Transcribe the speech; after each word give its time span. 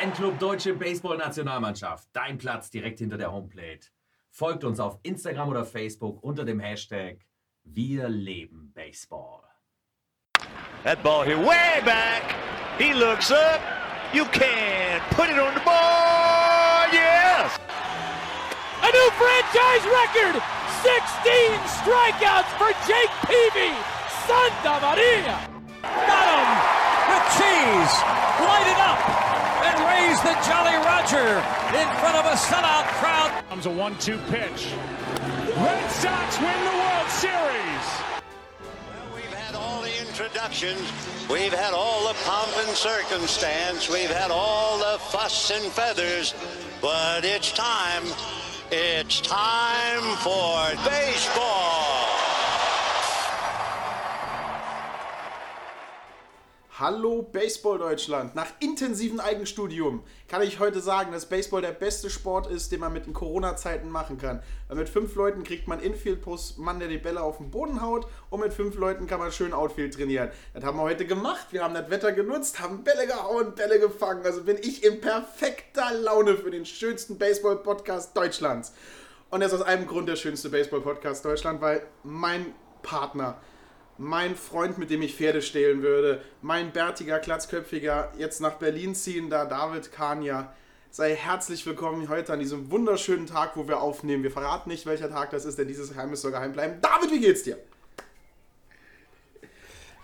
Fanclub 0.00 0.38
Deutsche 0.38 0.72
Baseball-Nationalmannschaft. 0.72 2.08
Dein 2.14 2.38
Platz 2.38 2.70
direkt 2.70 3.00
hinter 3.00 3.18
der 3.18 3.32
Homeplate. 3.32 3.88
Folgt 4.30 4.64
uns 4.64 4.80
auf 4.80 4.98
Instagram 5.02 5.50
oder 5.50 5.66
Facebook 5.66 6.22
unter 6.22 6.46
dem 6.46 6.58
Hashtag 6.58 7.18
Wir 7.64 8.08
leben 8.08 8.72
Baseball. 8.74 9.42
That 10.84 11.02
ball 11.02 11.26
here 11.26 11.36
way 11.36 11.82
back. 11.84 12.22
He 12.78 12.94
looks 12.94 13.30
up. 13.30 13.60
You 14.14 14.24
can 14.24 15.02
put 15.10 15.28
it 15.28 15.38
on 15.38 15.52
the 15.52 15.60
board. 15.60 16.92
Yes. 16.94 17.58
A 18.80 18.88
new 18.88 19.10
franchise 19.20 19.84
record. 19.84 20.40
16 20.80 20.96
strikeouts 21.76 22.48
for 22.56 22.72
Jake 22.88 23.12
Peavy. 23.28 23.76
Santa 24.24 24.80
Maria. 24.80 25.36
Got 25.82 26.40
him 26.40 26.48
with 27.10 27.26
cheese. 27.36 27.94
Light 28.40 28.66
it 28.66 28.80
up 28.80 29.29
and 29.62 29.76
raise 29.84 30.20
the 30.22 30.34
Jolly 30.46 30.76
Roger 30.84 31.38
in 31.76 31.88
front 32.00 32.16
of 32.16 32.24
a 32.26 32.36
sellout 32.36 32.86
crowd. 32.98 33.44
Comes 33.48 33.66
a 33.66 33.70
one-two 33.70 34.18
pitch. 34.30 34.72
Red 35.56 35.90
Sox 35.90 36.38
win 36.40 36.64
the 36.64 36.76
World 36.78 37.08
Series. 37.10 37.86
Well, 38.88 39.14
we've 39.14 39.34
had 39.34 39.54
all 39.54 39.82
the 39.82 40.08
introductions. 40.08 40.80
We've 41.28 41.52
had 41.52 41.74
all 41.74 42.08
the 42.08 42.14
pomp 42.24 42.56
and 42.56 42.76
circumstance. 42.76 43.88
We've 43.88 44.10
had 44.10 44.30
all 44.30 44.78
the 44.78 44.98
fuss 44.98 45.50
and 45.50 45.64
feathers. 45.72 46.34
But 46.80 47.24
it's 47.24 47.52
time. 47.52 48.04
It's 48.72 49.20
time 49.20 50.16
for 50.18 50.70
baseball. 50.88 51.99
Hallo 56.80 57.20
Baseball 57.20 57.76
Deutschland. 57.76 58.34
Nach 58.34 58.46
intensivem 58.58 59.20
Eigenstudium 59.20 60.02
kann 60.28 60.40
ich 60.40 60.60
heute 60.60 60.80
sagen, 60.80 61.12
dass 61.12 61.26
Baseball 61.26 61.60
der 61.60 61.72
beste 61.72 62.08
Sport 62.08 62.46
ist, 62.46 62.72
den 62.72 62.80
man 62.80 62.94
mit 62.94 63.04
den 63.04 63.12
Corona-Zeiten 63.12 63.90
machen 63.90 64.16
kann. 64.16 64.42
Weil 64.66 64.78
mit 64.78 64.88
fünf 64.88 65.14
Leuten 65.14 65.44
kriegt 65.44 65.68
man 65.68 65.80
Infield 65.80 66.22
plus 66.22 66.56
Mann, 66.56 66.78
der 66.78 66.88
die 66.88 66.96
Bälle 66.96 67.20
auf 67.20 67.36
den 67.36 67.50
Boden 67.50 67.82
haut 67.82 68.06
und 68.30 68.40
mit 68.40 68.54
fünf 68.54 68.76
Leuten 68.76 69.06
kann 69.06 69.18
man 69.18 69.30
schön 69.30 69.52
Outfield 69.52 69.92
trainieren. 69.92 70.30
Das 70.54 70.64
haben 70.64 70.78
wir 70.78 70.82
heute 70.82 71.04
gemacht. 71.04 71.48
Wir 71.50 71.64
haben 71.64 71.74
das 71.74 71.90
Wetter 71.90 72.12
genutzt, 72.12 72.60
haben 72.60 72.82
Bälle 72.82 73.06
gehauen, 73.06 73.54
Bälle 73.54 73.78
gefangen. 73.78 74.24
Also 74.24 74.44
bin 74.44 74.56
ich 74.56 74.82
in 74.82 75.02
perfekter 75.02 75.92
Laune 75.92 76.38
für 76.38 76.50
den 76.50 76.64
schönsten 76.64 77.18
Baseball-Podcast 77.18 78.16
Deutschlands. 78.16 78.72
Und 79.28 79.42
er 79.42 79.48
ist 79.48 79.52
aus 79.52 79.60
einem 79.60 79.86
Grund 79.86 80.08
der 80.08 80.16
schönste 80.16 80.48
Baseball-Podcast 80.48 81.26
Deutschland, 81.26 81.60
weil 81.60 81.82
mein 82.04 82.54
Partner 82.82 83.36
mein 84.00 84.34
Freund, 84.34 84.78
mit 84.78 84.88
dem 84.88 85.02
ich 85.02 85.14
Pferde 85.14 85.42
stehlen 85.42 85.82
würde, 85.82 86.22
mein 86.40 86.72
bärtiger, 86.72 87.18
glatzköpfiger, 87.18 88.10
jetzt 88.16 88.40
nach 88.40 88.54
Berlin 88.54 88.94
ziehender 88.94 89.44
David 89.44 89.92
Kania. 89.92 90.54
Sei 90.90 91.14
herzlich 91.14 91.66
willkommen 91.66 92.08
heute 92.08 92.32
an 92.32 92.38
diesem 92.40 92.70
wunderschönen 92.70 93.26
Tag, 93.26 93.58
wo 93.58 93.68
wir 93.68 93.82
aufnehmen. 93.82 94.22
Wir 94.22 94.30
verraten 94.30 94.70
nicht, 94.70 94.86
welcher 94.86 95.10
Tag 95.10 95.30
das 95.30 95.44
ist, 95.44 95.58
denn 95.58 95.68
dieses 95.68 95.90
Geheimnis 95.90 96.22
soll 96.22 96.30
geheim 96.30 96.52
bleiben. 96.52 96.80
David, 96.80 97.12
wie 97.12 97.20
geht's 97.20 97.42
dir? 97.42 97.58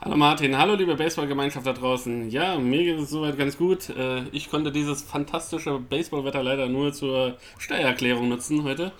Hallo 0.03 0.17
Martin, 0.19 0.59
hallo 0.59 0.75
liebe 0.75 0.95
Baseballgemeinschaft 0.95 1.67
da 1.67 1.73
draußen. 1.73 2.29
Ja, 2.29 2.59
mir 2.59 2.85
geht 2.85 3.01
es 3.01 3.09
soweit 3.09 3.39
ganz 3.39 3.57
gut. 3.57 3.89
Äh, 3.89 4.25
Ich 4.31 4.51
konnte 4.51 4.71
dieses 4.73 5.01
fantastische 5.03 5.79
Baseballwetter 5.79 6.43
leider 6.43 6.69
nur 6.69 6.93
zur 6.93 7.39
Steuererklärung 7.59 8.29
nutzen 8.29 8.63
heute. 8.63 8.93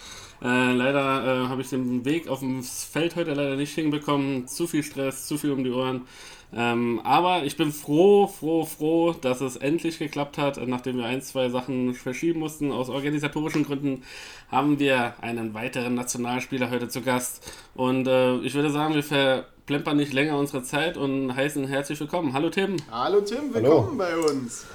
Äh, 0.43 0.73
leider 0.73 1.45
äh, 1.45 1.49
habe 1.49 1.63
ich 1.63 1.71
den 1.71 2.05
Weg 2.05 2.29
auf 2.29 2.41
dem 2.41 2.63
Feld 2.63 3.17
heute 3.17 3.35
leider 3.35 3.57
nicht 3.57 3.75
hinbekommen. 3.75 4.47
Zu 4.49 4.67
viel 4.67 4.83
Stress, 4.83 5.27
zu 5.27 5.39
viel 5.39 5.53
um 5.53 5.65
die 5.65 5.71
Ohren. 5.71 6.07
Ähm, 6.55 7.01
aber 7.05 7.45
ich 7.45 7.57
bin 7.57 7.73
froh, 7.73 8.27
froh, 8.27 8.65
froh, 8.65 9.13
dass 9.13 9.41
es 9.41 9.57
endlich 9.57 9.99
geklappt 9.99 10.39
hat. 10.39 10.65
Nachdem 10.67 10.99
wir 10.99 11.07
ein, 11.07 11.23
zwei 11.23 11.49
Sachen 11.49 11.95
verschieben 11.95 12.41
mussten, 12.41 12.71
aus 12.71 12.89
organisatorischen 12.89 13.65
Gründen, 13.65 14.05
haben 14.51 14.79
wir 14.79 15.15
einen 15.21 15.55
weiteren 15.55 15.95
Nationalspieler 15.95 16.71
heute 16.71 16.89
zu 16.89 17.03
Gast. 17.03 17.53
Und 17.75 18.07
äh, 18.07 18.37
ich 18.39 18.55
würde 18.55 18.71
sagen, 18.71 18.95
wir 18.95 19.03
verplempern 19.03 19.97
nicht 19.97 20.13
länger 20.13 20.39
unsere 20.39 20.63
Zeit 20.63 20.97
und 20.97 21.35
heißen 21.35 21.67
herzlich 21.67 21.99
willkommen. 21.99 22.33
Hallo 22.33 22.51
Tim. 22.51 22.77
Hallo 22.91 23.21
Tim, 23.23 23.53
willkommen 23.53 23.99
bei 23.99 24.17
uns. 24.17 24.67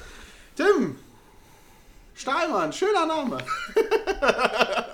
Tim, 0.55 0.97
Stahlmann, 2.13 2.73
schöner 2.73 3.05
Name. 3.05 3.37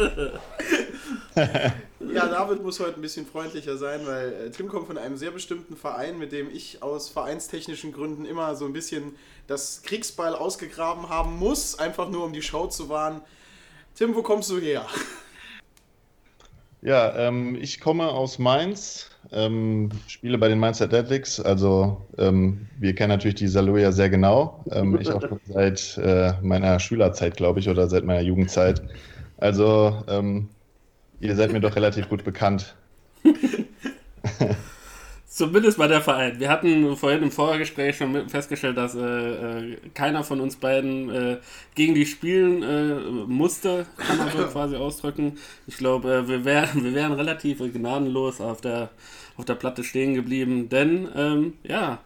ja, 1.36 2.26
David 2.26 2.62
muss 2.62 2.80
heute 2.80 2.96
ein 2.96 3.02
bisschen 3.02 3.26
freundlicher 3.26 3.76
sein, 3.76 4.00
weil 4.06 4.32
äh, 4.32 4.50
Tim 4.50 4.68
kommt 4.68 4.86
von 4.86 4.98
einem 4.98 5.16
sehr 5.16 5.30
bestimmten 5.30 5.76
Verein, 5.76 6.18
mit 6.18 6.32
dem 6.32 6.50
ich 6.50 6.82
aus 6.82 7.08
vereinstechnischen 7.08 7.92
Gründen 7.92 8.24
immer 8.24 8.56
so 8.56 8.64
ein 8.64 8.72
bisschen 8.72 9.14
das 9.46 9.82
Kriegsbeil 9.82 10.34
ausgegraben 10.34 11.08
haben 11.08 11.36
muss, 11.38 11.78
einfach 11.78 12.08
nur 12.08 12.24
um 12.24 12.32
die 12.32 12.42
Show 12.42 12.66
zu 12.66 12.88
wahren. 12.88 13.20
Tim, 13.94 14.14
wo 14.14 14.22
kommst 14.22 14.50
du 14.50 14.58
her? 14.58 14.86
Ja, 16.82 17.14
ähm, 17.16 17.58
ich 17.60 17.78
komme 17.80 18.08
aus 18.08 18.38
Mainz, 18.38 19.10
ähm, 19.32 19.90
spiele 20.06 20.38
bei 20.38 20.48
den 20.48 20.58
Mainz 20.58 20.80
Athletics. 20.80 21.38
Also 21.38 22.06
ähm, 22.16 22.68
wir 22.78 22.94
kennen 22.94 23.10
natürlich 23.10 23.34
die 23.34 23.48
Saloja 23.48 23.92
sehr 23.92 24.08
genau. 24.08 24.64
Ähm, 24.72 24.98
ich 24.98 25.10
auch 25.10 25.20
schon 25.20 25.40
seit 25.46 25.98
äh, 25.98 26.32
meiner 26.40 26.80
Schülerzeit, 26.80 27.36
glaube 27.36 27.60
ich, 27.60 27.68
oder 27.68 27.86
seit 27.86 28.04
meiner 28.04 28.22
Jugendzeit. 28.22 28.80
Also 29.40 30.04
ähm, 30.06 30.48
ihr 31.18 31.34
seid 31.34 31.52
mir 31.52 31.60
doch 31.60 31.74
relativ 31.74 32.08
gut 32.08 32.24
bekannt. 32.24 32.74
Zumindest 35.26 35.78
bei 35.78 35.86
der 35.86 36.02
Verein. 36.02 36.38
Wir 36.38 36.50
hatten 36.50 36.96
vorhin 36.96 37.22
im 37.22 37.30
Vorgespräch 37.30 37.96
schon 37.96 38.28
festgestellt, 38.28 38.76
dass 38.76 38.94
äh, 38.94 39.00
äh, 39.00 39.76
keiner 39.94 40.22
von 40.22 40.40
uns 40.40 40.56
beiden 40.56 41.08
äh, 41.08 41.38
gegen 41.74 41.94
die 41.94 42.04
spielen 42.04 42.62
äh, 42.62 42.94
musste, 43.26 43.86
kann 43.96 44.18
man 44.18 44.30
so 44.30 44.38
quasi 44.52 44.76
ausdrücken. 44.76 45.38
Ich 45.66 45.78
glaube, 45.78 46.12
äh, 46.12 46.28
wir, 46.28 46.44
wär, 46.44 46.68
wir 46.74 46.92
wären 46.94 47.12
relativ 47.12 47.60
gnadenlos 47.60 48.40
auf 48.42 48.60
der, 48.60 48.90
auf 49.38 49.46
der 49.46 49.54
Platte 49.54 49.84
stehen 49.84 50.14
geblieben, 50.14 50.68
denn 50.68 51.08
ähm, 51.16 51.54
ja, 51.62 52.00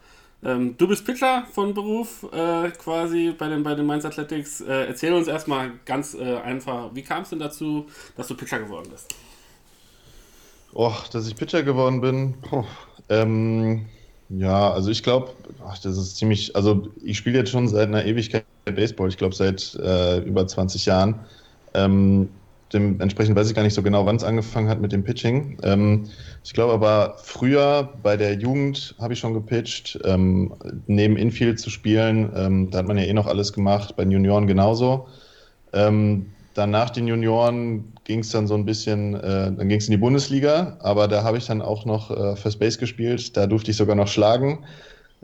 ähm, 0.45 0.75
du 0.77 0.87
bist 0.87 1.05
Pitcher 1.05 1.45
von 1.51 1.73
Beruf 1.73 2.23
äh, 2.31 2.69
quasi 2.71 3.33
bei 3.37 3.49
den, 3.49 3.63
bei 3.63 3.73
den 3.73 3.85
Mainz 3.85 4.05
Athletics. 4.05 4.61
Äh, 4.61 4.85
erzähl 4.85 5.13
uns 5.13 5.27
erstmal 5.27 5.71
ganz 5.85 6.13
äh, 6.13 6.37
einfach, 6.37 6.91
wie 6.93 7.01
kam 7.01 7.23
es 7.23 7.29
denn 7.29 7.39
dazu, 7.39 7.87
dass 8.15 8.27
du 8.27 8.35
Pitcher 8.35 8.59
geworden 8.59 8.87
bist? 8.91 9.13
Och, 10.73 11.07
dass 11.07 11.27
ich 11.27 11.35
Pitcher 11.35 11.63
geworden 11.63 12.01
bin. 12.01 12.35
Puh. 12.41 12.63
Ähm, 13.09 13.85
ja, 14.29 14.71
also 14.71 14.91
ich 14.91 15.03
glaube, 15.03 15.31
das 15.83 15.97
ist 15.97 16.17
ziemlich, 16.17 16.55
also 16.55 16.89
ich 17.03 17.17
spiele 17.17 17.39
jetzt 17.39 17.51
schon 17.51 17.67
seit 17.67 17.87
einer 17.87 18.05
Ewigkeit 18.05 18.45
Baseball, 18.65 19.09
ich 19.09 19.17
glaube 19.17 19.35
seit 19.35 19.75
äh, 19.75 20.19
über 20.19 20.45
20 20.45 20.85
Jahren. 20.85 21.19
Ähm, 21.73 22.29
dementsprechend 22.75 23.35
weiß 23.35 23.49
ich 23.49 23.55
gar 23.55 23.63
nicht 23.63 23.73
so 23.73 23.81
genau, 23.81 24.05
wann 24.05 24.17
es 24.17 24.23
angefangen 24.23 24.69
hat 24.69 24.81
mit 24.81 24.91
dem 24.91 25.03
Pitching. 25.03 25.57
Ähm, 25.63 26.03
ich 26.43 26.53
glaube 26.53 26.73
aber 26.73 27.15
früher 27.23 27.89
bei 28.03 28.17
der 28.17 28.33
Jugend 28.35 28.95
habe 28.99 29.13
ich 29.13 29.19
schon 29.19 29.33
gepitcht, 29.33 29.99
ähm, 30.03 30.53
neben 30.85 31.17
Infield 31.17 31.59
zu 31.59 31.69
spielen, 31.69 32.31
ähm, 32.35 32.69
da 32.69 32.79
hat 32.79 32.87
man 32.87 32.97
ja 32.97 33.05
eh 33.05 33.13
noch 33.13 33.27
alles 33.27 33.53
gemacht, 33.53 33.95
bei 33.95 34.03
den 34.03 34.11
Junioren 34.11 34.45
genauso. 34.45 35.07
Ähm, 35.73 36.27
dann 36.53 36.71
nach 36.71 36.89
den 36.89 37.07
Junioren 37.07 37.93
ging 38.05 38.19
es 38.19 38.29
dann 38.29 38.47
so 38.47 38.55
ein 38.55 38.65
bisschen, 38.65 39.15
äh, 39.15 39.51
dann 39.51 39.67
ging 39.67 39.79
es 39.79 39.87
in 39.87 39.91
die 39.91 39.97
Bundesliga, 39.97 40.77
aber 40.79 41.07
da 41.07 41.23
habe 41.23 41.37
ich 41.37 41.45
dann 41.45 41.61
auch 41.61 41.85
noch 41.85 42.11
äh, 42.11 42.35
First 42.35 42.59
Base 42.59 42.77
gespielt. 42.77 43.35
Da 43.35 43.47
durfte 43.47 43.71
ich 43.71 43.77
sogar 43.77 43.95
noch 43.95 44.07
schlagen, 44.07 44.59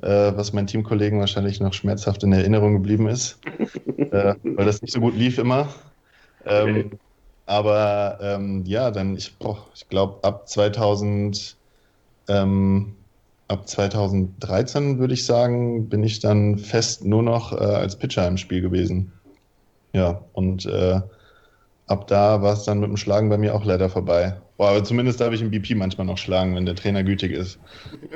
äh, 0.02 0.08
was 0.36 0.52
meinen 0.52 0.68
Teamkollegen 0.68 1.20
wahrscheinlich 1.20 1.60
noch 1.60 1.74
schmerzhaft 1.74 2.24
in 2.24 2.34
Erinnerung 2.34 2.74
geblieben 2.74 3.08
ist, 3.08 3.40
äh, 3.98 4.36
weil 4.44 4.66
das 4.66 4.82
nicht 4.82 4.94
so 4.94 5.00
gut 5.00 5.16
lief 5.16 5.38
immer. 5.38 5.70
Ähm, 6.46 6.92
aber 7.46 8.20
ähm, 8.22 8.64
ja, 8.66 8.92
dann, 8.92 9.16
ich, 9.16 9.36
ich 9.76 9.90
glaube, 9.90 10.24
ab 10.24 10.48
2000, 10.48 11.58
ähm, 12.28 12.96
ab 13.48 13.68
2013 13.68 15.00
würde 15.00 15.14
ich 15.14 15.26
sagen, 15.26 15.90
bin 15.90 16.04
ich 16.04 16.20
dann 16.20 16.58
fest 16.58 17.04
nur 17.04 17.24
noch 17.24 17.52
äh, 17.54 17.64
als 17.64 17.98
Pitcher 17.98 18.28
im 18.28 18.38
Spiel 18.38 18.62
gewesen. 18.62 19.12
Ja, 19.94 20.24
und 20.34 20.66
äh, 20.66 21.02
ab 21.88 22.08
da 22.08 22.42
war 22.42 22.54
es 22.54 22.64
dann 22.64 22.80
mit 22.80 22.90
dem 22.90 22.98
Schlagen 22.98 23.30
bei 23.30 23.38
mir 23.38 23.54
auch 23.54 23.66
leider 23.66 23.90
vorbei. 23.90 24.40
Boah, 24.58 24.70
aber 24.70 24.84
zumindest 24.84 25.20
darf 25.20 25.34
ich 25.34 25.42
im 25.42 25.52
BP 25.52 25.76
manchmal 25.76 26.08
noch 26.08 26.18
schlagen, 26.18 26.56
wenn 26.56 26.66
der 26.66 26.76
Trainer 26.76 27.04
gütig 27.04 27.32
ist. 27.32 27.60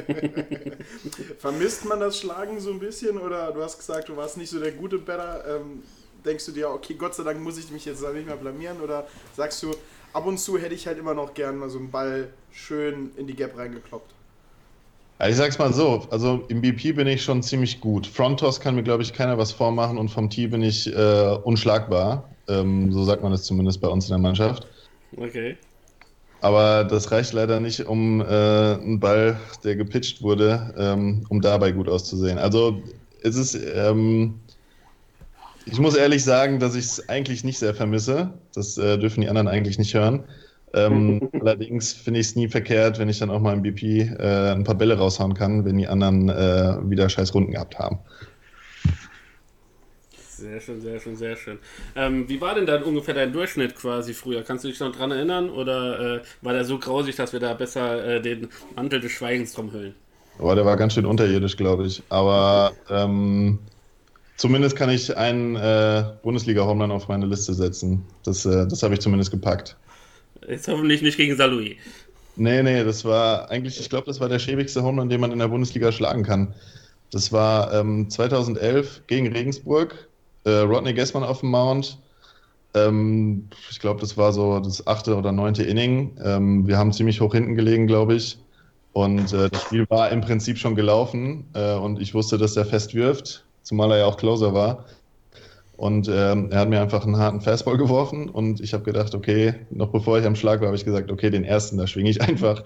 Vermisst 1.40 1.86
man 1.86 2.00
das 2.00 2.20
Schlagen 2.20 2.60
so 2.60 2.72
ein 2.72 2.80
bisschen 2.80 3.18
oder 3.18 3.52
du 3.52 3.62
hast 3.62 3.78
gesagt, 3.78 4.10
du 4.10 4.16
warst 4.16 4.38
nicht 4.38 4.52
so 4.52 4.60
der 4.60 4.72
gute 4.72 5.00
Batter? 5.00 5.44
Ähm, 5.48 5.84
denkst 6.26 6.46
du 6.46 6.52
dir, 6.52 6.70
okay, 6.70 6.96
Gott 6.96 7.16
sei 7.16 7.24
Dank 7.24 7.42
muss 7.42 7.58
ich 7.58 7.72
mich 7.72 7.86
jetzt 7.86 8.02
nicht 8.02 8.26
mehr 8.26 8.36
blamieren 8.36 8.82
oder 8.82 9.08
sagst 9.36 9.62
du, 9.64 9.72
ab 10.14 10.26
und 10.26 10.40
zu 10.40 10.58
hätte 10.58 10.74
ich 10.74 10.88
halt 10.88 10.98
immer 10.98 11.14
noch 11.14 11.34
gern 11.34 11.58
mal 11.58 11.70
so 11.70 11.78
einen 11.78 11.92
Ball 11.92 12.30
schön 12.52 13.12
in 13.18 13.28
die 13.28 13.36
Gap 13.36 13.58
reingekloppt? 13.58 14.14
Ja, 15.20 15.30
ich 15.30 15.38
sag's 15.38 15.58
mal 15.58 15.72
so, 15.72 16.06
also 16.12 16.44
im 16.50 16.62
BP 16.62 16.94
bin 16.94 17.08
ich 17.08 17.24
schon 17.24 17.42
ziemlich 17.42 17.80
gut. 17.80 18.06
Frontos 18.06 18.60
kann 18.60 18.76
mir, 18.76 18.84
glaube 18.84 19.04
ich, 19.04 19.14
keiner 19.14 19.38
was 19.38 19.52
vormachen 19.52 19.98
und 19.98 20.10
vom 20.10 20.30
Tee 20.30 20.48
bin 20.48 20.62
ich 20.62 20.94
äh, 20.94 21.38
unschlagbar. 21.44 22.30
Ähm, 22.48 22.92
so 22.92 23.04
sagt 23.04 23.24
man 23.24 23.32
es 23.32 23.44
zumindest 23.44 23.80
bei 23.82 23.88
uns 23.88 24.06
in 24.06 24.12
der 24.12 24.20
Mannschaft. 24.20 24.68
Okay. 25.16 25.58
Aber 26.42 26.84
das 26.84 27.12
reicht 27.12 27.34
leider 27.34 27.60
nicht, 27.60 27.86
um 27.88 28.22
äh, 28.22 28.26
einen 28.26 29.00
Ball, 29.00 29.40
der 29.64 29.78
gepitcht 29.78 30.22
wurde, 30.22 30.74
ähm, 30.78 31.26
um 31.30 31.42
dabei 31.42 31.72
gut 31.72 31.88
auszusehen. 31.88 32.38
Also 32.38 32.82
es 33.24 33.36
ist, 33.36 33.56
ähm, 33.56 34.36
ich 35.66 35.80
muss 35.80 35.96
ehrlich 35.96 36.24
sagen, 36.24 36.60
dass 36.60 36.76
ich 36.76 36.86
es 36.86 37.10
eigentlich 37.10 37.44
nicht 37.44 37.60
sehr 37.60 37.74
vermisse. 37.74 38.34
Das 38.54 38.78
äh, 38.78 38.98
dürfen 38.98 39.22
die 39.22 39.30
anderen 39.30 39.48
eigentlich 39.48 39.78
nicht 39.80 39.94
hören. 39.94 40.24
Ähm, 40.74 41.30
allerdings 41.42 41.94
finde 41.94 42.20
ich 42.20 42.28
es 42.28 42.36
nie 42.36 42.48
verkehrt, 42.48 43.00
wenn 43.00 43.10
ich 43.10 43.20
dann 43.20 43.30
auch 43.30 43.40
mal 43.40 43.54
im 43.54 43.64
BP 43.64 43.84
äh, 43.84 44.52
ein 44.52 44.64
paar 44.64 44.76
Bälle 44.76 44.98
raushauen 44.98 45.34
kann, 45.34 45.66
wenn 45.66 45.78
die 45.78 45.88
anderen 45.88 46.30
äh, 46.30 46.78
wieder 46.90 47.10
scheiß 47.10 47.34
Runden 47.34 47.52
gehabt 47.52 47.80
haben. 47.80 48.00
Sehr 50.38 50.60
schön, 50.60 50.82
sehr 50.82 51.00
schön, 51.00 51.16
sehr 51.16 51.38
schön. 51.38 51.60
Ähm, 51.96 52.28
wie 52.28 52.42
war 52.42 52.56
denn 52.56 52.66
dann 52.66 52.84
ungefähr 52.84 53.14
dein 53.14 53.32
Durchschnitt 53.32 53.74
quasi 53.74 54.14
früher? 54.14 54.44
Kannst 54.44 54.66
du 54.66 54.68
dich 54.68 54.80
noch 54.82 54.94
dran 54.94 55.12
erinnern? 55.12 55.50
Oder 55.50 56.18
äh, 56.18 56.22
war 56.42 56.52
der 56.52 56.66
so 56.66 56.78
grausig, 56.78 57.16
dass 57.16 57.32
wir 57.32 57.40
da 57.40 57.54
besser 57.54 58.06
äh, 58.06 58.22
den 58.22 58.50
Mantel 58.76 59.00
des 59.00 59.14
Schweigens 59.14 59.54
drum 59.54 59.72
hüllen? 59.72 59.96
Boah, 60.38 60.54
der 60.56 60.66
war 60.66 60.76
ganz 60.76 60.94
schön 60.94 61.06
unterirdisch, 61.06 61.56
glaube 61.56 61.86
ich. 61.86 62.04
Aber 62.10 62.74
ähm, 62.90 63.60
zumindest 64.38 64.76
kann 64.76 64.90
ich 64.90 65.16
einen 65.16 65.56
äh, 65.56 66.04
Bundesliga-Homeland 66.24 66.92
auf 66.92 67.08
meine 67.08 67.26
Liste 67.26 67.54
setzen. 67.54 68.06
Das, 68.24 68.46
äh, 68.46 68.68
das 68.68 68.84
habe 68.84 68.94
ich 68.94 69.00
zumindest 69.00 69.32
gepackt. 69.32 69.76
Jetzt 70.48 70.68
hoffentlich 70.68 71.02
nicht 71.02 71.18
gegen 71.18 71.36
Saloui. 71.36 71.78
Nee, 72.36 72.64
nee, 72.64 72.84
das 72.84 73.06
war 73.06 73.50
eigentlich, 73.50 73.80
ich 73.80 73.90
glaube, 73.90 74.08
das 74.08 74.20
war 74.20 74.28
der 74.28 74.40
schäbigste 74.40 74.84
Homeland, 74.84 75.12
den 75.12 75.22
man 75.22 75.32
in 75.32 75.40
der 75.40 75.48
Bundesliga 75.48 75.92
schlagen 75.92 76.24
kann. 76.24 76.54
Das 77.12 77.32
war 77.32 77.74
ähm, 77.74 78.10
2011 78.10 79.04
gegen 79.08 79.32
Regensburg 79.32 80.08
äh, 80.46 80.60
Rodney 80.60 80.94
Gessmann 80.94 81.24
auf 81.24 81.42
dem 81.42 81.52
Mount. 81.52 81.98
Ähm, 82.74 83.48
ich 83.70 83.80
glaube, 83.80 84.02
das 84.02 84.18
war 84.18 84.34
so 84.34 84.60
das 84.60 84.86
achte 84.86 85.16
oder 85.16 85.32
neunte 85.32 85.64
Inning. 85.64 86.18
Ähm, 86.24 86.68
wir 86.68 86.78
haben 86.78 86.94
ziemlich 86.94 87.22
hoch 87.22 87.34
hinten 87.34 87.56
gelegen, 87.56 87.88
glaube 87.88 88.16
ich. 88.16 88.38
Und 88.94 89.34
äh, 89.34 89.50
das 89.50 89.64
Spiel 89.64 89.86
war 89.90 90.10
im 90.12 90.22
Prinzip 90.22 90.58
schon 90.58 90.76
gelaufen 90.76 91.46
äh, 91.54 91.76
und 91.76 92.02
ich 92.02 92.14
wusste, 92.14 92.38
dass 92.38 92.56
er 92.56 92.66
fest 92.66 92.94
wirft, 92.94 93.45
zumal 93.66 93.92
er 93.92 93.98
ja 93.98 94.06
auch 94.06 94.18
Closer 94.18 94.54
war. 94.54 94.86
Und 95.78 96.08
ähm, 96.08 96.52
er 96.52 96.60
hat 96.62 96.70
mir 96.70 96.82
einfach 96.82 97.04
einen 97.04 97.18
harten 97.18 97.42
Fastball 97.42 97.76
geworfen 97.76 98.30
und 98.30 98.62
ich 98.62 98.74
habe 98.74 98.84
gedacht, 98.84 99.14
okay, 99.14 99.56
noch 99.72 99.90
bevor 99.90 100.18
ich 100.18 100.26
am 100.26 100.36
Schlag 100.36 100.62
war, 100.62 100.68
habe 100.68 100.78
ich 100.78 100.86
gesagt, 100.86 101.12
okay, 101.12 101.30
den 101.30 101.44
ersten, 101.44 101.78
da 101.78 101.86
schwinge 101.86 102.10
ich 102.10 102.22
einfach. 102.22 102.64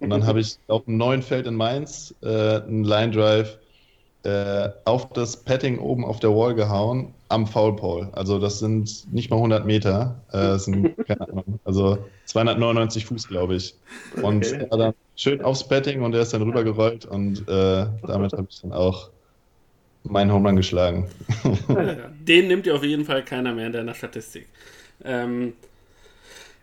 Und 0.00 0.10
dann 0.10 0.26
habe 0.26 0.40
ich 0.40 0.58
auf 0.68 0.84
dem 0.84 0.98
neuen 0.98 1.22
Feld 1.22 1.46
in 1.46 1.54
Mainz 1.54 2.14
äh, 2.22 2.60
einen 2.60 2.84
Line 2.84 3.12
Drive 3.12 3.58
äh, 4.24 4.68
auf 4.84 5.10
das 5.14 5.38
Padding 5.38 5.78
oben 5.78 6.04
auf 6.04 6.20
der 6.20 6.36
Wall 6.36 6.54
gehauen 6.54 7.14
am 7.30 7.46
Foul 7.46 7.76
Pole. 7.76 8.10
Also 8.12 8.38
das 8.38 8.58
sind 8.58 9.10
nicht 9.10 9.30
mal 9.30 9.36
100 9.36 9.64
Meter, 9.64 10.20
äh, 10.28 10.38
das 10.38 10.66
sind, 10.66 10.94
keine 11.06 11.22
Ahnung, 11.30 11.60
also 11.64 11.96
299 12.26 13.06
Fuß, 13.06 13.28
glaube 13.28 13.54
ich. 13.54 13.74
Und 14.20 14.44
okay. 14.44 14.66
er 14.70 14.76
dann 14.76 14.94
schön 15.16 15.40
aufs 15.40 15.66
Padding 15.66 16.02
und 16.02 16.14
er 16.14 16.20
ist 16.20 16.34
dann 16.34 16.42
rübergerollt 16.42 17.06
und 17.06 17.48
äh, 17.48 17.86
damit 18.06 18.32
habe 18.34 18.46
ich 18.50 18.60
dann 18.60 18.72
auch 18.72 19.08
meinen 20.04 20.32
Home 20.32 20.48
Run 20.48 20.56
geschlagen. 20.56 21.08
Den 22.20 22.48
nimmt 22.48 22.66
ja 22.66 22.74
auf 22.74 22.84
jeden 22.84 23.04
Fall 23.04 23.24
keiner 23.24 23.54
mehr 23.54 23.66
in 23.66 23.72
deiner 23.72 23.94
Statistik. 23.94 24.46
Ähm, 25.04 25.54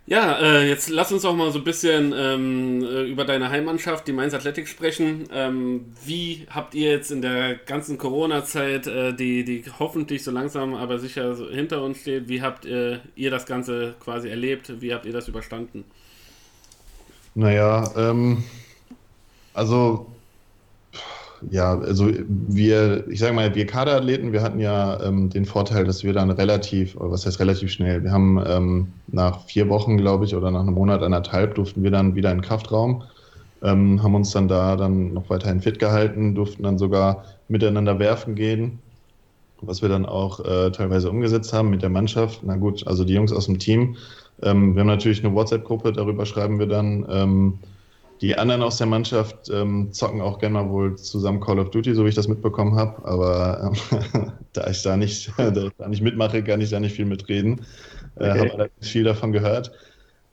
ja, 0.08 0.38
äh, 0.40 0.66
jetzt 0.66 0.88
lass 0.88 1.12
uns 1.12 1.26
auch 1.26 1.36
mal 1.36 1.52
so 1.52 1.58
ein 1.58 1.64
bisschen 1.64 2.14
ähm, 2.16 2.82
äh, 2.82 3.02
über 3.02 3.26
deine 3.26 3.50
Heimmannschaft, 3.50 4.08
die 4.08 4.12
Mainz 4.12 4.32
Athletic, 4.32 4.66
sprechen. 4.66 5.28
Ähm, 5.30 5.92
wie 6.02 6.46
habt 6.48 6.74
ihr 6.74 6.90
jetzt 6.92 7.10
in 7.10 7.20
der 7.20 7.56
ganzen 7.56 7.98
Corona-Zeit, 7.98 8.86
äh, 8.86 9.12
die, 9.12 9.44
die 9.44 9.64
hoffentlich 9.78 10.24
so 10.24 10.30
langsam 10.30 10.74
aber 10.74 10.98
sicher 10.98 11.34
so 11.34 11.50
hinter 11.50 11.82
uns 11.82 12.00
steht, 12.00 12.26
wie 12.30 12.40
habt 12.40 12.64
äh, 12.64 13.00
ihr 13.16 13.30
das 13.30 13.44
Ganze 13.44 13.96
quasi 14.00 14.30
erlebt? 14.30 14.80
Wie 14.80 14.94
habt 14.94 15.04
ihr 15.04 15.12
das 15.12 15.28
überstanden? 15.28 15.84
Naja, 17.34 17.92
ähm, 17.94 18.44
also 19.52 20.06
ja, 21.50 21.78
also 21.78 22.10
wir, 22.28 23.08
ich 23.08 23.20
sage 23.20 23.32
mal, 23.32 23.54
wir 23.54 23.66
Kaderathleten, 23.66 24.32
wir 24.32 24.42
hatten 24.42 24.60
ja 24.60 25.02
ähm, 25.02 25.30
den 25.30 25.44
Vorteil, 25.44 25.84
dass 25.84 26.02
wir 26.02 26.12
dann 26.12 26.30
relativ, 26.30 26.96
oder 26.96 27.10
was 27.10 27.26
heißt 27.26 27.40
relativ 27.40 27.70
schnell, 27.70 28.02
wir 28.02 28.12
haben 28.12 28.42
ähm, 28.46 28.88
nach 29.08 29.44
vier 29.44 29.68
Wochen, 29.68 29.96
glaube 29.96 30.24
ich, 30.24 30.34
oder 30.34 30.50
nach 30.50 30.60
einem 30.60 30.74
Monat, 30.74 31.02
anderthalb, 31.02 31.54
durften 31.54 31.82
wir 31.82 31.90
dann 31.90 32.14
wieder 32.14 32.30
in 32.30 32.38
den 32.38 32.44
Kraftraum, 32.44 33.04
ähm, 33.62 34.02
haben 34.02 34.14
uns 34.14 34.30
dann 34.32 34.48
da 34.48 34.76
dann 34.76 35.12
noch 35.12 35.30
weiterhin 35.30 35.60
fit 35.60 35.78
gehalten, 35.78 36.34
durften 36.34 36.62
dann 36.62 36.78
sogar 36.78 37.24
miteinander 37.48 37.98
werfen 37.98 38.34
gehen, 38.34 38.78
was 39.60 39.82
wir 39.82 39.88
dann 39.88 40.06
auch 40.06 40.40
äh, 40.40 40.70
teilweise 40.70 41.10
umgesetzt 41.10 41.52
haben 41.52 41.70
mit 41.70 41.82
der 41.82 41.90
Mannschaft. 41.90 42.40
Na 42.44 42.56
gut, 42.56 42.86
also 42.86 43.04
die 43.04 43.14
Jungs 43.14 43.32
aus 43.32 43.46
dem 43.46 43.58
Team. 43.58 43.96
Ähm, 44.42 44.74
wir 44.74 44.80
haben 44.80 44.88
natürlich 44.88 45.24
eine 45.24 45.34
WhatsApp-Gruppe, 45.34 45.92
darüber 45.92 46.26
schreiben 46.26 46.58
wir 46.58 46.66
dann 46.66 47.06
ähm, 47.10 47.58
die 48.20 48.36
anderen 48.36 48.62
aus 48.62 48.78
der 48.78 48.86
Mannschaft 48.86 49.48
ähm, 49.50 49.92
zocken 49.92 50.20
auch 50.20 50.38
gerne 50.38 50.54
mal 50.54 50.70
wohl 50.70 50.96
zusammen 50.96 51.40
Call 51.40 51.58
of 51.60 51.70
Duty, 51.70 51.94
so 51.94 52.04
wie 52.04 52.08
ich 52.08 52.14
das 52.14 52.28
mitbekommen 52.28 52.74
habe. 52.76 53.04
Aber 53.06 53.72
äh, 53.92 53.98
da 54.52 54.68
ich 54.68 54.82
da 54.82 54.96
nicht, 54.96 55.32
da 55.36 55.50
ich 55.50 55.72
da 55.78 55.88
nicht 55.88 56.02
mitmache, 56.02 56.42
kann 56.42 56.60
ich 56.60 56.70
da 56.70 56.80
nicht 56.80 56.96
viel 56.96 57.04
mitreden. 57.04 57.60
Äh, 58.16 58.30
okay. 58.30 58.38
Habe 58.38 58.52
allerdings 58.54 58.88
viel 58.88 59.04
davon 59.04 59.32
gehört. 59.32 59.70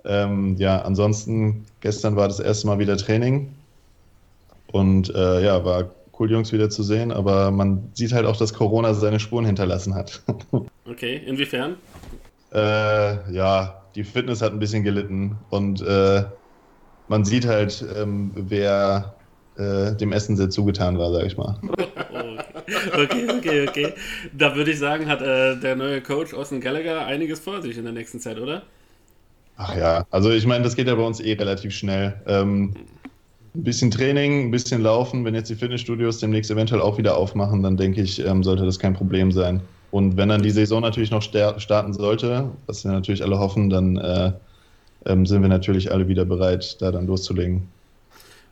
Ähm, 0.04 0.56
ja, 0.58 0.82
ansonsten, 0.82 1.66
gestern 1.82 2.16
war 2.16 2.28
das 2.28 2.40
erste 2.40 2.68
Mal 2.68 2.80
wieder 2.80 2.98
Training. 2.98 3.54
Und 4.72 5.14
äh, 5.14 5.44
ja, 5.44 5.64
war 5.64 5.90
cool, 6.20 6.32
Jungs 6.32 6.52
wieder 6.52 6.70
zu 6.70 6.82
sehen. 6.82 7.12
Aber 7.12 7.52
man 7.52 7.90
sieht 7.94 8.14
halt 8.14 8.26
auch, 8.26 8.38
dass 8.38 8.54
Corona 8.54 8.94
seine 8.94 9.20
Spuren 9.20 9.46
hinterlassen 9.46 9.94
hat. 9.94 10.22
okay, 10.90 11.22
inwiefern? 11.26 11.76
Äh, 12.54 13.32
ja, 13.32 13.82
die 13.96 14.04
Fitness 14.04 14.42
hat 14.42 14.54
ein 14.54 14.60
bisschen 14.60 14.84
gelitten. 14.84 15.38
Und 15.50 15.82
äh, 15.82 16.24
man 17.08 17.26
sieht 17.26 17.46
halt, 17.46 17.86
ähm, 17.98 18.32
wer 18.36 19.16
äh, 19.58 19.96
dem 19.96 20.12
Essen 20.12 20.36
sehr 20.36 20.50
zugetan 20.50 20.98
war, 20.98 21.12
sag 21.12 21.26
ich 21.26 21.38
mal. 21.38 21.58
okay, 22.94 23.28
okay, 23.30 23.68
okay. 23.68 23.94
Da 24.34 24.56
würde 24.56 24.72
ich 24.72 24.80
sagen, 24.80 25.08
hat 25.08 25.22
äh, 25.22 25.56
der 25.58 25.76
neue 25.76 26.02
Coach 26.02 26.34
Austin 26.34 26.62
Gallagher 26.62 27.06
einiges 27.06 27.40
vor 27.40 27.62
sich 27.62 27.78
in 27.78 27.84
der 27.84 27.94
nächsten 27.94 28.20
Zeit, 28.20 28.40
oder? 28.40 28.64
Ach 29.58 29.76
ja, 29.76 30.06
also 30.12 30.32
ich 30.32 30.46
meine, 30.46 30.64
das 30.64 30.76
geht 30.76 30.88
ja 30.88 30.96
bei 30.96 31.04
uns 31.04 31.20
eh 31.20 31.34
relativ 31.34 31.74
schnell. 31.74 32.22
Ähm, 32.28 32.74
ein 33.56 33.64
bisschen 33.64 33.90
Training, 33.90 34.48
ein 34.48 34.52
bisschen 34.52 34.82
Laufen. 34.82 35.24
Wenn 35.24 35.34
jetzt 35.34 35.50
die 35.50 35.56
Fitnessstudios 35.56 36.20
demnächst 36.20 36.52
eventuell 36.52 36.82
auch 36.82 36.98
wieder 36.98 37.16
aufmachen, 37.18 37.64
dann 37.64 37.78
denke 37.78 38.02
ich, 38.02 38.24
ähm, 38.26 38.44
sollte 38.44 38.66
das 38.66 38.80
kein 38.80 38.94
Problem 38.94 39.32
sein. 39.32 39.62
Und 39.92 40.18
wenn 40.18 40.28
dann 40.28 40.42
die 40.42 40.52
Saison 40.52 40.82
natürlich 40.82 41.12
noch 41.12 41.22
starten 41.22 41.94
sollte, 41.94 42.50
was 42.66 42.84
wir 42.84 42.92
natürlich 42.92 43.24
alle 43.24 43.40
hoffen, 43.40 43.70
dann 43.70 43.96
äh, 43.96 44.34
ähm, 45.06 45.26
sind 45.26 45.42
wir 45.42 45.50
natürlich 45.50 45.92
alle 45.92 46.08
wieder 46.08 46.26
bereit, 46.26 46.78
da 46.82 46.92
dann 46.92 47.08
loszulegen. 47.08 47.68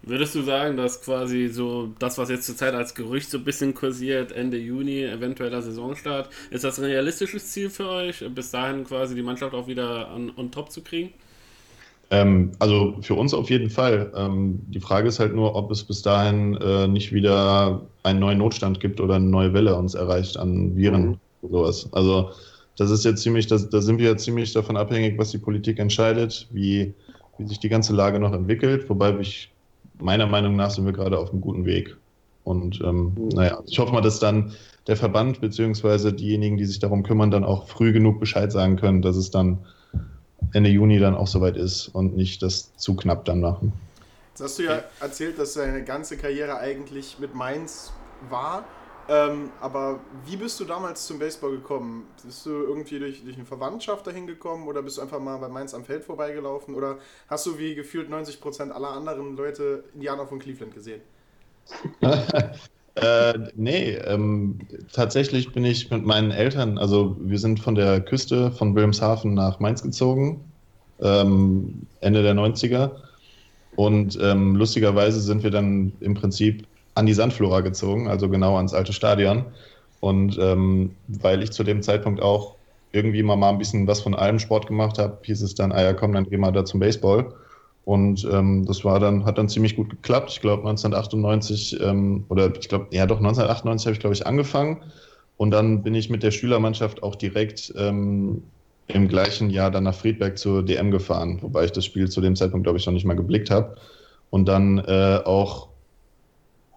Würdest 0.05 0.35
du 0.35 0.41
sagen, 0.41 0.75
dass 0.75 1.01
quasi 1.01 1.47
so 1.47 1.89
das, 1.97 2.17
was 2.17 2.29
jetzt 2.29 2.45
zurzeit 2.45 2.73
als 2.73 2.93
Gerücht 2.93 3.29
so 3.29 3.37
ein 3.37 3.45
bisschen 3.45 3.73
kursiert, 3.73 4.33
Ende 4.33 4.57
Juni, 4.57 5.01
eventueller 5.03 5.61
Saisonstart, 5.61 6.29
ist 6.51 6.65
das 6.65 6.77
ein 6.77 6.85
realistisches 6.85 7.51
Ziel 7.51 7.69
für 7.69 7.87
euch, 7.87 8.23
bis 8.35 8.51
dahin 8.51 8.83
quasi 8.83 9.15
die 9.15 9.21
Mannschaft 9.21 9.53
auch 9.53 9.67
wieder 9.67 10.09
an, 10.09 10.31
on 10.35 10.51
top 10.51 10.71
zu 10.71 10.81
kriegen? 10.81 11.13
Ähm, 12.11 12.51
also 12.59 12.97
für 12.99 13.15
uns 13.15 13.33
auf 13.33 13.49
jeden 13.49 13.69
Fall. 13.69 14.11
Ähm, 14.13 14.59
die 14.67 14.81
Frage 14.81 15.07
ist 15.07 15.19
halt 15.19 15.33
nur, 15.33 15.55
ob 15.55 15.71
es 15.71 15.85
bis 15.85 16.01
dahin 16.01 16.57
äh, 16.57 16.85
nicht 16.85 17.13
wieder 17.13 17.81
einen 18.03 18.19
neuen 18.19 18.39
Notstand 18.39 18.81
gibt 18.81 18.99
oder 18.99 19.15
eine 19.15 19.25
neue 19.25 19.53
Welle 19.53 19.75
uns 19.75 19.93
erreicht 19.93 20.35
an 20.35 20.75
Viren 20.75 21.05
mhm. 21.05 21.17
oder 21.43 21.59
sowas. 21.59 21.89
Also 21.93 22.31
das 22.77 22.91
ist 22.91 23.05
jetzt 23.05 23.21
ziemlich, 23.21 23.47
das, 23.47 23.69
da 23.69 23.81
sind 23.81 23.99
wir 23.99 24.09
jetzt 24.09 24.23
ziemlich 24.23 24.53
davon 24.53 24.77
abhängig, 24.77 25.17
was 25.17 25.31
die 25.31 25.37
Politik 25.37 25.79
entscheidet, 25.79 26.47
wie, 26.51 26.93
wie 27.37 27.47
sich 27.47 27.59
die 27.59 27.69
ganze 27.69 27.93
Lage 27.93 28.19
noch 28.19 28.33
entwickelt. 28.33 28.89
Wobei 28.89 29.17
ich, 29.19 29.51
meiner 29.99 30.27
Meinung 30.27 30.55
nach 30.55 30.71
sind 30.71 30.85
wir 30.85 30.93
gerade 30.93 31.17
auf 31.17 31.31
einem 31.31 31.41
guten 31.41 31.65
Weg. 31.65 31.95
Und 32.43 32.81
ähm, 32.81 33.13
naja, 33.33 33.61
ich 33.65 33.79
hoffe 33.79 33.93
mal, 33.93 34.01
dass 34.01 34.19
dann 34.19 34.53
der 34.87 34.97
Verband 34.97 35.39
bzw. 35.39 36.11
diejenigen, 36.11 36.57
die 36.57 36.65
sich 36.65 36.79
darum 36.79 37.03
kümmern, 37.03 37.31
dann 37.31 37.43
auch 37.43 37.67
früh 37.67 37.93
genug 37.93 38.19
Bescheid 38.19 38.51
sagen 38.51 38.75
können, 38.75 39.01
dass 39.01 39.15
es 39.15 39.31
dann 39.31 39.59
Ende 40.51 40.69
Juni 40.69 40.99
dann 40.99 41.15
auch 41.15 41.27
soweit 41.27 41.55
ist 41.55 41.87
und 41.89 42.17
nicht 42.17 42.41
das 42.43 42.75
zu 42.75 42.95
knapp 42.95 43.23
dann 43.25 43.39
machen. 43.39 43.71
Jetzt 44.31 44.41
hast 44.41 44.59
du 44.59 44.63
ja 44.63 44.83
erzählt, 44.99 45.37
dass 45.39 45.53
deine 45.53 45.83
ganze 45.83 46.17
Karriere 46.17 46.57
eigentlich 46.57 47.17
mit 47.19 47.33
Mainz 47.33 47.93
war. 48.29 48.65
Ähm, 49.09 49.51
aber 49.59 49.99
wie 50.25 50.37
bist 50.37 50.59
du 50.59 50.65
damals 50.65 51.05
zum 51.05 51.19
Baseball 51.19 51.51
gekommen? 51.51 52.05
Bist 52.23 52.45
du 52.45 52.51
irgendwie 52.51 52.99
durch, 52.99 53.23
durch 53.23 53.35
eine 53.35 53.45
Verwandtschaft 53.45 54.07
dahin 54.07 54.27
gekommen 54.27 54.67
oder 54.67 54.81
bist 54.81 54.97
du 54.97 55.01
einfach 55.01 55.19
mal 55.19 55.37
bei 55.37 55.49
Mainz 55.49 55.73
am 55.73 55.83
Feld 55.83 56.05
vorbeigelaufen? 56.05 56.73
Oder 56.73 56.97
hast 57.27 57.45
du 57.45 57.57
wie 57.57 57.75
gefühlt 57.75 58.09
90% 58.09 58.71
aller 58.71 58.89
anderen 58.89 59.35
Leute 59.35 59.83
Indianer 59.93 60.25
von 60.25 60.39
Cleveland 60.39 60.73
gesehen? 60.73 61.01
äh, 62.95 63.33
nee, 63.55 63.95
ähm, 63.95 64.59
tatsächlich 64.93 65.51
bin 65.51 65.65
ich 65.65 65.91
mit 65.91 66.05
meinen 66.05 66.31
Eltern, 66.31 66.77
also 66.77 67.17
wir 67.19 67.39
sind 67.39 67.59
von 67.59 67.75
der 67.75 68.01
Küste 68.01 68.51
von 68.51 68.75
Wilhelmshaven 68.75 69.33
nach 69.33 69.59
Mainz 69.59 69.83
gezogen, 69.83 70.45
ähm, 71.01 71.87
Ende 71.99 72.23
der 72.23 72.35
90er. 72.35 72.91
Und 73.75 74.19
ähm, 74.21 74.55
lustigerweise 74.55 75.19
sind 75.19 75.43
wir 75.43 75.49
dann 75.49 75.93
im 75.99 76.13
Prinzip 76.13 76.67
an 76.95 77.05
die 77.05 77.13
Sandflora 77.13 77.61
gezogen, 77.61 78.07
also 78.07 78.29
genau 78.29 78.57
ans 78.57 78.73
alte 78.73 78.93
Stadion. 78.93 79.45
Und 79.99 80.37
ähm, 80.39 80.95
weil 81.07 81.41
ich 81.43 81.51
zu 81.51 81.63
dem 81.63 81.81
Zeitpunkt 81.81 82.21
auch 82.21 82.55
irgendwie 82.91 83.23
mal, 83.23 83.35
mal 83.35 83.49
ein 83.49 83.57
bisschen 83.57 83.87
was 83.87 84.01
von 84.01 84.13
allem 84.13 84.39
Sport 84.39 84.67
gemacht 84.67 84.99
habe, 84.99 85.17
hieß 85.23 85.41
es 85.41 85.55
dann, 85.55 85.71
ah 85.71 85.81
ja, 85.81 85.93
komm, 85.93 86.13
dann 86.13 86.29
geh 86.29 86.37
mal 86.37 86.51
da 86.51 86.65
zum 86.65 86.79
Baseball. 86.79 87.33
Und 87.85 88.27
ähm, 88.31 88.65
das 88.65 88.85
war 88.85 88.99
dann, 88.99 89.25
hat 89.25 89.37
dann 89.37 89.49
ziemlich 89.49 89.75
gut 89.75 89.89
geklappt. 89.89 90.31
Ich 90.31 90.41
glaube 90.41 90.67
1998, 90.67 91.81
ähm, 91.81 92.25
oder 92.29 92.53
ich 92.57 92.69
glaube, 92.69 92.87
ja 92.91 93.05
doch, 93.05 93.17
1998 93.17 93.85
habe 93.85 93.93
ich, 93.93 93.99
glaube 93.99 94.13
ich, 94.13 94.25
angefangen. 94.25 94.83
Und 95.37 95.51
dann 95.51 95.83
bin 95.83 95.95
ich 95.95 96.09
mit 96.09 96.23
der 96.23 96.31
Schülermannschaft 96.31 97.03
auch 97.03 97.15
direkt 97.15 97.73
ähm, 97.75 98.43
im 98.87 99.07
gleichen 99.07 99.49
Jahr 99.49 99.71
dann 99.71 99.83
nach 99.83 99.95
Friedberg 99.95 100.37
zur 100.37 100.63
DM 100.63 100.91
gefahren, 100.91 101.39
wobei 101.41 101.65
ich 101.65 101.71
das 101.71 101.85
Spiel 101.85 102.09
zu 102.09 102.21
dem 102.21 102.35
Zeitpunkt, 102.35 102.65
glaube 102.65 102.77
ich, 102.77 102.85
noch 102.85 102.93
nicht 102.93 103.05
mal 103.05 103.15
geblickt 103.15 103.49
habe. 103.49 103.75
Und 104.29 104.47
dann 104.47 104.79
äh, 104.79 105.19
auch 105.25 105.69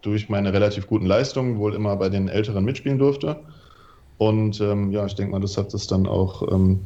durch 0.06 0.28
meine 0.28 0.52
relativ 0.52 0.86
guten 0.86 1.06
Leistungen 1.06 1.58
wohl 1.58 1.74
immer 1.74 1.96
bei 1.96 2.08
den 2.08 2.28
Älteren 2.28 2.64
mitspielen 2.64 2.98
durfte. 2.98 3.40
Und 4.18 4.60
ähm, 4.60 4.92
ja, 4.92 5.04
ich 5.04 5.14
denke 5.14 5.32
mal, 5.32 5.40
das 5.40 5.58
hat 5.58 5.74
das 5.74 5.86
dann 5.86 6.06
auch, 6.06 6.50
ähm, 6.50 6.80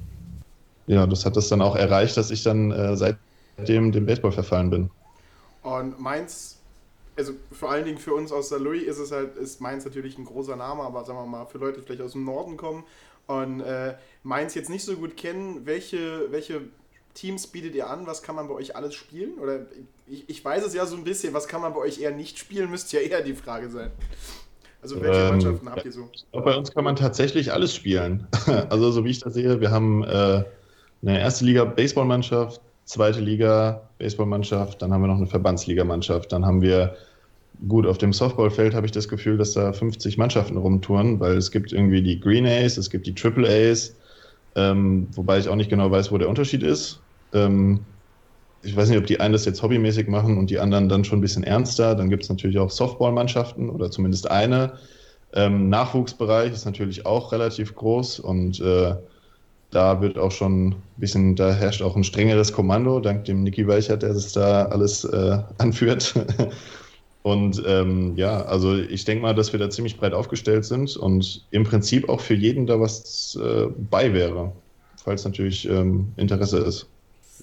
ja, 0.87 1.07
das 1.07 1.27
hat 1.27 1.37
das 1.37 1.49
dann 1.49 1.61
auch 1.61 1.77
erreicht, 1.77 2.17
dass 2.17 2.31
ich 2.31 2.43
dann 2.43 2.73
äh, 2.73 2.97
seitdem 2.97 3.93
dem 3.93 4.07
Baseball 4.07 4.33
verfallen 4.33 4.71
bin. 4.71 4.91
Und 5.63 6.01
Mainz, 6.01 6.59
also 7.17 7.35
vor 7.53 7.71
allen 7.71 7.85
Dingen 7.85 7.99
für 7.99 8.15
uns 8.15 8.33
aus 8.33 8.49
der 8.49 8.59
Louis 8.59 8.85
ist 8.85 8.99
es 8.99 9.13
halt, 9.13 9.37
ist 9.37 9.61
Mainz 9.61 9.85
natürlich 9.85 10.17
ein 10.19 10.25
großer 10.25 10.57
Name, 10.57 10.83
aber 10.83 11.05
sagen 11.05 11.19
wir 11.19 11.27
mal, 11.27 11.45
für 11.45 11.59
Leute, 11.59 11.81
die 11.81 11.87
vielleicht 11.87 12.03
aus 12.03 12.13
dem 12.13 12.25
Norden 12.25 12.57
kommen 12.57 12.85
und 13.27 13.61
äh, 13.61 13.95
Mainz 14.23 14.55
jetzt 14.55 14.71
nicht 14.71 14.85
so 14.85 14.97
gut 14.97 15.17
kennen, 15.17 15.67
welche, 15.67 16.33
welche 16.33 16.63
Teams 17.21 17.47
bietet 17.47 17.75
ihr 17.75 17.91
an? 17.91 18.07
Was 18.07 18.23
kann 18.23 18.35
man 18.35 18.49
bei 18.49 18.55
euch 18.55 18.75
alles 18.75 18.95
spielen? 18.95 19.39
Oder 19.39 19.67
ich, 20.07 20.25
ich 20.29 20.43
weiß 20.43 20.65
es 20.65 20.73
ja 20.73 20.87
so 20.87 20.97
ein 20.97 21.05
bisschen, 21.05 21.35
was 21.35 21.47
kann 21.49 21.61
man 21.61 21.75
bei 21.75 21.81
euch 21.81 22.01
eher 22.01 22.13
nicht 22.13 22.39
spielen, 22.39 22.71
müsste 22.71 22.97
ja 22.97 23.03
eher 23.03 23.21
die 23.21 23.35
Frage 23.35 23.69
sein. 23.69 23.91
Also 24.81 25.03
welche 25.03 25.21
ähm, 25.21 25.29
Mannschaften 25.29 25.69
habt 25.69 25.85
ihr 25.85 25.93
so? 25.93 26.09
Bei 26.33 26.57
uns 26.57 26.73
kann 26.73 26.85
man 26.85 26.97
tatsächlich 26.97 27.53
alles 27.53 27.75
spielen. 27.75 28.27
also 28.71 28.91
so 28.91 29.05
wie 29.05 29.11
ich 29.11 29.21
das 29.21 29.35
sehe, 29.35 29.61
wir 29.61 29.71
haben 29.71 30.03
äh, 30.03 30.45
eine 31.03 31.21
erste 31.21 31.45
Liga 31.45 31.65
Baseballmannschaft, 31.65 32.63
zweite 32.87 33.21
Liga 33.21 33.83
Baseballmannschaft, 33.99 34.81
dann 34.81 34.91
haben 34.91 35.03
wir 35.03 35.09
noch 35.09 35.19
eine 35.19 35.27
Verbandsligamannschaft, 35.27 36.33
dann 36.33 36.47
haben 36.47 36.63
wir 36.63 36.97
gut 37.69 37.87
auf 37.87 37.99
dem 37.99 38.15
Softballfeld 38.15 38.75
habe 38.75 38.87
ich 38.87 38.93
das 38.93 39.07
Gefühl, 39.07 39.37
dass 39.37 39.53
da 39.53 39.75
50 39.75 40.17
Mannschaften 40.17 40.57
rumtouren, 40.57 41.21
weil 41.21 41.37
es 41.37 41.51
gibt 41.51 41.75
irgendwie 41.75 42.01
die 42.01 42.19
Green 42.19 42.47
A's, 42.47 42.79
es 42.79 42.89
gibt 42.89 43.07
die 43.07 43.15
Triple 43.15 43.47
A's, 43.47 43.95
ähm, 44.57 45.09
wobei 45.13 45.39
ich 45.39 45.51
auch 45.51 45.57
nicht 45.57 45.69
genau 45.69 45.91
weiß, 45.91 46.11
wo 46.11 46.17
der 46.17 46.31
Unterschied 46.31 46.63
ist. 46.63 47.01
Ähm, 47.33 47.81
ich 48.63 48.77
weiß 48.77 48.89
nicht, 48.89 48.99
ob 48.99 49.07
die 49.07 49.21
einen 49.21 49.33
das 49.33 49.45
jetzt 49.45 49.63
hobbymäßig 49.63 50.09
machen 50.09 50.37
und 50.37 50.51
die 50.51 50.59
anderen 50.59 50.89
dann 50.89 51.05
schon 51.05 51.19
ein 51.19 51.23
bisschen 51.23 51.45
ernster. 51.45 51.95
Dann 51.95 52.11
gibt 52.11 52.25
es 52.25 52.29
natürlich 52.29 52.59
auch 52.59 52.71
Softballmannschaften 52.71 53.71
oder 53.71 53.91
zumindest 53.91 54.31
eine. 54.31 54.75
Ähm, 55.33 55.69
Nachwuchsbereich 55.69 56.53
ist 56.53 56.65
natürlich 56.65 57.07
auch 57.07 57.33
relativ 57.33 57.75
groß 57.75 58.19
und 58.21 58.61
äh, 58.61 58.97
da 59.71 60.01
wird 60.01 60.19
auch 60.19 60.33
schon 60.33 60.69
ein 60.71 60.83
bisschen, 60.97 61.37
da 61.37 61.53
herrscht 61.53 61.83
auch 61.83 61.97
ein 61.97 62.05
strengeres 62.05 62.53
Kommando, 62.53 62.99
dank 62.99 63.25
dem 63.25 63.45
Niki 63.45 63.67
Weichert, 63.67 64.03
der 64.03 64.13
das 64.13 64.33
da 64.33 64.65
alles 64.67 65.05
äh, 65.05 65.39
anführt. 65.59 66.15
und 67.23 67.63
ähm, 67.65 68.17
ja, 68.17 68.43
also 68.43 68.77
ich 68.77 69.05
denke 69.05 69.23
mal, 69.23 69.35
dass 69.35 69.53
wir 69.53 69.61
da 69.61 69.71
ziemlich 69.71 69.97
breit 69.97 70.13
aufgestellt 70.13 70.65
sind 70.65 70.97
und 70.97 71.47
im 71.53 71.63
Prinzip 71.63 72.09
auch 72.09 72.21
für 72.21 72.35
jeden 72.35 72.67
da 72.67 72.81
was 72.81 73.39
äh, 73.41 73.67
bei 73.91 74.13
wäre, 74.13 74.53
falls 74.97 75.25
natürlich 75.25 75.69
ähm, 75.69 76.13
Interesse 76.17 76.59
ist. 76.59 76.89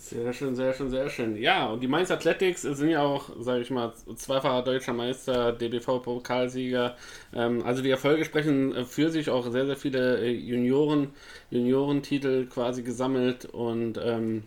Sehr 0.09 0.31
schön, 0.31 0.55
sehr 0.55 0.73
schön, 0.73 0.89
sehr 0.89 1.09
schön. 1.09 1.35
Ja, 1.35 1.67
und 1.67 1.81
die 1.81 1.87
Mainz 1.87 2.11
Athletics 2.11 2.61
sind 2.61 2.89
ja 2.89 3.01
auch, 3.01 3.29
sage 3.39 3.61
ich 3.61 3.69
mal, 3.71 3.93
zweifacher 4.15 4.61
deutscher 4.61 4.93
Meister, 4.93 5.51
DBV-Pokalsieger. 5.51 6.95
Ähm, 7.33 7.61
also 7.65 7.81
die 7.81 7.89
Erfolge 7.89 8.23
sprechen 8.23 8.85
für 8.85 9.09
sich 9.09 9.29
auch 9.29 9.51
sehr, 9.51 9.65
sehr 9.65 9.75
viele 9.75 10.19
äh, 10.21 10.31
Junioren, 10.31 11.09
Juniorentitel 11.49 12.45
quasi 12.45 12.83
gesammelt. 12.83 13.45
Und 13.45 13.99
ähm, 14.01 14.43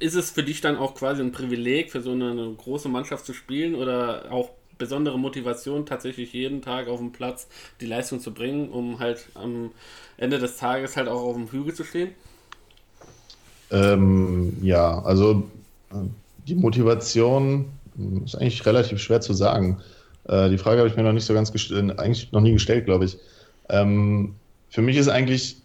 ist 0.00 0.14
es 0.14 0.30
für 0.30 0.42
dich 0.42 0.60
dann 0.60 0.76
auch 0.76 0.94
quasi 0.94 1.22
ein 1.22 1.32
Privileg, 1.32 1.90
für 1.90 2.00
so 2.00 2.12
eine 2.12 2.54
große 2.56 2.88
Mannschaft 2.88 3.26
zu 3.26 3.32
spielen 3.32 3.74
oder 3.74 4.30
auch 4.30 4.50
besondere 4.76 5.18
Motivation, 5.18 5.86
tatsächlich 5.86 6.32
jeden 6.32 6.62
Tag 6.62 6.88
auf 6.88 7.00
dem 7.00 7.12
Platz 7.12 7.48
die 7.80 7.86
Leistung 7.86 8.20
zu 8.20 8.32
bringen, 8.32 8.68
um 8.70 8.98
halt 9.00 9.26
am 9.34 9.72
Ende 10.16 10.38
des 10.38 10.56
Tages 10.56 10.96
halt 10.96 11.08
auch 11.08 11.22
auf 11.22 11.34
dem 11.36 11.50
Hügel 11.50 11.74
zu 11.74 11.84
stehen? 11.84 12.14
Ähm, 13.70 14.56
ja, 14.62 15.02
also 15.02 15.48
die 16.46 16.54
Motivation 16.54 17.66
ist 18.24 18.36
eigentlich 18.36 18.64
relativ 18.64 19.00
schwer 19.00 19.20
zu 19.20 19.32
sagen. 19.34 19.78
Äh, 20.24 20.50
die 20.50 20.58
Frage 20.58 20.78
habe 20.78 20.88
ich 20.88 20.96
mir 20.96 21.02
noch 21.02 21.12
nicht 21.12 21.26
so 21.26 21.34
ganz 21.34 21.52
gestellt, 21.52 21.98
eigentlich 21.98 22.32
noch 22.32 22.40
nie 22.40 22.52
gestellt, 22.52 22.84
glaube 22.84 23.04
ich. 23.04 23.18
Ähm, 23.68 24.34
für 24.70 24.82
mich 24.82 24.96
ist 24.96 25.08
eigentlich, 25.08 25.56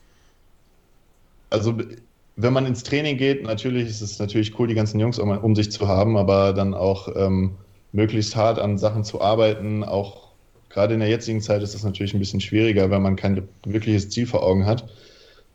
also 1.50 1.78
wenn 2.36 2.54
man 2.54 2.66
ins 2.66 2.84
Training 2.84 3.18
geht, 3.18 3.44
natürlich 3.44 3.88
ist 3.88 4.02
es 4.02 4.20
natürlich 4.20 4.58
cool, 4.60 4.68
die 4.68 4.74
ganzen 4.74 5.00
Jungs 5.00 5.20
um, 5.20 5.30
um 5.30 5.56
sich 5.56 5.72
zu 5.72 5.88
haben, 5.88 6.18
aber 6.18 6.54
dann 6.54 6.74
auch 6.74 7.10
ähm, 7.16 7.52
möglichst 7.92 8.36
hart 8.36 8.60
an 8.60 8.78
Sachen 8.78 9.04
zu 9.04 9.22
arbeiten. 9.22 9.84
Auch 9.84 10.30
gerade 10.70 10.96
in 10.96 11.00
der 11.00 11.10
jetzigen 11.10 11.42
Zeit 11.42 11.62
ist 11.62 11.76
das 11.76 11.84
natürlich 11.84 12.14
ein 12.14 12.20
bisschen 12.20 12.42
schwieriger, 12.42 12.90
wenn 12.90 13.04
man 13.04 13.16
kein 13.16 13.48
wirkliches 13.66 14.10
Ziel 14.10 14.26
vor 14.26 14.44
Augen 14.44 14.66
hat. 14.66 14.90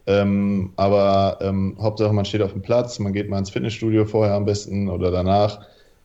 Ähm, 0.08 0.72
aber 0.76 1.36
ähm, 1.42 1.76
Hauptsache, 1.78 2.14
man 2.14 2.24
steht 2.24 2.40
auf 2.40 2.52
dem 2.52 2.62
Platz, 2.62 2.98
man 2.98 3.12
geht 3.12 3.28
mal 3.28 3.38
ins 3.38 3.50
Fitnessstudio 3.50 4.06
vorher 4.06 4.34
am 4.34 4.46
besten 4.46 4.88
oder 4.88 5.10
danach. 5.10 5.60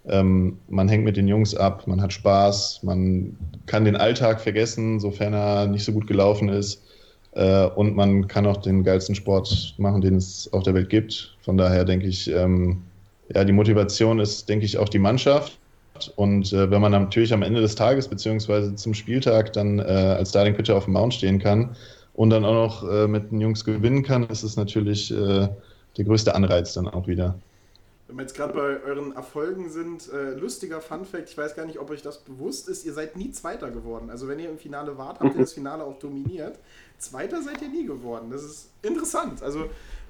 Ähm, 0.06 0.58
man 0.68 0.90
hängt 0.90 1.06
mit 1.06 1.16
den 1.16 1.30
Jungs 1.30 1.56
ab, 1.56 1.88
man 1.88 2.02
hat 2.02 2.12
Spaß, 2.12 2.82
man 2.84 3.38
kann 3.66 3.86
den 3.86 3.96
Alltag 3.96 4.42
vergessen, 4.42 5.00
sofern 5.00 5.34
er 5.34 5.68
nicht 5.68 5.86
so 5.86 5.94
gut 5.94 6.06
gelaufen 6.06 6.50
ist. 6.50 6.84
Äh, 7.32 7.68
und 7.68 7.96
man 7.96 8.28
kann 8.28 8.46
auch 8.46 8.58
den 8.58 8.84
geilsten 8.84 9.16
Sport 9.16 9.76
machen, 9.78 10.02
den 10.02 10.18
es 10.18 10.52
auf 10.52 10.64
der 10.64 10.74
Welt 10.74 10.90
gibt. 10.90 11.38
Von 11.42 11.58
daher 11.58 11.86
denke 11.86 12.08
ich, 12.08 12.30
ähm, 12.30 12.82
ja, 13.34 13.46
die 13.46 13.54
Motivation 13.54 14.20
ist, 14.20 14.50
denke 14.50 14.66
ich, 14.66 14.78
auch 14.78 14.90
die 14.90 15.00
Mannschaft. 15.00 15.58
Und 16.18 16.52
äh, 16.52 16.70
wenn 16.70 16.82
man 16.82 16.92
natürlich 16.92 17.32
am 17.32 17.42
Ende 17.42 17.62
des 17.62 17.76
Tages 17.76 18.10
beziehungsweise 18.10 18.76
zum 18.76 18.94
Spieltag 18.94 19.54
dann 19.54 19.80
äh, 19.80 19.84
als 19.84 20.32
Starting 20.32 20.56
Pitcher 20.56 20.76
auf 20.76 20.84
dem 20.84 20.94
Mount 20.94 21.14
stehen 21.14 21.40
kann, 21.40 21.78
und 22.14 22.30
dann 22.30 22.46
auch 22.46 22.54
noch 22.54 22.90
äh, 22.90 23.08
mit 23.08 23.32
den 23.32 23.42
Jungs 23.42 23.66
gewinnen 23.66 24.04
kann, 24.04 24.24
ist 24.28 24.44
es 24.44 24.56
natürlich 24.56 25.12
äh, 25.12 25.50
der 25.98 26.06
größte 26.06 26.36
Anreiz 26.36 26.74
dann 26.74 26.88
auch 26.88 27.08
wieder. 27.08 27.36
Wenn 28.08 28.18
wir 28.18 28.24
jetzt 28.24 28.36
gerade 28.36 28.54
bei 28.54 28.84
euren 28.84 29.16
Erfolgen 29.16 29.70
sind, 29.70 30.12
äh, 30.12 30.34
lustiger 30.34 30.82
Fun 30.82 31.06
Fact, 31.06 31.30
ich 31.30 31.38
weiß 31.38 31.56
gar 31.56 31.66
nicht, 31.66 31.80
ob 31.80 31.90
euch 31.90 32.02
das 32.02 32.20
bewusst 32.20 32.68
ist, 32.68 32.86
ihr 32.86 32.94
seid 32.94 33.16
nie 33.16 33.32
Zweiter 33.32 33.72
geworden. 33.72 34.10
Also 34.10 34.28
wenn 34.28 34.38
ihr 34.40 34.50
im 34.50 34.58
Finale 34.58 34.98
wart, 34.98 35.20
habt 35.20 35.36
ihr 35.36 35.42
das 35.42 35.54
Finale 35.56 35.84
auch 35.84 35.98
dominiert. 35.98 36.60
Zweiter 37.00 37.42
seid 37.42 37.62
ihr 37.62 37.70
nie 37.70 37.86
geworden. 37.86 38.30
Das 38.30 38.44
ist 38.44 38.70
interessant. 38.82 39.42
Also 39.42 39.66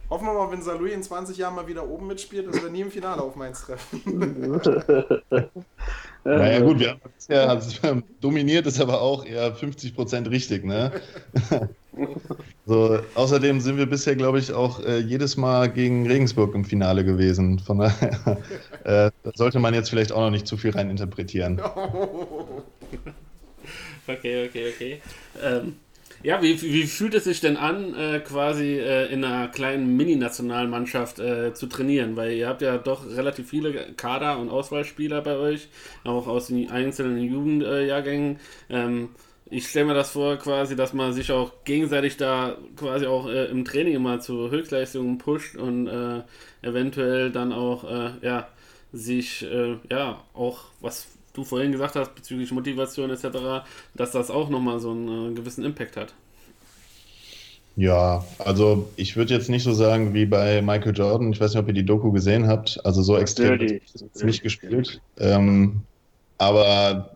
hoffen 0.09 0.27
wir 0.27 0.33
mal, 0.33 0.51
wenn 0.51 0.61
Salui 0.61 0.91
in 0.91 1.03
20 1.03 1.37
Jahren 1.37 1.55
mal 1.55 1.67
wieder 1.67 1.87
oben 1.87 2.07
mitspielt, 2.07 2.47
dass 2.47 2.61
wir 2.61 2.69
nie 2.69 2.81
im 2.81 2.91
Finale 2.91 3.21
auf 3.21 3.35
Mainz 3.35 3.65
treffen. 3.65 4.61
naja 6.23 6.59
gut, 6.59 6.79
wir 6.79 6.89
haben 6.91 7.01
bisher 7.15 7.49
also, 7.49 8.01
dominiert, 8.21 8.67
ist 8.67 8.79
aber 8.79 9.01
auch 9.01 9.25
eher 9.25 9.55
50% 9.55 10.29
richtig, 10.29 10.63
ne? 10.65 10.91
So, 12.65 12.97
außerdem 13.13 13.59
sind 13.59 13.77
wir 13.77 13.85
bisher, 13.85 14.15
glaube 14.15 14.39
ich, 14.39 14.51
auch 14.53 14.79
äh, 14.79 14.97
jedes 14.97 15.37
Mal 15.37 15.69
gegen 15.69 16.07
Regensburg 16.07 16.55
im 16.55 16.65
Finale 16.65 17.03
gewesen. 17.05 17.59
Von 17.59 17.79
daher 17.79 18.37
äh, 18.83 19.11
sollte 19.35 19.59
man 19.59 19.73
jetzt 19.73 19.89
vielleicht 19.89 20.11
auch 20.11 20.21
noch 20.21 20.31
nicht 20.31 20.47
zu 20.47 20.57
viel 20.57 20.71
rein 20.71 20.89
interpretieren. 20.89 21.61
okay, 24.07 24.47
okay, 24.47 24.73
okay. 24.73 25.01
Ähm, 25.43 25.75
ja, 26.23 26.41
wie, 26.41 26.59
wie 26.61 26.87
fühlt 26.87 27.13
es 27.15 27.25
sich 27.25 27.41
denn 27.41 27.57
an, 27.57 27.93
äh, 27.95 28.19
quasi 28.21 28.79
äh, 28.79 29.11
in 29.11 29.23
einer 29.25 29.49
kleinen 29.49 29.97
Mini-Nationalmannschaft 29.97 31.19
äh, 31.19 31.53
zu 31.53 31.67
trainieren? 31.67 32.15
Weil 32.15 32.31
ihr 32.33 32.47
habt 32.47 32.61
ja 32.61 32.77
doch 32.77 33.05
relativ 33.05 33.49
viele 33.49 33.93
Kader- 33.93 34.39
und 34.39 34.49
Auswahlspieler 34.49 35.21
bei 35.21 35.35
euch, 35.35 35.67
auch 36.05 36.27
aus 36.27 36.47
den 36.47 36.71
einzelnen 36.71 37.21
Jugendjahrgängen. 37.21 38.39
Ähm, 38.69 39.09
ich 39.49 39.67
stelle 39.67 39.87
mir 39.87 39.93
das 39.93 40.11
vor, 40.11 40.37
quasi, 40.37 40.77
dass 40.77 40.93
man 40.93 41.11
sich 41.11 41.31
auch 41.31 41.51
gegenseitig 41.65 42.15
da 42.15 42.57
quasi 42.77 43.05
auch 43.05 43.27
äh, 43.27 43.45
im 43.45 43.65
Training 43.65 43.95
immer 43.95 44.21
zu 44.21 44.49
Höchstleistungen 44.49 45.17
pusht 45.17 45.57
und 45.57 45.87
äh, 45.87 46.21
eventuell 46.61 47.31
dann 47.31 47.51
auch, 47.51 47.83
äh, 47.83 48.11
ja, 48.21 48.47
sich, 48.95 49.43
ja, 49.89 50.23
auch, 50.35 50.65
was 50.79 51.12
du 51.33 51.43
vorhin 51.43 51.71
gesagt 51.71 51.95
hast, 51.95 52.15
bezüglich 52.15 52.51
Motivation 52.51 53.09
etc., 53.09 53.65
dass 53.95 54.11
das 54.11 54.31
auch 54.31 54.49
nochmal 54.49 54.79
so 54.79 54.91
einen 54.91 55.31
äh, 55.31 55.33
gewissen 55.33 55.63
Impact 55.63 55.97
hat. 55.97 56.13
Ja, 57.75 58.23
also 58.37 58.91
ich 58.97 59.15
würde 59.15 59.33
jetzt 59.33 59.49
nicht 59.49 59.63
so 59.63 59.73
sagen 59.73 60.13
wie 60.13 60.27
bei 60.27 60.61
Michael 60.61 60.95
Jordan. 60.95 61.33
Ich 61.33 61.41
weiß 61.41 61.53
nicht, 61.53 61.61
ob 61.61 61.67
ihr 61.67 61.73
die 61.73 61.85
Doku 61.85 62.11
gesehen 62.11 62.47
habt. 62.47 62.79
Also 62.85 63.01
so 63.01 63.17
extrem 63.17 63.81
nicht 64.21 64.43
gespielt. 64.43 65.01
Ähm, 65.17 65.81
aber 66.37 67.13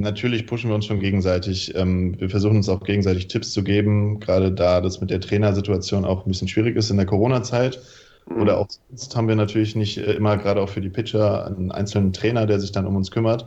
Natürlich 0.00 0.46
pushen 0.46 0.70
wir 0.70 0.76
uns 0.76 0.86
schon 0.86 1.00
gegenseitig. 1.00 1.74
Ähm, 1.74 2.14
wir 2.20 2.30
versuchen 2.30 2.56
uns 2.56 2.68
auch 2.68 2.84
gegenseitig 2.84 3.26
Tipps 3.26 3.50
zu 3.50 3.64
geben, 3.64 4.20
gerade 4.20 4.52
da 4.52 4.80
das 4.80 5.00
mit 5.00 5.10
der 5.10 5.20
Trainersituation 5.20 6.04
auch 6.04 6.24
ein 6.24 6.28
bisschen 6.28 6.46
schwierig 6.46 6.76
ist 6.76 6.90
in 6.90 6.98
der 6.98 7.06
Corona-Zeit. 7.06 7.80
Mhm. 8.28 8.42
Oder 8.42 8.58
auch 8.58 8.68
sonst 8.88 9.16
haben 9.16 9.28
wir 9.28 9.36
natürlich 9.36 9.74
nicht 9.76 9.98
äh, 9.98 10.12
immer, 10.12 10.36
gerade 10.36 10.60
auch 10.60 10.68
für 10.68 10.80
die 10.80 10.90
Pitcher, 10.90 11.46
einen 11.46 11.72
einzelnen 11.72 12.12
Trainer, 12.12 12.46
der 12.46 12.60
sich 12.60 12.72
dann 12.72 12.86
um 12.86 12.96
uns 12.96 13.10
kümmert. 13.10 13.46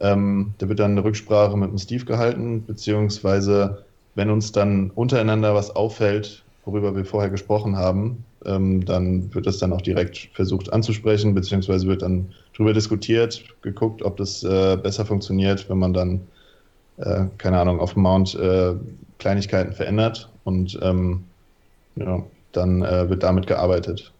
Ähm, 0.00 0.54
da 0.58 0.68
wird 0.68 0.80
dann 0.80 0.92
eine 0.92 1.04
Rücksprache 1.04 1.56
mit 1.56 1.70
dem 1.70 1.78
Steve 1.78 2.04
gehalten, 2.04 2.64
beziehungsweise 2.66 3.84
wenn 4.14 4.30
uns 4.30 4.52
dann 4.52 4.90
untereinander 4.90 5.54
was 5.54 5.74
auffällt, 5.74 6.42
worüber 6.64 6.94
wir 6.94 7.04
vorher 7.04 7.30
gesprochen 7.30 7.76
haben, 7.76 8.24
ähm, 8.44 8.84
dann 8.84 9.32
wird 9.34 9.46
das 9.46 9.58
dann 9.58 9.72
auch 9.72 9.82
direkt 9.82 10.30
versucht 10.32 10.72
anzusprechen, 10.72 11.34
beziehungsweise 11.34 11.86
wird 11.86 12.02
dann 12.02 12.32
darüber 12.52 12.72
diskutiert, 12.72 13.44
geguckt, 13.62 14.02
ob 14.02 14.16
das 14.16 14.42
äh, 14.42 14.76
besser 14.76 15.04
funktioniert, 15.06 15.68
wenn 15.68 15.78
man 15.78 15.92
dann 15.92 16.20
äh, 16.98 17.26
keine 17.38 17.58
Ahnung, 17.58 17.80
auf 17.80 17.94
dem 17.94 18.02
Mount 18.02 18.34
äh, 18.34 18.74
Kleinigkeiten 19.18 19.72
verändert 19.72 20.28
und 20.44 20.78
ähm, 20.82 21.24
ja, 21.96 22.22
dann 22.52 22.82
äh, 22.82 23.08
wird 23.08 23.22
damit 23.22 23.46
gearbeitet. 23.46 24.12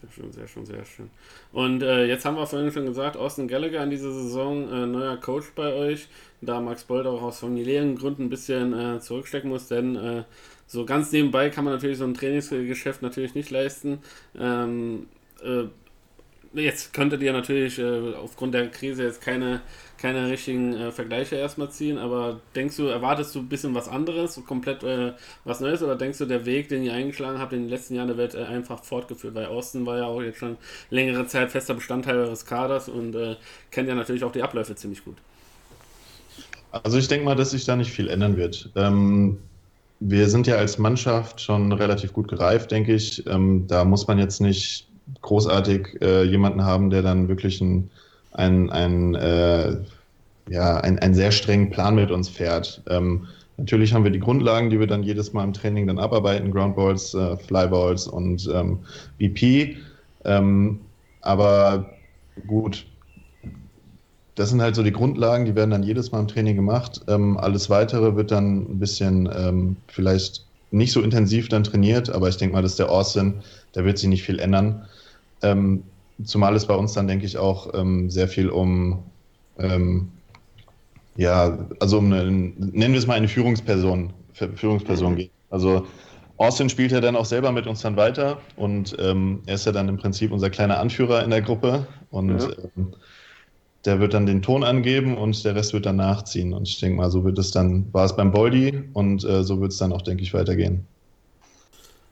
Sehr 0.00 0.10
schön, 0.12 0.32
sehr 0.32 0.46
schön, 0.46 0.66
sehr 0.66 0.84
schön. 0.84 1.10
Und 1.52 1.82
äh, 1.82 2.04
jetzt 2.06 2.24
haben 2.24 2.36
wir 2.36 2.46
vorhin 2.46 2.70
schon 2.70 2.86
gesagt, 2.86 3.16
Austin 3.16 3.48
Gallagher 3.48 3.82
in 3.82 3.90
dieser 3.90 4.12
Saison 4.12 4.70
äh, 4.70 4.86
neuer 4.86 5.16
Coach 5.16 5.46
bei 5.56 5.72
euch, 5.72 6.08
da 6.40 6.60
Max 6.60 6.84
Bold 6.84 7.06
auch 7.06 7.22
aus 7.22 7.40
familiären 7.40 7.96
Gründen 7.96 8.24
ein 8.24 8.30
bisschen 8.30 8.78
äh, 8.78 9.00
zurückstecken 9.00 9.50
muss, 9.50 9.66
denn 9.66 9.96
äh, 9.96 10.22
so 10.66 10.84
ganz 10.84 11.10
nebenbei 11.10 11.50
kann 11.50 11.64
man 11.64 11.74
natürlich 11.74 11.98
so 11.98 12.04
ein 12.04 12.14
Trainingsgeschäft 12.14 13.02
natürlich 13.02 13.34
nicht 13.34 13.50
leisten. 13.50 13.98
Ähm, 14.38 15.06
äh, 15.42 15.64
jetzt 16.52 16.92
könntet 16.92 17.22
ihr 17.22 17.32
natürlich 17.32 17.82
aufgrund 17.82 18.54
der 18.54 18.68
Krise 18.68 19.04
jetzt 19.04 19.20
keine, 19.20 19.62
keine 19.98 20.30
richtigen 20.30 20.74
äh, 20.74 20.92
Vergleiche 20.92 21.36
erstmal 21.36 21.70
ziehen, 21.70 21.98
aber 21.98 22.40
denkst 22.54 22.76
du, 22.76 22.84
erwartest 22.84 23.34
du 23.34 23.40
ein 23.40 23.48
bisschen 23.48 23.74
was 23.74 23.88
anderes, 23.88 24.40
komplett 24.46 24.82
äh, 24.84 25.12
was 25.44 25.60
Neues 25.60 25.82
oder 25.82 25.96
denkst 25.96 26.18
du, 26.18 26.24
der 26.24 26.46
Weg, 26.46 26.68
den 26.68 26.84
ihr 26.84 26.94
eingeschlagen 26.94 27.38
habt 27.38 27.52
in 27.52 27.62
den 27.62 27.68
letzten 27.68 27.94
Jahren, 27.94 28.08
der 28.08 28.16
wird 28.16 28.34
äh, 28.34 28.44
einfach 28.44 28.84
fortgeführt? 28.84 29.34
Weil 29.34 29.46
Austin 29.46 29.84
war 29.86 29.98
ja 29.98 30.06
auch 30.06 30.22
jetzt 30.22 30.38
schon 30.38 30.56
längere 30.90 31.26
Zeit 31.26 31.50
fester 31.50 31.74
Bestandteil 31.74 32.16
eures 32.16 32.46
Kaders 32.46 32.88
und 32.88 33.14
äh, 33.14 33.36
kennt 33.70 33.88
ja 33.88 33.94
natürlich 33.94 34.24
auch 34.24 34.32
die 34.32 34.42
Abläufe 34.42 34.74
ziemlich 34.76 35.04
gut. 35.04 35.16
Also 36.70 36.98
ich 36.98 37.08
denke 37.08 37.24
mal, 37.24 37.34
dass 37.34 37.50
sich 37.50 37.64
da 37.64 37.76
nicht 37.76 37.90
viel 37.90 38.08
ändern 38.08 38.36
wird. 38.36 38.70
Ähm, 38.76 39.38
wir 40.00 40.28
sind 40.28 40.46
ja 40.46 40.56
als 40.56 40.78
Mannschaft 40.78 41.40
schon 41.40 41.72
relativ 41.72 42.12
gut 42.12 42.28
gereift, 42.28 42.70
denke 42.70 42.94
ich. 42.94 43.26
Ähm, 43.26 43.66
da 43.66 43.84
muss 43.84 44.06
man 44.06 44.18
jetzt 44.18 44.40
nicht 44.40 44.86
großartig 45.22 46.00
äh, 46.02 46.22
jemanden 46.24 46.64
haben, 46.64 46.90
der 46.90 47.02
dann 47.02 47.28
wirklich 47.28 47.60
ein, 47.60 47.90
ein, 48.38 48.70
ein, 48.70 49.14
äh, 49.16 49.76
ja, 50.48 50.78
ein, 50.78 50.98
einen 50.98 51.14
sehr 51.14 51.32
strengen 51.32 51.70
Plan 51.70 51.96
mit 51.96 52.10
uns 52.10 52.28
fährt. 52.28 52.82
Ähm, 52.88 53.26
natürlich 53.56 53.92
haben 53.92 54.04
wir 54.04 54.12
die 54.12 54.20
Grundlagen, 54.20 54.70
die 54.70 54.78
wir 54.78 54.86
dann 54.86 55.02
jedes 55.02 55.32
Mal 55.32 55.44
im 55.44 55.52
Training 55.52 55.86
dann 55.88 55.98
abarbeiten, 55.98 56.52
Groundballs, 56.52 57.14
äh, 57.14 57.36
Flyballs 57.36 58.06
und 58.06 58.48
ähm, 58.54 58.78
BP. 59.18 59.76
Ähm, 60.24 60.80
aber 61.20 61.90
gut, 62.46 62.86
das 64.36 64.50
sind 64.50 64.62
halt 64.62 64.76
so 64.76 64.84
die 64.84 64.92
Grundlagen, 64.92 65.44
die 65.44 65.56
werden 65.56 65.70
dann 65.70 65.82
jedes 65.82 66.12
Mal 66.12 66.20
im 66.20 66.28
Training 66.28 66.54
gemacht. 66.54 67.00
Ähm, 67.08 67.36
alles 67.38 67.68
weitere 67.68 68.14
wird 68.14 68.30
dann 68.30 68.70
ein 68.70 68.78
bisschen 68.78 69.28
ähm, 69.36 69.76
vielleicht 69.88 70.46
nicht 70.70 70.92
so 70.92 71.02
intensiv 71.02 71.48
dann 71.48 71.64
trainiert, 71.64 72.08
aber 72.10 72.28
ich 72.28 72.36
denke 72.36 72.54
mal, 72.54 72.62
dass 72.62 72.76
der 72.76 72.90
Austin, 72.90 73.42
da 73.72 73.84
wird 73.84 73.98
sich 73.98 74.08
nicht 74.08 74.22
viel 74.22 74.38
ändern. 74.38 74.86
Ähm, 75.42 75.82
zumal 76.24 76.54
es 76.56 76.66
bei 76.66 76.74
uns 76.74 76.92
dann, 76.92 77.06
denke 77.06 77.26
ich, 77.26 77.38
auch 77.38 77.72
ähm, 77.74 78.10
sehr 78.10 78.28
viel 78.28 78.48
um, 78.48 79.02
ähm, 79.58 80.08
ja, 81.16 81.58
also 81.80 81.98
um 81.98 82.12
eine, 82.12 82.24
nennen 82.30 82.92
wir 82.92 82.98
es 82.98 83.06
mal 83.06 83.14
eine 83.14 83.28
Führungsperson, 83.28 84.12
Führungsperson 84.32 85.16
geht. 85.16 85.30
Also 85.50 85.86
Austin 86.36 86.68
spielt 86.68 86.92
ja 86.92 87.00
dann 87.00 87.16
auch 87.16 87.24
selber 87.24 87.50
mit 87.50 87.66
uns 87.66 87.80
dann 87.80 87.96
weiter 87.96 88.38
und 88.56 88.96
ähm, 89.00 89.42
er 89.46 89.54
ist 89.54 89.66
ja 89.66 89.72
dann 89.72 89.88
im 89.88 89.96
Prinzip 89.96 90.30
unser 90.30 90.50
kleiner 90.50 90.78
Anführer 90.78 91.24
in 91.24 91.30
der 91.30 91.42
Gruppe 91.42 91.86
und 92.10 92.40
ja. 92.40 92.48
ähm, 92.76 92.94
der 93.84 94.00
wird 94.00 94.14
dann 94.14 94.26
den 94.26 94.42
Ton 94.42 94.64
angeben 94.64 95.16
und 95.16 95.44
der 95.44 95.54
Rest 95.54 95.72
wird 95.72 95.86
dann 95.86 95.96
nachziehen. 95.96 96.52
Und 96.52 96.68
ich 96.68 96.78
denke 96.80 96.96
mal, 96.96 97.10
so 97.10 97.24
wird 97.24 97.38
es 97.38 97.50
dann, 97.50 97.92
war 97.92 98.04
es 98.04 98.14
beim 98.14 98.32
Boldi 98.32 98.84
und 98.92 99.24
äh, 99.24 99.42
so 99.42 99.60
wird 99.60 99.72
es 99.72 99.78
dann 99.78 99.92
auch, 99.92 100.02
denke 100.02 100.22
ich, 100.22 100.34
weitergehen. 100.34 100.86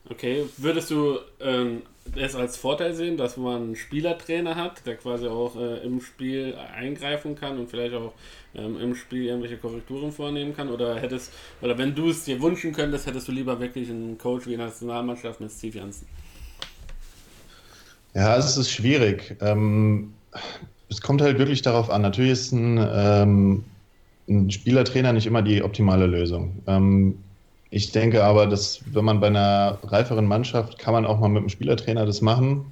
Okay, 0.08 0.44
würdest 0.58 0.90
du 0.90 1.18
ähm, 1.40 1.82
es 2.14 2.36
als 2.36 2.56
Vorteil 2.56 2.94
sehen, 2.94 3.16
dass 3.16 3.36
man 3.36 3.62
einen 3.62 3.76
Spielertrainer 3.76 4.54
hat, 4.54 4.86
der 4.86 4.96
quasi 4.96 5.26
auch 5.26 5.56
äh, 5.56 5.84
im 5.84 6.00
Spiel 6.00 6.54
eingreifen 6.74 7.34
kann 7.34 7.58
und 7.58 7.68
vielleicht 7.68 7.94
auch 7.94 8.12
ähm, 8.54 8.78
im 8.80 8.94
Spiel 8.94 9.24
irgendwelche 9.24 9.56
Korrekturen 9.56 10.12
vornehmen 10.12 10.54
kann? 10.54 10.68
Oder 10.68 10.96
hättest, 10.96 11.32
oder 11.60 11.76
wenn 11.76 11.94
du 11.94 12.10
es 12.10 12.24
dir 12.24 12.40
wünschen 12.40 12.72
könntest, 12.72 13.06
hättest 13.06 13.26
du 13.26 13.32
lieber 13.32 13.58
wirklich 13.58 13.90
einen 13.90 14.16
Coach 14.16 14.46
wie 14.46 14.52
in 14.52 14.58
der 14.58 14.68
Nationalmannschaft 14.68 15.40
mit 15.40 15.50
Steve 15.50 15.78
Janssen? 15.78 16.06
Ja, 18.14 18.36
es 18.36 18.56
ist 18.56 18.70
schwierig. 18.70 19.36
Ähm, 19.40 20.14
es 20.88 21.00
kommt 21.00 21.20
halt 21.20 21.38
wirklich 21.38 21.62
darauf 21.62 21.90
an. 21.90 22.02
Natürlich 22.02 22.30
ist 22.30 22.52
ein, 22.52 22.78
ähm, 22.78 23.64
ein 24.28 24.50
Spielertrainer 24.50 25.12
nicht 25.12 25.26
immer 25.26 25.42
die 25.42 25.62
optimale 25.62 26.06
Lösung. 26.06 26.62
Ähm, 26.66 27.18
ich 27.70 27.92
denke 27.92 28.22
aber, 28.22 28.46
dass 28.46 28.80
wenn 28.92 29.04
man 29.04 29.20
bei 29.20 29.26
einer 29.26 29.78
reiferen 29.84 30.26
Mannschaft 30.26 30.78
kann 30.78 30.94
man 30.94 31.04
auch 31.04 31.18
mal 31.18 31.28
mit 31.28 31.42
dem 31.42 31.48
Spielertrainer 31.48 32.06
das 32.06 32.20
machen. 32.20 32.64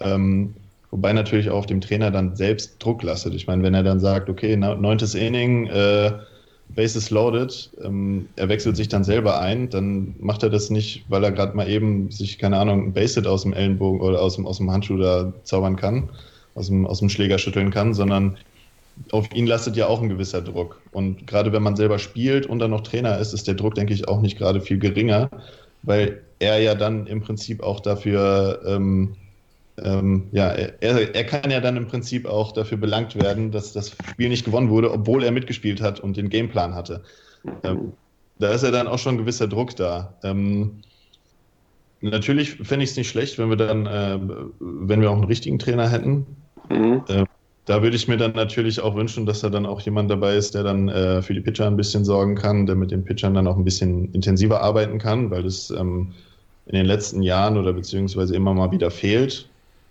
Ähm, 0.00 0.54
wobei 0.90 1.12
natürlich 1.12 1.50
auch 1.50 1.66
dem 1.66 1.80
Trainer 1.80 2.10
dann 2.10 2.34
selbst 2.34 2.76
Druck 2.78 3.02
lastet. 3.02 3.34
Ich 3.34 3.46
meine, 3.46 3.62
wenn 3.62 3.74
er 3.74 3.82
dann 3.82 4.00
sagt, 4.00 4.28
okay, 4.28 4.56
neuntes 4.56 5.14
Inning, 5.14 5.66
äh, 5.68 6.12
Bases 6.74 7.10
loaded, 7.10 7.70
ähm, 7.82 8.28
er 8.36 8.48
wechselt 8.48 8.76
sich 8.76 8.88
dann 8.88 9.04
selber 9.04 9.40
ein, 9.40 9.68
dann 9.70 10.14
macht 10.20 10.42
er 10.42 10.50
das 10.50 10.70
nicht, 10.70 11.04
weil 11.08 11.24
er 11.24 11.32
gerade 11.32 11.56
mal 11.56 11.68
eben 11.68 12.10
sich, 12.10 12.38
keine 12.38 12.58
Ahnung, 12.58 12.86
ein 12.86 12.92
Base-Hit 12.92 13.26
aus 13.26 13.42
dem 13.42 13.52
Ellenbogen 13.52 14.00
oder 14.00 14.20
aus 14.20 14.36
dem, 14.36 14.46
aus 14.46 14.58
dem 14.58 14.70
Handschuh 14.70 14.96
da 14.96 15.32
zaubern 15.42 15.76
kann, 15.76 16.08
aus 16.54 16.68
dem, 16.68 16.86
aus 16.86 17.00
dem 17.00 17.08
Schläger 17.08 17.38
schütteln 17.38 17.70
kann, 17.70 17.94
sondern 17.94 18.36
auf 19.12 19.32
ihn 19.34 19.46
lastet 19.46 19.76
ja 19.76 19.86
auch 19.86 20.02
ein 20.02 20.08
gewisser 20.08 20.40
Druck. 20.40 20.80
Und 20.92 21.26
gerade 21.26 21.52
wenn 21.52 21.62
man 21.62 21.76
selber 21.76 21.98
spielt 21.98 22.46
und 22.46 22.58
dann 22.58 22.70
noch 22.70 22.82
Trainer 22.82 23.18
ist, 23.18 23.32
ist 23.32 23.46
der 23.46 23.54
Druck, 23.54 23.74
denke 23.74 23.94
ich, 23.94 24.08
auch 24.08 24.20
nicht 24.20 24.38
gerade 24.38 24.60
viel 24.60 24.78
geringer, 24.78 25.30
weil 25.82 26.22
er 26.38 26.58
ja 26.60 26.74
dann 26.74 27.06
im 27.06 27.20
Prinzip 27.20 27.62
auch 27.62 27.80
dafür, 27.80 28.60
ähm, 28.66 29.16
ähm, 29.82 30.28
ja, 30.32 30.48
er, 30.48 31.14
er 31.14 31.24
kann 31.24 31.50
ja 31.50 31.60
dann 31.60 31.76
im 31.76 31.86
Prinzip 31.86 32.26
auch 32.26 32.52
dafür 32.52 32.78
belangt 32.78 33.14
werden, 33.20 33.50
dass 33.50 33.72
das 33.72 33.96
Spiel 34.10 34.28
nicht 34.28 34.44
gewonnen 34.44 34.68
wurde, 34.68 34.92
obwohl 34.92 35.24
er 35.24 35.32
mitgespielt 35.32 35.80
hat 35.80 36.00
und 36.00 36.16
den 36.16 36.28
Gameplan 36.28 36.74
hatte. 36.74 37.02
Ähm, 37.64 37.92
da 38.38 38.52
ist 38.52 38.64
ja 38.64 38.70
dann 38.70 38.88
auch 38.88 38.98
schon 38.98 39.14
ein 39.14 39.18
gewisser 39.18 39.48
Druck 39.48 39.76
da. 39.76 40.14
Ähm, 40.22 40.82
natürlich 42.00 42.52
fände 42.56 42.84
ich 42.84 42.90
es 42.90 42.96
nicht 42.96 43.08
schlecht, 43.08 43.38
wenn 43.38 43.50
wir 43.50 43.56
dann, 43.56 43.86
äh, 43.86 44.18
wenn 44.60 45.00
wir 45.00 45.10
auch 45.10 45.14
einen 45.14 45.24
richtigen 45.24 45.58
Trainer 45.58 45.88
hätten. 45.88 46.26
Mhm. 46.68 47.02
Äh, 47.08 47.24
da 47.70 47.84
würde 47.84 47.94
ich 47.94 48.08
mir 48.08 48.16
dann 48.16 48.32
natürlich 48.32 48.80
auch 48.80 48.96
wünschen, 48.96 49.26
dass 49.26 49.42
da 49.42 49.48
dann 49.48 49.64
auch 49.64 49.80
jemand 49.82 50.10
dabei 50.10 50.34
ist, 50.34 50.56
der 50.56 50.64
dann 50.64 50.88
äh, 50.88 51.22
für 51.22 51.34
die 51.34 51.40
Pitcher 51.40 51.68
ein 51.68 51.76
bisschen 51.76 52.04
sorgen 52.04 52.34
kann, 52.34 52.66
der 52.66 52.74
mit 52.74 52.90
den 52.90 53.04
Pitchern 53.04 53.34
dann 53.34 53.46
auch 53.46 53.56
ein 53.56 53.62
bisschen 53.62 54.12
intensiver 54.12 54.60
arbeiten 54.60 54.98
kann, 54.98 55.30
weil 55.30 55.44
das 55.44 55.70
ähm, 55.70 56.12
in 56.66 56.74
den 56.74 56.86
letzten 56.86 57.22
Jahren 57.22 57.56
oder 57.56 57.72
beziehungsweise 57.72 58.34
immer 58.34 58.54
mal 58.54 58.72
wieder 58.72 58.90
fehlt. 58.90 59.48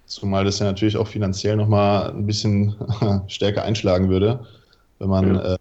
Zumal 0.07 0.43
das 0.43 0.59
ja 0.59 0.65
natürlich 0.65 0.97
auch 0.97 1.07
finanziell 1.07 1.55
nochmal 1.55 2.11
ein 2.11 2.25
bisschen 2.25 2.75
stärker 3.27 3.63
einschlagen 3.63 4.09
würde, 4.09 4.41
wenn 4.99 5.07
man 5.07 5.35
ja. 5.35 5.53
äh, 5.53 5.57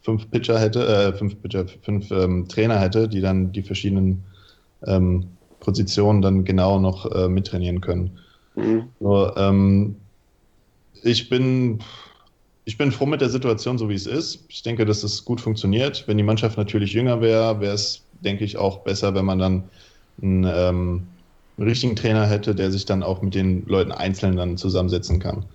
fünf 0.00 0.30
Pitcher 0.30 0.58
hätte, 0.58 0.86
äh, 0.86 1.12
fünf 1.12 1.38
Pitcher, 1.42 1.66
fünf 1.82 2.10
ähm, 2.10 2.48
Trainer 2.48 2.80
hätte, 2.80 3.08
die 3.08 3.20
dann 3.20 3.52
die 3.52 3.62
verschiedenen 3.62 4.24
ähm, 4.86 5.26
Positionen 5.60 6.22
dann 6.22 6.46
genau 6.46 6.78
noch 6.78 7.12
äh, 7.12 7.28
mittrainieren 7.28 7.82
können. 7.82 8.18
Mhm. 8.56 8.84
Ähm, 9.36 9.96
ich 11.02 11.28
bin, 11.28 11.80
ich 12.64 12.78
bin 12.78 12.92
froh 12.92 13.06
mit 13.06 13.20
der 13.20 13.30
Situation, 13.30 13.78
so 13.78 13.88
wie 13.88 13.94
es 13.94 14.06
ist. 14.06 14.44
Ich 14.48 14.62
denke, 14.62 14.84
dass 14.84 15.02
es 15.02 15.24
gut 15.24 15.40
funktioniert. 15.40 16.04
Wenn 16.06 16.16
die 16.16 16.22
Mannschaft 16.22 16.56
natürlich 16.56 16.92
jünger 16.92 17.20
wäre, 17.20 17.60
wäre 17.60 17.74
es, 17.74 18.02
denke 18.20 18.44
ich, 18.44 18.56
auch 18.56 18.78
besser, 18.78 19.14
wenn 19.14 19.24
man 19.24 19.38
dann 19.38 19.64
einen, 20.22 20.44
ähm, 20.44 21.06
einen 21.56 21.68
richtigen 21.68 21.96
Trainer 21.96 22.26
hätte, 22.26 22.54
der 22.54 22.70
sich 22.70 22.84
dann 22.84 23.02
auch 23.02 23.22
mit 23.22 23.34
den 23.34 23.66
Leuten 23.66 23.92
einzeln 23.92 24.36
dann 24.36 24.56
zusammensetzen 24.56 25.18
kann 25.18 25.46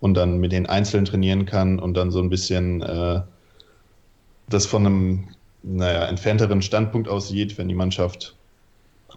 und 0.00 0.14
dann 0.14 0.38
mit 0.38 0.52
den 0.52 0.66
Einzelnen 0.66 1.04
trainieren 1.04 1.46
kann 1.46 1.78
und 1.78 1.94
dann 1.94 2.10
so 2.10 2.20
ein 2.20 2.30
bisschen 2.30 2.82
äh, 2.82 3.20
das 4.48 4.66
von 4.66 4.86
einem 4.86 5.28
naja, 5.62 6.06
entfernteren 6.06 6.62
Standpunkt 6.62 7.08
aus 7.08 7.28
sieht, 7.28 7.58
wenn 7.58 7.68
die 7.68 7.74
Mannschaft 7.74 8.34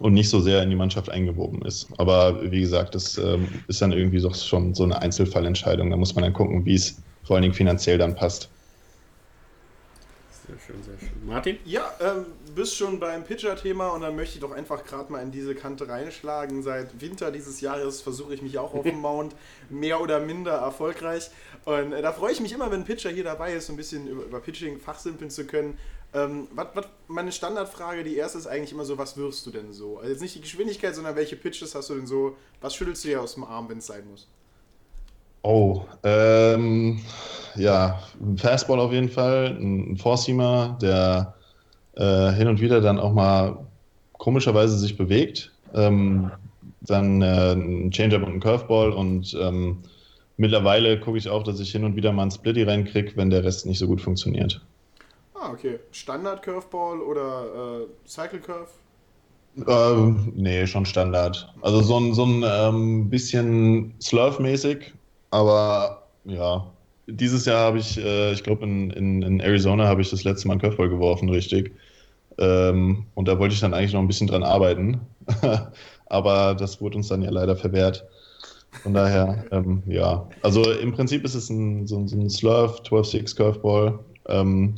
und 0.00 0.14
nicht 0.14 0.28
so 0.28 0.40
sehr 0.40 0.62
in 0.62 0.70
die 0.70 0.76
Mannschaft 0.76 1.10
eingewoben 1.10 1.62
ist. 1.62 1.88
Aber 1.98 2.50
wie 2.50 2.60
gesagt, 2.60 2.94
das 2.94 3.18
ähm, 3.18 3.48
ist 3.68 3.80
dann 3.82 3.92
irgendwie 3.92 4.18
so, 4.18 4.32
schon 4.32 4.74
so 4.74 4.84
eine 4.84 5.00
Einzelfallentscheidung. 5.00 5.90
Da 5.90 5.96
muss 5.96 6.14
man 6.14 6.24
dann 6.24 6.32
gucken, 6.32 6.64
wie 6.64 6.74
es 6.74 6.96
vor 7.22 7.36
allen 7.36 7.42
Dingen 7.42 7.54
finanziell 7.54 7.98
dann 7.98 8.14
passt. 8.14 8.48
Sehr 10.46 10.58
schön, 10.58 10.82
sehr 10.82 10.98
schön. 10.98 11.26
Martin? 11.26 11.56
Ja, 11.64 11.90
ähm, 12.00 12.26
bist 12.54 12.76
schon 12.76 13.00
beim 13.00 13.24
Pitcher-Thema 13.24 13.88
und 13.88 14.02
dann 14.02 14.14
möchte 14.14 14.34
ich 14.34 14.40
doch 14.40 14.52
einfach 14.52 14.84
gerade 14.84 15.10
mal 15.10 15.22
in 15.22 15.30
diese 15.30 15.54
Kante 15.54 15.88
reinschlagen. 15.88 16.62
Seit 16.62 17.00
Winter 17.00 17.30
dieses 17.30 17.62
Jahres 17.62 18.02
versuche 18.02 18.34
ich 18.34 18.42
mich 18.42 18.58
auch 18.58 18.74
auf 18.74 18.82
dem 18.82 18.98
Mount 19.00 19.34
mehr 19.70 20.02
oder 20.02 20.20
minder 20.20 20.52
erfolgreich. 20.52 21.30
Und 21.64 21.94
äh, 21.94 22.02
da 22.02 22.12
freue 22.12 22.32
ich 22.32 22.40
mich 22.40 22.52
immer, 22.52 22.70
wenn 22.70 22.80
ein 22.80 22.84
Pitcher 22.84 23.08
hier 23.08 23.24
dabei 23.24 23.54
ist, 23.54 23.68
so 23.68 23.72
ein 23.72 23.76
bisschen 23.76 24.06
über, 24.06 24.24
über 24.24 24.40
Pitching 24.40 24.78
fachsimpeln 24.78 25.30
zu 25.30 25.46
können. 25.46 25.78
Ähm, 26.14 26.46
wat, 26.54 26.76
wat, 26.76 26.88
meine 27.08 27.32
Standardfrage, 27.32 28.04
die 28.04 28.16
erste 28.16 28.38
ist 28.38 28.46
eigentlich 28.46 28.70
immer 28.70 28.84
so, 28.84 28.96
was 28.96 29.16
wirfst 29.16 29.44
du 29.46 29.50
denn 29.50 29.72
so? 29.72 29.98
Also 29.98 30.10
jetzt 30.10 30.22
nicht 30.22 30.36
die 30.36 30.40
Geschwindigkeit, 30.40 30.94
sondern 30.94 31.16
welche 31.16 31.34
Pitches 31.34 31.74
hast 31.74 31.90
du 31.90 31.94
denn 31.94 32.06
so? 32.06 32.36
Was 32.60 32.74
schüttelst 32.76 33.02
du 33.04 33.08
dir 33.08 33.20
aus 33.20 33.34
dem 33.34 33.42
Arm, 33.42 33.68
wenn 33.68 33.78
es 33.78 33.86
sein 33.86 34.04
muss? 34.08 34.28
Oh, 35.42 35.82
ähm, 36.04 37.00
ja, 37.56 38.00
ein 38.20 38.38
Fastball 38.38 38.78
auf 38.78 38.92
jeden 38.92 39.10
Fall, 39.10 39.58
ein 39.60 39.96
Four-Seamer, 39.96 40.78
der 40.80 41.34
äh, 41.96 42.30
hin 42.32 42.48
und 42.48 42.60
wieder 42.60 42.80
dann 42.80 42.98
auch 42.98 43.12
mal 43.12 43.66
komischerweise 44.12 44.78
sich 44.78 44.96
bewegt. 44.96 45.52
Ähm, 45.74 46.30
dann 46.80 47.22
äh, 47.22 47.52
ein 47.52 47.90
Changeup 47.90 48.22
und 48.22 48.34
ein 48.34 48.40
Curveball 48.40 48.92
und 48.92 49.36
ähm, 49.40 49.78
mittlerweile 50.36 51.00
gucke 51.00 51.18
ich 51.18 51.28
auch, 51.28 51.42
dass 51.42 51.58
ich 51.58 51.72
hin 51.72 51.84
und 51.84 51.96
wieder 51.96 52.12
mal 52.12 52.22
einen 52.22 52.30
Splitty 52.30 52.62
reinkriege, 52.62 53.16
wenn 53.16 53.30
der 53.30 53.42
Rest 53.42 53.66
nicht 53.66 53.78
so 53.78 53.86
gut 53.86 54.00
funktioniert. 54.00 54.60
Ah, 55.44 55.52
okay. 55.52 55.78
Standard 55.90 56.42
Curveball 56.42 57.00
oder 57.00 57.82
äh, 57.82 58.08
Cycle 58.08 58.40
Curve? 58.40 58.70
Ähm, 59.66 60.32
nee, 60.34 60.66
schon 60.66 60.86
Standard. 60.86 61.52
Also 61.60 61.82
so 61.82 61.98
ein, 61.98 62.14
so 62.14 62.24
ein 62.24 62.42
ähm, 62.46 63.10
bisschen 63.10 63.94
Slurf-mäßig, 64.00 64.94
aber 65.30 66.06
ja. 66.24 66.66
Dieses 67.06 67.44
Jahr 67.44 67.66
habe 67.66 67.78
ich, 67.78 67.98
äh, 67.98 68.32
ich 68.32 68.42
glaube 68.42 68.64
in, 68.64 68.90
in, 68.90 69.20
in, 69.20 69.40
Arizona 69.40 69.86
habe 69.86 70.00
ich 70.00 70.08
das 70.08 70.24
letzte 70.24 70.48
Mal 70.48 70.54
einen 70.54 70.62
Curveball 70.62 70.88
geworfen, 70.88 71.28
richtig. 71.28 71.74
Ähm, 72.38 73.04
und 73.14 73.28
da 73.28 73.38
wollte 73.38 73.54
ich 73.54 73.60
dann 73.60 73.74
eigentlich 73.74 73.92
noch 73.92 74.00
ein 74.00 74.06
bisschen 74.06 74.26
dran 74.26 74.42
arbeiten. 74.42 75.02
aber 76.06 76.54
das 76.54 76.80
wurde 76.80 76.96
uns 76.96 77.08
dann 77.08 77.20
ja 77.20 77.30
leider 77.30 77.54
verwehrt. 77.54 78.06
Von 78.82 78.94
daher, 78.94 79.44
ähm, 79.50 79.82
ja. 79.86 80.26
Also 80.40 80.70
im 80.70 80.92
Prinzip 80.92 81.22
ist 81.22 81.34
es 81.34 81.50
ein, 81.50 81.86
so, 81.86 82.06
so 82.06 82.16
ein 82.16 82.30
Slurf 82.30 82.80
12-6 82.80 83.36
Curveball, 83.36 83.98
ähm, 84.26 84.76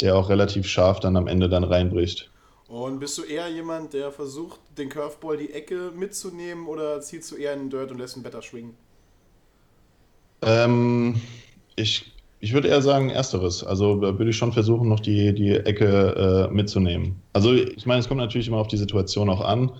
der 0.00 0.16
auch 0.16 0.28
relativ 0.28 0.66
scharf 0.66 1.00
dann 1.00 1.16
am 1.16 1.26
Ende 1.26 1.48
dann 1.48 1.64
reinbricht. 1.64 2.30
Und 2.68 3.00
bist 3.00 3.18
du 3.18 3.22
eher 3.22 3.48
jemand, 3.48 3.94
der 3.94 4.12
versucht, 4.12 4.60
den 4.78 4.88
Curveball 4.88 5.36
die 5.36 5.52
Ecke 5.52 5.90
mitzunehmen 5.96 6.66
oder 6.68 7.00
zielst 7.00 7.32
du 7.32 7.36
eher 7.36 7.52
in 7.52 7.60
den 7.60 7.70
Dirt 7.70 7.90
und 7.90 7.98
lässt 7.98 8.16
ihn 8.16 8.22
better 8.22 8.42
schwingen? 8.42 8.74
Ähm, 10.42 11.20
ich, 11.74 12.12
ich 12.38 12.52
würde 12.52 12.68
eher 12.68 12.80
sagen, 12.80 13.10
ersteres. 13.10 13.64
Also 13.64 14.00
würde 14.00 14.30
ich 14.30 14.36
schon 14.36 14.52
versuchen, 14.52 14.88
noch 14.88 15.00
die, 15.00 15.34
die 15.34 15.50
Ecke 15.50 16.48
äh, 16.48 16.54
mitzunehmen. 16.54 17.20
Also 17.32 17.52
ich 17.52 17.86
meine, 17.86 18.00
es 18.00 18.08
kommt 18.08 18.20
natürlich 18.20 18.46
immer 18.46 18.58
auf 18.58 18.68
die 18.68 18.76
Situation 18.76 19.28
auch 19.28 19.40
an. 19.40 19.72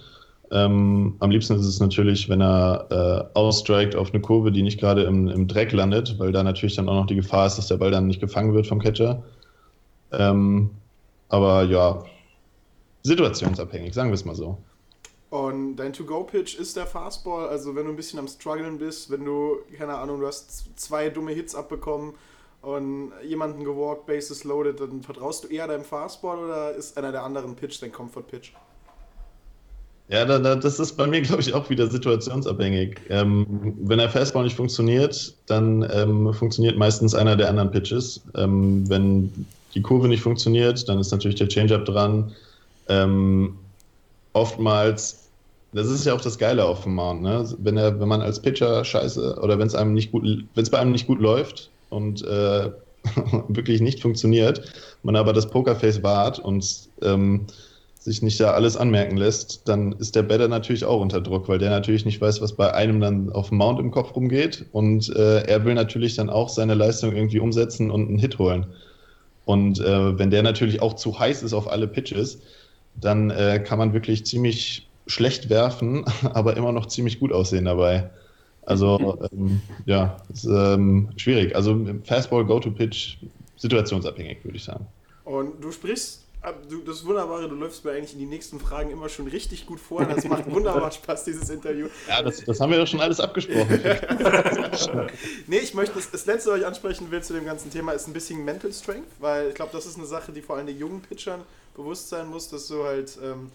Ähm, 0.53 1.15
am 1.21 1.31
liebsten 1.31 1.55
ist 1.55 1.67
es 1.67 1.79
natürlich, 1.79 2.29
wenn 2.29 2.43
er 2.43 2.87
äh, 2.91 3.39
ausstrikt 3.39 3.95
auf 3.95 4.13
eine 4.13 4.21
Kurve, 4.21 4.51
die 4.51 4.63
nicht 4.63 4.81
gerade 4.81 5.05
im, 5.05 5.29
im 5.29 5.47
Dreck 5.47 5.71
landet, 5.71 6.19
weil 6.19 6.33
da 6.33 6.43
natürlich 6.43 6.75
dann 6.75 6.89
auch 6.89 6.95
noch 6.95 7.07
die 7.07 7.15
Gefahr 7.15 7.47
ist, 7.47 7.57
dass 7.57 7.69
der 7.69 7.77
Ball 7.77 7.93
dann 7.93 8.09
nicht 8.09 8.21
gefangen 8.21 8.53
wird 8.53 8.67
vom 8.67 8.81
Catcher. 8.81 9.23
Ähm, 10.13 10.71
aber 11.29 11.65
ja, 11.65 12.03
situationsabhängig, 13.03 13.95
sagen 13.95 14.11
wir 14.11 14.15
es 14.15 14.25
mal 14.25 14.35
so. 14.35 14.59
Und 15.31 15.77
dein 15.77 15.93
To-Go-Pitch 15.93 16.59
ist 16.59 16.77
der 16.77 16.87
Fastball, 16.87 17.49
also 17.49 17.77
wenn 17.77 17.85
du 17.85 17.91
ein 17.91 17.97
bisschen 17.97 18.19
am 18.19 18.27
Struggeln 18.27 18.79
bist, 18.79 19.11
wenn 19.11 19.25
du, 19.25 19.59
keine 19.79 19.95
Ahnung, 19.95 20.21
du 20.21 20.27
hast 20.27 20.77
zwei 20.79 21.09
dumme 21.09 21.33
Hits 21.33 21.55
abbekommen 21.55 22.15
und 22.63 23.13
jemanden 23.25 23.65
gewalkt, 23.65 24.07
Bases 24.07 24.43
loaded, 24.43 24.81
dann 24.81 25.03
vertraust 25.03 25.45
du 25.45 25.49
eher 25.49 25.69
deinem 25.69 25.85
Fastball 25.85 26.39
oder 26.39 26.75
ist 26.75 26.99
einer 26.99 27.13
der 27.13 27.23
anderen 27.23 27.55
Pitch 27.55 27.81
dein 27.81 27.93
Comfort-Pitch? 27.93 28.53
Ja, 30.09 30.25
da, 30.25 30.41
da, 30.41 30.57
das 30.57 30.81
ist 30.81 30.97
bei 30.97 31.07
mir, 31.07 31.21
glaube 31.21 31.41
ich, 31.43 31.55
auch 31.55 31.71
wieder 31.71 31.87
situationsabhängig. 31.87 32.97
Ähm, 33.11 33.77
wenn 33.83 33.99
der 33.99 34.11
Fastball 34.11 34.43
nicht 34.43 34.57
funktioniert, 34.57 35.33
dann 35.47 35.89
ähm, 35.93 36.35
funktioniert 36.35 36.77
meistens 36.77 37.15
einer 37.15 37.37
der 37.37 37.49
anderen 37.49 37.71
Pitches. 37.71 38.21
Ähm, 38.35 38.91
wenn 38.91 39.47
die 39.75 39.83
Kurve 39.83 40.09
nicht 40.09 40.23
funktioniert, 40.23 40.89
dann 40.89 40.99
ist 40.99 41.11
natürlich 41.11 41.39
der 41.39 41.49
Changeup 41.49 41.85
dran 41.85 42.33
ähm, 42.91 43.57
oftmals, 44.33 45.29
das 45.73 45.87
ist 45.87 46.05
ja 46.05 46.15
auch 46.15 46.21
das 46.21 46.39
Geile 46.39 46.65
auf 46.65 46.83
dem 46.83 46.97
Mount, 46.97 47.23
ne? 47.23 47.49
wenn, 47.59 47.77
er, 47.77 47.99
wenn 48.01 48.09
man 48.09 48.21
als 48.21 48.43
Pitcher 48.43 48.85
scheiße 48.85 49.39
oder 49.41 49.59
wenn 49.59 49.69
es 49.69 49.75
wenn 49.75 50.49
es 50.57 50.71
bei 50.71 50.79
einem 50.79 50.93
nicht 50.93 51.07
gut 51.07 51.21
läuft 51.21 51.71
und 51.91 52.23
äh, 52.23 52.71
wirklich 53.49 53.81
nicht 53.81 54.01
funktioniert, 54.03 54.73
man 55.03 55.17
aber 55.17 55.33
das 55.33 55.49
Pokerface 55.49 56.03
wahrt 56.03 56.39
und 56.41 56.89
ähm, 57.03 57.47
sich 58.01 58.23
nicht 58.23 58.41
da 58.41 58.53
alles 58.53 58.77
anmerken 58.77 59.17
lässt, 59.17 59.69
dann 59.69 59.93
ist 59.93 60.17
der 60.17 60.23
Better 60.23 60.49
natürlich 60.49 60.85
auch 60.85 61.01
unter 61.01 61.21
Druck, 61.21 61.49
weil 61.49 61.59
der 61.59 61.71
natürlich 61.71 62.05
nicht 62.05 62.21
weiß, 62.21 62.41
was 62.41 62.55
bei 62.55 62.73
einem 62.75 63.01
dann 63.01 63.31
auf 63.31 63.51
dem 63.51 63.59
Mount 63.59 63.79
im 63.79 63.91
Kopf 63.91 64.17
rumgeht 64.17 64.65
und 64.73 65.15
äh, 65.15 65.43
er 65.43 65.65
will 65.65 65.75
natürlich 65.75 66.17
dann 66.17 66.31
auch 66.31 66.49
seine 66.49 66.75
Leistung 66.75 67.15
irgendwie 67.15 67.41
umsetzen 67.41 67.91
und 67.91 68.09
einen 68.09 68.19
Hit 68.19 68.39
holen. 68.39 68.67
Und 69.45 69.81
äh, 69.81 70.19
wenn 70.19 70.31
der 70.31 70.43
natürlich 70.43 70.83
auch 70.83 70.95
zu 70.95 71.19
heiß 71.19 71.43
ist 71.43 71.53
auf 71.53 71.71
alle 71.71 71.89
Pitches, 71.89 72.41
dann 72.95 73.31
äh, 73.31 73.63
kann 73.65 73.79
man 73.79 73.93
wirklich 73.93 74.27
ziemlich 74.27 74.89
schlecht 75.07 75.51
werfen, 75.51 76.05
aber 76.23 76.57
immer 76.57 76.73
noch 76.73 76.87
ziemlich 76.87 77.21
gut 77.21 77.33
aussehen 77.33 77.65
dabei. 77.65 78.11
Also 78.63 79.19
ähm, 79.33 79.61
ja, 79.87 80.19
ist 80.33 80.45
ähm, 80.45 81.09
schwierig. 81.17 81.57
Also 81.57 81.79
Fastball, 82.05 82.45
Go-to-Pitch, 82.45 83.17
situationsabhängig, 83.57 84.45
würde 84.45 84.57
ich 84.59 84.65
sagen. 84.65 84.87
Und 85.25 85.63
du 85.63 85.73
sprichst, 85.73 86.20
das 86.87 87.05
Wunderbare, 87.05 87.49
du 87.49 87.55
läufst 87.55 87.85
mir 87.85 87.93
eigentlich 87.93 88.15
in 88.15 88.19
die 88.19 88.27
nächsten 88.27 88.59
Fragen 88.59 88.91
immer 88.91 89.09
schon 89.09 89.27
richtig 89.27 89.67
gut 89.67 89.79
vor. 89.79 90.05
Das 90.05 90.25
macht 90.25 90.51
wunderbar 90.51 90.91
Spaß, 90.91 91.25
dieses 91.25 91.51
Interview. 91.51 91.89
Ja, 92.09 92.23
das, 92.23 92.43
das 92.45 92.61
haben 92.61 92.73
wir 92.73 92.79
doch 92.79 92.87
schon 92.87 93.01
alles 93.01 93.21
abgesprochen. 93.21 93.79
nee, 95.47 95.59
ich 95.59 95.75
möchte, 95.75 95.97
das, 95.97 96.11
das 96.11 96.25
letzte, 96.25 96.51
was 96.51 96.61
ich 96.61 96.67
ansprechen 96.67 97.11
will 97.11 97.23
zu 97.23 97.35
dem 97.35 97.45
ganzen 97.45 97.71
Thema, 97.71 97.93
ist 97.93 98.07
ein 98.07 98.15
bisschen 98.15 98.43
Mental 98.45 98.73
Strength, 98.73 99.09
weil 99.19 99.49
ich 99.49 99.55
glaube, 99.55 99.73
das 99.73 99.85
ist 99.85 99.99
eine 99.99 100.07
Sache, 100.07 100.33
die 100.33 100.41
vor 100.41 100.57
allem 100.57 100.67
den 100.67 100.79
jungen 100.79 101.03
Pitchern 101.03 101.43
bewusst 101.77 102.09
sein 102.09 102.29
musst, 102.29 102.53
dass 102.55 102.69
du 102.69 102.85
halt 102.85 103.19
ähm, 103.23 103.51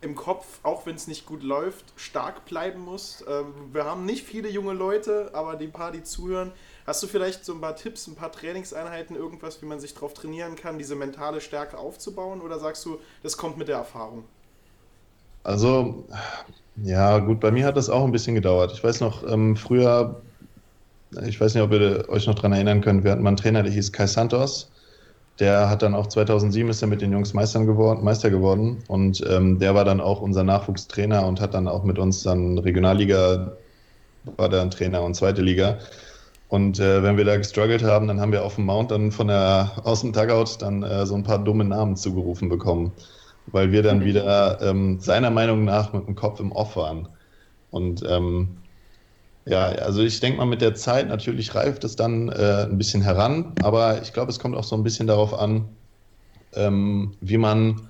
im 0.00 0.14
Kopf, 0.14 0.46
auch 0.62 0.86
wenn 0.86 0.94
es 0.94 1.08
nicht 1.08 1.26
gut 1.26 1.42
läuft, 1.42 1.84
stark 1.96 2.44
bleiben 2.44 2.80
musst. 2.80 3.24
Ähm, 3.28 3.52
wir 3.72 3.84
haben 3.84 4.04
nicht 4.04 4.24
viele 4.24 4.48
junge 4.48 4.74
Leute, 4.74 5.30
aber 5.32 5.56
die 5.56 5.66
paar, 5.68 5.90
die 5.90 6.04
zuhören, 6.04 6.52
hast 6.86 7.02
du 7.02 7.06
vielleicht 7.06 7.44
so 7.44 7.54
ein 7.54 7.60
paar 7.60 7.76
Tipps, 7.76 8.06
ein 8.06 8.14
paar 8.14 8.32
Trainingseinheiten, 8.32 9.16
irgendwas, 9.16 9.62
wie 9.62 9.66
man 9.66 9.80
sich 9.80 9.94
darauf 9.94 10.14
trainieren 10.14 10.56
kann, 10.56 10.78
diese 10.78 10.94
mentale 10.94 11.40
Stärke 11.40 11.78
aufzubauen? 11.78 12.40
Oder 12.40 12.58
sagst 12.58 12.84
du, 12.84 12.98
das 13.22 13.36
kommt 13.36 13.58
mit 13.58 13.68
der 13.68 13.76
Erfahrung? 13.76 14.24
Also, 15.44 16.04
ja, 16.76 17.18
gut, 17.18 17.40
bei 17.40 17.50
mir 17.50 17.66
hat 17.66 17.76
das 17.76 17.90
auch 17.90 18.04
ein 18.04 18.12
bisschen 18.12 18.34
gedauert. 18.34 18.72
Ich 18.72 18.82
weiß 18.82 19.00
noch, 19.00 19.26
ähm, 19.28 19.56
früher, 19.56 20.20
ich 21.26 21.40
weiß 21.40 21.54
nicht, 21.54 21.62
ob 21.62 21.72
ihr 21.72 22.08
euch 22.08 22.26
noch 22.26 22.34
daran 22.34 22.52
erinnern 22.52 22.80
könnt, 22.80 23.04
wir 23.04 23.10
hatten 23.10 23.22
mal 23.22 23.30
einen 23.30 23.36
Trainer, 23.36 23.62
der 23.62 23.72
hieß 23.72 23.92
Kai 23.92 24.06
Santos. 24.06 24.70
Der 25.40 25.70
hat 25.70 25.82
dann 25.82 25.94
auch 25.94 26.06
2007 26.06 26.68
ist 26.68 26.82
er 26.82 26.88
mit 26.88 27.00
den 27.00 27.10
Jungs 27.10 27.32
Meistern 27.32 27.66
geworden, 27.66 28.04
Meister 28.04 28.28
geworden 28.30 28.84
und 28.88 29.24
ähm, 29.28 29.58
der 29.58 29.74
war 29.74 29.84
dann 29.84 30.00
auch 30.00 30.20
unser 30.20 30.44
Nachwuchstrainer 30.44 31.26
und 31.26 31.40
hat 31.40 31.54
dann 31.54 31.68
auch 31.68 31.84
mit 31.84 31.98
uns 31.98 32.22
dann 32.22 32.58
Regionalliga, 32.58 33.52
war 34.36 34.48
dann 34.50 34.70
Trainer 34.70 35.02
und 35.02 35.14
zweite 35.14 35.40
Liga. 35.40 35.78
Und 36.52 36.78
äh, 36.80 37.02
wenn 37.02 37.16
wir 37.16 37.24
da 37.24 37.38
gestruggelt 37.38 37.82
haben, 37.82 38.08
dann 38.08 38.20
haben 38.20 38.30
wir 38.30 38.44
auf 38.44 38.56
dem 38.56 38.66
Mount 38.66 38.90
dann 38.90 39.10
von 39.10 39.28
der 39.28 39.72
aus 39.84 40.02
dem 40.02 40.12
Dugout 40.12 40.58
dann 40.58 40.82
äh, 40.82 41.06
so 41.06 41.14
ein 41.14 41.22
paar 41.22 41.42
dumme 41.42 41.64
Namen 41.64 41.96
zugerufen 41.96 42.50
bekommen, 42.50 42.92
weil 43.46 43.72
wir 43.72 43.82
dann 43.82 44.04
wieder 44.04 44.60
ähm, 44.60 45.00
seiner 45.00 45.30
Meinung 45.30 45.64
nach 45.64 45.94
mit 45.94 46.06
dem 46.06 46.14
Kopf 46.14 46.40
im 46.40 46.52
Off 46.52 46.76
waren. 46.76 47.08
Und 47.70 48.04
ähm, 48.06 48.58
ja, 49.46 49.64
also 49.64 50.02
ich 50.02 50.20
denke 50.20 50.40
mal, 50.40 50.44
mit 50.44 50.60
der 50.60 50.74
Zeit 50.74 51.08
natürlich 51.08 51.54
reift 51.54 51.84
es 51.84 51.96
dann 51.96 52.28
äh, 52.28 52.66
ein 52.68 52.76
bisschen 52.76 53.00
heran, 53.00 53.54
aber 53.62 54.02
ich 54.02 54.12
glaube, 54.12 54.30
es 54.30 54.38
kommt 54.38 54.54
auch 54.54 54.64
so 54.64 54.76
ein 54.76 54.82
bisschen 54.82 55.06
darauf 55.06 55.32
an, 55.32 55.70
ähm, 56.52 57.14
wie 57.22 57.38
man 57.38 57.88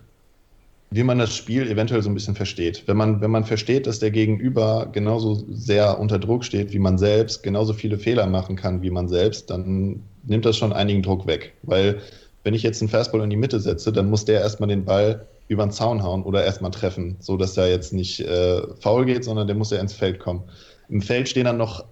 wie 0.95 1.03
man 1.03 1.19
das 1.19 1.35
Spiel 1.35 1.71
eventuell 1.71 2.03
so 2.03 2.11
ein 2.11 2.15
bisschen 2.15 2.35
versteht. 2.35 2.85
Wenn 2.87 2.99
man, 2.99 3.21
wenn 3.23 3.31
man 3.31 3.45
versteht, 3.45 3.87
dass 3.87 3.99
der 3.99 4.11
Gegenüber 4.11 4.89
genauso 4.93 5.43
sehr 5.51 5.99
unter 5.99 6.19
Druck 6.19 6.45
steht 6.45 6.73
wie 6.73 6.79
man 6.79 6.99
selbst, 6.99 7.43
genauso 7.43 7.73
viele 7.73 7.99
Fehler 7.99 8.27
machen 8.27 8.57
kann 8.57 8.83
wie 8.83 8.91
man 8.91 9.09
selbst, 9.09 9.49
dann 9.49 10.03
nimmt 10.25 10.45
das 10.45 10.57
schon 10.57 10.73
einigen 10.73 11.03
Druck 11.03 11.27
weg. 11.27 11.55
Weil 11.63 12.01
wenn 12.45 12.53
ich 12.53 12.63
jetzt 12.63 12.83
einen 12.83 12.91
Fastball 12.91 13.23
in 13.23 13.31
die 13.31 13.37
Mitte 13.37 13.59
setze, 13.59 13.91
dann 13.91 14.11
muss 14.11 14.27
der 14.27 14.41
erstmal 14.41 14.69
den 14.69 14.85
Ball 14.85 15.27
über 15.49 15.65
den 15.65 15.73
Zaun 15.73 16.03
hauen 16.03 16.25
oder 16.25 16.45
erstmal 16.45 16.71
treffen, 16.71 17.17
so 17.21 17.37
dass 17.37 17.55
der 17.55 17.69
jetzt 17.69 17.95
nicht 17.95 18.21
äh, 18.21 18.63
faul 18.81 19.07
geht, 19.07 19.25
sondern 19.25 19.47
der 19.47 19.57
muss 19.57 19.71
ja 19.71 19.81
ins 19.81 19.95
Feld 19.95 20.19
kommen. 20.19 20.43
Im 20.91 21.01
Feld 21.01 21.29
stehen 21.29 21.45
dann 21.45 21.57
noch 21.57 21.85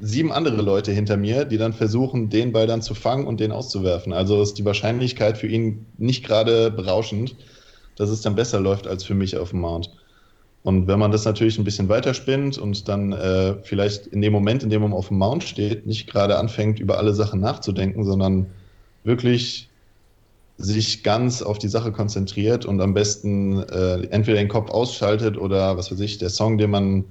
sieben 0.00 0.32
andere 0.32 0.62
Leute 0.62 0.90
hinter 0.90 1.16
mir, 1.16 1.44
die 1.44 1.58
dann 1.58 1.72
versuchen, 1.72 2.28
den 2.28 2.52
Ball 2.52 2.66
dann 2.66 2.82
zu 2.82 2.94
fangen 2.94 3.26
und 3.26 3.38
den 3.40 3.52
auszuwerfen. 3.52 4.12
Also 4.12 4.42
ist 4.42 4.54
die 4.54 4.64
Wahrscheinlichkeit 4.64 5.38
für 5.38 5.46
ihn 5.46 5.86
nicht 5.96 6.24
gerade 6.24 6.70
berauschend, 6.70 7.36
dass 7.98 8.10
es 8.10 8.22
dann 8.22 8.34
besser 8.34 8.60
läuft 8.60 8.86
als 8.86 9.04
für 9.04 9.14
mich 9.14 9.36
auf 9.36 9.50
dem 9.50 9.60
Mount. 9.60 9.90
Und 10.62 10.86
wenn 10.86 10.98
man 10.98 11.10
das 11.10 11.24
natürlich 11.24 11.58
ein 11.58 11.64
bisschen 11.64 11.88
weiterspinnt 11.88 12.58
und 12.58 12.88
dann 12.88 13.12
äh, 13.12 13.54
vielleicht 13.62 14.06
in 14.06 14.20
dem 14.20 14.32
Moment, 14.32 14.62
in 14.62 14.70
dem 14.70 14.82
man 14.82 14.92
auf 14.92 15.08
dem 15.08 15.18
Mount 15.18 15.44
steht, 15.44 15.86
nicht 15.86 16.10
gerade 16.10 16.38
anfängt, 16.38 16.80
über 16.80 16.98
alle 16.98 17.14
Sachen 17.14 17.40
nachzudenken, 17.40 18.04
sondern 18.04 18.46
wirklich 19.04 19.68
sich 20.58 21.04
ganz 21.04 21.42
auf 21.42 21.58
die 21.58 21.68
Sache 21.68 21.92
konzentriert 21.92 22.66
und 22.66 22.80
am 22.80 22.92
besten 22.92 23.62
äh, 23.62 24.06
entweder 24.10 24.38
den 24.38 24.48
Kopf 24.48 24.70
ausschaltet 24.70 25.38
oder 25.38 25.76
was 25.76 25.92
weiß 25.92 26.00
ich, 26.00 26.18
der 26.18 26.30
Song, 26.30 26.58
den 26.58 26.70
man 26.70 27.04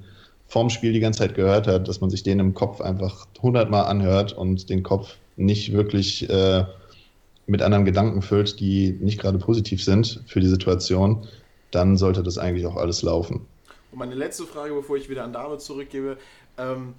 vorm 0.48 0.70
Spiel 0.70 0.94
die 0.94 1.00
ganze 1.00 1.20
Zeit 1.20 1.36
gehört 1.36 1.68
hat, 1.68 1.88
dass 1.88 2.02
man 2.02 2.10
sich 2.10 2.24
den 2.24 2.40
im 2.40 2.54
Kopf 2.54 2.82
einfach 2.82 3.26
hundertmal 3.42 3.86
anhört 3.86 4.34
und 4.34 4.70
den 4.70 4.84
Kopf 4.84 5.16
nicht 5.38 5.72
wirklich 5.72 6.30
äh, 6.30 6.66
mit 7.48 7.62
anderen 7.62 7.86
Gedanken 7.86 8.22
füllt, 8.22 8.60
die 8.60 8.92
nicht 8.92 9.20
gerade 9.20 9.38
positiv 9.38 9.84
sind 9.84 10.24
für 10.28 10.40
die 10.40 10.48
Situation, 10.48 11.28
dann 11.72 11.98
sollte 11.98 12.24
das 12.24 12.38
eigentlich 12.38 12.66
auch 12.66 12.76
alles 12.76 13.02
laufen. 13.02 13.48
Und 13.92 14.00
meine 14.00 14.16
letzte 14.16 14.46
Frage, 14.46 14.74
bevor 14.74 14.98
ich 14.98 15.10
wieder 15.10 15.24
an 15.24 15.34
David 15.34 15.62
zurückgebe. 15.62 16.18
Ähm, 16.58 16.94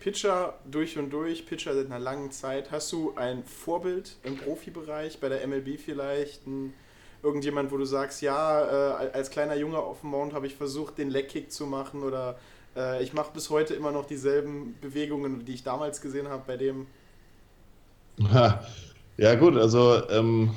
Pitcher 0.00 0.54
durch 0.68 0.98
und 0.98 1.10
durch, 1.10 1.46
Pitcher 1.46 1.74
seit 1.74 1.86
einer 1.86 1.98
langen 1.98 2.32
Zeit. 2.32 2.70
Hast 2.72 2.90
du 2.90 3.12
ein 3.14 3.44
Vorbild 3.44 4.16
im 4.24 4.36
Profibereich, 4.36 5.20
bei 5.20 5.28
der 5.28 5.46
MLB 5.46 5.78
vielleicht? 5.78 6.46
Ein, 6.46 6.74
irgendjemand, 7.22 7.70
wo 7.70 7.76
du 7.76 7.84
sagst, 7.84 8.20
ja, 8.22 9.02
äh, 9.04 9.10
als 9.12 9.30
kleiner 9.30 9.54
Junge 9.54 9.78
auf 9.78 10.00
dem 10.00 10.10
Mount 10.10 10.32
habe 10.32 10.46
ich 10.46 10.56
versucht, 10.56 10.98
den 10.98 11.10
Leckkick 11.10 11.52
zu 11.52 11.66
machen 11.66 12.02
oder 12.02 12.36
Äh, 12.76 13.02
ich 13.02 13.12
mache 13.12 13.32
bis 13.32 13.50
heute 13.50 13.74
immer 13.74 13.92
noch 13.92 14.06
dieselben 14.06 14.74
Bewegungen, 14.80 15.44
die 15.44 15.54
ich 15.54 15.62
damals 15.62 16.00
gesehen 16.00 16.28
habe 16.28 16.44
bei 16.46 16.56
dem. 16.56 16.86
Ja, 19.18 19.34
gut, 19.34 19.56
also 19.56 20.08
ähm, 20.10 20.50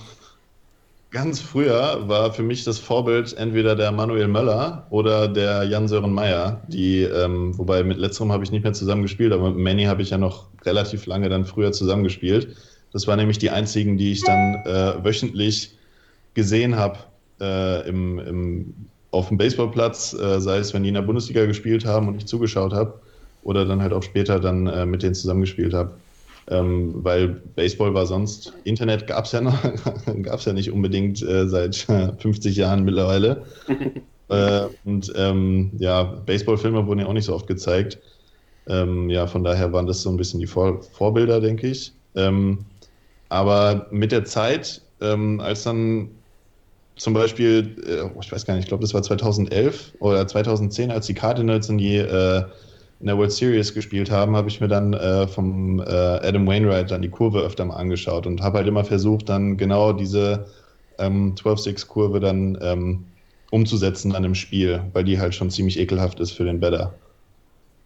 ganz 1.11 1.39
früher 1.39 2.07
war 2.07 2.33
für 2.33 2.43
mich 2.43 2.63
das 2.63 2.79
Vorbild 2.79 3.35
entweder 3.37 3.75
der 3.75 3.91
Manuel 3.91 4.27
Möller 4.27 4.87
oder 4.89 5.27
der 5.27 5.63
Jan-Sören 5.63 6.11
Meyer, 6.13 6.61
die, 6.67 7.03
ähm, 7.03 7.57
wobei 7.57 7.83
mit 7.83 7.97
letzterem 7.97 8.31
habe 8.31 8.43
ich 8.43 8.51
nicht 8.51 8.63
mehr 8.63 8.73
zusammen 8.73 9.01
gespielt, 9.01 9.33
aber 9.33 9.49
mit 9.49 9.59
Manny 9.59 9.83
habe 9.85 10.01
ich 10.01 10.09
ja 10.09 10.17
noch 10.17 10.47
relativ 10.65 11.05
lange 11.05 11.29
dann 11.29 11.45
früher 11.45 11.71
zusammengespielt. 11.71 12.55
Das 12.91 13.07
waren 13.07 13.19
nämlich 13.19 13.37
die 13.37 13.49
einzigen, 13.49 13.97
die 13.97 14.13
ich 14.13 14.23
dann 14.23 14.55
äh, 14.65 15.03
wöchentlich 15.03 15.77
gesehen 16.33 16.77
habe 16.77 16.99
äh, 17.41 17.87
im, 17.87 18.19
im, 18.19 18.73
auf 19.11 19.27
dem 19.27 19.37
Baseballplatz, 19.37 20.13
äh, 20.13 20.39
sei 20.39 20.57
es, 20.57 20.73
wenn 20.73 20.83
die 20.83 20.89
in 20.89 20.95
der 20.95 21.01
Bundesliga 21.01 21.45
gespielt 21.45 21.85
haben 21.85 22.07
und 22.07 22.15
ich 22.17 22.25
zugeschaut 22.25 22.73
habe, 22.73 22.99
oder 23.43 23.65
dann 23.65 23.81
halt 23.81 23.93
auch 23.93 24.03
später 24.03 24.39
dann 24.39 24.67
äh, 24.67 24.85
mit 24.85 25.03
denen 25.03 25.13
zusammengespielt 25.13 25.73
habe. 25.73 25.91
Ähm, 26.47 26.93
weil 27.03 27.27
Baseball 27.27 27.93
war 27.95 28.05
sonst, 28.05 28.53
Internet 28.65 29.07
gab 29.07 29.25
es 29.25 29.31
ja 29.31 29.41
noch, 29.41 29.57
gab 30.21 30.39
es 30.39 30.45
ja 30.45 30.53
nicht 30.53 30.71
unbedingt 30.71 31.21
äh, 31.23 31.47
seit 31.47 31.75
50 32.19 32.55
Jahren 32.55 32.83
mittlerweile. 32.83 33.45
äh, 34.29 34.65
und 34.83 35.11
ähm, 35.15 35.71
ja, 35.79 36.03
Baseballfilme 36.03 36.85
wurden 36.85 36.99
ja 36.99 37.07
auch 37.07 37.13
nicht 37.13 37.25
so 37.25 37.33
oft 37.33 37.47
gezeigt. 37.47 37.99
Ähm, 38.67 39.09
ja, 39.09 39.27
von 39.27 39.43
daher 39.43 39.73
waren 39.73 39.87
das 39.87 40.01
so 40.01 40.09
ein 40.09 40.17
bisschen 40.17 40.39
die 40.39 40.47
Vor 40.47 40.81
Vorbilder, 40.83 41.41
denke 41.41 41.67
ich. 41.67 41.93
Ähm, 42.15 42.65
aber 43.29 43.87
mit 43.91 44.11
der 44.11 44.25
Zeit, 44.25 44.81
ähm, 45.01 45.39
als 45.39 45.63
dann 45.63 46.09
zum 46.95 47.13
Beispiel, 47.13 47.75
äh, 47.85 48.19
ich 48.19 48.31
weiß 48.31 48.45
gar 48.45 48.55
nicht, 48.55 48.63
ich 48.63 48.69
glaube, 48.69 48.81
das 48.81 48.93
war 48.93 49.03
2011 49.03 49.95
oder 49.99 50.27
2010, 50.27 50.91
als 50.91 51.07
die 51.07 51.13
Cardinals 51.13 51.69
in 51.69 51.77
die 51.77 51.97
äh, 51.97 52.43
in 52.99 53.07
der 53.07 53.17
World 53.17 53.31
Series 53.31 53.73
gespielt 53.73 54.09
haben, 54.09 54.35
habe 54.35 54.47
ich 54.47 54.61
mir 54.61 54.67
dann 54.67 54.93
äh, 54.93 55.27
vom 55.27 55.79
äh, 55.79 55.83
Adam 55.83 56.47
Wainwright 56.47 56.91
dann 56.91 57.01
die 57.01 57.09
Kurve 57.09 57.41
öfter 57.41 57.65
mal 57.65 57.75
angeschaut 57.75 58.25
und 58.25 58.41
habe 58.41 58.59
halt 58.59 58.67
immer 58.67 58.83
versucht, 58.83 59.29
dann 59.29 59.57
genau 59.57 59.93
diese 59.93 60.45
ähm, 60.97 61.35
12-6-Kurve 61.35 62.19
dann 62.19 62.57
ähm, 62.61 63.05
umzusetzen 63.51 64.11
an 64.11 64.23
einem 64.23 64.35
Spiel, 64.35 64.81
weil 64.93 65.03
die 65.03 65.19
halt 65.19 65.35
schon 65.35 65.49
ziemlich 65.49 65.79
ekelhaft 65.79 66.19
ist 66.19 66.31
für 66.31 66.45
den 66.45 66.59
Batter. 66.59 66.93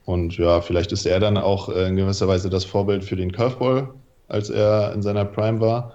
Und 0.05 0.37
ja, 0.37 0.61
vielleicht 0.61 0.91
ist 0.91 1.05
er 1.05 1.19
dann 1.19 1.37
auch 1.37 1.69
äh, 1.69 1.87
in 1.87 1.95
gewisser 1.95 2.27
Weise 2.27 2.49
das 2.49 2.65
Vorbild 2.65 3.03
für 3.03 3.15
den 3.15 3.31
Curveball, 3.31 3.89
als 4.27 4.49
er 4.49 4.93
in 4.93 5.01
seiner 5.01 5.25
Prime 5.25 5.59
war. 5.59 5.93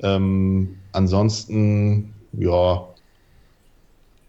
Ähm, 0.00 0.76
ansonsten, 0.92 2.12
ja, 2.32 2.84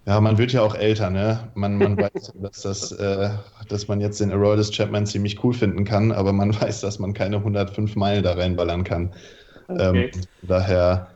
ja, 0.06 0.22
man 0.22 0.38
wird 0.38 0.52
ja 0.52 0.62
auch 0.62 0.76
älter, 0.76 1.10
ne? 1.10 1.52
Man, 1.56 1.78
man 1.78 1.98
weiß, 1.98 2.34
dass, 2.36 2.62
das, 2.62 2.92
äh, 2.92 3.30
dass 3.68 3.88
man 3.88 4.02
jetzt 4.02 4.20
den 4.20 4.32
Aroldis 4.32 4.72
Chapman 4.72 5.06
ziemlich 5.06 5.44
cool 5.44 5.54
finden 5.54 5.84
kann, 5.84 6.12
aber 6.12 6.32
man 6.32 6.54
weiß, 6.62 6.82
dass 6.82 7.00
man 7.00 7.14
keine 7.14 7.38
105 7.38 7.96
Meilen 7.96 8.24
da 8.24 8.34
reinballern 8.34 8.84
kann. 8.84 9.12
Okay. 9.68 10.12
Ähm, 10.14 10.22
daher, 10.44 11.08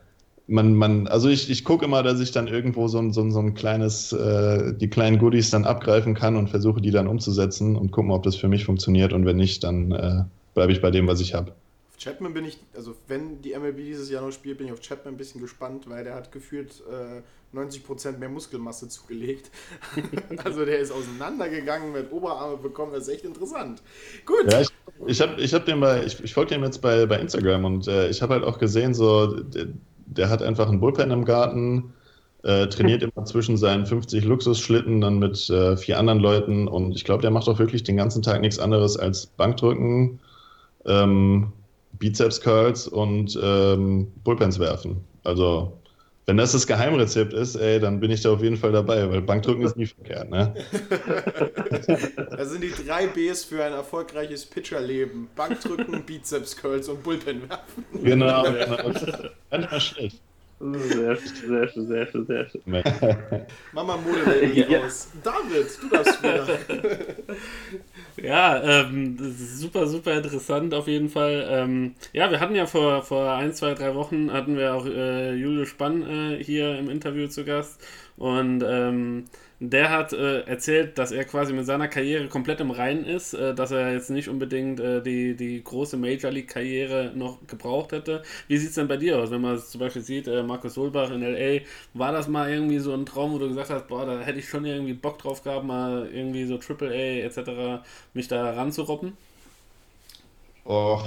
man, 0.47 0.73
man, 0.73 1.07
also 1.07 1.29
ich, 1.29 1.51
ich 1.51 1.63
gucke 1.63 1.85
immer, 1.85 2.01
dass 2.01 2.19
ich 2.19 2.31
dann 2.31 2.47
irgendwo 2.47 2.87
so 2.87 2.97
ein, 2.97 3.13
so 3.13 3.21
ein, 3.21 3.31
so 3.31 3.39
ein 3.39 3.53
kleines, 3.53 4.11
äh, 4.11 4.73
die 4.73 4.89
kleinen 4.89 5.19
Goodies 5.19 5.51
dann 5.51 5.65
abgreifen 5.65 6.15
kann 6.15 6.35
und 6.35 6.49
versuche 6.49 6.81
die 6.81 6.91
dann 6.91 7.07
umzusetzen 7.07 7.75
und 7.75 7.91
gucken, 7.91 8.11
ob 8.11 8.23
das 8.23 8.35
für 8.35 8.47
mich 8.47 8.65
funktioniert 8.65 9.13
und 9.13 9.25
wenn 9.25 9.37
nicht, 9.37 9.63
dann 9.63 9.91
äh, 9.91 10.23
bleibe 10.55 10.71
ich 10.71 10.81
bei 10.81 10.89
dem, 10.89 11.05
was 11.05 11.21
ich 11.21 11.35
habe. 11.35 11.53
Chapman 11.99 12.33
bin 12.33 12.45
ich, 12.45 12.57
also 12.75 12.95
wenn 13.07 13.41
die 13.41 13.53
MLB 13.53 13.77
dieses 13.77 14.09
Jahr 14.09 14.21
noch 14.21 14.31
spielt, 14.31 14.57
bin 14.57 14.67
ich 14.67 14.73
auf 14.73 14.79
Chapman 14.79 15.15
ein 15.15 15.17
bisschen 15.17 15.41
gespannt, 15.41 15.89
weil 15.89 16.05
der 16.05 16.15
hat 16.15 16.31
gefühlt 16.31 16.81
äh, 16.89 17.21
90% 17.57 18.17
mehr 18.17 18.29
Muskelmasse 18.29 18.87
zugelegt. 18.87 19.51
also 20.43 20.63
der 20.63 20.79
ist 20.79 20.91
auseinandergegangen, 20.91 21.91
mit 21.91 22.11
Oberarme 22.11 22.57
bekommen, 22.57 22.93
das 22.93 23.07
ist 23.07 23.15
echt 23.15 23.25
interessant. 23.25 23.81
Gut. 24.25 24.49
Ja, 24.49 24.61
ich, 24.61 24.69
ich, 25.07 25.21
hab, 25.21 25.37
ich, 25.37 25.53
hab 25.53 25.65
den 25.65 25.81
bei, 25.81 26.05
ich, 26.05 26.23
ich 26.23 26.33
folge 26.33 26.55
dem 26.55 26.63
jetzt 26.63 26.81
bei, 26.81 27.05
bei 27.05 27.19
Instagram 27.19 27.65
und 27.65 27.87
äh, 27.87 28.09
ich 28.09 28.21
habe 28.21 28.35
halt 28.35 28.45
auch 28.45 28.59
gesehen, 28.59 28.93
so, 28.93 29.41
der, 29.41 29.67
der, 30.05 30.29
hat 30.29 30.41
einfach 30.41 30.69
einen 30.69 30.79
Bullpen 30.79 31.11
im 31.11 31.25
Garten, 31.25 31.93
äh, 32.43 32.67
trainiert 32.67 33.03
immer 33.03 33.25
zwischen 33.25 33.57
seinen 33.57 33.85
50 33.85 34.23
Luxusschlitten 34.23 35.01
dann 35.01 35.19
mit 35.19 35.49
äh, 35.49 35.75
vier 35.75 35.99
anderen 35.99 36.19
Leuten 36.19 36.69
und 36.69 36.95
ich 36.95 37.03
glaube, 37.03 37.23
der 37.23 37.31
macht 37.31 37.49
auch 37.49 37.59
wirklich 37.59 37.83
den 37.83 37.97
ganzen 37.97 38.21
Tag 38.21 38.39
nichts 38.39 38.57
anderes 38.57 38.95
als 38.95 39.25
Bankdrücken. 39.25 40.21
Ähm, 40.85 41.51
Bizeps 41.99 42.41
Curls 42.41 42.87
und 42.87 43.37
ähm, 43.41 44.11
Bullpens 44.23 44.57
werfen. 44.57 45.03
Also, 45.23 45.79
wenn 46.25 46.37
das 46.37 46.51
das 46.51 46.67
Geheimrezept 46.67 47.33
ist, 47.33 47.55
ey, 47.55 47.79
dann 47.79 47.99
bin 47.99 48.11
ich 48.11 48.21
da 48.21 48.31
auf 48.31 48.41
jeden 48.41 48.55
Fall 48.55 48.71
dabei, 48.71 49.09
weil 49.09 49.21
Bankdrücken 49.21 49.63
ist 49.63 49.75
nie 49.75 49.87
verkehrt, 49.87 50.29
ne? 50.29 50.53
Das 52.31 52.51
sind 52.51 52.63
die 52.63 52.71
drei 52.71 53.07
Bs 53.07 53.45
für 53.45 53.63
ein 53.63 53.73
erfolgreiches 53.73 54.45
Pitcherleben. 54.45 55.27
Bankdrücken, 55.35 56.03
Bizeps 56.05 56.55
Curls 56.55 56.87
und 56.87 57.03
Bullpen 57.03 57.49
werfen. 57.49 57.85
Genau, 58.03 58.43
genau. 58.43 58.91
Manchmal 59.51 59.81
schlecht. 59.81 60.21
Sehr 60.59 61.15
schön, 61.15 61.47
sehr 61.47 61.67
schön, 61.69 61.87
sehr 61.87 62.07
schön, 62.07 62.25
sehr 62.25 62.49
schön. 62.49 62.61
Mama 63.71 63.95
Mode 63.95 64.45
ja. 64.53 64.79
raus. 64.79 65.07
David, 65.23 65.67
du 65.81 65.89
darfst 65.89 66.21
wieder. 66.21 66.47
Ja, 68.21 68.61
ähm, 68.61 69.17
super, 69.17 69.87
super 69.87 70.13
interessant 70.17 70.73
auf 70.73 70.87
jeden 70.87 71.07
Fall. 71.07 71.47
Ähm, 71.49 71.95
ja, 72.11 72.29
wir 72.29 72.41
hatten 72.41 72.55
ja 72.55 72.65
vor, 72.65 73.01
vor 73.03 73.31
ein, 73.31 73.53
zwei, 73.53 73.73
drei 73.73 73.95
Wochen 73.95 74.33
hatten 74.33 74.57
wir 74.57 74.75
auch 74.75 74.85
äh, 74.85 75.33
Julius 75.35 75.69
Spann 75.69 76.03
äh, 76.03 76.43
hier 76.43 76.77
im 76.77 76.89
Interview 76.89 77.27
zu 77.27 77.45
Gast 77.45 77.79
und 78.17 78.61
ähm, 78.67 79.25
der 79.61 79.89
hat 79.89 80.13
äh, 80.13 80.41
erzählt, 80.41 80.97
dass 80.97 81.11
er 81.11 81.25
quasi 81.25 81.51
mit 81.51 81.65
seiner 81.65 81.89
Karriere 81.89 82.29
komplett 82.29 82.61
im 82.61 82.71
Reinen 82.71 83.03
ist, 83.05 83.33
äh, 83.33 83.53
dass 83.53 83.71
er 83.71 83.91
jetzt 83.93 84.09
nicht 84.09 84.29
unbedingt 84.29 84.79
äh, 84.79 85.01
die, 85.01 85.35
die 85.35 85.61
große 85.61 85.97
Major 85.97 86.31
League-Karriere 86.31 87.11
noch 87.13 87.45
gebraucht 87.45 87.91
hätte. 87.91 88.23
Wie 88.47 88.57
sieht 88.57 88.69
es 88.69 88.75
denn 88.75 88.87
bei 88.87 88.95
dir 88.95 89.19
aus, 89.19 89.31
wenn 89.31 89.41
man 89.41 89.55
es 89.55 89.69
zum 89.69 89.79
Beispiel 89.79 90.01
sieht, 90.01 90.27
äh, 90.27 90.43
Markus 90.43 90.75
Solbach 90.75 91.11
in 91.11 91.21
LA, 91.21 91.61
war 91.93 92.13
das 92.13 92.29
mal 92.29 92.49
irgendwie 92.49 92.79
so 92.79 92.93
ein 92.93 93.05
Traum, 93.05 93.33
wo 93.33 93.37
du 93.37 93.49
gesagt 93.49 93.69
hast, 93.69 93.87
boah, 93.87 94.05
da 94.05 94.21
hätte 94.21 94.39
ich 94.39 94.47
schon 94.47 94.63
irgendwie 94.63 94.93
Bock 94.93 95.19
drauf 95.19 95.43
gehabt, 95.43 95.65
mal 95.65 96.07
irgendwie 96.11 96.45
so 96.45 96.55
AAA 96.57 97.25
etc. 97.25 97.83
mich 98.13 98.29
da 98.29 98.51
ranzuroppen? 98.51 99.17
Oh, 100.63 101.01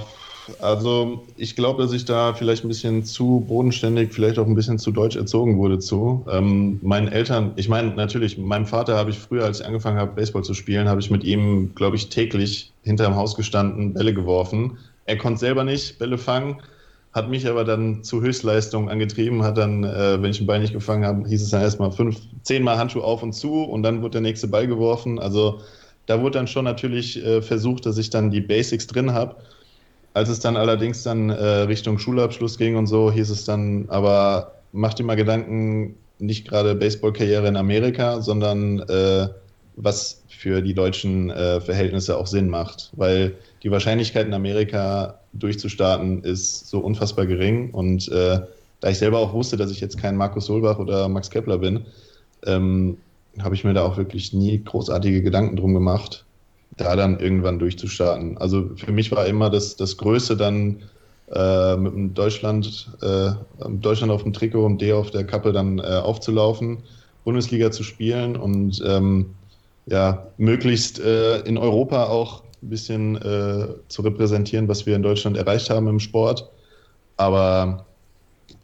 also 0.61 1.25
ich 1.37 1.57
glaube, 1.57 1.83
dass 1.83 1.93
ich 1.93 2.05
da 2.05 2.35
vielleicht 2.35 2.65
ein 2.65 2.69
bisschen 2.69 3.05
zu 3.05 3.45
bodenständig, 3.47 4.13
vielleicht 4.13 4.39
auch 4.39 4.47
ein 4.47 4.55
bisschen 4.55 4.79
zu 4.79 4.91
deutsch 4.91 5.17
erzogen 5.17 5.59
wurde 5.59 5.79
zu. 5.79 6.25
Ähm, 6.31 6.81
meinen 6.83 7.09
Eltern, 7.09 7.53
ich 7.57 7.69
meine 7.69 7.95
natürlich, 7.95 8.39
meinem 8.39 8.67
Vater 8.67 8.97
habe 8.97 9.11
ich 9.11 9.19
früher, 9.19 9.45
als 9.45 9.61
ich 9.61 9.67
angefangen 9.67 9.99
habe, 9.99 10.13
Baseball 10.15 10.43
zu 10.43 10.55
spielen, 10.55 10.89
habe 10.89 11.01
ich 11.01 11.11
mit 11.11 11.25
ihm, 11.25 11.75
glaube 11.75 11.97
ich, 11.97 12.09
täglich 12.09 12.73
hinterm 12.83 13.15
Haus 13.17 13.37
gestanden, 13.37 13.95
Bälle 13.95 14.15
geworfen. 14.15 14.79
Er 15.05 15.17
konnte 15.17 15.41
selber 15.41 15.65
nicht 15.65 15.99
Bälle 15.99 16.19
fangen, 16.19 16.61
hat 17.13 17.29
mich 17.29 17.47
aber 17.47 17.65
dann 17.65 18.03
zu 18.03 18.23
Höchstleistungen 18.23 18.89
angetrieben, 18.89 19.43
hat 19.43 19.59
dann, 19.59 19.85
äh, 19.85 20.21
wenn 20.23 20.31
ich 20.31 20.39
einen 20.39 20.47
Ball 20.47 20.61
nicht 20.61 20.73
gefangen 20.73 21.05
habe, 21.05 21.29
hieß 21.29 21.43
es 21.43 21.51
dann 21.51 21.63
erstmal 21.63 21.93
fünf, 21.93 22.21
zehnmal 22.43 22.79
Handschuh 22.79 23.03
auf 23.03 23.23
und 23.23 23.33
zu 23.33 23.63
und 23.63 23.83
dann 23.83 24.03
wurde 24.03 24.13
der 24.13 24.23
nächste 24.23 24.49
Ball 24.49 24.67
geworfen. 24.67 25.19
Also 25.19 25.61
da 26.07 26.21
wurde 26.21 26.39
dann 26.39 26.49
schon 26.49 26.65
natürlich 26.65 27.25
äh, 27.25 27.43
versucht, 27.43 27.87
dass 27.87 27.99
ich 27.99 28.11
dann 28.11 28.31
die 28.31 28.41
Basics 28.41 28.87
drin 28.87 29.13
habe. 29.13 29.37
Als 30.15 30.29
es 30.29 30.41
dann 30.41 30.57
allerdings 30.57 31.03
dann 31.03 31.31
äh, 31.31 31.45
Richtung 31.63 31.99
Schulabschluss 31.99 32.59
ging 32.59 32.77
und 32.77 32.87
so, 32.87 33.11
hieß 33.11 33.31
es 33.31 33.45
dann, 33.45 33.87
aber 33.89 34.53
mach 34.73 34.95
dir 34.95 35.05
mal 35.05 35.17
Gedanken, 35.17 35.97
nicht 36.19 36.47
gerade 36.47 36.75
Baseballkarriere 36.75 37.49
in 37.49 37.57
Amerika, 37.57 38.21
sondern 38.21 38.81
äh, 38.81 39.29
was 39.77 40.23
für 40.29 40.61
die 40.61 40.75
deutschen 40.75 41.31
äh, 41.31 41.61
Verhältnisse 41.61 42.17
auch 42.17 42.27
Sinn 42.27 42.49
macht. 42.49 42.93
Weil 42.95 43.35
die 43.63 43.71
Wahrscheinlichkeit 43.71 44.27
in 44.27 44.35
Amerika 44.35 45.19
durchzustarten 45.33 46.23
ist 46.25 46.69
so 46.69 46.81
unfassbar 46.81 47.27
gering. 47.27 47.71
Und 47.71 48.09
äh, 48.09 48.41
da 48.81 48.91
ich 48.91 48.99
selber 48.99 49.19
auch 49.19 49.33
wusste, 49.33 49.57
dass 49.57 49.71
ich 49.71 49.81
jetzt 49.81 49.99
kein 49.99 50.17
Markus 50.17 50.47
Solbach 50.47 50.79
oder 50.79 51.09
Max 51.09 51.31
Kepler 51.31 51.59
bin, 51.59 51.87
ähm, 52.45 52.99
habe 53.41 53.55
ich 53.55 53.65
mir 53.65 53.73
da 53.73 53.83
auch 53.83 53.97
wirklich 53.97 54.33
nie 54.33 54.63
großartige 54.63 55.23
Gedanken 55.23 55.57
drum 55.57 55.73
gemacht 55.73 56.25
da 56.77 56.97
dann 56.97 57.21
irgendwann 57.21 57.59
durchzustarten. 57.59 58.39
Also 58.39 58.71
für 58.77 58.93
mich 58.93 59.11
war 59.13 59.27
immer 59.27 59.51
das, 59.51 59.77
das 59.77 59.97
Größte 59.97 60.37
dann 60.37 60.83
äh, 61.33 61.77
mit 61.77 61.93
dem 61.93 62.15
Deutschland, 62.15 62.91
äh, 63.03 63.31
Deutschland 63.69 64.13
auf 64.13 64.23
dem 64.23 64.33
Trikot 64.33 64.65
und 64.65 64.81
D 64.81 64.93
auf 64.93 65.11
der 65.11 65.25
Kappe 65.25 65.53
dann 65.53 65.79
äh, 65.79 65.83
aufzulaufen, 65.83 66.79
Bundesliga 67.25 67.71
zu 67.71 67.83
spielen 67.83 68.37
und 68.37 68.83
ähm, 68.87 69.35
ja, 69.87 70.27
möglichst 70.39 71.01
äh, 71.01 71.41
in 71.41 71.59
Europa 71.59 72.05
auch 72.05 72.43
ein 72.63 72.71
bisschen 72.71 73.17
äh, 73.17 73.67
zu 73.89 74.03
repräsentieren, 74.03 74.69
was 74.69 74.87
wir 74.87 74.97
in 74.97 75.03
Deutschland 75.03 75.37
erreicht 75.37 75.71
haben 75.71 75.89
im 75.89 76.01
Sport. 76.01 76.49
Aber 77.17 77.87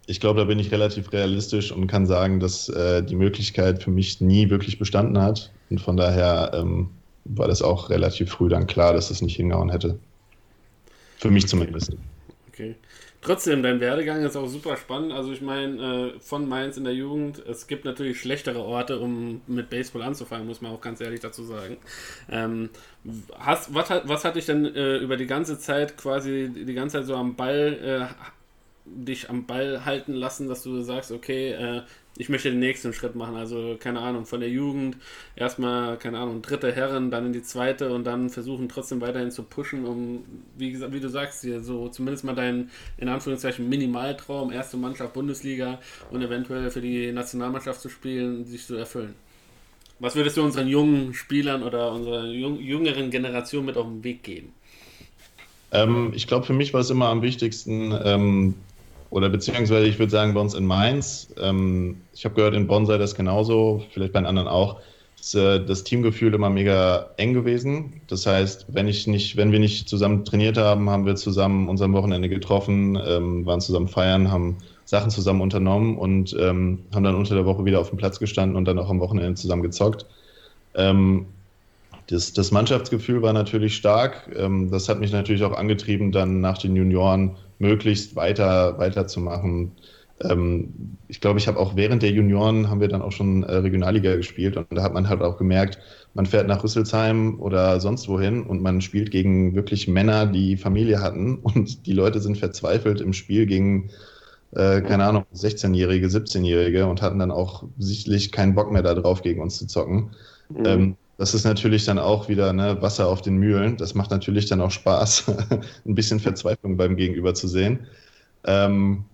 ich 0.06 0.20
glaube, 0.20 0.40
da 0.40 0.46
bin 0.46 0.58
ich 0.58 0.70
relativ 0.70 1.12
realistisch 1.12 1.70
und 1.72 1.86
kann 1.86 2.06
sagen, 2.06 2.40
dass 2.40 2.68
äh, 2.68 3.02
die 3.02 3.16
Möglichkeit 3.16 3.82
für 3.82 3.90
mich 3.90 4.20
nie 4.20 4.48
wirklich 4.48 4.78
bestanden 4.78 5.20
hat. 5.20 5.50
Und 5.70 5.80
von 5.80 5.96
daher 5.96 6.52
ähm, 6.54 6.88
war 7.28 7.48
das 7.48 7.62
auch 7.62 7.90
relativ 7.90 8.30
früh 8.30 8.48
dann 8.48 8.66
klar, 8.66 8.92
dass 8.92 9.10
es 9.10 9.22
nicht 9.22 9.36
hingehauen 9.36 9.70
hätte. 9.70 9.98
Für 11.18 11.30
mich 11.30 11.48
zumindest. 11.48 11.92
Okay. 12.48 12.76
Trotzdem, 13.20 13.64
dein 13.64 13.80
Werdegang 13.80 14.22
ist 14.22 14.36
auch 14.36 14.46
super 14.46 14.76
spannend. 14.76 15.12
Also 15.12 15.32
ich 15.32 15.40
meine, 15.40 16.12
äh, 16.14 16.20
von 16.20 16.48
Mainz 16.48 16.76
in 16.76 16.84
der 16.84 16.94
Jugend, 16.94 17.44
es 17.46 17.66
gibt 17.66 17.84
natürlich 17.84 18.20
schlechtere 18.20 18.60
Orte, 18.60 19.00
um 19.00 19.40
mit 19.48 19.70
Baseball 19.70 20.02
anzufangen, 20.02 20.46
muss 20.46 20.60
man 20.60 20.72
auch 20.72 20.80
ganz 20.80 21.00
ehrlich 21.00 21.18
dazu 21.18 21.42
sagen. 21.42 21.78
Ähm, 22.30 22.70
hast, 23.36 23.74
was, 23.74 23.90
hat, 23.90 24.08
was 24.08 24.24
hat 24.24 24.36
dich 24.36 24.46
denn 24.46 24.64
äh, 24.64 24.98
über 24.98 25.16
die 25.16 25.26
ganze 25.26 25.58
Zeit 25.58 25.96
quasi, 25.96 26.48
die 26.48 26.74
ganze 26.74 26.98
Zeit 26.98 27.06
so 27.06 27.16
am 27.16 27.34
Ball, 27.34 28.08
äh, 28.08 28.14
dich 28.86 29.28
am 29.28 29.46
Ball 29.46 29.84
halten 29.84 30.14
lassen, 30.14 30.48
dass 30.48 30.62
du 30.62 30.80
sagst, 30.82 31.10
okay, 31.10 31.50
äh, 31.50 31.82
ich 32.18 32.28
möchte 32.28 32.50
den 32.50 32.58
nächsten 32.58 32.92
Schritt 32.92 33.14
machen. 33.14 33.36
Also, 33.36 33.76
keine 33.78 34.00
Ahnung, 34.00 34.26
von 34.26 34.40
der 34.40 34.50
Jugend 34.50 34.96
erstmal, 35.36 35.96
keine 35.96 36.18
Ahnung, 36.18 36.42
dritte 36.42 36.72
Herren, 36.72 37.10
dann 37.10 37.26
in 37.26 37.32
die 37.32 37.42
zweite 37.42 37.92
und 37.92 38.04
dann 38.04 38.28
versuchen 38.28 38.68
trotzdem 38.68 39.00
weiterhin 39.00 39.30
zu 39.30 39.44
pushen, 39.44 39.86
um, 39.86 40.24
wie, 40.56 40.72
gesagt, 40.72 40.92
wie 40.92 41.00
du 41.00 41.08
sagst, 41.08 41.42
hier 41.42 41.62
so 41.62 41.88
zumindest 41.88 42.24
mal 42.24 42.34
deinen, 42.34 42.70
in 42.96 43.08
Anführungszeichen, 43.08 43.68
Minimaltraum, 43.68 44.50
erste 44.50 44.76
Mannschaft 44.76 45.14
Bundesliga 45.14 45.78
und 46.10 46.20
eventuell 46.20 46.70
für 46.70 46.80
die 46.80 47.12
Nationalmannschaft 47.12 47.80
zu 47.80 47.88
spielen, 47.88 48.44
sich 48.44 48.66
zu 48.66 48.74
erfüllen. 48.74 49.14
Was 50.00 50.16
würdest 50.16 50.36
du 50.36 50.42
unseren 50.42 50.68
jungen 50.68 51.14
Spielern 51.14 51.62
oder 51.62 51.92
unserer 51.92 52.26
jüngeren 52.26 53.10
Generation 53.10 53.64
mit 53.64 53.76
auf 53.76 53.86
den 53.86 54.02
Weg 54.04 54.22
geben? 54.24 54.52
Ähm, 55.70 56.12
ich 56.14 56.26
glaube, 56.26 56.46
für 56.46 56.52
mich 56.52 56.72
war 56.74 56.80
es 56.80 56.90
immer 56.90 57.08
am 57.08 57.22
wichtigsten, 57.22 57.96
ähm, 58.04 58.54
oder 59.10 59.28
beziehungsweise 59.28 59.86
ich 59.86 59.98
würde 59.98 60.10
sagen, 60.10 60.34
bei 60.34 60.40
uns 60.40 60.54
in 60.54 60.66
Mainz, 60.66 61.32
ähm, 61.40 62.00
ich 62.14 62.24
habe 62.24 62.34
gehört, 62.34 62.54
in 62.54 62.66
Bonn 62.66 62.86
sei 62.86 62.98
das 62.98 63.14
genauso, 63.14 63.82
vielleicht 63.92 64.12
bei 64.12 64.20
den 64.20 64.26
anderen 64.26 64.48
auch, 64.48 64.80
ist 65.18 65.34
äh, 65.34 65.64
das 65.64 65.84
Teamgefühl 65.84 66.34
immer 66.34 66.50
mega 66.50 67.10
eng 67.16 67.34
gewesen. 67.34 68.00
Das 68.06 68.26
heißt, 68.26 68.66
wenn 68.68 68.86
ich 68.86 69.06
nicht, 69.06 69.36
wenn 69.36 69.52
wir 69.52 69.58
nicht 69.58 69.88
zusammen 69.88 70.24
trainiert 70.24 70.56
haben, 70.56 70.90
haben 70.90 71.06
wir 71.06 71.16
zusammen 71.16 71.68
uns 71.68 71.80
am 71.82 71.92
Wochenende 71.94 72.28
getroffen, 72.28 72.98
ähm, 73.04 73.46
waren 73.46 73.60
zusammen 73.60 73.88
feiern, 73.88 74.30
haben 74.30 74.58
Sachen 74.84 75.10
zusammen 75.10 75.40
unternommen 75.40 75.98
und 75.98 76.36
ähm, 76.38 76.80
haben 76.94 77.04
dann 77.04 77.14
unter 77.14 77.34
der 77.34 77.44
Woche 77.46 77.64
wieder 77.64 77.80
auf 77.80 77.90
dem 77.90 77.98
Platz 77.98 78.18
gestanden 78.18 78.56
und 78.56 78.64
dann 78.66 78.78
auch 78.78 78.90
am 78.90 79.00
Wochenende 79.00 79.34
zusammen 79.34 79.62
gezockt. 79.62 80.06
Ähm, 80.74 81.26
das, 82.06 82.32
das, 82.32 82.52
Mannschaftsgefühl 82.52 83.20
war 83.20 83.34
natürlich 83.34 83.76
stark. 83.76 84.30
Ähm, 84.34 84.70
das 84.70 84.88
hat 84.88 84.98
mich 84.98 85.12
natürlich 85.12 85.44
auch 85.44 85.52
angetrieben, 85.52 86.10
dann 86.10 86.40
nach 86.40 86.56
den 86.56 86.74
Junioren 86.74 87.36
möglichst 87.58 88.16
weiter 88.16 88.78
weiterzumachen. 88.78 89.72
Ähm, 90.20 90.96
ich 91.08 91.20
glaube, 91.20 91.38
ich 91.38 91.48
habe 91.48 91.58
auch 91.58 91.76
während 91.76 92.02
der 92.02 92.10
Junioren 92.10 92.68
haben 92.68 92.80
wir 92.80 92.88
dann 92.88 93.02
auch 93.02 93.12
schon 93.12 93.42
äh, 93.42 93.56
Regionalliga 93.56 94.16
gespielt 94.16 94.56
und 94.56 94.66
da 94.70 94.82
hat 94.82 94.94
man 94.94 95.08
halt 95.08 95.22
auch 95.22 95.38
gemerkt, 95.38 95.78
man 96.14 96.26
fährt 96.26 96.48
nach 96.48 96.64
Rüsselsheim 96.64 97.40
oder 97.40 97.80
sonst 97.80 98.08
wohin 98.08 98.42
und 98.42 98.62
man 98.62 98.80
spielt 98.80 99.10
gegen 99.10 99.54
wirklich 99.54 99.86
Männer, 99.88 100.26
die 100.26 100.56
Familie 100.56 101.00
hatten 101.00 101.36
und 101.38 101.86
die 101.86 101.92
Leute 101.92 102.20
sind 102.20 102.38
verzweifelt 102.38 103.00
im 103.00 103.12
Spiel 103.12 103.46
gegen 103.46 103.90
äh, 104.52 104.80
keine 104.80 105.04
Ahnung, 105.04 105.24
16-Jährige, 105.34 106.06
17-Jährige 106.06 106.86
und 106.86 107.02
hatten 107.02 107.18
dann 107.18 107.30
auch 107.30 107.64
sichtlich 107.78 108.32
keinen 108.32 108.54
Bock 108.54 108.72
mehr 108.72 108.82
darauf, 108.82 109.22
gegen 109.22 109.42
uns 109.42 109.58
zu 109.58 109.66
zocken. 109.66 110.10
Mhm. 110.48 110.64
Ähm, 110.64 110.96
das 111.18 111.34
ist 111.34 111.44
natürlich 111.44 111.84
dann 111.84 111.98
auch 111.98 112.28
wieder 112.28 112.52
ne, 112.52 112.80
Wasser 112.80 113.08
auf 113.08 113.20
den 113.20 113.36
Mühlen. 113.36 113.76
Das 113.76 113.94
macht 113.94 114.12
natürlich 114.12 114.46
dann 114.46 114.60
auch 114.60 114.70
Spaß, 114.70 115.24
ein 115.84 115.94
bisschen 115.94 116.20
Verzweiflung 116.20 116.76
beim 116.76 116.96
Gegenüber 116.96 117.34
zu 117.34 117.48
sehen. 117.48 117.86
Ähm, 118.44 119.04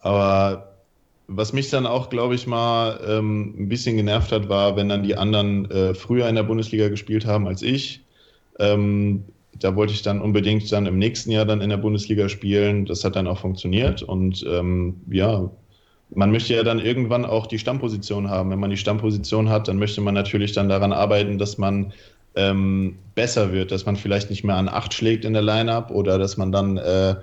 aber 0.00 0.74
was 1.28 1.52
mich 1.52 1.68
dann 1.68 1.86
auch, 1.86 2.08
glaube 2.08 2.34
ich, 2.34 2.46
mal 2.46 3.00
ähm, 3.06 3.54
ein 3.58 3.68
bisschen 3.68 3.96
genervt 3.96 4.32
hat, 4.32 4.48
war, 4.48 4.76
wenn 4.76 4.88
dann 4.88 5.02
die 5.02 5.16
anderen 5.16 5.70
äh, 5.70 5.94
früher 5.94 6.28
in 6.28 6.34
der 6.36 6.42
Bundesliga 6.42 6.88
gespielt 6.88 7.26
haben 7.26 7.46
als 7.46 7.60
ich. 7.60 8.02
Ähm, 8.58 9.24
da 9.58 9.76
wollte 9.76 9.92
ich 9.92 10.02
dann 10.02 10.22
unbedingt 10.22 10.70
dann 10.72 10.86
im 10.86 10.98
nächsten 10.98 11.30
Jahr 11.30 11.44
dann 11.44 11.60
in 11.60 11.70
der 11.70 11.76
Bundesliga 11.76 12.30
spielen. 12.30 12.86
Das 12.86 13.04
hat 13.04 13.14
dann 13.16 13.26
auch 13.26 13.40
funktioniert. 13.40 14.02
Und 14.02 14.44
ähm, 14.48 15.02
ja, 15.10 15.50
man 16.14 16.30
möchte 16.30 16.54
ja 16.54 16.62
dann 16.62 16.78
irgendwann 16.78 17.24
auch 17.24 17.46
die 17.46 17.58
Stammposition 17.58 18.30
haben. 18.30 18.50
Wenn 18.50 18.60
man 18.60 18.70
die 18.70 18.76
Stammposition 18.76 19.48
hat, 19.48 19.68
dann 19.68 19.78
möchte 19.78 20.00
man 20.00 20.14
natürlich 20.14 20.52
dann 20.52 20.68
daran 20.68 20.92
arbeiten, 20.92 21.38
dass 21.38 21.58
man 21.58 21.92
ähm, 22.36 22.98
besser 23.14 23.52
wird, 23.52 23.70
dass 23.70 23.86
man 23.86 23.96
vielleicht 23.96 24.30
nicht 24.30 24.44
mehr 24.44 24.56
an 24.56 24.68
acht 24.68 24.92
schlägt 24.94 25.24
in 25.24 25.32
der 25.32 25.42
Lineup 25.42 25.90
oder 25.90 26.18
dass 26.18 26.36
man 26.36 26.52
dann, 26.52 26.76
äh, 26.78 27.14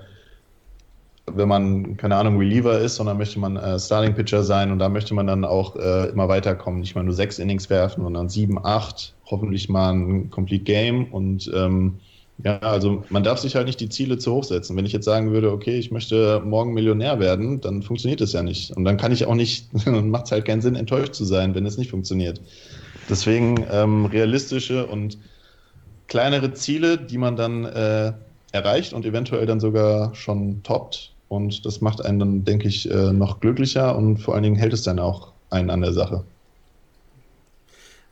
wenn 1.28 1.48
man, 1.48 1.98
keine 1.98 2.16
Ahnung, 2.16 2.38
Reliever 2.38 2.80
ist, 2.80 2.96
sondern 2.96 3.18
möchte 3.18 3.40
man 3.40 3.58
äh, 3.58 3.80
Starting 3.80 4.16
Pitcher 4.16 4.44
sein 4.44 4.72
und 4.72 4.80
da 4.80 4.90
möchte 4.90 5.14
man 5.14 5.28
dann 5.28 5.46
auch 5.46 5.76
äh, 5.76 6.10
immer 6.10 6.28
weiterkommen, 6.28 6.80
nicht 6.80 6.96
mal 6.96 7.04
nur 7.04 7.14
sechs 7.14 7.40
Innings 7.40 7.70
werfen, 7.70 8.04
sondern 8.04 8.30
sieben, 8.30 8.64
acht, 8.64 9.14
hoffentlich 9.26 9.70
mal 9.70 9.92
ein 9.94 10.30
Complete 10.30 10.64
Game 10.64 11.06
und 11.12 11.52
ähm, 11.54 12.00
ja, 12.44 12.60
also 12.60 13.04
man 13.10 13.24
darf 13.24 13.40
sich 13.40 13.56
halt 13.56 13.68
nicht 13.68 13.80
die 13.80 13.90
Ziele 13.90 14.18
zu 14.18 14.34
hoch 14.34 14.44
setzen. 14.44 14.76
Wenn 14.76 14.86
ich 14.86 14.94
jetzt 14.94 15.06
sagen 15.06 15.32
würde, 15.32 15.52
okay, 15.52 15.78
ich 15.78 15.92
möchte 15.92 16.42
morgen 16.44 16.74
Millionär 16.74 17.20
werden, 17.20 17.62
dann 17.62 17.84
funktioniert 17.84 18.22
das 18.22 18.34
ja 18.34 18.42
nicht. 18.42 18.72
Und 18.72 18.86
dann 18.86 18.98
kann 18.98 19.12
ich 19.12 19.26
auch 19.26 19.36
nicht, 19.36 19.68
macht 19.86 20.26
es 20.26 20.32
halt 20.32 20.46
keinen 20.46 20.62
Sinn, 20.62 20.76
enttäuscht 20.76 21.14
zu 21.14 21.26
sein, 21.26 21.54
wenn 21.56 21.66
es 21.66 21.78
nicht 21.78 21.92
funktioniert. 21.92 22.42
Deswegen 23.10 23.66
ähm, 23.72 24.06
realistische 24.06 24.88
und 24.88 25.18
kleinere 26.08 26.54
Ziele, 26.54 26.98
die 26.98 27.18
man 27.18 27.36
dann 27.36 27.66
äh, 27.66 28.14
erreicht 28.52 28.94
und 28.94 29.06
eventuell 29.06 29.46
dann 29.46 29.60
sogar 29.60 30.16
schon 30.16 30.64
toppt. 30.64 31.12
Und 31.28 31.66
das 31.66 31.82
macht 31.82 32.04
einen 32.04 32.20
dann, 32.20 32.46
denke 32.46 32.68
ich, 32.68 32.90
äh, 32.90 33.14
noch 33.14 33.40
glücklicher 33.40 33.96
und 33.96 34.18
vor 34.18 34.34
allen 34.34 34.44
Dingen 34.44 34.58
hält 34.58 34.74
es 34.74 34.84
dann 34.84 35.00
auch 35.00 35.32
einen 35.50 35.70
an 35.70 35.82
der 35.82 35.94
Sache. 35.94 36.24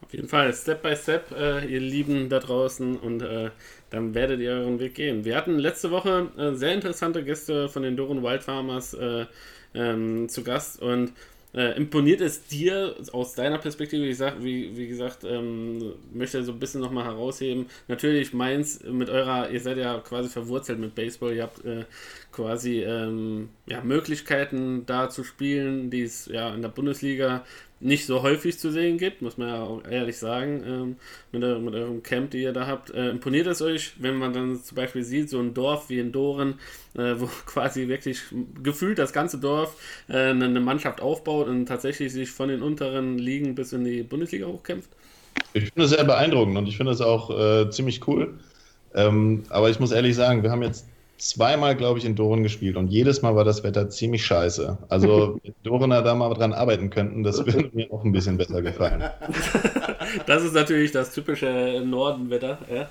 Auf 0.02 0.14
jeden 0.14 0.28
Fall, 0.28 0.54
Step 0.54 0.82
by 0.82 0.96
Step, 0.96 1.32
äh, 1.38 1.66
ihr 1.66 1.82
Lieben 1.82 2.30
da 2.30 2.40
draußen 2.40 2.98
und 2.98 3.22
äh, 3.22 3.52
dann 3.90 4.14
werdet 4.14 4.40
ihr 4.40 4.52
euren 4.52 4.80
Weg 4.80 4.96
gehen. 4.96 5.26
Wir 5.26 5.36
hatten 5.36 5.58
letzte 5.58 5.92
Woche 5.92 6.30
äh, 6.38 6.54
sehr 6.54 6.74
interessante 6.74 7.24
Gäste 7.24 7.70
von 7.70 7.84
den 7.84 7.98
Doren 7.98 8.24
Wild 8.24 8.44
Farmers 8.44 8.94
äh, 8.94 9.26
ähm, 9.74 10.30
zu 10.30 10.44
Gast 10.44 10.82
und 10.82 11.14
äh, 11.54 11.76
imponiert 11.78 12.22
es 12.22 12.46
dir 12.46 12.96
aus 13.12 13.34
deiner 13.34 13.58
Perspektive, 13.58 14.06
ich 14.06 14.18
sag, 14.18 14.44
wie, 14.44 14.76
wie 14.78 14.88
gesagt, 14.88 15.24
ähm, 15.24 15.94
möchte 16.14 16.44
so 16.44 16.52
ein 16.52 16.60
bisschen 16.60 16.82
nochmal 16.82 17.06
herausheben. 17.06 17.66
Natürlich 17.88 18.34
meins 18.34 18.84
mit 18.84 19.10
eurer, 19.10 19.50
ihr 19.50 19.60
seid 19.60 19.78
ja 19.78 19.98
quasi 20.00 20.30
verwurzelt 20.30 20.78
mit 20.78 20.94
Baseball, 20.94 21.34
ihr 21.34 21.44
habt 21.44 21.66
äh, 21.66 21.86
quasi 22.32 22.84
ähm, 22.84 23.50
ja, 23.66 23.82
Möglichkeiten 23.82 24.86
da 24.86 25.10
zu 25.10 25.24
spielen, 25.24 25.90
die 25.90 26.04
es 26.04 26.28
ja 26.28 26.54
in 26.54 26.62
der 26.62 26.70
Bundesliga 26.70 27.44
nicht 27.82 28.06
so 28.06 28.24
häufig 28.24 28.60
zu 28.60 28.72
sehen 28.72 28.98
gibt, 28.98 29.22
muss 29.22 29.38
man 29.38 29.48
ja 29.48 29.64
auch 29.64 29.86
ehrlich 29.90 30.18
sagen, 30.18 30.64
ähm, 30.66 30.96
mit, 31.32 31.44
der, 31.44 31.60
mit, 31.60 31.74
eurem 31.74 32.04
Camp, 32.04 32.32
die 32.32 32.44
ihr 32.44 32.52
da 32.52 32.68
habt. 32.68 32.90
Äh, 32.92 33.10
imponiert 33.10 33.48
es 33.48 33.62
euch, 33.62 33.94
wenn 34.00 34.16
man 34.16 34.34
dann 34.34 34.62
zum 34.62 34.76
Beispiel 34.76 35.04
sieht, 35.04 35.30
so 35.30 35.40
ein 35.40 35.54
Dorf 35.54 35.90
wie 35.90 36.00
in 36.00 36.12
Doren, 36.12 36.56
äh, 36.96 37.16
wo 37.18 37.26
quasi 37.46 37.88
wirklich 37.88 38.22
gefühlt 38.62 39.00
das 39.00 39.14
ganze 39.14 39.38
Dorf 39.40 39.76
äh, 40.10 40.30
eine 40.30 40.60
Mannschaft 40.60 41.02
aufbaut 41.02 41.48
und 41.48 41.68
tatsächlich 41.68 42.12
sich 42.12 42.32
von 42.32 42.50
den 42.50 42.62
unteren 42.62 43.18
Ligen 43.18 43.56
bis 43.56 43.72
in 43.72 43.86
die 43.86 44.04
Bundesliga 44.04 44.48
hochkämpft? 44.48 44.90
Ich 45.54 45.66
finde 45.66 45.84
es 45.84 45.92
sehr 45.92 46.04
beeindruckend 46.04 46.58
und 46.58 46.68
ich 46.68 46.78
finde 46.78 46.92
es 46.92 47.02
auch 47.02 47.30
äh, 47.30 47.70
ziemlich 47.70 48.06
cool. 48.08 48.40
Ähm, 48.94 49.44
aber 49.50 49.70
ich 49.70 49.80
muss 49.80 49.92
ehrlich 49.92 50.16
sagen, 50.16 50.44
wir 50.44 50.52
haben 50.52 50.64
jetzt 50.64 50.86
zweimal, 51.20 51.76
glaube 51.76 52.00
ich, 52.00 52.06
in 52.06 52.16
Doren 52.16 52.44
gespielt 52.44 52.78
und 52.78 52.88
jedes 52.88 53.22
Mal 53.22 53.36
war 53.36 53.44
das 53.44 53.64
Wetter 53.64 53.90
ziemlich 53.90 54.26
scheiße. 54.26 54.78
Also, 54.90 55.40
wenn 55.44 55.54
Dorener 55.64 56.02
da 56.02 56.16
mal 56.16 56.34
dran 56.34 56.54
arbeiten 56.54 56.90
könnten, 56.90 57.24
das 57.24 57.46
würde 57.46 57.70
mir 57.74 57.92
auch 57.92 58.04
ein 58.04 58.12
bisschen 58.12 58.38
besser 58.38 58.62
gefallen. 58.62 59.04
Das 60.26 60.44
ist 60.44 60.56
natürlich 60.56 60.92
das 60.92 61.14
typische 61.14 61.84
Nordenwetter, 61.86 62.58
ja. 62.74 62.88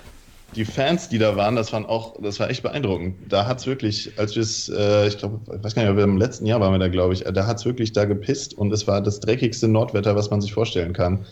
Die 0.54 0.64
Fans, 0.64 1.08
die 1.08 1.18
da 1.18 1.34
waren, 1.34 1.56
das 1.56 1.72
waren 1.72 1.84
auch, 1.84 2.14
das 2.22 2.38
war 2.38 2.48
echt 2.48 2.62
beeindruckend. 2.62 3.16
Da 3.28 3.46
hat 3.46 3.58
es 3.58 3.66
wirklich, 3.66 4.12
als 4.18 4.36
wir 4.36 4.42
es, 4.42 4.68
äh, 4.68 5.08
ich 5.08 5.18
glaube, 5.18 5.40
ich 5.52 5.64
weiß 5.64 5.74
gar 5.74 5.82
nicht, 5.82 6.00
im 6.00 6.16
letzten 6.16 6.46
Jahr 6.46 6.60
waren 6.60 6.72
wir 6.72 6.78
da, 6.78 6.86
glaube 6.86 7.14
ich, 7.14 7.24
da 7.24 7.46
hat 7.46 7.58
es 7.58 7.66
wirklich 7.66 7.92
da 7.92 8.04
gepisst 8.04 8.56
und 8.56 8.72
es 8.72 8.86
war 8.86 9.02
das 9.02 9.18
dreckigste 9.18 9.66
Nordwetter, 9.66 10.14
was 10.14 10.30
man 10.30 10.40
sich 10.40 10.52
vorstellen 10.52 10.92
kann. 10.92 11.26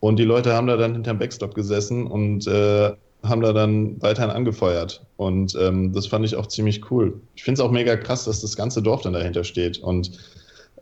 Und 0.00 0.18
die 0.18 0.24
Leute 0.24 0.52
haben 0.52 0.66
da 0.66 0.76
dann 0.76 0.92
hinterm 0.92 1.18
Backstop 1.18 1.54
gesessen 1.54 2.06
und 2.06 2.46
äh, 2.46 2.92
haben 3.28 3.42
da 3.42 3.52
dann 3.52 4.00
weiterhin 4.02 4.30
angefeuert. 4.30 5.04
Und 5.16 5.56
ähm, 5.60 5.92
das 5.92 6.06
fand 6.06 6.24
ich 6.24 6.36
auch 6.36 6.46
ziemlich 6.46 6.90
cool. 6.90 7.20
Ich 7.34 7.44
finde 7.44 7.60
es 7.60 7.66
auch 7.66 7.70
mega 7.70 7.96
krass, 7.96 8.24
dass 8.24 8.40
das 8.40 8.56
ganze 8.56 8.82
Dorf 8.82 9.02
dann 9.02 9.12
dahinter 9.12 9.44
steht. 9.44 9.78
Und 9.78 10.12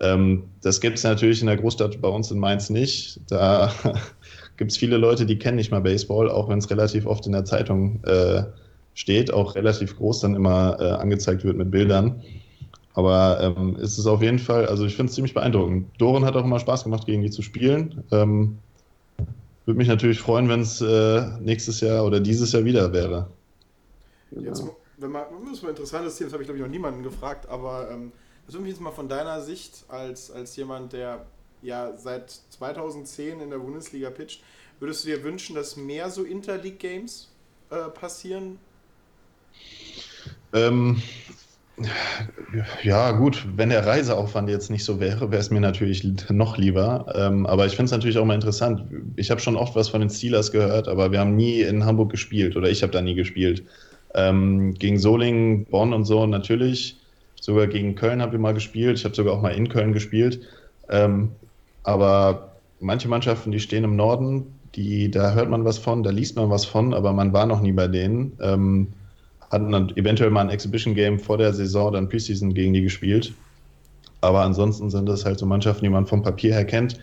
ähm, 0.01 0.45
das 0.63 0.81
gibt 0.81 0.99
es 0.99 1.05
natürlich 1.05 1.41
in 1.41 1.47
der 1.47 1.57
Großstadt 1.57 2.01
bei 2.01 2.09
uns 2.09 2.31
in 2.31 2.39
Mainz 2.39 2.71
nicht. 2.71 3.21
Da 3.29 3.73
gibt 4.57 4.71
es 4.71 4.77
viele 4.77 4.97
Leute, 4.97 5.27
die 5.27 5.39
kennen 5.39 5.57
nicht 5.57 5.71
mal 5.71 5.81
Baseball, 5.81 6.31
auch 6.31 6.49
wenn 6.49 6.59
es 6.59 6.71
relativ 6.71 7.07
oft 7.07 7.27
in 7.27 7.33
der 7.33 7.45
Zeitung 7.45 8.03
äh, 8.05 8.43
steht, 8.95 9.33
auch 9.33 9.55
relativ 9.55 9.97
groß 9.97 10.21
dann 10.21 10.35
immer 10.35 10.77
äh, 10.81 10.91
angezeigt 10.91 11.45
wird 11.45 11.57
mit 11.57 11.71
Bildern. 11.71 12.23
Aber 12.95 13.41
ähm, 13.43 13.77
es 13.81 13.99
ist 13.99 14.07
auf 14.07 14.23
jeden 14.23 14.39
Fall, 14.39 14.67
also 14.67 14.87
ich 14.87 14.97
finde 14.97 15.11
es 15.11 15.15
ziemlich 15.15 15.35
beeindruckend. 15.35 15.89
Doren 15.99 16.25
hat 16.25 16.35
auch 16.35 16.45
immer 16.45 16.59
Spaß 16.59 16.85
gemacht, 16.85 17.05
gegen 17.05 17.21
die 17.21 17.31
zu 17.31 17.43
spielen. 17.43 18.03
Ähm, 18.11 18.59
würde 19.67 19.79
mich 19.79 19.89
natürlich 19.89 20.21
freuen, 20.21 20.49
wenn 20.49 20.61
es 20.61 20.81
äh, 20.81 21.27
nächstes 21.41 21.81
Jahr 21.81 22.05
oder 22.05 22.21
dieses 22.21 22.53
Jahr 22.53 22.65
wieder 22.65 22.93
wäre. 22.93 23.29
Jetzt, 24.31 24.65
wenn 24.97 25.11
man, 25.11 25.25
das 25.45 25.59
ist 25.59 25.65
ein 25.65 25.71
interessantes 25.71 26.17
Thema, 26.17 26.29
das 26.29 26.33
habe 26.35 26.43
ich 26.43 26.47
glaube 26.47 26.59
ich 26.59 26.65
noch 26.65 26.71
niemanden 26.71 27.03
gefragt, 27.03 27.49
aber 27.49 27.91
ähm, 27.91 28.13
das 28.47 28.55
würde 28.55 28.63
mich 28.63 28.73
jetzt 28.73 28.81
mal 28.81 28.93
von 28.93 29.09
deiner 29.09 29.43
Sicht 29.43 29.85
als, 29.89 30.31
als 30.31 30.57
jemand, 30.57 30.93
der 30.93 31.27
ja 31.63 31.97
seit 31.97 32.31
2010 32.31 33.41
in 33.41 33.51
der 33.51 33.59
Bundesliga 33.59 34.11
pitcht, 34.11 34.43
würdest 34.79 35.05
du 35.05 35.09
dir 35.09 35.25
wünschen, 35.25 35.57
dass 35.57 35.77
mehr 35.77 36.11
so 36.11 36.23
Interleague-Games 36.23 37.29
äh, 37.71 37.89
passieren? 37.89 38.59
Ähm, 40.53 41.03
ja, 42.83 43.13
gut, 43.13 43.45
wenn 43.57 43.69
der 43.69 43.85
Reiseaufwand 43.85 44.49
jetzt 44.49 44.71
nicht 44.71 44.85
so 44.85 44.99
wäre, 44.99 45.31
wäre 45.31 45.41
es 45.41 45.51
mir 45.51 45.61
natürlich 45.61 46.05
noch 46.31 46.57
lieber. 46.57 47.13
Ähm, 47.15 47.45
aber 47.47 47.67
ich 47.67 47.73
finde 47.73 47.87
es 47.87 47.91
natürlich 47.91 48.17
auch 48.17 48.25
mal 48.25 48.35
interessant. 48.35 48.83
Ich 49.17 49.31
habe 49.31 49.41
schon 49.41 49.57
oft 49.57 49.77
was 49.77 49.89
von 49.89 50.01
den 50.01 50.09
Steelers 50.09 50.53
gehört, 50.53 50.89
aber 50.89 51.13
wir 51.13 51.21
haben 51.21 51.37
nie 51.37 51.61
in 51.61 51.85
Hamburg 51.85 52.11
gespielt 52.11 52.57
oder 52.57 52.71
ich 52.71 52.83
habe 52.83 52.93
da 52.93 53.03
nie 53.03 53.15
gespielt. 53.15 53.63
Ähm, 54.15 54.75
gegen 54.75 54.99
Solingen, 54.99 55.67
Bonn 55.67 55.93
und 55.93 56.05
so 56.05 56.27
natürlich. 56.27 56.97
Sogar 57.39 57.67
gegen 57.67 57.95
Köln 57.95 58.23
habe 58.23 58.35
ich 58.37 58.41
mal 58.41 58.55
gespielt. 58.55 58.99
Ich 58.99 59.05
habe 59.05 59.15
sogar 59.15 59.35
auch 59.35 59.43
mal 59.43 59.51
in 59.51 59.69
Köln 59.69 59.93
gespielt. 59.93 60.41
Ähm, 60.89 61.33
aber 61.83 62.53
manche 62.81 63.09
Mannschaften, 63.09 63.51
die 63.51 63.61
stehen 63.61 63.85
im 63.85 63.97
Norden, 63.97 64.47
die, 64.75 65.11
da 65.11 65.35
hört 65.35 65.51
man 65.51 65.65
was 65.65 65.79
von, 65.79 66.03
da 66.03 66.11
liest 66.11 66.37
man 66.37 66.49
was 66.51 66.65
von, 66.65 66.95
aber 66.95 67.13
man 67.13 67.33
war 67.33 67.47
noch 67.47 67.61
nie 67.61 67.73
bei 67.73 67.87
denen. 67.87 68.33
Hatten 69.51 69.73
dann 69.73 69.97
eventuell 69.97 70.31
mal 70.31 70.43
ein 70.43 70.51
Exhibition-Game 70.51 71.19
vor 71.19 71.39
der 71.39 71.53
Saison, 71.53 71.93
dann 71.93 72.09
Preseason 72.09 72.55
gegen 72.55 72.73
die 72.73 72.83
gespielt. 72.83 73.33
Aber 74.21 74.41
ansonsten 74.41 74.91
sind 74.91 75.07
das 75.09 75.25
halt 75.25 75.39
so 75.39 75.47
Mannschaften, 75.47 75.85
die 75.85 75.91
man 75.91 76.07
vom 76.07 76.23
Papier 76.23 76.55
her 76.55 76.65
kennt. 76.65 76.99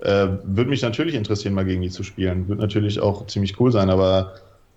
Äh, 0.00 0.28
Würde 0.44 0.70
mich 0.70 0.82
natürlich 0.82 1.14
interessieren, 1.14 1.54
mal 1.54 1.64
gegen 1.64 1.82
die 1.82 1.90
zu 1.90 2.02
spielen. 2.02 2.48
Würde 2.48 2.62
natürlich 2.62 3.00
auch 3.00 3.26
ziemlich 3.26 3.60
cool 3.60 3.70
sein, 3.70 3.90
aber 3.90 4.34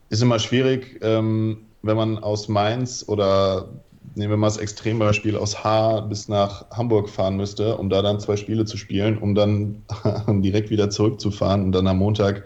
ist 0.10 0.22
immer 0.22 0.40
schwierig, 0.40 1.00
ähm, 1.02 1.58
wenn 1.82 1.98
man 1.98 2.18
aus 2.20 2.48
Mainz 2.48 3.04
oder 3.08 3.68
nehmen 4.16 4.32
wir 4.32 4.38
mal 4.38 4.48
das 4.48 4.58
Extrembeispiel 4.58 5.36
aus 5.36 5.64
H 5.64 6.02
bis 6.02 6.28
nach 6.28 6.70
Hamburg 6.72 7.10
fahren 7.10 7.38
müsste, 7.38 7.78
um 7.78 7.90
da 7.90 8.02
dann 8.02 8.20
zwei 8.20 8.36
Spiele 8.36 8.66
zu 8.66 8.78
spielen, 8.78 9.18
um 9.18 9.36
dann 9.36 9.84
direkt 10.42 10.70
wieder 10.70 10.90
zurückzufahren 10.90 11.64
und 11.64 11.72
dann 11.72 11.88
am 11.88 11.98
Montag 11.98 12.44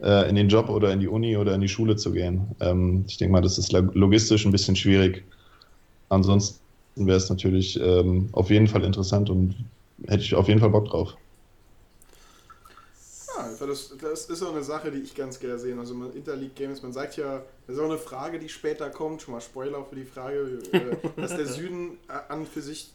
in 0.00 0.36
den 0.36 0.48
Job 0.48 0.68
oder 0.68 0.92
in 0.92 1.00
die 1.00 1.08
Uni 1.08 1.36
oder 1.36 1.54
in 1.54 1.60
die 1.60 1.68
Schule 1.68 1.96
zu 1.96 2.12
gehen. 2.12 2.54
Ähm, 2.60 3.04
ich 3.08 3.16
denke 3.16 3.32
mal, 3.32 3.40
das 3.40 3.58
ist 3.58 3.72
logistisch 3.72 4.44
ein 4.46 4.52
bisschen 4.52 4.76
schwierig. 4.76 5.24
Ansonsten 6.08 6.60
wäre 6.94 7.16
es 7.16 7.28
natürlich 7.30 7.78
ähm, 7.80 8.28
auf 8.32 8.50
jeden 8.50 8.68
Fall 8.68 8.84
interessant 8.84 9.30
und 9.30 9.56
hätte 10.06 10.22
ich 10.22 10.34
auf 10.34 10.48
jeden 10.48 10.60
Fall 10.60 10.70
Bock 10.70 10.88
drauf. 10.88 11.16
Ja, 13.26 13.44
also 13.44 13.66
das, 13.66 13.94
das 14.00 14.26
ist 14.26 14.42
auch 14.42 14.52
eine 14.52 14.62
Sache, 14.62 14.90
die 14.90 14.98
ich 14.98 15.14
ganz 15.14 15.38
gerne 15.38 15.58
sehe. 15.58 15.78
Also 15.78 15.94
Interleague 16.14 16.54
Games, 16.54 16.82
man 16.82 16.92
sagt 16.92 17.16
ja, 17.16 17.42
das 17.66 17.76
ist 17.76 17.82
auch 17.82 17.88
eine 17.88 17.98
Frage, 17.98 18.38
die 18.38 18.48
später 18.48 18.90
kommt, 18.90 19.22
schon 19.22 19.34
mal 19.34 19.40
Spoiler 19.40 19.84
für 19.84 19.96
die 19.96 20.04
Frage, 20.04 20.60
äh, 20.72 20.96
dass 21.16 21.36
der 21.36 21.46
Süden 21.46 21.98
an 22.28 22.46
für 22.46 22.62
sich 22.62 22.92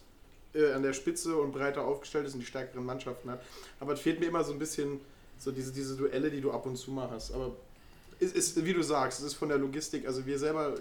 äh, 0.54 0.72
an 0.72 0.82
der 0.82 0.92
Spitze 0.92 1.36
und 1.36 1.52
breiter 1.52 1.84
aufgestellt 1.84 2.26
ist 2.26 2.34
und 2.34 2.40
die 2.40 2.46
stärkeren 2.46 2.84
Mannschaften 2.84 3.30
hat. 3.30 3.42
Aber 3.80 3.92
es 3.92 4.00
fehlt 4.00 4.20
mir 4.20 4.26
immer 4.26 4.44
so 4.44 4.52
ein 4.52 4.58
bisschen 4.58 5.00
so 5.38 5.52
diese, 5.52 5.72
diese 5.72 5.96
Duelle, 5.96 6.30
die 6.30 6.40
du 6.40 6.50
ab 6.52 6.66
und 6.66 6.76
zu 6.76 6.90
mal 6.90 7.10
hast. 7.10 7.32
Aber 7.32 7.52
es 8.20 8.32
ist, 8.32 8.64
wie 8.64 8.72
du 8.72 8.82
sagst, 8.82 9.20
es 9.20 9.26
ist 9.26 9.34
von 9.34 9.48
der 9.48 9.58
Logistik, 9.58 10.06
also 10.06 10.24
wir 10.26 10.38
selber, 10.38 10.74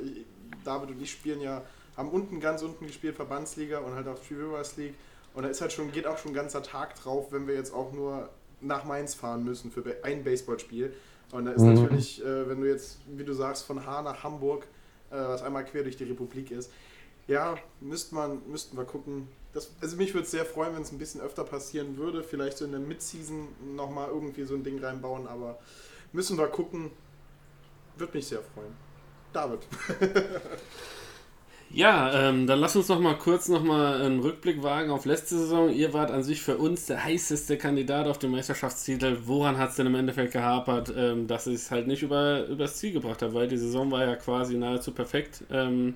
David 0.63 0.91
und 0.91 1.01
ich 1.01 1.11
spielen 1.11 1.41
ja, 1.41 1.63
haben 1.97 2.09
unten, 2.09 2.39
ganz 2.39 2.61
unten 2.61 2.87
gespielt, 2.87 3.15
Verbandsliga 3.15 3.79
und 3.79 3.93
halt 3.95 4.07
auch 4.07 4.19
Three 4.19 4.35
Rivers 4.35 4.77
League. 4.77 4.95
Und 5.33 5.43
da 5.43 5.49
ist 5.49 5.61
halt 5.61 5.73
schon, 5.73 5.91
geht 5.91 6.07
auch 6.07 6.17
schon 6.17 6.31
ein 6.31 6.35
ganzer 6.35 6.61
Tag 6.61 6.95
drauf, 6.95 7.31
wenn 7.31 7.47
wir 7.47 7.55
jetzt 7.55 7.73
auch 7.73 7.91
nur 7.91 8.29
nach 8.61 8.85
Mainz 8.85 9.13
fahren 9.13 9.43
müssen 9.43 9.71
für 9.71 9.83
ein 10.03 10.23
Baseballspiel. 10.23 10.93
Und 11.31 11.45
da 11.45 11.51
ist 11.51 11.61
mhm. 11.61 11.73
natürlich, 11.73 12.23
äh, 12.23 12.47
wenn 12.47 12.61
du 12.61 12.67
jetzt, 12.67 12.99
wie 13.07 13.23
du 13.23 13.33
sagst, 13.33 13.65
von 13.65 13.85
H 13.85 14.01
nach 14.03 14.23
Hamburg, 14.23 14.67
äh, 15.09 15.15
was 15.15 15.41
einmal 15.41 15.65
quer 15.65 15.83
durch 15.83 15.97
die 15.97 16.03
Republik 16.03 16.51
ist, 16.51 16.71
ja, 17.27 17.55
müsste 17.81 18.15
man, 18.15 18.41
müssten 18.49 18.77
wir 18.77 18.85
gucken, 18.85 19.27
das, 19.53 19.71
also 19.81 19.97
mich 19.97 20.13
würde 20.13 20.25
es 20.25 20.31
sehr 20.31 20.45
freuen, 20.45 20.75
wenn 20.75 20.81
es 20.81 20.91
ein 20.91 20.97
bisschen 20.97 21.21
öfter 21.21 21.43
passieren 21.43 21.97
würde. 21.97 22.23
Vielleicht 22.23 22.57
so 22.57 22.65
in 22.65 22.71
der 22.71 22.79
Mid-Season 22.79 23.47
nochmal 23.75 24.09
irgendwie 24.09 24.43
so 24.43 24.55
ein 24.55 24.63
Ding 24.63 24.83
reinbauen, 24.83 25.27
aber 25.27 25.59
müssen 26.11 26.37
wir 26.37 26.47
gucken. 26.47 26.91
Würde 27.95 28.17
mich 28.17 28.27
sehr 28.27 28.41
freuen. 28.41 28.73
David. 29.31 29.59
ja, 31.69 32.29
ähm, 32.29 32.47
dann 32.47 32.59
lass 32.59 32.75
uns 32.75 32.87
noch 32.87 32.99
mal 32.99 33.15
kurz 33.15 33.47
noch 33.47 33.63
mal 33.63 34.01
einen 34.01 34.19
Rückblick 34.19 34.63
wagen 34.63 34.89
auf 34.89 35.05
letzte 35.05 35.37
Saison. 35.37 35.69
Ihr 35.69 35.93
wart 35.93 36.09
an 36.09 36.23
sich 36.23 36.41
für 36.41 36.57
uns 36.57 36.87
der 36.87 37.03
heißeste 37.03 37.59
Kandidat 37.59 38.07
auf 38.07 38.17
den 38.17 38.31
Meisterschaftstitel. 38.31 39.19
Woran 39.25 39.59
hat 39.59 39.69
es 39.69 39.75
denn 39.75 39.85
im 39.85 39.95
Endeffekt 39.95 40.33
gehapert, 40.33 40.91
ähm, 40.95 41.27
dass 41.27 41.45
ich 41.45 41.55
es 41.55 41.69
halt 41.69 41.85
nicht 41.85 42.01
über, 42.01 42.47
übers 42.47 42.77
Ziel 42.77 42.93
gebracht 42.93 43.21
habe? 43.21 43.35
Weil 43.35 43.47
die 43.47 43.57
Saison 43.57 43.91
war 43.91 44.03
ja 44.03 44.15
quasi 44.15 44.55
nahezu 44.57 44.91
perfekt. 44.91 45.43
Ähm, 45.51 45.93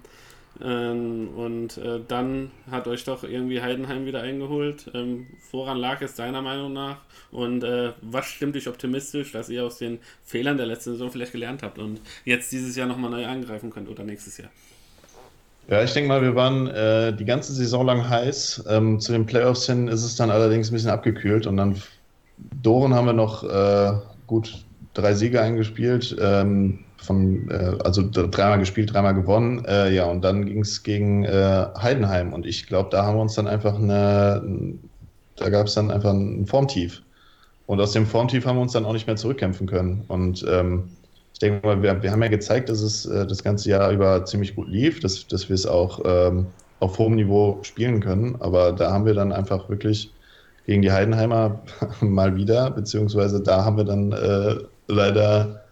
ähm, 0.64 1.30
und 1.36 1.78
äh, 1.78 1.99
dann 2.08 2.51
hat 2.72 2.88
euch 2.88 3.03
doch 3.03 3.24
irgendwie 3.24 3.62
Heidenheim 3.62 4.05
wieder 4.05 4.22
eingeholt. 4.22 4.89
Ähm, 4.93 5.28
woran 5.51 5.78
lag 5.78 6.01
es 6.01 6.16
deiner 6.16 6.41
Meinung 6.41 6.74
nach? 6.74 6.97
Und 7.32 7.64
äh, 7.64 7.93
was 8.01 8.26
stimmt 8.26 8.55
dich 8.55 8.68
optimistisch, 8.68 9.32
dass 9.32 9.49
ihr 9.49 9.66
aus 9.66 9.78
den 9.78 9.99
Fehlern 10.24 10.58
der 10.58 10.66
letzten 10.66 10.91
Saison 10.91 11.12
vielleicht 11.12 11.34
gelernt 11.34 11.64
habt 11.64 11.78
und 11.78 12.01
jetzt 12.26 12.51
dieses 12.51 12.76
Jahr 12.76 12.88
nochmal 12.88 13.12
neu 13.12 13.26
angreifen 13.26 13.70
könnt 13.70 13.89
oder 13.89 14.03
nächstes 14.03 14.38
Jahr? 14.38 14.49
Ja, 15.70 15.84
ich 15.84 15.91
denke 15.93 16.08
mal, 16.08 16.22
wir 16.22 16.36
waren 16.36 16.68
äh, 16.68 17.14
die 17.14 17.26
ganze 17.26 17.53
Saison 17.53 17.86
lang 17.86 18.08
heiß. 18.08 18.64
Ähm, 18.70 18.99
zu 18.99 19.12
den 19.12 19.26
Playoffs 19.26 19.66
hin 19.66 19.89
ist 19.89 20.03
es 20.03 20.16
dann 20.16 20.32
allerdings 20.32 20.72
ein 20.72 20.74
bisschen 20.74 20.91
abgekühlt 20.91 21.45
und 21.45 21.58
dann 21.58 21.82
Doren 22.62 22.93
haben 22.93 23.05
wir 23.05 23.14
noch 23.14 23.43
äh, 23.43 23.93
gut 24.28 24.64
drei 24.93 25.14
Siege 25.14 25.41
eingespielt. 25.41 26.16
Ähm, 26.20 26.80
von, 27.08 27.49
äh, 27.49 27.78
also 27.84 28.03
dreimal 28.12 28.60
gespielt, 28.60 28.93
dreimal 28.93 29.16
gewonnen. 29.16 29.66
Äh, 29.66 29.93
ja, 29.95 30.05
und 30.05 30.24
dann 30.24 30.45
ging 30.45 30.60
es 30.60 30.84
gegen 30.84 31.24
äh, 31.24 31.66
Heidenheim. 31.82 32.34
Und 32.34 32.45
ich 32.45 32.68
glaube, 32.68 32.89
da 32.91 33.05
haben 33.05 33.18
wir 33.18 33.22
uns 33.22 33.34
dann 33.36 33.47
einfach 33.47 33.76
eine, 33.76 34.43
da 35.38 35.49
gab 35.49 35.68
es 35.68 35.74
dann 35.74 35.89
einfach 35.89 36.12
ein 36.12 36.45
Formtief. 36.45 37.01
Und 37.66 37.82
aus 37.82 37.93
dem 37.93 38.05
Formtief 38.05 38.45
haben 38.45 38.58
wir 38.58 38.62
uns 38.62 38.74
dann 38.74 38.86
auch 38.86 38.93
nicht 38.93 39.08
mehr 39.08 39.16
zurückkämpfen 39.16 39.68
können. 39.68 40.03
Und 40.08 40.45
ähm, 40.47 40.89
ich 41.34 41.39
denke 41.39 41.66
mal, 41.66 41.82
wir, 41.82 42.01
wir 42.01 42.12
haben 42.12 42.22
ja 42.22 42.30
gezeigt, 42.30 42.70
dass 42.70 42.82
es 42.82 43.05
äh, 43.05 43.26
das 43.26 43.43
ganze 43.43 43.70
Jahr 43.70 43.91
über 43.91 44.26
ziemlich 44.26 44.55
gut 44.55 44.68
lief, 44.68 44.99
dass, 44.99 45.28
dass 45.28 45.49
wir 45.49 45.53
es 45.55 45.66
auch 45.66 46.01
ähm, 46.05 46.47
auf 46.80 46.97
hohem 46.99 47.16
Niveau 47.16 47.60
spielen 47.64 47.99
können. 47.99 48.36
Aber 48.39 48.72
da 48.74 48.91
haben 48.91 49.05
wir 49.05 49.14
dann 49.14 49.32
einfach 49.32 49.70
wirklich 49.70 50.12
gegen 50.66 50.82
die 50.82 50.91
Heidenheimer 50.91 51.62
mal 52.01 52.36
wieder, 52.36 52.72
beziehungsweise 52.72 53.41
da 53.41 53.64
haben 53.64 53.78
wir 53.78 53.86
dann 53.86 54.12
äh, 54.12 54.55
leider 54.88 55.64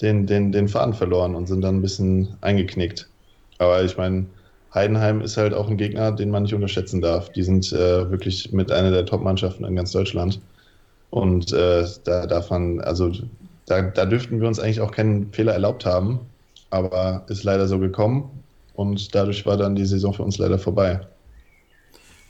den, 0.00 0.26
den, 0.26 0.52
den 0.52 0.68
Faden 0.68 0.94
verloren 0.94 1.34
und 1.34 1.46
sind 1.46 1.62
dann 1.62 1.76
ein 1.76 1.82
bisschen 1.82 2.36
eingeknickt. 2.40 3.08
Aber 3.58 3.82
ich 3.84 3.96
meine, 3.96 4.26
Heidenheim 4.74 5.20
ist 5.20 5.36
halt 5.36 5.54
auch 5.54 5.68
ein 5.68 5.76
Gegner, 5.76 6.10
den 6.12 6.30
man 6.30 6.42
nicht 6.42 6.54
unterschätzen 6.54 7.00
darf. 7.00 7.30
Die 7.30 7.42
sind 7.42 7.72
äh, 7.72 8.10
wirklich 8.10 8.52
mit 8.52 8.72
einer 8.72 8.90
der 8.90 9.06
Top-Mannschaften 9.06 9.64
in 9.64 9.76
ganz 9.76 9.92
Deutschland. 9.92 10.40
Und 11.10 11.52
äh, 11.52 11.86
da 12.02 12.26
darf 12.26 12.50
man, 12.50 12.80
also 12.80 13.12
da, 13.66 13.82
da 13.82 14.04
dürften 14.04 14.40
wir 14.40 14.48
uns 14.48 14.58
eigentlich 14.58 14.80
auch 14.80 14.90
keinen 14.90 15.32
Fehler 15.32 15.52
erlaubt 15.52 15.86
haben. 15.86 16.20
Aber 16.70 17.24
ist 17.28 17.44
leider 17.44 17.68
so 17.68 17.78
gekommen. 17.78 18.28
Und 18.74 19.14
dadurch 19.14 19.46
war 19.46 19.56
dann 19.56 19.76
die 19.76 19.86
Saison 19.86 20.12
für 20.12 20.24
uns 20.24 20.38
leider 20.38 20.58
vorbei. 20.58 21.00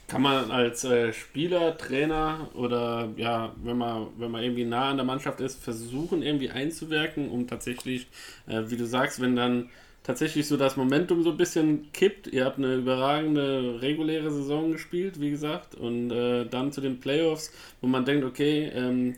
Kann 0.07 0.21
man 0.21 0.51
als 0.51 0.83
äh, 0.83 1.13
Spieler, 1.13 1.77
Trainer 1.77 2.49
oder 2.53 3.09
ja, 3.17 3.55
wenn 3.63 3.77
man, 3.77 4.07
wenn 4.17 4.29
man 4.29 4.43
irgendwie 4.43 4.63
nah 4.65 4.91
an 4.91 4.97
der 4.97 5.05
Mannschaft 5.05 5.41
ist, 5.41 5.63
versuchen 5.63 6.21
irgendwie 6.21 6.51
einzuwirken, 6.51 7.29
um 7.29 7.47
tatsächlich, 7.47 8.07
äh, 8.47 8.63
wie 8.67 8.77
du 8.77 8.85
sagst, 8.85 9.19
wenn 9.19 9.35
dann 9.35 9.69
tatsächlich 10.03 10.47
so 10.47 10.57
das 10.57 10.77
Momentum 10.77 11.23
so 11.23 11.31
ein 11.31 11.37
bisschen 11.37 11.91
kippt. 11.91 12.27
Ihr 12.27 12.45
habt 12.45 12.59
eine 12.59 12.75
überragende 12.75 13.81
reguläre 13.81 14.29
Saison 14.29 14.71
gespielt, 14.71 15.19
wie 15.19 15.31
gesagt, 15.31 15.73
und 15.73 16.11
äh, 16.11 16.45
dann 16.45 16.71
zu 16.71 16.81
den 16.81 16.99
Playoffs, 16.99 17.51
wo 17.81 17.87
man 17.87 18.05
denkt, 18.05 18.23
okay, 18.25 18.71
ähm, 18.75 19.15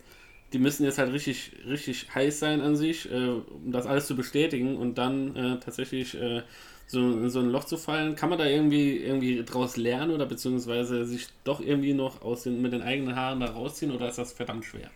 die 0.54 0.60
müssen 0.60 0.86
jetzt 0.86 0.98
halt 0.98 1.12
richtig, 1.12 1.52
richtig 1.68 2.08
heiß 2.16 2.40
sein 2.40 2.62
an 2.62 2.78
sich, 2.78 3.12
äh, 3.12 3.16
um 3.16 3.72
das 3.74 3.86
alles 3.86 4.08
zu 4.08 4.16
bestätigen 4.16 4.78
und 4.78 4.98
dann 4.98 5.36
äh, 5.36 5.60
tatsächlich 5.60 6.16
äh, 6.16 6.44
so 6.88 7.28
so 7.30 7.40
ein 7.40 7.50
Loch 7.50 7.66
zu 7.66 7.78
fallen. 7.78 8.16
Kann 8.16 8.30
man 8.30 8.40
da 8.40 8.46
irgendwie, 8.46 8.98
irgendwie 8.98 9.44
draus 9.44 9.78
lernen 9.78 10.12
oder 10.12 10.26
beziehungsweise 10.26 11.06
sich 11.06 11.28
doch 11.44 11.60
irgendwie 11.60 11.94
noch 11.94 12.22
aus 12.22 12.44
den, 12.44 12.62
mit 12.62 12.74
den 12.74 12.82
eigenen 12.82 13.16
Haaren 13.16 13.42
da 13.42 13.48
rausziehen 13.48 13.92
oder 13.92 14.08
ist 14.08 14.18
das 14.18 14.32
verdammt 14.32 14.66
schwer? 14.66 14.90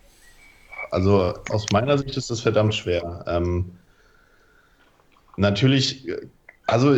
Also 0.89 1.34
aus 1.50 1.66
meiner 1.72 1.98
Sicht 1.98 2.16
ist 2.18 2.30
das 2.30 2.42
verdammt 2.42 2.74
schwer. 2.74 3.24
Ähm, 3.28 3.72
natürlich, 5.38 6.08
also 6.66 6.96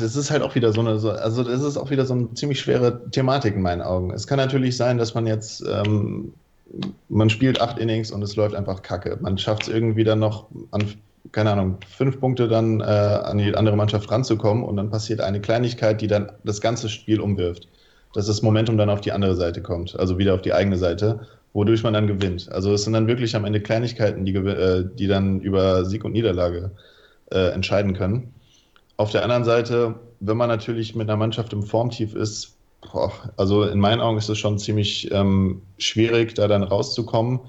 das 0.00 0.16
ist 0.16 0.30
halt 0.30 0.42
auch 0.42 0.54
wieder 0.54 0.72
so 0.72 0.80
eine, 0.80 0.90
also 0.90 1.42
das 1.42 1.62
ist 1.62 1.76
auch 1.76 1.90
wieder 1.90 2.04
so 2.04 2.14
eine 2.14 2.34
ziemlich 2.34 2.60
schwere 2.60 3.08
Thematik 3.10 3.54
in 3.54 3.62
meinen 3.62 3.82
Augen. 3.82 4.12
Es 4.12 4.26
kann 4.26 4.38
natürlich 4.38 4.76
sein, 4.76 4.98
dass 4.98 5.14
man 5.14 5.26
jetzt, 5.26 5.64
ähm, 5.66 6.32
man 7.08 7.30
spielt 7.30 7.60
acht 7.60 7.78
Innings 7.78 8.10
und 8.10 8.22
es 8.22 8.34
läuft 8.34 8.54
einfach 8.54 8.82
kacke. 8.82 9.16
Man 9.20 9.38
schafft 9.38 9.62
es 9.62 9.68
irgendwie 9.68 10.04
dann 10.04 10.18
noch 10.18 10.48
an 10.72 10.94
keine 11.32 11.52
Ahnung, 11.52 11.78
fünf 11.88 12.20
Punkte 12.20 12.48
dann 12.48 12.80
äh, 12.80 12.84
an 12.84 13.38
die 13.38 13.54
andere 13.54 13.76
Mannschaft 13.76 14.10
ranzukommen 14.10 14.64
und 14.64 14.76
dann 14.76 14.90
passiert 14.90 15.20
eine 15.20 15.40
Kleinigkeit, 15.40 16.00
die 16.00 16.06
dann 16.06 16.32
das 16.44 16.60
ganze 16.60 16.88
Spiel 16.88 17.20
umwirft. 17.20 17.68
Dass 18.12 18.26
das 18.26 18.42
Momentum 18.42 18.78
dann 18.78 18.90
auf 18.90 19.00
die 19.00 19.12
andere 19.12 19.34
Seite 19.34 19.60
kommt, 19.60 19.98
also 19.98 20.18
wieder 20.18 20.34
auf 20.34 20.42
die 20.42 20.52
eigene 20.52 20.76
Seite, 20.76 21.26
wodurch 21.52 21.82
man 21.82 21.94
dann 21.94 22.06
gewinnt. 22.06 22.50
Also 22.52 22.72
es 22.72 22.84
sind 22.84 22.92
dann 22.92 23.06
wirklich 23.06 23.34
am 23.34 23.44
Ende 23.44 23.60
Kleinigkeiten, 23.60 24.24
die, 24.24 24.34
äh, 24.34 24.84
die 24.94 25.06
dann 25.06 25.40
über 25.40 25.84
Sieg 25.84 26.04
und 26.04 26.12
Niederlage 26.12 26.70
äh, 27.32 27.52
entscheiden 27.52 27.94
können. 27.94 28.32
Auf 28.96 29.10
der 29.10 29.24
anderen 29.24 29.44
Seite, 29.44 29.94
wenn 30.20 30.36
man 30.36 30.48
natürlich 30.48 30.94
mit 30.94 31.08
einer 31.08 31.16
Mannschaft 31.16 31.52
im 31.52 31.62
Formtief 31.62 32.14
ist, 32.14 32.56
boah, 32.92 33.12
also 33.36 33.64
in 33.64 33.80
meinen 33.80 34.00
Augen 34.00 34.18
ist 34.18 34.28
es 34.28 34.38
schon 34.38 34.58
ziemlich 34.58 35.10
ähm, 35.10 35.62
schwierig, 35.78 36.34
da 36.34 36.46
dann 36.46 36.62
rauszukommen. 36.62 37.40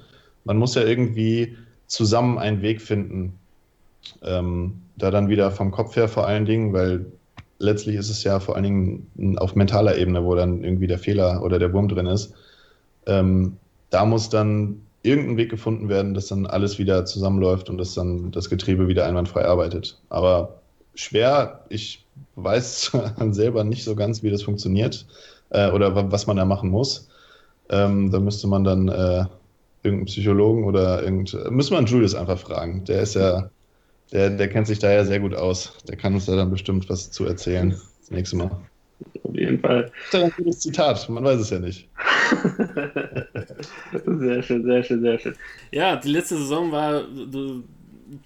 Man 0.45 0.57
muss 0.57 0.75
ja 0.75 0.83
irgendwie 0.83 1.55
zusammen 1.87 2.39
einen 2.39 2.61
Weg 2.61 2.81
finden, 2.81 3.37
ähm, 4.23 4.81
da 4.97 5.11
dann 5.11 5.29
wieder 5.29 5.51
vom 5.51 5.71
Kopf 5.71 5.95
her 5.95 6.07
vor 6.07 6.27
allen 6.27 6.45
Dingen, 6.45 6.73
weil 6.73 7.05
letztlich 7.59 7.95
ist 7.95 8.09
es 8.09 8.23
ja 8.23 8.39
vor 8.39 8.55
allen 8.55 8.63
Dingen 8.63 9.37
auf 9.37 9.55
mentaler 9.55 9.97
Ebene, 9.97 10.23
wo 10.23 10.35
dann 10.35 10.63
irgendwie 10.63 10.87
der 10.87 10.99
Fehler 10.99 11.41
oder 11.43 11.59
der 11.59 11.73
Wurm 11.73 11.87
drin 11.87 12.05
ist. 12.05 12.33
Ähm, 13.05 13.57
da 13.89 14.05
muss 14.05 14.29
dann 14.29 14.81
irgendein 15.03 15.37
Weg 15.37 15.49
gefunden 15.49 15.87
werden, 15.87 16.13
dass 16.13 16.27
dann 16.27 16.45
alles 16.45 16.79
wieder 16.79 17.05
zusammenläuft 17.05 17.69
und 17.69 17.77
dass 17.77 17.93
dann 17.93 18.31
das 18.31 18.49
Getriebe 18.49 18.87
wieder 18.87 19.05
einwandfrei 19.05 19.45
arbeitet. 19.45 19.99
Aber 20.09 20.61
schwer, 20.95 21.61
ich 21.69 22.05
weiß 22.35 22.91
selber 23.31 23.63
nicht 23.63 23.83
so 23.83 23.95
ganz, 23.95 24.23
wie 24.23 24.31
das 24.31 24.43
funktioniert 24.43 25.05
äh, 25.49 25.69
oder 25.71 26.11
was 26.11 26.27
man 26.27 26.37
da 26.37 26.45
machen 26.45 26.69
muss. 26.69 27.09
Ähm, 27.69 28.11
da 28.11 28.19
müsste 28.19 28.47
man 28.47 28.63
dann 28.63 28.87
äh, 28.87 29.25
irgendeinen 29.83 30.05
Psychologen 30.05 30.65
oder 30.65 31.03
irgend, 31.03 31.37
müsste 31.51 31.73
man 31.75 31.85
Julius 31.85 32.15
einfach 32.15 32.39
fragen. 32.39 32.83
Der 32.85 33.01
ist 33.01 33.15
ja, 33.15 33.49
der, 34.15 34.29
der 34.29 34.47
kennt 34.47 34.65
sich 34.65 34.79
da 34.79 34.91
ja 34.91 35.03
sehr 35.03 35.19
gut 35.19 35.35
aus. 35.35 35.73
Der 35.89 35.97
kann 35.97 36.13
uns 36.13 36.25
da 36.25 36.35
dann 36.37 36.49
bestimmt 36.49 36.89
was 36.89 37.11
zu 37.11 37.25
erzählen. 37.25 37.71
Das 37.99 38.11
nächste 38.11 38.37
Mal. 38.37 38.51
Auf 39.23 39.35
jeden 39.35 39.59
Fall. 39.59 39.91
Das 40.11 40.21
ist 40.21 40.25
ein 40.25 40.33
gutes 40.37 40.59
Zitat, 40.61 41.09
man 41.09 41.23
weiß 41.23 41.41
es 41.41 41.49
ja 41.49 41.59
nicht. 41.59 41.89
sehr 44.05 44.41
schön, 44.41 44.63
sehr 44.63 44.83
schön, 44.83 45.01
sehr 45.01 45.19
schön. 45.19 45.35
Ja, 45.71 45.97
die 45.97 46.09
letzte 46.09 46.37
Saison 46.37 46.71
war 46.71 47.03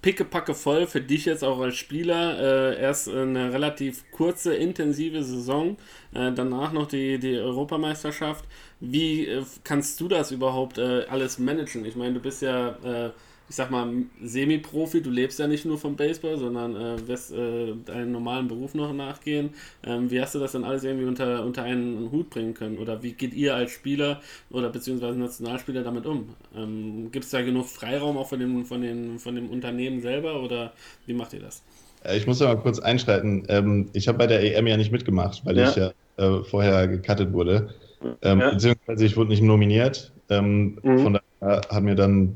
pickepacke 0.02 0.54
voll 0.54 0.86
für 0.86 1.02
dich 1.02 1.26
jetzt 1.26 1.44
auch 1.44 1.60
als 1.60 1.76
Spieler. 1.76 2.40
Äh, 2.40 2.82
erst 2.82 3.10
eine 3.10 3.52
relativ 3.52 4.04
kurze, 4.12 4.54
intensive 4.54 5.24
Saison, 5.24 5.78
äh, 6.14 6.32
danach 6.32 6.72
noch 6.72 6.88
die, 6.88 7.18
die 7.18 7.36
Europameisterschaft. 7.38 8.46
Wie 8.80 9.26
äh, 9.26 9.44
kannst 9.64 10.00
du 10.02 10.08
das 10.08 10.32
überhaupt 10.32 10.78
äh, 10.78 11.06
alles 11.10 11.40
managen? 11.40 11.84
Ich 11.86 11.96
meine, 11.96 12.14
du 12.14 12.20
bist 12.20 12.44
ja 12.44 12.70
äh, 12.84 13.10
ich 13.50 13.56
sag 13.56 13.72
mal, 13.72 13.88
Semi-Profi, 14.22 15.02
du 15.02 15.10
lebst 15.10 15.40
ja 15.40 15.48
nicht 15.48 15.66
nur 15.66 15.80
vom 15.80 15.96
Baseball, 15.96 16.38
sondern 16.38 16.76
äh, 16.76 17.08
wirst 17.08 17.32
äh, 17.32 17.74
deinen 17.84 18.12
normalen 18.12 18.48
Beruf 18.48 18.76
noch 18.76 18.94
nachgehen. 18.94 19.50
Ähm, 19.84 20.12
wie 20.12 20.22
hast 20.22 20.36
du 20.36 20.40
das 20.40 20.52
dann 20.52 20.64
alles 20.64 20.84
irgendwie 20.84 21.08
unter, 21.08 21.44
unter 21.44 21.64
einen 21.64 22.12
Hut 22.12 22.30
bringen 22.30 22.54
können? 22.54 22.78
Oder 22.78 23.02
wie 23.02 23.14
geht 23.14 23.34
ihr 23.34 23.56
als 23.56 23.72
Spieler 23.72 24.22
oder 24.52 24.70
beziehungsweise 24.70 25.18
Nationalspieler 25.18 25.84
damit 25.84 26.06
um? 26.06 26.30
Ähm, 26.56 27.12
Gibt 27.12 27.26
es 27.26 27.32
da 27.32 27.42
genug 27.42 27.66
Freiraum 27.66 28.18
auch 28.18 28.30
von 28.30 28.40
dem, 28.40 28.66
von, 28.66 28.82
den, 28.82 29.18
von 29.18 29.34
dem 29.34 29.50
Unternehmen 29.50 30.02
selber 30.02 30.44
oder 30.44 30.72
wie 31.08 31.14
macht 31.14 31.34
ihr 31.34 31.42
das? 31.42 31.64
Äh, 32.04 32.18
ich 32.18 32.28
muss 32.28 32.38
da 32.38 32.54
mal 32.54 32.62
kurz 32.62 32.78
einschreiten. 32.78 33.46
Ähm, 33.50 33.90
ich 33.94 34.08
habe 34.08 34.20
bei 34.20 34.28
der 34.28 34.44
EM 34.44 34.68
ja 34.68 34.78
nicht 34.78 34.92
mitgemacht, 34.92 35.44
weil 35.46 35.58
ja. 35.58 35.70
ich 35.70 35.76
ja 35.76 35.92
äh, 36.18 36.44
vorher 36.44 36.88
gecuttet 36.88 37.34
wurde. 37.34 37.74
Ähm, 38.22 38.40
ja. 38.40 38.52
Beziehungsweise 38.52 39.06
ich 39.06 39.18
wurde 39.18 39.32
nicht 39.32 39.42
nominiert. 39.42 40.12
Ähm, 40.30 40.78
mhm. 40.84 41.00
Von 41.00 41.20
daher 41.42 41.62
haben 41.72 41.86
mir 41.86 41.96
dann 41.96 42.36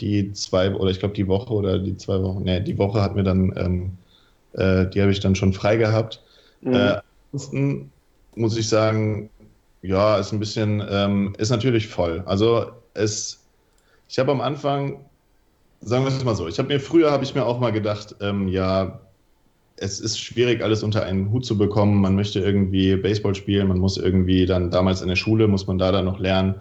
die 0.00 0.32
zwei, 0.32 0.74
oder 0.74 0.90
ich 0.90 0.98
glaube 0.98 1.14
die 1.14 1.28
Woche 1.28 1.52
oder 1.52 1.78
die 1.78 1.96
zwei 1.96 2.22
Wochen, 2.22 2.44
ne, 2.44 2.60
die 2.60 2.78
Woche 2.78 3.00
hat 3.00 3.14
mir 3.14 3.22
dann, 3.22 3.52
ähm, 3.56 3.90
äh, 4.52 4.88
die 4.90 5.00
habe 5.00 5.12
ich 5.12 5.20
dann 5.20 5.34
schon 5.34 5.52
frei 5.52 5.76
gehabt. 5.76 6.22
Mhm. 6.60 6.74
Äh, 6.74 6.96
ansonsten 7.32 7.90
muss 8.34 8.56
ich 8.56 8.68
sagen, 8.68 9.30
ja, 9.82 10.18
ist 10.18 10.32
ein 10.32 10.38
bisschen, 10.38 10.82
ähm, 10.88 11.34
ist 11.38 11.50
natürlich 11.50 11.88
voll. 11.88 12.22
Also 12.26 12.66
es, 12.94 13.44
ich 14.08 14.18
habe 14.18 14.32
am 14.32 14.40
Anfang, 14.40 15.00
sagen 15.80 16.04
wir 16.04 16.08
es 16.08 16.24
mal 16.24 16.36
so, 16.36 16.48
ich 16.48 16.58
habe 16.58 16.68
mir 16.68 16.80
früher, 16.80 17.10
habe 17.10 17.24
ich 17.24 17.34
mir 17.34 17.44
auch 17.44 17.58
mal 17.58 17.72
gedacht, 17.72 18.14
ähm, 18.20 18.48
ja, 18.48 19.00
es 19.76 19.98
ist 19.98 20.20
schwierig, 20.20 20.62
alles 20.62 20.82
unter 20.82 21.02
einen 21.02 21.32
Hut 21.32 21.44
zu 21.44 21.58
bekommen. 21.58 22.00
Man 22.00 22.14
möchte 22.14 22.38
irgendwie 22.38 22.94
Baseball 22.96 23.34
spielen, 23.34 23.68
man 23.68 23.78
muss 23.78 23.96
irgendwie 23.96 24.46
dann 24.46 24.70
damals 24.70 25.02
in 25.02 25.08
der 25.08 25.16
Schule, 25.16 25.48
muss 25.48 25.66
man 25.66 25.78
da 25.78 25.90
dann 25.90 26.04
noch 26.04 26.20
lernen. 26.20 26.54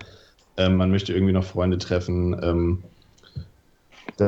Ähm, 0.58 0.78
man 0.78 0.90
möchte 0.90 1.14
irgendwie 1.14 1.34
noch 1.34 1.44
Freunde 1.44 1.78
treffen. 1.78 2.84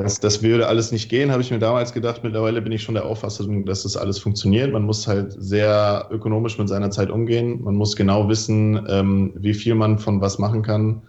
Das, 0.02 0.20
das 0.20 0.41
würde 0.41 0.68
alles 0.68 0.91
nicht 0.91 1.08
gehen, 1.08 1.32
habe 1.32 1.44
ich 1.44 1.52
mir 1.52 1.60
damals 1.60 1.94
gedacht. 1.94 2.24
Mittlerweile 2.24 2.62
bin 2.64 2.72
ich 2.72 2.82
schon 2.82 2.96
der 2.96 3.06
Auffassung, 3.06 3.66
dass 3.66 3.84
das 3.84 3.96
alles 3.96 4.18
funktioniert. 4.18 4.74
Man 4.74 4.84
muss 4.84 5.08
halt 5.08 5.36
sehr 5.38 6.08
ökonomisch 6.10 6.58
mit 6.58 6.68
seiner 6.68 6.89
Zeit 6.89 7.12
umgehen. 7.12 7.62
Man 7.64 7.76
muss 7.76 7.96
genau 7.96 8.28
wissen, 8.28 8.88
ähm, 8.89 9.34
wie 9.36 9.54
viel 9.54 9.76
man 9.76 10.00
von 10.00 10.20
was 10.20 10.39
machen 10.39 10.64
kann. 10.64 11.04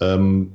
Ähm, 0.00 0.52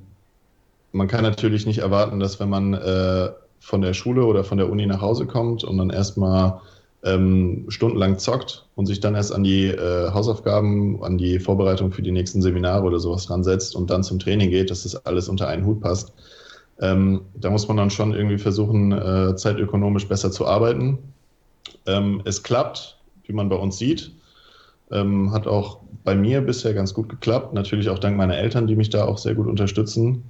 man 0.91 1.07
kann 1.07 1.21
natürlich 1.21 1.67
nicht 1.67 1.77
erwarten, 1.79 2.19
dass 2.19 2.39
wenn 2.39 2.49
man 2.49 2.73
äh, 2.73 3.29
von 3.59 3.81
der 3.81 3.93
Schule 3.93 4.25
oder 4.25 4.43
von 4.43 4.57
der 4.57 4.71
Uni 4.71 4.87
nach 4.87 5.01
Hause 5.01 5.27
kommt 5.27 5.63
und 5.63 5.77
dann 5.77 5.91
erstmal 5.91 6.59
ähm, 7.03 7.65
stundenlang 7.67 8.17
zockt 8.17 8.65
und 8.75 8.87
sich 8.87 9.01
dann 9.01 9.13
erst 9.13 9.33
an 9.33 9.43
die 9.43 9.65
äh, 9.65 10.09
Hausaufgaben, 10.11 11.03
an 11.03 11.19
die 11.19 11.39
Vorbereitung 11.39 11.91
für 11.91 12.01
die 12.01 12.11
nächsten 12.11 12.41
Seminare 12.41 12.83
oder 12.83 12.99
sowas 12.99 13.29
ransetzt 13.29 13.75
und 13.75 13.91
dann 13.91 14.03
zum 14.03 14.17
Training 14.17 14.49
geht, 14.49 14.71
dass 14.71 14.81
das 14.81 15.05
alles 15.05 15.29
unter 15.29 15.47
einen 15.47 15.65
Hut 15.65 15.81
passt. 15.81 16.13
Ähm, 16.79 17.21
da 17.35 17.49
muss 17.49 17.67
man 17.67 17.77
dann 17.77 17.89
schon 17.89 18.13
irgendwie 18.13 18.37
versuchen, 18.37 18.91
äh, 18.91 19.35
zeitökonomisch 19.35 20.07
besser 20.07 20.31
zu 20.31 20.45
arbeiten. 20.45 20.99
Ähm, 21.85 22.21
es 22.25 22.43
klappt, 22.43 22.97
wie 23.25 23.33
man 23.33 23.49
bei 23.49 23.55
uns 23.55 23.77
sieht. 23.77 24.11
Ähm, 24.91 25.31
hat 25.31 25.47
auch 25.47 25.79
bei 26.03 26.15
mir 26.15 26.41
bisher 26.41 26.73
ganz 26.73 26.93
gut 26.93 27.09
geklappt. 27.09 27.53
Natürlich 27.53 27.89
auch 27.89 27.99
dank 27.99 28.15
meiner 28.15 28.37
Eltern, 28.37 28.67
die 28.67 28.75
mich 28.75 28.89
da 28.89 29.05
auch 29.05 29.17
sehr 29.17 29.35
gut 29.35 29.47
unterstützen. 29.47 30.23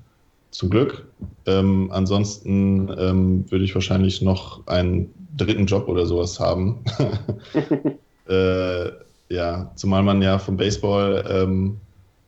Zum 0.52 0.70
Glück. 0.70 1.06
Ähm, 1.46 1.90
ansonsten 1.92 2.90
ähm, 2.98 3.52
würde 3.52 3.66
ich 3.66 3.76
wahrscheinlich 3.76 4.22
noch 4.22 4.66
einen 4.68 5.14
dritten 5.36 5.66
Job 5.66 5.90
oder 5.90 6.06
sowas 6.06 6.40
haben. 6.40 6.84
äh, 8.30 8.90
ja, 9.30 9.72
zumal 9.76 10.04
man 10.04 10.22
ja 10.22 10.40
vom 10.40 10.56
Baseball 10.56 11.24
ähm, 11.30 11.78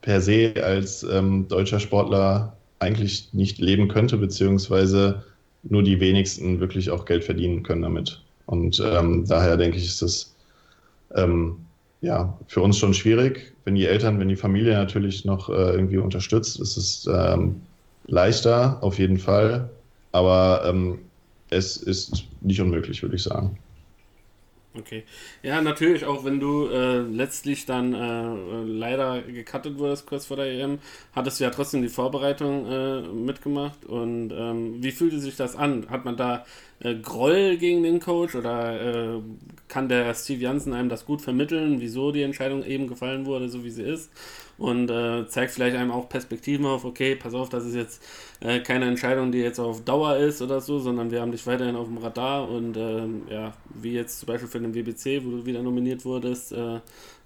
per 0.02 0.20
se 0.22 0.54
als 0.62 1.00
deutscher 1.02 1.80
Sportler 1.80 2.58
eigentlich 2.80 3.30
nicht 3.34 3.60
leben 3.60 3.88
könnte, 3.88 4.18
beziehungsweise 4.18 5.24
nur 5.64 5.84
die 5.84 6.00
wenigsten 6.00 6.60
wirklich 6.60 6.90
auch 6.90 7.06
Geld 7.06 7.24
verdienen 7.24 7.64
können 7.64 7.82
damit. 7.82 8.22
Und 8.46 8.82
ähm, 8.84 9.26
daher 9.28 9.58
denke 9.58 9.78
ich, 9.78 9.86
ist 9.86 10.02
das 10.02 10.36
ähm, 11.16 11.58
ja, 12.02 12.38
für 12.48 12.62
uns 12.62 12.78
schon 12.78 12.94
schwierig. 12.94 13.54
Wenn 13.66 13.76
die 13.76 13.86
Eltern, 13.86 14.20
wenn 14.20 14.30
die 14.30 14.36
Familie 14.36 14.74
natürlich 14.74 15.26
noch 15.26 15.50
äh, 15.50 15.54
irgendwie 15.54 15.98
unterstützt, 15.98 16.60
ist 16.60 16.78
es 16.78 17.08
ähm, 17.14 17.62
leichter, 18.08 18.82
auf 18.82 18.98
jeden 18.98 19.20
Fall. 19.20 19.70
Aber 20.12 20.64
ähm, 20.66 21.00
es 21.50 21.78
ist 21.78 22.26
nicht 22.42 22.62
unmöglich, 22.62 23.02
würde 23.02 23.16
ich 23.16 23.24
sagen. 23.24 23.58
Okay. 24.78 25.04
Ja, 25.42 25.62
natürlich, 25.64 26.06
auch 26.06 26.24
wenn 26.26 26.40
du 26.40 26.68
äh, 26.68 27.00
letztlich 27.00 27.66
dann 27.66 27.94
äh, 27.96 28.64
leider 28.72 29.24
gecuttet 29.24 29.80
wurdest 29.80 30.06
kurz 30.06 30.28
vor 30.28 30.38
der 30.38 30.46
EM, 30.46 30.78
hattest 31.12 31.40
du 31.40 31.44
ja 31.44 31.50
trotzdem 31.50 31.82
die 31.82 31.90
Vorbereitung 31.90 32.68
äh, 32.68 33.02
mitgemacht. 33.02 33.86
Und 33.86 34.32
ähm, 34.32 34.82
wie 34.84 34.92
fühlte 34.92 35.20
sich 35.20 35.36
das 35.36 35.56
an? 35.56 35.90
Hat 35.90 36.06
man 36.06 36.18
da 36.18 36.46
äh, 36.82 36.94
Groll 36.94 37.58
gegen 37.58 37.82
den 37.82 38.00
Coach 38.00 38.36
oder 38.36 39.16
äh, 39.16 39.22
kann 39.68 39.90
der 39.90 40.14
Steve 40.14 40.42
Jansen 40.42 40.74
einem 40.74 40.90
das 40.90 41.04
gut 41.06 41.24
vermitteln, 41.24 41.82
wieso 41.82 42.12
die 42.12 42.22
Entscheidung 42.22 42.64
eben 42.64 42.88
gefallen 42.88 43.26
wurde, 43.26 43.50
so 43.50 43.64
wie 43.64 43.72
sie 43.72 43.84
ist? 43.84 44.12
Und 44.60 44.92
äh, 44.92 45.26
zeigt 45.28 45.54
vielleicht 45.54 45.78
einem 45.78 45.92
auch 45.92 46.10
Perspektiven 46.10 46.66
auf, 46.66 46.84
okay, 46.84 47.16
pass 47.16 47.34
auf, 47.34 47.48
das 47.48 47.66
ist 47.66 47.76
jetzt 47.76 48.04
äh, 48.42 48.60
keine 48.60 48.86
Entscheidung, 48.86 49.32
die 49.32 49.40
jetzt 49.40 49.58
auf 49.58 49.86
Dauer 49.86 50.18
ist 50.18 50.42
oder 50.42 50.60
so, 50.60 50.80
sondern 50.80 51.12
wir 51.12 51.22
haben 51.22 51.32
dich 51.32 51.48
weiterhin 51.48 51.78
auf 51.78 51.88
dem 51.88 51.98
Radar. 51.98 52.50
Und 52.50 52.76
ähm, 52.76 53.24
ja, 53.30 53.54
wie 53.74 53.94
jetzt 53.94 54.20
zum 54.20 54.28
Beispiel 54.28 54.50
für 54.50 54.60
den 54.60 54.76
WBC, 54.76 55.26
wo 55.26 55.32
du 55.32 55.46
wieder 55.46 55.64
nominiert 55.64 56.04
wurdest, 56.04 56.52
äh, 56.52 56.82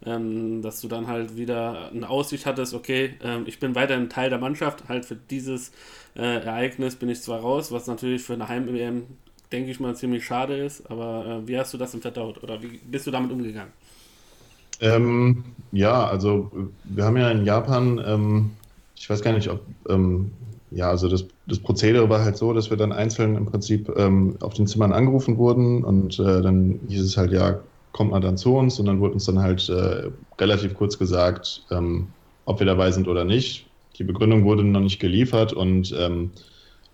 ähm, 0.06 0.62
dass 0.62 0.80
du 0.82 0.88
dann 0.88 1.08
halt 1.08 1.36
wieder 1.36 1.90
eine 1.92 2.08
Aussicht 2.08 2.46
hattest, 2.46 2.76
okay, 2.76 3.16
ähm, 3.24 3.44
ich 3.48 3.60
bin 3.60 3.74
weiterhin 3.74 4.10
Teil 4.10 4.30
der 4.30 4.40
Mannschaft, 4.40 4.88
halt 4.88 5.06
für 5.06 5.16
dieses 5.16 5.72
äh, 6.16 6.22
Ereignis 6.22 6.96
bin 6.96 7.10
ich 7.10 7.22
zwar 7.22 7.40
raus, 7.40 7.72
was 7.72 7.88
natürlich 7.88 8.22
für 8.22 8.34
eine 8.34 8.48
Heim-EM, 8.48 9.08
denke 9.52 9.72
ich 9.72 9.80
mal, 9.80 9.96
ziemlich 9.96 10.24
schade 10.24 10.56
ist, 10.58 10.90
aber 10.90 11.42
äh, 11.44 11.48
wie 11.48 11.58
hast 11.58 11.74
du 11.74 11.78
das 11.80 11.92
denn 11.92 12.02
verdaut? 12.02 12.44
Oder 12.44 12.62
wie 12.62 12.80
bist 12.86 13.08
du 13.08 13.12
damit 13.12 13.32
umgegangen? 13.32 13.74
Ähm, 14.80 15.44
ja, 15.72 16.06
also 16.06 16.52
wir 16.84 17.04
haben 17.04 17.18
ja 17.18 17.30
in 17.32 17.46
Japan, 17.46 18.02
ähm, 18.06 18.52
ich 18.96 19.10
weiß 19.10 19.22
gar 19.22 19.34
nicht, 19.34 19.50
ob, 19.50 19.62
ähm, 19.90 20.32
ja, 20.72 20.90
also 20.90 21.08
das, 21.08 21.26
das 21.48 21.60
Prozedere 21.60 22.10
war 22.10 22.24
halt 22.24 22.38
so, 22.38 22.54
dass 22.54 22.70
wir 22.70 22.78
dann 22.78 22.92
einzeln 22.92 23.36
im 23.36 23.46
Prinzip 23.46 23.92
ähm, 23.96 24.38
auf 24.42 24.54
den 24.54 24.68
Zimmern 24.68 24.92
angerufen 24.94 25.38
wurden 25.38 25.84
und 25.84 26.20
äh, 26.20 26.42
dann 26.42 26.80
hieß 26.88 27.02
es 27.04 27.18
halt, 27.18 27.32
ja, 27.32 27.60
kommt 27.92 28.12
mal 28.12 28.20
dann 28.20 28.38
zu 28.38 28.56
uns 28.56 28.80
und 28.80 28.88
dann 28.88 29.00
wurde 29.00 29.14
uns 29.14 29.26
dann 29.26 29.40
halt 29.40 29.70
äh, 29.70 30.10
relativ 30.40 30.74
kurz 30.74 30.98
gesagt, 30.98 31.64
ähm, 31.70 32.08
ob 32.46 32.60
wir 32.60 32.66
dabei 32.66 32.92
sind 32.92 33.08
oder 33.08 33.24
nicht. 33.24 33.68
Die 33.98 34.04
Begründung 34.04 34.44
wurde 34.44 34.64
noch 34.64 34.80
nicht 34.80 35.00
geliefert 35.00 35.54
und 35.54 35.94
ähm, 35.98 36.32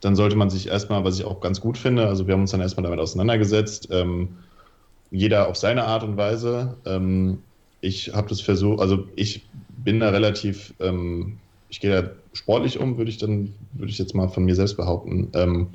dann 0.01 0.15
sollte 0.15 0.35
man 0.35 0.49
sich 0.49 0.67
erstmal, 0.67 1.03
was 1.03 1.17
ich 1.19 1.25
auch 1.25 1.39
ganz 1.41 1.59
gut 1.61 1.77
finde, 1.77 2.07
also 2.07 2.27
wir 2.27 2.33
haben 2.33 2.41
uns 2.41 2.51
dann 2.51 2.61
erstmal 2.61 2.83
damit 2.83 2.99
auseinandergesetzt, 2.99 3.89
jeder 5.11 5.49
auf 5.49 5.57
seine 5.57 5.83
Art 5.83 6.03
und 6.03 6.15
Weise. 6.15 6.77
Ähm, 6.85 7.39
ich 7.81 8.13
habe 8.13 8.29
das 8.29 8.41
versucht, 8.41 8.79
also 8.79 9.07
ich 9.15 9.47
bin 9.83 9.99
da 9.99 10.09
relativ, 10.09 10.73
ähm, 10.79 11.37
ich 11.69 11.79
gehe 11.79 12.01
da 12.01 12.09
sportlich 12.33 12.79
um, 12.79 12.97
würde 12.97 13.11
ich 13.11 13.17
dann, 13.17 13.53
würde 13.73 13.91
ich 13.91 13.97
jetzt 13.97 14.15
mal 14.15 14.27
von 14.27 14.43
mir 14.43 14.55
selbst 14.55 14.77
behaupten. 14.77 15.29
Ähm, 15.33 15.69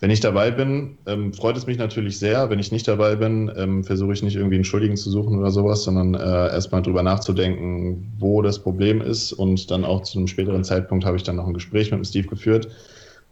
wenn 0.00 0.10
ich 0.10 0.20
dabei 0.20 0.50
bin, 0.50 0.98
ähm, 1.06 1.32
freut 1.32 1.56
es 1.56 1.66
mich 1.66 1.78
natürlich 1.78 2.18
sehr. 2.18 2.50
Wenn 2.50 2.58
ich 2.58 2.72
nicht 2.72 2.86
dabei 2.86 3.16
bin, 3.16 3.50
ähm, 3.56 3.84
versuche 3.84 4.12
ich 4.12 4.22
nicht 4.22 4.36
irgendwie 4.36 4.56
einen 4.56 4.64
Schuldigen 4.64 4.96
zu 4.96 5.10
suchen 5.10 5.38
oder 5.38 5.50
sowas, 5.50 5.84
sondern 5.84 6.14
äh, 6.14 6.52
erstmal 6.52 6.82
drüber 6.82 7.02
nachzudenken, 7.02 8.12
wo 8.18 8.42
das 8.42 8.58
Problem 8.58 9.00
ist. 9.00 9.32
Und 9.32 9.70
dann 9.70 9.84
auch 9.84 10.02
zu 10.02 10.18
einem 10.18 10.26
späteren 10.26 10.64
Zeitpunkt 10.64 11.04
habe 11.04 11.16
ich 11.16 11.22
dann 11.22 11.36
noch 11.36 11.46
ein 11.46 11.54
Gespräch 11.54 11.90
mit 11.90 11.98
dem 11.98 12.04
Steve 12.04 12.26
geführt, 12.26 12.68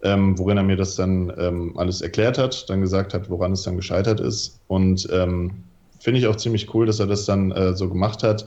ähm, 0.02 0.38
worin 0.38 0.56
er 0.56 0.62
mir 0.62 0.76
das 0.76 0.94
dann 0.94 1.32
ähm, 1.36 1.76
alles 1.76 2.00
erklärt 2.00 2.38
hat, 2.38 2.70
dann 2.70 2.80
gesagt 2.80 3.12
hat, 3.12 3.28
woran 3.28 3.52
es 3.52 3.62
dann 3.62 3.76
gescheitert 3.76 4.20
ist. 4.20 4.60
Und 4.68 5.06
finde 6.02 6.20
ich 6.20 6.26
auch 6.26 6.36
ziemlich 6.36 6.74
cool, 6.74 6.86
dass 6.86 7.00
er 7.00 7.06
das 7.06 7.24
dann 7.24 7.52
äh, 7.52 7.74
so 7.74 7.88
gemacht 7.88 8.22
hat. 8.22 8.46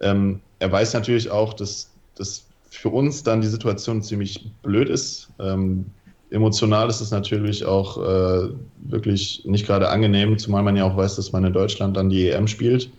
Ähm, 0.00 0.40
er 0.58 0.70
weiß 0.70 0.92
natürlich 0.94 1.30
auch, 1.30 1.54
dass, 1.54 1.90
dass 2.14 2.46
für 2.68 2.90
uns 2.90 3.22
dann 3.22 3.40
die 3.40 3.48
Situation 3.48 4.02
ziemlich 4.02 4.50
blöd 4.62 4.88
ist. 4.88 5.30
Ähm, 5.40 5.86
emotional 6.30 6.88
ist 6.88 7.00
es 7.00 7.10
natürlich 7.10 7.64
auch 7.64 7.96
äh, 7.98 8.50
wirklich 8.82 9.42
nicht 9.44 9.66
gerade 9.66 9.88
angenehm, 9.88 10.38
zumal 10.38 10.62
man 10.62 10.76
ja 10.76 10.84
auch 10.84 10.96
weiß, 10.96 11.16
dass 11.16 11.32
man 11.32 11.44
in 11.44 11.52
Deutschland 11.52 11.96
dann 11.96 12.10
die 12.10 12.28
EM 12.28 12.46
spielt. 12.46 12.90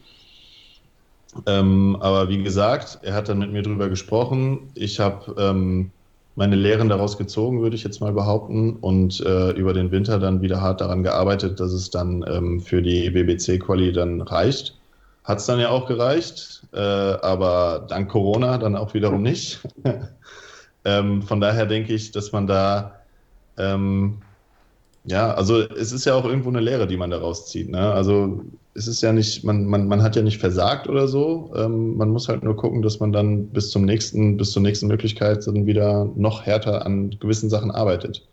Ähm, 1.46 1.96
aber 2.02 2.28
wie 2.28 2.44
gesagt, 2.44 3.00
er 3.04 3.14
hat 3.14 3.30
dann 3.30 3.40
mit 3.40 3.52
mir 3.54 3.62
drüber 3.62 3.88
gesprochen. 3.88 4.72
Ich 4.76 5.00
habe 5.00 5.34
ähm, 5.38 5.92
meine 6.36 6.56
Lehren 6.56 6.90
daraus 6.90 7.18
gezogen, 7.18 7.62
würde 7.62 7.76
ich 7.76 7.84
jetzt 7.84 8.02
mal 8.02 8.14
behaupten, 8.14 8.78
und 8.78 9.20
äh, 9.22 9.52
über 9.52 9.74
den 9.74 9.92
Winter 9.92 10.20
dann 10.20 10.42
wieder 10.42 10.62
hart 10.62 10.82
daran 10.82 11.04
gearbeitet, 11.04 11.60
dass 11.60 11.72
es 11.74 11.90
dann 11.90 12.26
ähm, 12.28 12.62
für 12.62 12.82
die 12.82 13.10
BBC-Quali 13.10 13.92
dann 13.92 14.22
reicht. 14.22 14.78
Hat 15.24 15.40
es 15.40 15.46
dann 15.46 15.60
ja 15.60 15.70
auch 15.70 15.88
gereicht, 15.88 16.64
äh, 16.74 16.80
aber 16.80 17.86
dank 17.88 18.10
Corona 18.10 18.58
dann 18.58 18.76
auch 18.76 18.94
wiederum 18.94 19.22
nicht. 19.22 19.60
Ähm, 20.84 21.22
von 21.22 21.40
daher 21.40 21.68
denke 21.68 21.94
ich, 21.94 22.12
dass 22.12 22.32
man 22.32 22.48
da 22.48 23.02
ähm, 23.56 24.18
ja, 25.04 25.34
also 25.34 25.60
es 25.60 25.92
ist 25.92 26.06
ja 26.06 26.14
auch 26.14 26.26
irgendwo 26.26 26.50
eine 26.50 26.60
Lehre, 26.60 26.88
die 26.88 26.98
man 26.98 27.10
daraus 27.10 27.48
zieht. 27.48 27.70
Ne? 27.70 27.92
Also 27.92 28.44
es 28.74 28.88
ist 28.88 29.02
ja 29.02 29.12
nicht, 29.12 29.44
man, 29.44 29.66
man, 29.66 29.88
man 29.88 30.02
hat 30.02 30.16
ja 30.16 30.22
nicht 30.22 30.40
versagt 30.40 30.88
oder 30.88 31.08
so. 31.08 31.52
Ähm, 31.56 31.98
man 31.98 32.10
muss 32.10 32.30
halt 32.30 32.44
nur 32.44 32.56
gucken, 32.56 32.82
dass 32.82 33.00
man 33.00 33.12
dann 33.12 33.48
bis 33.48 33.70
zum 33.70 33.84
nächsten, 33.84 34.38
bis 34.38 34.52
zur 34.52 34.62
nächsten 34.62 34.88
Möglichkeit 34.88 35.46
dann 35.46 35.66
wieder 35.66 36.10
noch 36.16 36.46
härter 36.46 36.86
an 36.86 37.16
gewissen 37.20 37.50
Sachen 37.50 37.72
arbeitet. 37.72 38.26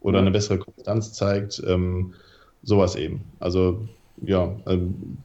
Oder 0.00 0.18
eine 0.18 0.30
bessere 0.30 0.58
Konstanz 0.58 1.12
zeigt. 1.12 1.62
Ähm, 1.66 2.14
sowas 2.62 2.96
eben. 2.96 3.22
Also 3.40 3.86
ja, 4.22 4.54
ähm, 4.66 5.18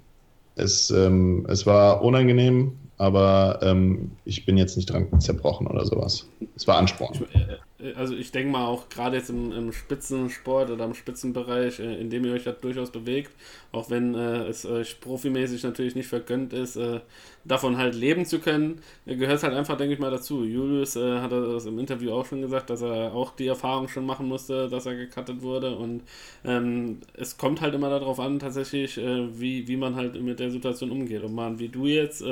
es, 0.55 0.91
ähm, 0.91 1.45
es 1.49 1.66
war 1.66 2.01
unangenehm, 2.01 2.74
aber 2.97 3.60
ähm, 3.62 4.12
ich 4.26 4.45
bin 4.45 4.57
jetzt 4.57 4.76
nicht 4.76 4.88
dran 4.88 5.07
zerbrochen 5.22 5.68
oder 5.68 5.86
sowas. 5.86 6.28
Es 6.55 6.68
war 6.68 6.78
Ansporn. 6.78 7.14
Ich, 7.14 7.36
äh, 7.36 7.57
also 7.95 8.13
ich 8.15 8.32
denke 8.32 8.51
mal 8.51 8.65
auch 8.65 8.89
gerade 8.89 9.17
jetzt 9.17 9.30
im, 9.30 9.51
im, 9.51 9.71
Spitzensport 9.71 10.69
oder 10.69 10.84
im 10.86 10.93
Spitzenbereich, 10.93 11.80
äh, 11.80 11.95
in 11.99 12.09
dem 12.09 12.25
ihr 12.25 12.34
euch 12.34 12.43
da 12.43 12.51
durchaus 12.51 12.91
bewegt, 12.91 13.32
auch 13.71 13.89
wenn 13.89 14.15
äh, 14.15 14.47
es 14.47 14.65
euch 14.65 14.99
profimäßig 14.99 15.63
natürlich 15.63 15.95
nicht 15.95 16.07
vergönnt 16.07 16.51
ist, 16.51 16.75
äh, 16.75 16.99
davon 17.45 17.77
halt 17.77 17.95
leben 17.95 18.25
zu 18.25 18.39
können, 18.39 18.82
äh, 19.05 19.15
gehört 19.15 19.38
es 19.38 19.43
halt 19.43 19.53
einfach, 19.53 19.77
denke 19.77 19.93
ich 19.93 19.99
mal, 19.99 20.11
dazu. 20.11 20.43
Julius 20.43 20.97
äh, 20.97 21.19
hat 21.19 21.32
das 21.32 21.65
im 21.65 21.80
Interview 21.80 22.11
auch 22.11 22.25
schon 22.25 22.41
gesagt, 22.41 22.69
dass 22.69 22.82
er 22.82 23.13
auch 23.13 23.36
die 23.36 23.47
Erfahrung 23.47 23.88
schon 23.88 24.05
machen 24.05 24.27
musste, 24.27 24.67
dass 24.67 24.86
er 24.86 24.95
gecuttet 24.95 25.41
wurde 25.41 25.75
und 25.77 26.03
ähm, 26.43 26.99
es 27.13 27.38
kommt 27.38 27.61
halt 27.61 27.73
immer 27.75 27.89
darauf 27.89 28.19
an, 28.19 28.39
tatsächlich, 28.39 28.97
äh, 28.97 29.39
wie, 29.39 29.67
wie 29.69 29.77
man 29.77 29.95
halt 29.95 30.21
mit 30.21 30.39
der 30.39 30.51
Situation 30.51 30.91
umgeht. 30.91 31.23
Ob 31.23 31.32
man, 31.32 31.59
wie 31.59 31.69
du 31.69 31.86
jetzt, 31.86 32.23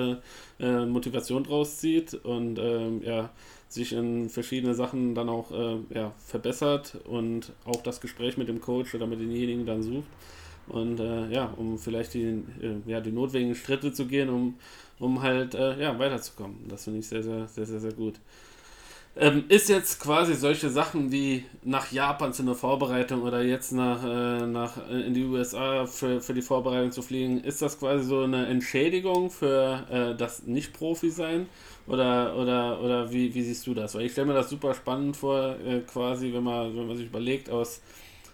Motivation 0.60 1.44
draus 1.44 1.78
zieht 1.78 2.16
und 2.16 2.58
ähm, 2.58 3.02
ja, 3.04 3.30
sich 3.70 3.94
in 3.94 4.30
verschiedene 4.30 4.74
Sachen 4.74 5.14
dann 5.16 5.30
auch 5.30 5.52
äh, 5.52 5.78
ja, 5.94 6.14
verbessert 6.26 6.98
und 7.06 7.52
auch 7.66 7.82
das 7.84 8.02
Gespräch 8.02 8.38
mit 8.38 8.48
dem 8.48 8.62
Coach 8.62 8.96
oder 8.96 9.08
mit 9.08 9.20
denjenigen 9.20 9.66
dann 9.66 9.84
sucht. 9.84 10.08
Und 10.68 11.00
äh, 11.00 11.30
ja, 11.30 11.54
um 11.56 11.78
vielleicht 11.78 12.14
die, 12.14 12.44
äh, 12.62 12.82
ja, 12.86 13.00
die 13.00 13.12
notwendigen 13.12 13.56
Schritte 13.56 13.94
zu 13.94 14.06
gehen, 14.06 14.30
um, 14.30 14.56
um 15.00 15.22
halt 15.22 15.56
äh, 15.56 15.82
ja, 15.82 15.98
weiterzukommen. 15.98 16.68
Das 16.68 16.84
finde 16.84 17.00
ich 17.00 17.08
sehr, 17.08 17.24
sehr, 17.24 17.48
sehr, 17.48 17.66
sehr, 17.66 17.80
sehr 17.80 17.94
gut. 17.94 18.16
Ähm, 19.20 19.46
ist 19.50 19.68
jetzt 19.68 20.00
quasi 20.00 20.36
solche 20.36 20.70
Sachen 20.70 21.12
wie 21.12 21.44
nach 21.64 21.92
Japan 21.92 22.34
zu 22.34 22.44
einer 22.44 22.54
Vorbereitung 22.54 23.24
oder 23.24 23.42
jetzt 23.42 23.72
nach, 23.72 24.04
äh, 24.04 24.46
nach 24.46 24.78
äh, 24.90 25.08
in 25.08 25.16
die 25.16 25.24
USA 25.24 25.88
für, 25.88 26.22
für 26.22 26.36
die 26.36 26.44
Vorbereitung 26.44 26.92
zu 26.92 27.02
fliegen, 27.02 27.40
ist 27.40 27.62
das 27.64 27.80
quasi 27.80 28.04
so 28.04 28.22
eine 28.22 28.46
Entschädigung 28.46 29.32
für 29.32 29.86
äh, 29.90 30.16
das 30.16 30.44
Nicht-Profi-Sein? 30.44 31.48
Oder, 31.88 32.36
oder, 32.36 32.82
oder 32.82 33.12
wie, 33.12 33.34
wie 33.34 33.42
siehst 33.42 33.66
du 33.66 33.74
das? 33.74 33.96
Weil 33.96 34.04
ich 34.04 34.12
stelle 34.12 34.28
mir 34.28 34.34
das 34.34 34.50
super 34.50 34.74
spannend 34.74 35.16
vor, 35.16 35.56
äh, 35.66 35.80
quasi, 35.80 36.34
wenn 36.34 36.44
man, 36.44 36.76
wenn 36.76 36.88
man 36.88 36.98
sich 36.98 37.08
überlegt, 37.08 37.50
aus 37.50 37.82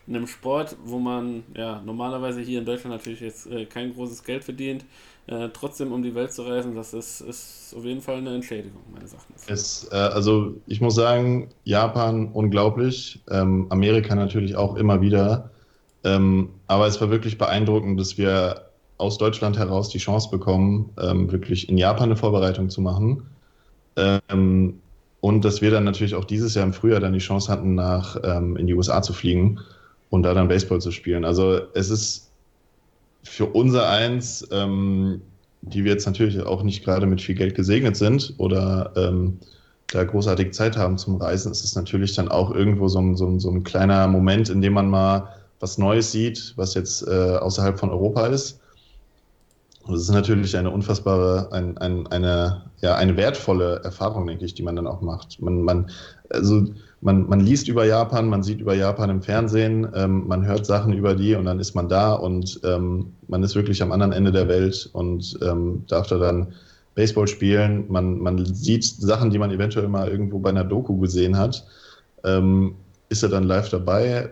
einem 0.08 0.28
Sport, 0.28 0.76
wo 0.84 1.00
man 1.00 1.44
ja 1.56 1.82
normalerweise 1.86 2.42
hier 2.42 2.60
in 2.60 2.66
Deutschland 2.66 2.96
natürlich 2.96 3.22
jetzt 3.22 3.48
äh, 3.48 3.66
kein 3.66 3.94
großes 3.94 4.24
Geld 4.24 4.44
verdient, 4.44 4.84
äh, 5.28 5.50
trotzdem 5.54 5.92
um 5.94 6.04
die 6.04 6.14
Welt 6.14 6.34
zu 6.34 6.42
reisen, 6.42 6.76
das 6.76 6.94
ist, 6.94 7.22
ist 7.22 7.74
auf 7.78 7.86
jeden 7.86 8.02
Fall 8.02 8.18
eine 8.18 8.36
Entschädigung, 8.36 8.82
meines 8.94 9.14
Erachtens. 9.14 9.46
Es, 9.48 9.88
äh, 9.92 9.96
also 9.96 10.56
ich 10.68 10.82
muss 10.82 10.96
sagen, 10.96 11.50
Japan 11.64 12.30
unglaublich, 12.34 13.22
ähm, 13.30 13.68
Amerika 13.70 14.16
natürlich 14.16 14.56
auch 14.56 14.76
immer 14.76 15.00
wieder. 15.00 15.52
Ähm, 16.04 16.50
aber 16.68 16.88
es 16.88 17.00
war 17.00 17.10
wirklich 17.10 17.38
beeindruckend, 17.38 17.98
dass 18.00 18.18
wir 18.18 18.70
aus 18.98 19.18
Deutschland 19.18 19.58
heraus 19.58 19.90
die 19.90 20.00
Chance 20.00 20.30
bekommen, 20.30 20.90
ähm, 21.00 21.32
wirklich 21.32 21.70
in 21.70 21.78
Japan 21.78 22.06
eine 22.06 22.18
Vorbereitung 22.18 22.70
zu 22.70 22.82
machen. 22.82 23.26
Ähm, 23.96 24.80
und 25.22 25.46
dass 25.46 25.62
wir 25.62 25.72
dann 25.72 25.86
natürlich 25.86 26.16
auch 26.16 26.26
dieses 26.26 26.56
Jahr 26.56 26.66
im 26.66 26.74
Frühjahr 26.74 27.00
dann 27.00 27.14
die 27.14 27.20
Chance 27.20 27.52
hatten, 27.52 27.76
nach 27.76 28.18
ähm, 28.24 28.58
in 28.58 28.68
die 28.68 28.74
USA 28.74 29.02
zu 29.02 29.14
fliegen 29.14 29.60
und 30.10 30.24
da 30.24 30.34
dann 30.34 30.48
Baseball 30.48 30.82
zu 30.82 30.92
spielen. 30.92 31.24
Also 31.26 31.62
es 31.74 31.90
ist 31.90 32.30
für 33.24 33.46
unser 33.46 33.90
Eins, 33.90 34.48
ähm, 34.52 35.22
die 35.62 35.86
wir 35.86 35.94
jetzt 35.94 36.06
natürlich 36.06 36.42
auch 36.42 36.64
nicht 36.64 36.84
gerade 36.84 37.06
mit 37.06 37.22
viel 37.22 37.36
Geld 37.36 37.56
gesegnet 37.56 37.96
sind 37.96 38.34
oder 38.38 38.92
ähm, 38.96 39.40
da 39.88 40.04
großartig 40.04 40.54
Zeit 40.54 40.76
haben 40.76 40.98
zum 40.98 41.16
Reisen, 41.16 41.52
ist 41.52 41.64
es 41.64 41.76
natürlich 41.76 42.16
dann 42.16 42.28
auch 42.28 42.54
irgendwo 42.54 42.88
so 42.88 43.00
ein, 43.00 43.16
so 43.16 43.28
ein, 43.28 43.40
so 43.40 43.50
ein 43.50 43.64
kleiner 43.64 44.08
Moment, 44.08 44.50
in 44.50 44.62
dem 44.62 44.74
man 44.74 44.90
mal 44.90 45.30
was 45.60 45.78
Neues 45.78 46.12
sieht, 46.12 46.54
was 46.58 46.74
jetzt 46.74 47.08
äh, 47.08 47.38
außerhalb 47.38 47.80
von 47.80 47.90
Europa 47.90 48.28
ist. 48.28 48.60
Und 49.86 49.96
es 49.96 50.04
ist 50.04 50.12
natürlich 50.12 50.56
eine 50.56 50.72
unfassbare, 50.72 51.52
ein, 51.52 51.78
ein, 51.78 52.08
eine, 52.08 52.64
ja, 52.82 52.96
eine 52.96 53.18
wertvolle 53.18 53.82
Erfahrung, 53.84 54.26
denke 54.28 54.46
ich, 54.46 54.54
die 54.54 54.64
man 54.64 54.78
dann 54.78 54.88
auch 54.88 55.02
macht. 55.02 55.42
Man, 55.42 55.62
man, 55.62 55.90
also 56.30 56.68
man, 57.02 57.28
man 57.28 57.42
liest 57.42 57.68
über 57.68 57.86
Japan, 57.86 58.30
man 58.30 58.44
sieht 58.44 58.62
über 58.62 58.76
Japan 58.76 59.10
im 59.10 59.22
Fernsehen, 59.22 59.88
ähm, 59.94 60.26
man 60.26 60.46
hört 60.46 60.66
Sachen 60.66 60.94
über 60.94 61.16
die 61.16 61.36
und 61.36 61.44
dann 61.46 61.60
ist 61.60 61.76
man 61.76 61.90
da 61.90 62.14
und 62.14 62.62
ähm, 62.64 63.14
man 63.28 63.44
ist 63.44 63.56
wirklich 63.56 63.84
am 63.84 63.92
anderen 63.92 64.14
Ende 64.14 64.32
der 64.32 64.48
Welt 64.48 64.90
und 64.94 65.38
ähm, 65.42 65.84
darf 65.88 66.08
da 66.08 66.18
dann 66.18 66.54
Baseball 66.96 67.28
spielen. 67.28 67.86
Man, 67.90 68.20
man 68.20 68.46
sieht 68.46 68.86
Sachen, 68.86 69.32
die 69.32 69.40
man 69.40 69.52
eventuell 69.52 69.90
mal 69.90 70.08
irgendwo 70.08 70.40
bei 70.40 70.50
einer 70.50 70.64
Doku 70.64 70.98
gesehen 70.98 71.38
hat. 71.38 71.66
Ähm, 72.24 72.76
ist 73.10 73.24
er 73.24 73.30
dann 73.30 73.44
live 73.44 73.70
dabei? 73.70 74.30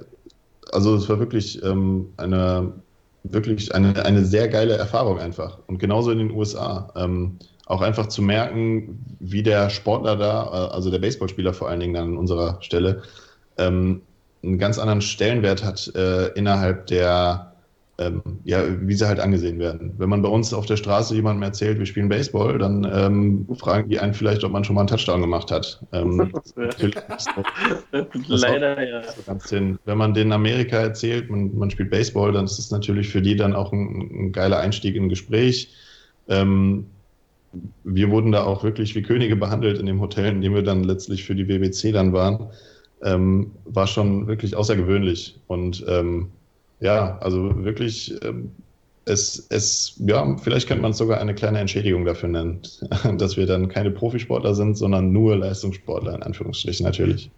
Also 0.71 0.95
es 0.95 1.09
war 1.09 1.19
wirklich 1.19 1.61
ähm, 1.63 2.07
eine 2.15 2.71
wirklich 3.23 3.73
eine, 3.73 4.05
eine 4.05 4.25
sehr 4.25 4.47
geile 4.47 4.75
Erfahrung 4.75 5.19
einfach. 5.19 5.59
Und 5.67 5.79
genauso 5.79 6.11
in 6.11 6.19
den 6.19 6.31
USA. 6.31 6.91
Ähm, 6.95 7.37
auch 7.65 7.81
einfach 7.81 8.07
zu 8.07 8.21
merken, 8.21 9.17
wie 9.19 9.43
der 9.43 9.69
Sportler 9.69 10.17
da, 10.17 10.43
äh, 10.43 10.75
also 10.75 10.91
der 10.91 10.99
Baseballspieler 10.99 11.53
vor 11.53 11.69
allen 11.69 11.79
Dingen 11.79 11.95
an 11.95 12.17
unserer 12.17 12.57
Stelle, 12.61 13.03
ähm, 13.57 14.01
einen 14.43 14.57
ganz 14.57 14.77
anderen 14.77 15.01
Stellenwert 15.01 15.63
hat 15.63 15.93
äh, 15.95 16.27
innerhalb 16.29 16.87
der 16.87 17.50
ähm, 18.01 18.21
ja, 18.43 18.63
wie 18.81 18.93
sie 18.93 19.07
halt 19.07 19.19
angesehen 19.19 19.59
werden. 19.59 19.93
Wenn 19.97 20.09
man 20.09 20.21
bei 20.21 20.29
uns 20.29 20.53
auf 20.53 20.65
der 20.65 20.77
Straße 20.77 21.15
jemandem 21.15 21.43
erzählt, 21.43 21.77
wir 21.79 21.85
spielen 21.85 22.09
Baseball, 22.09 22.57
dann 22.57 22.89
ähm, 22.91 23.47
fragen 23.55 23.89
die 23.89 23.99
einen 23.99 24.13
vielleicht, 24.13 24.43
ob 24.43 24.51
man 24.51 24.63
schon 24.63 24.75
mal 24.75 24.81
einen 24.81 24.87
Touchdown 24.87 25.21
gemacht 25.21 25.51
hat. 25.51 25.81
Ähm, 25.91 26.31
Leider, 28.27 28.89
ja. 28.89 29.01
Wenn 29.85 29.97
man 29.97 30.13
denen 30.13 30.31
Amerika 30.31 30.77
erzählt, 30.77 31.29
man, 31.29 31.55
man, 31.57 31.69
spielt 31.69 31.89
Baseball, 31.91 32.31
dann 32.31 32.45
ist 32.45 32.59
es 32.59 32.71
natürlich 32.71 33.09
für 33.09 33.21
die 33.21 33.35
dann 33.35 33.53
auch 33.53 33.71
ein, 33.71 34.27
ein 34.27 34.31
geiler 34.31 34.59
Einstieg 34.59 34.95
in 34.95 35.03
ein 35.03 35.09
Gespräch. 35.09 35.73
Ähm, 36.27 36.87
wir 37.83 38.09
wurden 38.09 38.31
da 38.31 38.43
auch 38.43 38.63
wirklich 38.63 38.95
wie 38.95 39.01
Könige 39.01 39.35
behandelt 39.35 39.77
in 39.79 39.85
dem 39.85 39.99
Hotel, 39.99 40.31
in 40.31 40.41
dem 40.41 40.53
wir 40.53 40.63
dann 40.63 40.83
letztlich 40.83 41.23
für 41.25 41.35
die 41.35 41.47
WWC 41.47 41.91
dann 41.91 42.13
waren. 42.13 42.47
Ähm, 43.03 43.51
war 43.65 43.87
schon 43.87 44.27
wirklich 44.27 44.55
außergewöhnlich. 44.55 45.39
Und 45.47 45.83
ähm, 45.87 46.29
ja, 46.81 47.17
also 47.19 47.63
wirklich, 47.63 48.13
ähm, 48.23 48.51
es, 49.05 49.47
es, 49.49 49.95
ja, 50.05 50.37
vielleicht 50.37 50.67
könnte 50.67 50.81
man 50.81 50.91
es 50.91 50.97
sogar 50.97 51.19
eine 51.19 51.33
kleine 51.33 51.59
Entschädigung 51.59 52.05
dafür 52.05 52.29
nennen, 52.29 52.61
dass 53.17 53.37
wir 53.37 53.45
dann 53.45 53.69
keine 53.69 53.91
Profisportler 53.91 54.53
sind, 54.55 54.75
sondern 54.75 55.11
nur 55.11 55.37
Leistungssportler, 55.37 56.15
in 56.15 56.23
Anführungsstrichen 56.23 56.85
natürlich. 56.85 57.31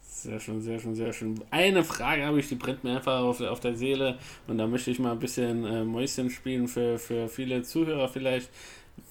Sehr 0.00 0.40
schön, 0.40 0.62
sehr 0.62 0.80
schön, 0.80 0.94
sehr 0.94 1.12
schön. 1.12 1.38
Eine 1.50 1.84
Frage 1.84 2.24
habe 2.24 2.40
ich, 2.40 2.48
die 2.48 2.54
brennt 2.54 2.82
mir 2.82 2.96
einfach 2.96 3.20
auf, 3.20 3.42
auf 3.42 3.60
der 3.60 3.74
Seele 3.76 4.16
und 4.46 4.56
da 4.56 4.66
möchte 4.66 4.90
ich 4.90 4.98
mal 4.98 5.12
ein 5.12 5.18
bisschen 5.18 5.66
äh, 5.66 5.84
Mäuschen 5.84 6.30
spielen 6.30 6.66
für, 6.66 6.98
für 6.98 7.28
viele 7.28 7.62
Zuhörer 7.62 8.08
vielleicht. 8.08 8.48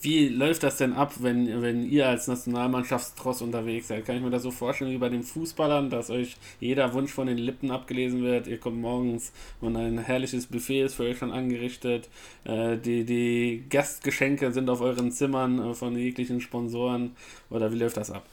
Wie 0.02 0.28
läuft 0.28 0.64
das 0.64 0.76
denn 0.76 0.92
ab, 0.92 1.14
wenn, 1.20 1.62
wenn 1.62 1.90
ihr 1.90 2.10
als 2.10 2.28
Nationalmannschaftstross 2.28 3.42
unterwegs 3.42 3.88
seid? 3.88 4.06
Kann 4.06 4.18
ich 4.18 4.22
mir 4.22 4.32
das 4.32 4.44
so 4.44 4.52
vorstellen 4.52 4.92
wie 4.92 4.98
bei 4.98 5.08
den 5.08 5.24
Fußballern, 5.24 5.90
dass 5.90 6.10
euch 6.10 6.36
jeder 6.60 6.94
Wunsch 6.94 7.12
von 7.12 7.28
den 7.28 7.38
Lippen 7.38 7.72
abgelesen 7.72 8.22
wird? 8.22 8.48
Ihr 8.48 8.60
kommt 8.60 8.82
morgens 8.82 9.32
und 9.62 9.78
ein 9.78 9.98
herrliches 10.00 10.48
Buffet 10.48 10.82
ist 10.82 10.96
für 10.96 11.04
euch 11.04 11.18
schon 11.20 11.32
angerichtet. 11.32 12.10
Äh, 12.44 12.78
die, 12.78 13.06
die 13.06 13.64
Gastgeschenke 13.70 14.52
sind 14.52 14.70
auf 14.70 14.82
euren 14.82 15.10
Zimmern 15.12 15.72
äh, 15.72 15.74
von 15.74 15.98
jeglichen 15.98 16.42
Sponsoren. 16.42 17.12
Oder 17.50 17.72
wie 17.72 17.78
läuft 17.78 17.96
das 17.96 18.12
ab? 18.12 18.26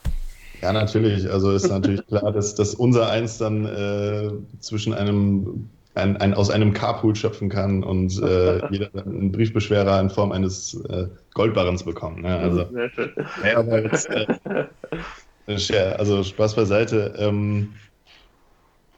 Ja, 0.63 0.73
natürlich. 0.73 1.31
Also 1.31 1.53
ist 1.53 1.69
natürlich 1.69 2.05
klar, 2.07 2.33
dass, 2.33 2.57
dass 2.57 2.75
unser 2.75 3.11
Eins 3.11 3.39
dann 3.39 3.65
äh, 3.65 4.31
zwischen 4.59 4.93
einem 4.93 5.71
ein, 5.95 6.17
ein, 6.19 6.35
aus 6.35 6.51
einem 6.51 6.73
Carpool 6.73 7.17
schöpfen 7.17 7.49
kann 7.49 7.83
und 7.83 8.21
äh, 8.23 8.61
jeder 8.71 8.91
einen 8.95 9.33
Briefbeschwerer 9.33 10.01
in 10.01 10.11
Form 10.11 10.33
eines 10.33 10.75
äh, 10.89 11.07
Goldbarrens 11.35 11.83
bekommt. 11.85 12.23
Ne? 12.23 12.37
Also, 12.37 12.67
Sehr 12.73 12.91
schön. 12.91 13.11
Ja, 13.45 13.59
aber 13.59 13.83
jetzt, 13.83 14.09
äh, 14.11 15.95
also 15.99 16.23
Spaß 16.23 16.55
beiseite. 16.55 17.15
Ähm, 17.19 17.71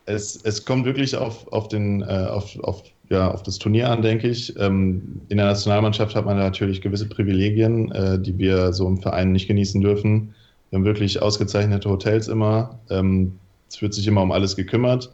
es, 0.05 0.41
es 0.45 0.65
kommt 0.65 0.85
wirklich 0.85 1.17
auf, 1.17 1.51
auf, 1.53 1.69
den, 1.69 2.03
äh, 2.03 2.27
auf, 2.29 2.59
auf, 2.61 2.83
ja, 3.09 3.31
auf 3.31 3.43
das 3.43 3.59
Turnier 3.59 3.91
an, 3.91 4.03
denke 4.03 4.29
ich. 4.29 4.59
Ähm, 4.59 5.21
in 5.29 5.37
der 5.37 5.47
Nationalmannschaft 5.47 6.15
hat 6.15 6.27
man 6.27 6.37
natürlich 6.37 6.81
gewisse 6.81 7.09
Privilegien, 7.09 7.91
äh, 7.93 8.19
die 8.19 8.37
wir 8.37 8.73
so 8.73 8.87
im 8.89 8.99
Verein 8.99 9.33
nicht 9.33 9.49
genießen 9.49 9.81
dürfen. 9.81 10.35
Wir 10.71 10.79
haben 10.79 10.85
wirklich 10.85 11.23
ausgezeichnete 11.23 11.89
Hotels 11.89 12.29
immer. 12.29 12.81
Ähm, 12.91 13.39
es 13.69 13.81
wird 13.81 13.95
sich 13.95 14.07
immer 14.07 14.23
um 14.23 14.33
alles 14.33 14.57
gekümmert. 14.57 15.13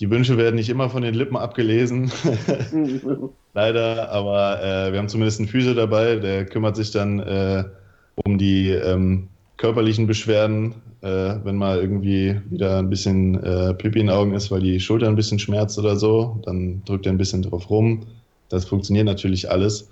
Die 0.00 0.10
Wünsche 0.10 0.36
werden 0.36 0.54
nicht 0.54 0.68
immer 0.68 0.90
von 0.90 1.02
den 1.02 1.14
Lippen 1.14 1.36
abgelesen, 1.36 2.12
leider, 3.54 4.10
aber 4.12 4.62
äh, 4.62 4.92
wir 4.92 4.98
haben 4.98 5.08
zumindest 5.08 5.40
einen 5.40 5.48
Physio 5.48 5.74
dabei, 5.74 6.16
der 6.16 6.46
kümmert 6.46 6.76
sich 6.76 6.92
dann 6.92 7.18
äh, 7.18 7.64
um 8.24 8.38
die 8.38 8.68
ähm, 8.70 9.28
körperlichen 9.56 10.06
Beschwerden, 10.06 10.74
äh, 11.00 11.34
wenn 11.42 11.56
mal 11.56 11.78
irgendwie 11.78 12.36
wieder 12.48 12.78
ein 12.78 12.90
bisschen 12.90 13.42
äh, 13.42 13.74
Pipi 13.74 13.98
in 13.98 14.06
den 14.06 14.14
Augen 14.14 14.34
ist, 14.34 14.52
weil 14.52 14.60
die 14.60 14.78
Schulter 14.78 15.08
ein 15.08 15.16
bisschen 15.16 15.40
schmerzt 15.40 15.78
oder 15.80 15.96
so, 15.96 16.40
dann 16.44 16.82
drückt 16.84 17.06
er 17.06 17.12
ein 17.12 17.18
bisschen 17.18 17.42
drauf 17.42 17.68
rum. 17.68 18.06
Das 18.50 18.64
funktioniert 18.64 19.06
natürlich 19.06 19.50
alles. 19.50 19.90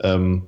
Ähm, 0.00 0.42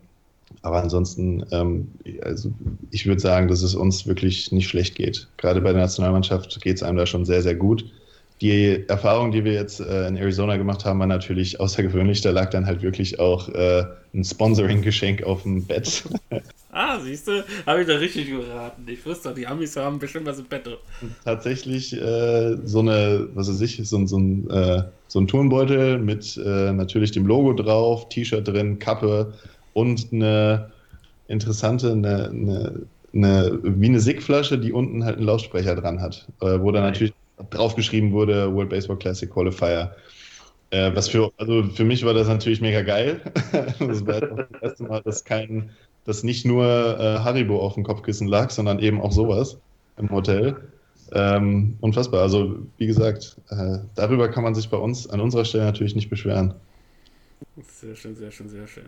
aber 0.62 0.82
ansonsten, 0.82 1.44
ähm, 1.50 1.88
also 2.22 2.52
ich 2.90 3.06
würde 3.06 3.20
sagen, 3.20 3.48
dass 3.48 3.62
es 3.62 3.74
uns 3.74 4.06
wirklich 4.06 4.52
nicht 4.52 4.68
schlecht 4.68 4.94
geht. 4.94 5.28
Gerade 5.36 5.60
bei 5.60 5.72
der 5.72 5.82
Nationalmannschaft 5.82 6.60
geht 6.60 6.76
es 6.76 6.82
einem 6.82 6.96
da 6.98 7.06
schon 7.06 7.24
sehr, 7.24 7.42
sehr 7.42 7.56
gut 7.56 7.84
die 8.40 8.88
Erfahrung, 8.88 9.32
die 9.32 9.44
wir 9.44 9.52
jetzt 9.52 9.80
äh, 9.80 10.08
in 10.08 10.16
Arizona 10.16 10.56
gemacht 10.56 10.84
haben, 10.84 10.98
war 10.98 11.06
natürlich 11.06 11.60
außergewöhnlich. 11.60 12.22
Da 12.22 12.30
lag 12.30 12.48
dann 12.50 12.64
halt 12.64 12.80
wirklich 12.80 13.20
auch 13.20 13.50
äh, 13.50 13.84
ein 14.14 14.24
Sponsoring-Geschenk 14.24 15.22
auf 15.24 15.42
dem 15.42 15.66
Bett. 15.66 16.04
ah, 16.72 16.98
siehst 17.00 17.28
du, 17.28 17.44
habe 17.66 17.82
ich 17.82 17.86
da 17.86 17.96
richtig 17.96 18.30
geraten. 18.30 18.86
Ich 18.86 19.04
wusste 19.04 19.28
doch, 19.28 19.34
die 19.34 19.46
Amis 19.46 19.76
haben 19.76 19.98
bestimmt 19.98 20.26
was 20.26 20.38
im 20.38 20.46
Bett. 20.46 20.64
Tatsächlich 21.24 21.92
äh, 21.92 22.56
so 22.64 22.80
eine, 22.80 23.28
was 23.34 23.50
weiß 23.50 23.60
ich, 23.60 23.80
so, 23.86 24.06
so, 24.06 24.18
ein, 24.18 24.48
äh, 24.48 24.84
so 25.08 25.20
ein 25.20 25.26
Turnbeutel 25.26 25.98
mit 25.98 26.38
äh, 26.38 26.72
natürlich 26.72 27.12
dem 27.12 27.26
Logo 27.26 27.52
drauf, 27.52 28.08
T-Shirt 28.08 28.48
drin, 28.48 28.78
Kappe 28.78 29.34
und 29.74 30.12
eine 30.12 30.70
interessante, 31.28 31.92
eine, 31.92 32.30
eine, 32.30 32.80
eine 33.12 33.58
wie 33.62 33.86
eine 33.86 34.00
Sigflasche, 34.00 34.58
die 34.58 34.72
unten 34.72 35.04
halt 35.04 35.18
einen 35.18 35.26
Lautsprecher 35.26 35.76
dran 35.76 36.00
hat, 36.00 36.26
äh, 36.40 36.58
wo 36.58 36.72
dann 36.72 36.84
natürlich 36.84 37.12
draufgeschrieben 37.50 38.12
wurde, 38.12 38.52
World 38.54 38.70
Baseball 38.70 38.98
Classic 38.98 39.30
Qualifier. 39.30 39.94
Äh, 40.70 40.94
was 40.94 41.08
für, 41.08 41.32
also 41.36 41.64
für 41.64 41.84
mich 41.84 42.04
war 42.04 42.14
das 42.14 42.28
natürlich 42.28 42.60
mega 42.60 42.82
geil. 42.82 43.20
das 43.78 44.06
war 44.06 44.20
das 44.20 44.48
erste 44.60 44.84
Mal, 44.84 45.02
dass 45.02 45.24
kein, 45.24 45.70
dass 46.04 46.22
nicht 46.22 46.44
nur 46.44 46.64
äh, 46.64 47.18
Haribo 47.18 47.60
auf 47.60 47.74
dem 47.74 47.84
Kopfkissen 47.84 48.28
lag, 48.28 48.50
sondern 48.50 48.78
eben 48.78 49.00
auch 49.00 49.12
sowas 49.12 49.58
im 49.96 50.10
Hotel. 50.10 50.56
Ähm, 51.12 51.76
unfassbar. 51.80 52.22
Also, 52.22 52.58
wie 52.78 52.86
gesagt, 52.86 53.36
äh, 53.50 53.78
darüber 53.96 54.28
kann 54.28 54.44
man 54.44 54.54
sich 54.54 54.70
bei 54.70 54.76
uns 54.76 55.08
an 55.08 55.20
unserer 55.20 55.44
Stelle 55.44 55.64
natürlich 55.64 55.96
nicht 55.96 56.08
beschweren. 56.08 56.54
Sehr 57.62 57.96
schön, 57.96 58.14
sehr 58.14 58.30
schön, 58.30 58.48
sehr 58.48 58.66
schön. 58.66 58.84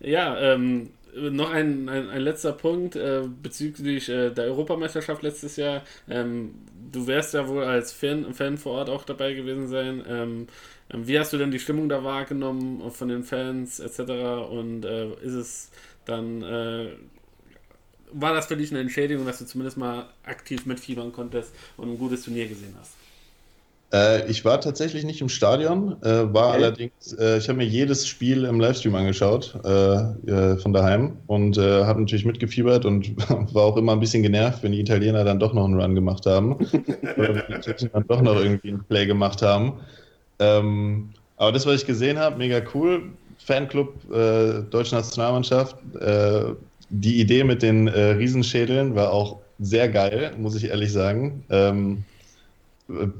Ja, 0.00 0.38
ähm, 0.38 0.90
noch 1.14 1.50
ein, 1.50 1.88
ein, 1.88 2.08
ein, 2.08 2.22
letzter 2.22 2.52
Punkt 2.52 2.96
äh, 2.96 3.22
bezüglich 3.42 4.08
äh, 4.08 4.30
der 4.30 4.44
Europameisterschaft 4.44 5.22
letztes 5.22 5.56
Jahr. 5.56 5.82
Ähm, 6.08 6.54
du 6.90 7.06
wärst 7.06 7.34
ja 7.34 7.46
wohl 7.48 7.64
als 7.64 7.92
Fan, 7.92 8.32
Fan 8.32 8.56
vor 8.56 8.72
Ort 8.72 8.90
auch 8.90 9.04
dabei 9.04 9.34
gewesen 9.34 9.68
sein. 9.68 10.02
Ähm, 10.08 10.46
ähm 10.90 11.06
wie 11.06 11.18
hast 11.18 11.32
du 11.32 11.38
denn 11.38 11.50
die 11.50 11.58
Stimmung 11.58 11.88
da 11.88 12.02
wahrgenommen 12.02 12.90
von 12.90 13.08
den 13.08 13.24
Fans 13.24 13.80
etc.? 13.80 14.00
Und 14.50 14.84
äh, 14.84 15.12
ist 15.22 15.34
es 15.34 15.70
dann, 16.04 16.42
äh, 16.42 16.92
war 18.12 18.34
das 18.34 18.46
für 18.46 18.56
dich 18.56 18.70
eine 18.70 18.80
Entschädigung, 18.80 19.26
dass 19.26 19.38
du 19.38 19.46
zumindest 19.46 19.76
mal 19.76 20.08
aktiv 20.24 20.66
mitfiebern 20.66 21.12
konntest 21.12 21.54
und 21.76 21.90
ein 21.90 21.98
gutes 21.98 22.22
Turnier 22.22 22.48
gesehen 22.48 22.74
hast? 22.78 23.01
Äh, 23.92 24.30
ich 24.30 24.44
war 24.44 24.60
tatsächlich 24.60 25.04
nicht 25.04 25.20
im 25.20 25.28
Stadion, 25.28 26.02
äh, 26.02 26.32
war 26.32 26.48
okay. 26.48 26.56
allerdings, 26.56 27.12
äh, 27.18 27.36
ich 27.38 27.48
habe 27.48 27.58
mir 27.58 27.66
jedes 27.66 28.08
Spiel 28.08 28.44
im 28.44 28.58
Livestream 28.58 28.94
angeschaut 28.94 29.58
äh, 29.64 29.94
äh, 30.30 30.56
von 30.56 30.72
daheim 30.72 31.18
und 31.26 31.58
äh, 31.58 31.84
habe 31.84 32.00
natürlich 32.00 32.24
mitgefiebert 32.24 32.86
und 32.86 33.14
war 33.54 33.64
auch 33.64 33.76
immer 33.76 33.92
ein 33.92 34.00
bisschen 34.00 34.22
genervt, 34.22 34.62
wenn 34.62 34.72
die 34.72 34.80
Italiener 34.80 35.24
dann 35.24 35.38
doch 35.38 35.52
noch 35.52 35.66
einen 35.66 35.78
Run 35.78 35.94
gemacht 35.94 36.24
haben 36.24 36.54
oder 37.16 37.34
wenn 37.34 37.44
die 37.48 37.60
Tschechen 37.60 37.90
dann 37.92 38.06
doch 38.08 38.22
noch 38.22 38.36
irgendwie 38.36 38.70
ein 38.70 38.84
Play 38.84 39.04
gemacht 39.04 39.42
haben. 39.42 39.80
Ähm, 40.38 41.10
aber 41.36 41.52
das, 41.52 41.66
was 41.66 41.82
ich 41.82 41.86
gesehen 41.86 42.18
habe, 42.18 42.38
mega 42.38 42.62
cool. 42.74 43.02
Fanclub 43.44 43.94
Deutsche 44.70 44.94
Nationalmannschaft. 44.94 45.76
die 46.90 47.20
Idee 47.20 47.42
mit 47.42 47.60
den 47.62 47.88
Riesenschädeln 47.88 48.94
war 48.94 49.12
auch 49.12 49.40
sehr 49.58 49.88
geil, 49.88 50.30
muss 50.38 50.54
ich 50.54 50.66
ehrlich 50.66 50.92
sagen. 50.92 51.44
Ähm, 51.50 52.04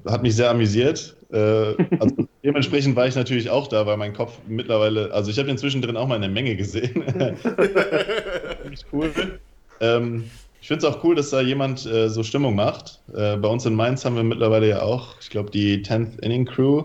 hat 0.06 0.22
mich 0.22 0.36
sehr 0.36 0.50
amüsiert. 0.50 1.16
Äh, 1.32 1.74
also 1.98 2.28
dementsprechend 2.44 2.96
war 2.96 3.06
ich 3.06 3.16
natürlich 3.16 3.50
auch 3.50 3.68
da, 3.68 3.86
weil 3.86 3.96
mein 3.96 4.12
Kopf 4.12 4.38
mittlerweile, 4.46 5.12
also 5.12 5.30
ich 5.30 5.38
habe 5.38 5.48
den 5.48 5.58
zwischendrin 5.58 5.96
auch 5.96 6.06
mal 6.06 6.16
eine 6.16 6.28
Menge 6.28 6.56
gesehen. 6.56 7.04
Cool. 8.92 9.12
Ähm, 9.80 10.24
ich 10.60 10.68
finde 10.68 10.86
es 10.86 10.94
auch 10.94 11.02
cool, 11.02 11.14
dass 11.14 11.30
da 11.30 11.40
jemand 11.40 11.84
äh, 11.86 12.08
so 12.08 12.22
Stimmung 12.22 12.54
macht. 12.54 13.00
Äh, 13.12 13.36
bei 13.36 13.48
uns 13.48 13.66
in 13.66 13.74
Mainz 13.74 14.04
haben 14.04 14.16
wir 14.16 14.22
mittlerweile 14.22 14.68
ja 14.68 14.82
auch, 14.82 15.16
ich 15.20 15.28
glaube, 15.28 15.50
die 15.50 15.82
10th 15.84 16.20
Inning 16.20 16.44
Crew. 16.44 16.84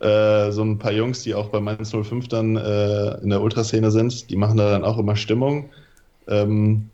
Äh, 0.00 0.50
so 0.50 0.62
ein 0.62 0.78
paar 0.78 0.92
Jungs, 0.92 1.22
die 1.22 1.34
auch 1.34 1.48
bei 1.48 1.60
Mainz 1.60 1.92
05 1.92 2.28
dann 2.28 2.56
äh, 2.56 3.14
in 3.22 3.30
der 3.30 3.40
Ultraszene 3.40 3.90
sind, 3.90 4.28
die 4.28 4.36
machen 4.36 4.56
da 4.56 4.70
dann 4.70 4.84
auch 4.84 4.98
immer 4.98 5.16
Stimmung. 5.16 5.70
Ähm, 6.26 6.90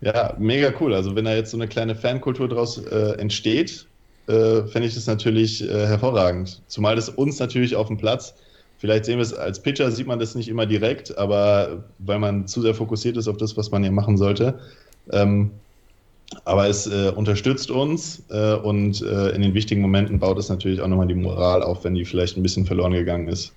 ja, 0.00 0.34
mega 0.38 0.72
cool. 0.80 0.94
Also 0.94 1.14
wenn 1.14 1.24
da 1.24 1.34
jetzt 1.34 1.52
so 1.52 1.56
eine 1.56 1.68
kleine 1.68 1.94
Fankultur 1.94 2.48
draus 2.48 2.78
äh, 2.78 3.12
entsteht, 3.18 3.86
äh, 4.26 4.62
fände 4.66 4.88
ich 4.88 4.94
das 4.94 5.06
natürlich 5.06 5.62
äh, 5.62 5.86
hervorragend. 5.86 6.62
Zumal 6.68 6.96
das 6.96 7.08
uns 7.08 7.38
natürlich 7.38 7.76
auf 7.76 7.88
dem 7.88 7.96
Platz, 7.96 8.34
vielleicht 8.78 9.04
sehen 9.04 9.18
wir 9.18 9.22
es 9.22 9.34
als 9.34 9.60
Pitcher, 9.60 9.90
sieht 9.90 10.06
man 10.06 10.18
das 10.18 10.34
nicht 10.34 10.48
immer 10.48 10.66
direkt, 10.66 11.16
aber 11.18 11.84
weil 11.98 12.18
man 12.18 12.46
zu 12.46 12.62
sehr 12.62 12.74
fokussiert 12.74 13.16
ist 13.16 13.28
auf 13.28 13.36
das, 13.36 13.56
was 13.56 13.70
man 13.70 13.82
hier 13.82 13.92
machen 13.92 14.16
sollte. 14.16 14.58
Ähm, 15.10 15.50
aber 16.44 16.66
es 16.66 16.86
äh, 16.86 17.12
unterstützt 17.14 17.70
uns 17.70 18.22
äh, 18.30 18.54
und 18.54 19.02
äh, 19.02 19.30
in 19.30 19.42
den 19.42 19.54
wichtigen 19.54 19.82
Momenten 19.82 20.18
baut 20.18 20.38
es 20.38 20.48
natürlich 20.48 20.80
auch 20.80 20.88
nochmal 20.88 21.06
die 21.06 21.14
Moral 21.14 21.62
auf, 21.62 21.84
wenn 21.84 21.94
die 21.94 22.04
vielleicht 22.04 22.36
ein 22.36 22.42
bisschen 22.42 22.64
verloren 22.64 22.92
gegangen 22.92 23.28
ist. 23.28 23.52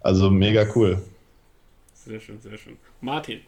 Also 0.00 0.30
mega 0.30 0.66
cool. 0.74 1.00
Sehr 1.92 2.20
schön, 2.20 2.40
sehr 2.40 2.56
schön. 2.56 2.76
Martin. 3.00 3.40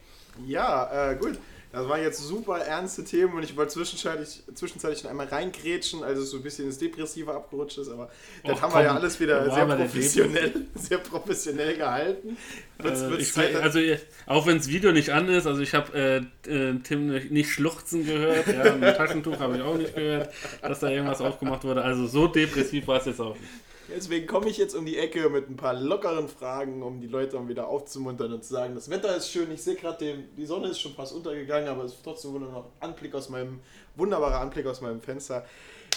Ja, 0.46 1.10
äh, 1.10 1.16
gut. 1.16 1.38
Das 1.76 1.86
waren 1.90 2.00
jetzt 2.00 2.22
super 2.22 2.56
ernste 2.56 3.04
Themen 3.04 3.34
und 3.34 3.42
ich 3.42 3.54
wollte 3.54 3.74
zwischenzeitlich, 3.74 4.42
zwischenzeitlich 4.54 5.04
noch 5.04 5.10
einmal 5.10 5.26
reingrätschen, 5.26 6.02
also 6.02 6.22
so 6.22 6.38
ein 6.38 6.42
bisschen 6.42 6.64
ins 6.64 6.78
Depressive 6.78 7.34
abgerutscht 7.34 7.76
ist, 7.76 7.90
aber 7.90 8.04
Och, 8.04 8.08
das 8.44 8.62
haben 8.62 8.72
komm, 8.72 8.80
wir 8.80 8.84
ja 8.86 8.94
alles 8.94 9.20
wieder 9.20 9.52
sehr 9.52 9.66
professionell, 9.66 10.52
sehr 10.74 10.96
professionell 10.96 11.76
gehalten. 11.76 12.38
Also, 12.78 13.14
ich, 13.16 13.36
also 13.36 13.78
auch 14.24 14.46
wenn 14.46 14.56
das 14.56 14.68
Video 14.68 14.90
nicht 14.90 15.10
an 15.10 15.28
ist, 15.28 15.46
also 15.46 15.60
ich 15.60 15.74
habe 15.74 16.26
äh, 16.46 16.50
äh, 16.50 16.78
Tim 16.78 17.08
nicht 17.08 17.50
schluchzen 17.50 18.06
gehört, 18.06 18.46
ja, 18.46 18.72
ein 18.72 18.80
Taschentuch 18.80 19.38
habe 19.38 19.56
ich 19.56 19.62
auch 19.62 19.76
nicht 19.76 19.94
gehört, 19.94 20.32
dass 20.62 20.80
da 20.80 20.88
irgendwas 20.88 21.20
aufgemacht 21.20 21.62
wurde. 21.64 21.82
Also 21.82 22.06
so 22.06 22.26
depressiv 22.26 22.86
war 22.86 23.00
es 23.00 23.04
jetzt 23.04 23.20
auch 23.20 23.34
nicht. 23.34 23.50
Deswegen 23.88 24.26
komme 24.26 24.48
ich 24.48 24.56
jetzt 24.56 24.74
um 24.74 24.84
die 24.84 24.98
Ecke 24.98 25.28
mit 25.28 25.48
ein 25.48 25.56
paar 25.56 25.74
lockeren 25.74 26.28
Fragen, 26.28 26.82
um 26.82 27.00
die 27.00 27.06
Leute 27.06 27.32
dann 27.32 27.48
wieder 27.48 27.68
aufzumuntern 27.68 28.32
und 28.32 28.44
zu 28.44 28.52
sagen, 28.52 28.74
das 28.74 28.90
Wetter 28.90 29.16
ist 29.16 29.30
schön, 29.30 29.50
ich 29.52 29.62
sehe 29.62 29.76
gerade, 29.76 30.24
die 30.36 30.46
Sonne 30.46 30.68
ist 30.68 30.80
schon 30.80 30.92
fast 30.94 31.14
untergegangen, 31.14 31.68
aber 31.68 31.84
es 31.84 31.92
ist 31.92 32.02
trotzdem 32.02 32.32
noch 32.40 32.66
Anblick 32.80 33.14
aus 33.14 33.28
meinem, 33.28 33.60
wunderbarer 33.94 34.40
Anblick 34.40 34.66
aus 34.66 34.80
meinem 34.80 35.00
Fenster. 35.00 35.44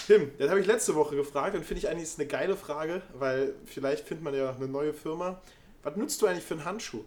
Tim, 0.06 0.30
das 0.38 0.50
habe 0.50 0.60
ich 0.60 0.66
letzte 0.66 0.94
Woche 0.94 1.16
gefragt 1.16 1.54
und 1.56 1.64
finde 1.64 1.80
ich 1.80 1.88
eigentlich 1.88 2.08
eine 2.16 2.26
geile 2.26 2.56
Frage, 2.56 3.02
weil 3.18 3.54
vielleicht 3.64 4.06
findet 4.06 4.24
man 4.24 4.34
ja 4.34 4.54
eine 4.54 4.68
neue 4.68 4.92
Firma. 4.92 5.40
Was 5.82 5.96
nutzt 5.96 6.22
du 6.22 6.26
eigentlich 6.26 6.44
für 6.44 6.54
einen 6.54 6.64
Handschuh? 6.64 7.04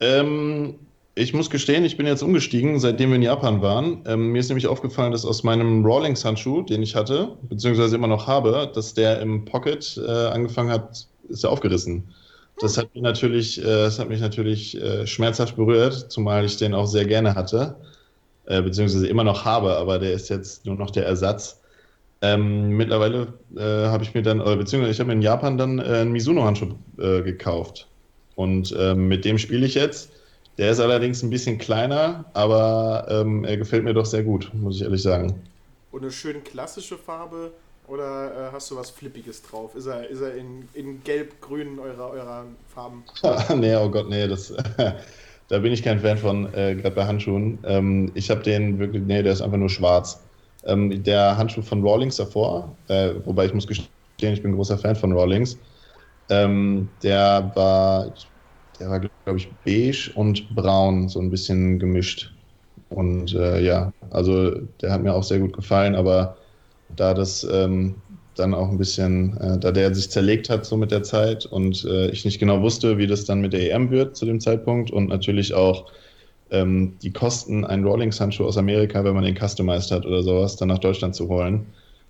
Ähm, 0.00 0.78
ich 1.14 1.34
muss 1.34 1.50
gestehen, 1.50 1.84
ich 1.84 1.96
bin 1.96 2.06
jetzt 2.06 2.22
umgestiegen, 2.22 2.80
seitdem 2.80 3.10
wir 3.10 3.16
in 3.16 3.22
Japan 3.22 3.60
waren. 3.60 4.02
Ähm, 4.06 4.28
mir 4.28 4.38
ist 4.38 4.48
nämlich 4.48 4.66
aufgefallen, 4.66 5.12
dass 5.12 5.26
aus 5.26 5.42
meinem 5.42 5.84
Rawlings-Handschuh, 5.84 6.62
den 6.62 6.82
ich 6.82 6.94
hatte, 6.94 7.36
beziehungsweise 7.42 7.96
immer 7.96 8.06
noch 8.06 8.26
habe, 8.26 8.70
dass 8.74 8.94
der 8.94 9.20
im 9.20 9.44
Pocket 9.44 10.00
äh, 10.06 10.10
angefangen 10.10 10.70
hat, 10.70 11.06
ist 11.28 11.44
er 11.44 11.50
aufgerissen. 11.50 12.04
Das 12.60 12.78
hat 12.78 12.94
mich 12.94 13.02
natürlich, 13.02 13.60
äh, 13.60 13.64
das 13.64 13.98
hat 13.98 14.08
mich 14.08 14.20
natürlich 14.20 14.80
äh, 14.80 15.06
schmerzhaft 15.06 15.56
berührt, 15.56 16.10
zumal 16.10 16.44
ich 16.44 16.56
den 16.56 16.72
auch 16.72 16.86
sehr 16.86 17.04
gerne 17.04 17.34
hatte, 17.34 17.76
äh, 18.46 18.62
beziehungsweise 18.62 19.06
immer 19.06 19.24
noch 19.24 19.44
habe, 19.44 19.76
aber 19.76 19.98
der 19.98 20.12
ist 20.12 20.30
jetzt 20.30 20.64
nur 20.64 20.76
noch 20.76 20.90
der 20.90 21.06
Ersatz. 21.06 21.60
Ähm, 22.22 22.70
mittlerweile 22.76 23.34
äh, 23.56 23.60
habe 23.60 24.04
ich 24.04 24.14
mir 24.14 24.22
dann, 24.22 24.38
beziehungsweise 24.38 24.92
ich 24.92 25.00
habe 25.00 25.12
in 25.12 25.20
Japan 25.22 25.58
dann 25.58 25.78
äh, 25.78 25.82
einen 25.82 26.12
Mizuno-Handschuh 26.12 26.74
gekauft. 26.96 27.88
Und 28.34 28.74
mit 28.96 29.26
dem 29.26 29.36
spiele 29.36 29.66
ich 29.66 29.74
jetzt. 29.74 30.10
Der 30.58 30.70
ist 30.70 30.80
allerdings 30.80 31.22
ein 31.22 31.30
bisschen 31.30 31.58
kleiner, 31.58 32.26
aber 32.34 33.06
ähm, 33.08 33.44
er 33.44 33.56
gefällt 33.56 33.84
mir 33.84 33.94
doch 33.94 34.06
sehr 34.06 34.22
gut, 34.22 34.50
muss 34.54 34.76
ich 34.76 34.82
ehrlich 34.82 35.02
sagen. 35.02 35.42
Und 35.90 36.02
eine 36.02 36.10
schön 36.10 36.42
klassische 36.44 36.98
Farbe 36.98 37.52
Oder 37.86 38.48
äh, 38.48 38.52
hast 38.52 38.70
du 38.70 38.76
was 38.76 38.90
Flippiges 38.90 39.42
drauf? 39.42 39.74
Ist 39.74 39.86
er, 39.86 40.08
ist 40.08 40.20
er 40.20 40.34
in, 40.34 40.68
in 40.72 41.02
gelb-grün 41.04 41.78
eurer, 41.78 42.10
eurer 42.10 42.44
Farben? 42.68 43.04
nee, 43.56 43.74
oh 43.76 43.90
Gott, 43.90 44.08
nee, 44.08 44.28
das, 44.28 44.54
da 45.48 45.58
bin 45.58 45.72
ich 45.72 45.82
kein 45.82 46.00
Fan 46.00 46.16
von, 46.18 46.52
äh, 46.54 46.76
gerade 46.76 46.94
bei 46.94 47.06
Handschuhen. 47.06 47.58
Ähm, 47.64 48.12
ich 48.14 48.30
habe 48.30 48.42
den 48.42 48.78
wirklich, 48.78 49.02
nee, 49.02 49.22
der 49.22 49.32
ist 49.32 49.42
einfach 49.42 49.58
nur 49.58 49.68
schwarz. 49.68 50.22
Ähm, 50.64 51.02
der 51.02 51.36
Handschuh 51.36 51.62
von 51.62 51.82
Rawlings 51.86 52.16
davor, 52.16 52.76
äh, 52.88 53.14
wobei 53.24 53.46
ich 53.46 53.54
muss 53.54 53.66
gestehen, 53.66 53.88
ich 54.20 54.42
bin 54.42 54.52
ein 54.52 54.56
großer 54.56 54.78
Fan 54.78 54.94
von 54.96 55.12
Rawlings, 55.12 55.58
ähm, 56.30 56.88
der 57.02 57.50
war, 57.54 58.14
der 58.78 58.90
war, 58.90 59.00
glaube 59.00 59.38
ich, 59.38 59.48
beige 59.64 60.10
und 60.14 60.54
braun, 60.54 61.08
so 61.08 61.20
ein 61.20 61.30
bisschen 61.30 61.78
gemischt. 61.78 62.32
Und 62.88 63.34
äh, 63.34 63.60
ja, 63.62 63.92
also 64.10 64.50
der 64.80 64.92
hat 64.92 65.02
mir 65.02 65.14
auch 65.14 65.22
sehr 65.22 65.38
gut 65.38 65.54
gefallen, 65.54 65.94
aber 65.94 66.36
da 66.88 67.14
das 67.14 67.44
ähm, 67.44 67.96
dann 68.34 68.54
auch 68.54 68.68
ein 68.68 68.78
bisschen, 68.78 69.36
äh, 69.38 69.58
da 69.58 69.72
der 69.72 69.94
sich 69.94 70.10
zerlegt 70.10 70.48
hat 70.48 70.64
so 70.64 70.76
mit 70.76 70.90
der 70.90 71.02
Zeit 71.02 71.46
und 71.46 71.84
äh, 71.84 72.10
ich 72.10 72.24
nicht 72.24 72.38
genau 72.38 72.62
wusste, 72.62 72.98
wie 72.98 73.06
das 73.06 73.24
dann 73.24 73.40
mit 73.40 73.52
der 73.52 73.72
EM 73.72 73.90
wird 73.90 74.16
zu 74.16 74.24
dem 74.26 74.40
Zeitpunkt 74.40 74.90
und 74.90 75.08
natürlich 75.08 75.54
auch 75.54 75.90
ähm, 76.50 76.98
die 77.02 77.12
Kosten, 77.12 77.64
einen 77.64 77.86
Rawlings-Handschuh 77.86 78.44
aus 78.44 78.56
Amerika, 78.58 79.04
wenn 79.04 79.14
man 79.14 79.24
den 79.24 79.36
customized 79.36 79.90
hat 79.90 80.06
oder 80.06 80.22
sowas, 80.22 80.56
dann 80.56 80.68
nach 80.68 80.78
Deutschland 80.78 81.14
zu 81.14 81.28
holen. 81.28 81.66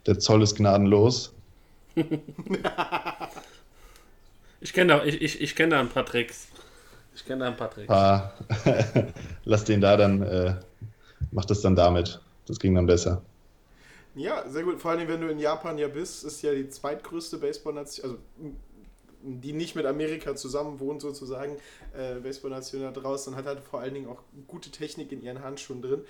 Der 0.07 0.19
Zoll 0.19 0.43
ist 0.43 0.57
gnadenlos. 0.57 1.33
ich 4.61 4.73
kenne 4.73 4.95
da, 4.95 5.05
ich, 5.05 5.21
ich, 5.23 5.41
ich 5.41 5.55
kenn 5.55 5.71
da 5.71 5.81
ein 5.81 5.89
paar 5.89 6.05
Tricks. 6.05 6.52
Ich 7.15 7.25
kenne 7.25 7.45
da 7.45 7.51
ein 7.51 7.57
paar 7.57 7.71
Tricks. 7.71 7.87
Paar. 7.89 8.35
Lass 9.45 9.65
den 9.65 9.81
da 9.81 9.97
dann, 9.97 10.23
äh, 10.23 10.55
mach 11.31 11.45
das 11.45 11.61
dann 11.61 11.77
damit. 11.77 12.21
Das 12.47 12.59
ging 12.59 12.75
dann 12.75 12.87
besser. 12.87 13.23
Ja, 14.15 14.49
sehr 14.49 14.63
gut. 14.63 14.81
Vor 14.81 14.91
allem, 14.91 15.09
wenn 15.09 15.21
du 15.21 15.29
in 15.29 15.39
Japan 15.39 15.79
ja 15.79 15.89
bist, 15.89 16.25
ist 16.25 16.43
ja 16.43 16.53
die 16.53 16.69
zweitgrößte 16.69 17.39
Baseball-Nation, 17.39 18.05
also 18.05 18.19
die 19.23 19.53
nicht 19.53 19.77
mit 19.77 19.87
Amerika 19.87 20.35
zusammen 20.35 20.81
wohnt 20.81 21.01
sozusagen, 21.01 21.57
äh, 21.97 22.21
Baseball-Nation 22.21 22.83
da 22.83 22.91
draußen, 22.91 23.37
hat 23.37 23.47
halt 23.47 23.61
vor 23.61 23.81
allen 23.81 23.95
Dingen 23.95 24.09
auch 24.09 24.23
gute 24.49 24.71
Technik 24.71 25.13
in 25.13 25.23
ihren 25.23 25.43
Handschuhen 25.43 25.81
drin. 25.81 26.03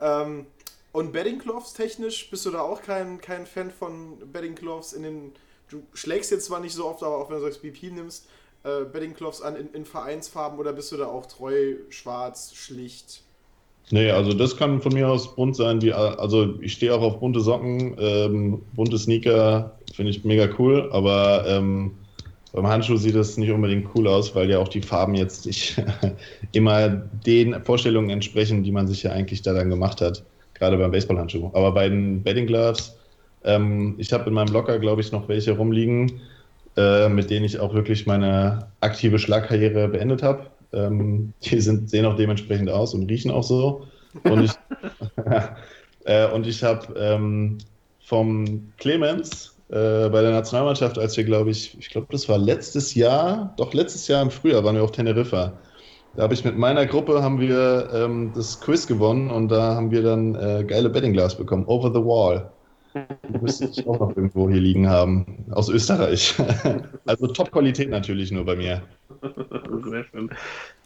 Ähm, 0.00 0.46
und 0.92 1.12
Betting 1.12 1.38
Gloves 1.38 1.74
technisch, 1.74 2.28
bist 2.30 2.44
du 2.46 2.50
da 2.50 2.60
auch 2.60 2.82
kein, 2.82 3.20
kein 3.20 3.46
Fan 3.46 3.70
von 3.70 4.18
Betting 4.32 4.54
Gloves 4.54 4.92
in 4.92 5.02
den, 5.02 5.32
du 5.68 5.82
schlägst 5.94 6.30
jetzt 6.30 6.46
zwar 6.46 6.60
nicht 6.60 6.74
so 6.74 6.86
oft, 6.86 7.02
aber 7.02 7.18
auch 7.18 7.30
wenn 7.30 7.36
du 7.36 7.42
sagst 7.42 7.62
BP 7.62 7.90
nimmst, 7.92 8.28
äh, 8.66 8.84
Betting 8.84 9.14
Gloves 9.14 9.42
an 9.42 9.54
in, 9.56 9.68
in 9.72 9.84
Vereinsfarben 9.84 10.58
oder 10.58 10.72
bist 10.72 10.90
du 10.92 10.96
da 10.96 11.06
auch 11.06 11.26
treu, 11.26 11.76
schwarz, 11.88 12.52
schlicht? 12.54 13.22
Nee, 13.90 14.10
also 14.10 14.32
das 14.32 14.56
kann 14.56 14.80
von 14.80 14.92
mir 14.92 15.08
aus 15.08 15.36
bunt 15.36 15.54
sein. 15.54 15.80
Wie, 15.80 15.92
also 15.92 16.60
ich 16.60 16.72
stehe 16.72 16.92
auch 16.92 17.02
auf 17.02 17.20
bunte 17.20 17.40
Socken, 17.40 17.96
ähm, 18.00 18.62
bunte 18.74 18.98
Sneaker 18.98 19.78
finde 19.94 20.10
ich 20.10 20.24
mega 20.24 20.48
cool, 20.58 20.88
aber 20.90 21.44
ähm, 21.46 21.92
beim 22.52 22.66
Handschuh 22.66 22.96
sieht 22.96 23.14
das 23.14 23.36
nicht 23.36 23.52
unbedingt 23.52 23.88
cool 23.94 24.08
aus, 24.08 24.34
weil 24.34 24.50
ja 24.50 24.58
auch 24.58 24.68
die 24.68 24.82
Farben 24.82 25.14
jetzt 25.14 25.46
nicht 25.46 25.80
immer 26.52 26.88
den 26.88 27.62
Vorstellungen 27.64 28.10
entsprechen, 28.10 28.64
die 28.64 28.72
man 28.72 28.88
sich 28.88 29.04
ja 29.04 29.12
eigentlich 29.12 29.42
da 29.42 29.52
dann 29.52 29.70
gemacht 29.70 30.00
hat, 30.00 30.24
gerade 30.54 30.76
beim 30.76 30.90
Baseballhandschuh. 30.90 31.50
Aber 31.52 31.70
bei 31.72 31.88
den 31.88 32.22
Betting 32.24 32.46
Gloves, 32.46 32.96
ähm, 33.44 33.94
ich 33.98 34.12
habe 34.12 34.28
in 34.28 34.34
meinem 34.34 34.52
Locker, 34.52 34.80
glaube 34.80 35.00
ich, 35.00 35.12
noch 35.12 35.28
welche 35.28 35.52
rumliegen, 35.52 36.20
äh, 36.76 37.08
mit 37.08 37.30
denen 37.30 37.44
ich 37.44 37.58
auch 37.58 37.74
wirklich 37.74 38.06
meine 38.06 38.68
aktive 38.80 39.18
Schlagkarriere 39.18 39.88
beendet 39.88 40.22
habe. 40.22 40.46
Ähm, 40.72 41.32
die 41.42 41.60
sind, 41.60 41.90
sehen 41.90 42.06
auch 42.06 42.16
dementsprechend 42.16 42.70
aus 42.70 42.94
und 42.94 43.08
riechen 43.08 43.30
auch 43.30 43.44
so. 43.44 43.86
Und 44.24 44.44
ich, 44.44 44.52
äh, 46.04 46.28
und 46.30 46.46
ich 46.46 46.62
habe 46.62 46.94
ähm, 46.98 47.58
vom 48.00 48.72
Clemens 48.78 49.56
äh, 49.68 50.08
bei 50.08 50.22
der 50.22 50.30
Nationalmannschaft, 50.30 50.98
als 50.98 51.16
wir, 51.16 51.24
glaube 51.24 51.50
ich, 51.50 51.76
ich 51.78 51.90
glaube, 51.90 52.06
das 52.10 52.28
war 52.28 52.38
letztes 52.38 52.94
Jahr, 52.94 53.54
doch 53.56 53.74
letztes 53.74 54.06
Jahr 54.06 54.22
im 54.22 54.30
Frühjahr 54.30 54.62
waren 54.62 54.76
wir 54.76 54.84
auf 54.84 54.92
Teneriffa. 54.92 55.52
Da 56.14 56.22
habe 56.22 56.34
ich 56.34 56.44
mit 56.44 56.56
meiner 56.56 56.86
Gruppe 56.86 57.22
haben 57.22 57.40
wir 57.40 57.90
ähm, 57.92 58.32
das 58.34 58.60
Quiz 58.60 58.86
gewonnen 58.86 59.30
und 59.30 59.48
da 59.48 59.74
haben 59.74 59.90
wir 59.90 60.02
dann 60.02 60.34
äh, 60.34 60.64
geile 60.64 60.88
Bettingglas 60.88 61.36
bekommen, 61.36 61.66
Over 61.66 61.90
the 61.92 62.04
Wall. 62.04 62.50
Die 63.28 63.38
müsste 63.38 63.66
ich 63.66 63.86
auch 63.86 64.00
noch 64.00 64.16
irgendwo 64.16 64.48
hier 64.48 64.60
liegen 64.60 64.88
haben. 64.88 65.44
Aus 65.50 65.68
Österreich. 65.68 66.34
also 67.06 67.26
Top-Qualität 67.26 67.90
natürlich 67.90 68.30
nur 68.30 68.44
bei 68.44 68.56
mir. 68.56 68.82
Sehr 69.84 70.04
schön. 70.04 70.30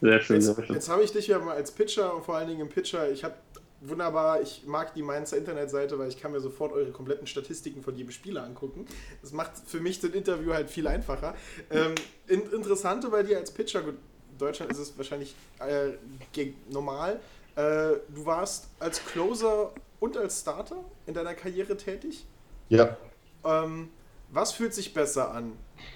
Sehr 0.01 0.21
schön. 0.21 0.41
Jetzt, 0.41 0.69
jetzt 0.69 0.89
habe 0.89 1.03
ich 1.03 1.11
dich 1.11 1.27
ja 1.27 1.39
mal 1.39 1.55
als 1.55 1.71
Pitcher 1.71 2.15
und 2.15 2.25
vor 2.25 2.35
allen 2.35 2.47
Dingen 2.47 2.61
im 2.61 2.69
Pitcher. 2.69 3.09
Ich 3.11 3.23
habe 3.23 3.35
wunderbar, 3.81 4.41
ich 4.41 4.63
mag 4.65 4.93
die 4.93 5.01
Mainzer 5.01 5.37
Internetseite, 5.37 5.97
weil 5.97 6.09
ich 6.09 6.19
kann 6.19 6.31
mir 6.31 6.39
sofort 6.39 6.71
eure 6.71 6.91
kompletten 6.91 7.27
Statistiken 7.27 7.81
von 7.81 7.95
jedem 7.95 8.11
Spieler 8.11 8.43
angucken. 8.43 8.85
Das 9.21 9.31
macht 9.31 9.53
für 9.65 9.79
mich 9.79 9.99
das 9.99 10.11
Interview 10.11 10.53
halt 10.53 10.69
viel 10.69 10.87
einfacher. 10.87 11.35
Ähm, 11.71 11.95
in, 12.27 12.41
interessante 12.51 13.09
bei 13.09 13.23
dir 13.23 13.37
als 13.37 13.51
Pitcher, 13.51 13.81
gut, 13.81 13.95
in 14.31 14.37
Deutschland 14.37 14.71
ist 14.71 14.77
es 14.77 14.97
wahrscheinlich 14.97 15.35
äh, 15.59 16.47
normal. 16.69 17.19
Äh, 17.55 17.97
du 18.09 18.25
warst 18.25 18.69
als 18.79 19.03
Closer 19.05 19.71
und 20.01 20.17
als 20.17 20.41
Starter 20.41 20.83
in 21.05 21.13
deiner 21.13 21.33
Karriere 21.33 21.77
tätig? 21.77 22.25
Ja. 22.67 22.97
Ähm, 23.45 23.87
was 24.31 24.51
fühlt 24.51 24.73
sich 24.73 24.93
besser 24.93 25.33
an? 25.33 25.53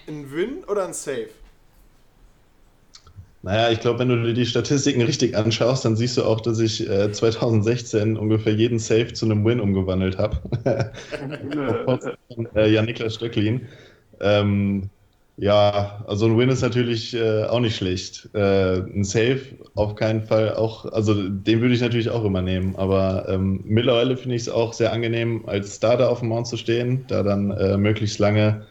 Ein 0.07 0.31
Win 0.31 0.63
oder 0.65 0.85
ein 0.85 0.93
Save? 0.93 1.29
Naja, 3.41 3.71
ich 3.71 3.79
glaube, 3.79 3.99
wenn 3.99 4.09
du 4.09 4.23
dir 4.23 4.33
die 4.33 4.45
Statistiken 4.45 5.01
richtig 5.01 5.35
anschaust, 5.35 5.85
dann 5.85 5.95
siehst 5.95 6.17
du 6.17 6.23
auch, 6.23 6.41
dass 6.41 6.59
ich 6.59 6.89
äh, 6.89 7.11
2016 7.11 8.17
ungefähr 8.17 8.53
jeden 8.53 8.79
Save 8.79 9.13
zu 9.13 9.25
einem 9.25 9.45
Win 9.45 9.59
umgewandelt 9.59 10.17
habe. 10.17 10.37
äh, 12.55 12.71
ja, 12.71 12.81
Niklas 12.81 13.15
Stöcklin. 13.15 13.67
Ähm, 14.19 14.89
ja, 15.37 16.03
also 16.07 16.27
ein 16.27 16.37
Win 16.37 16.49
ist 16.49 16.61
natürlich 16.61 17.13
äh, 17.13 17.43
auch 17.43 17.59
nicht 17.59 17.75
schlecht. 17.75 18.29
Äh, 18.33 18.79
ein 18.79 19.03
Save 19.03 19.41
auf 19.75 19.95
keinen 19.95 20.21
Fall 20.21 20.55
auch, 20.55 20.85
also 20.85 21.13
den 21.29 21.61
würde 21.61 21.73
ich 21.73 21.81
natürlich 21.81 22.09
auch 22.09 22.23
immer 22.23 22.41
nehmen, 22.41 22.75
aber 22.77 23.27
ähm, 23.27 23.61
mittlerweile 23.65 24.15
finde 24.15 24.35
ich 24.35 24.43
es 24.43 24.49
auch 24.49 24.71
sehr 24.73 24.93
angenehm, 24.93 25.43
als 25.47 25.75
Starter 25.75 26.09
auf 26.09 26.19
dem 26.19 26.29
Mount 26.29 26.47
zu 26.47 26.57
stehen, 26.57 27.05
da 27.07 27.21
dann 27.23 27.51
äh, 27.51 27.77
möglichst 27.77 28.19
lange 28.19 28.65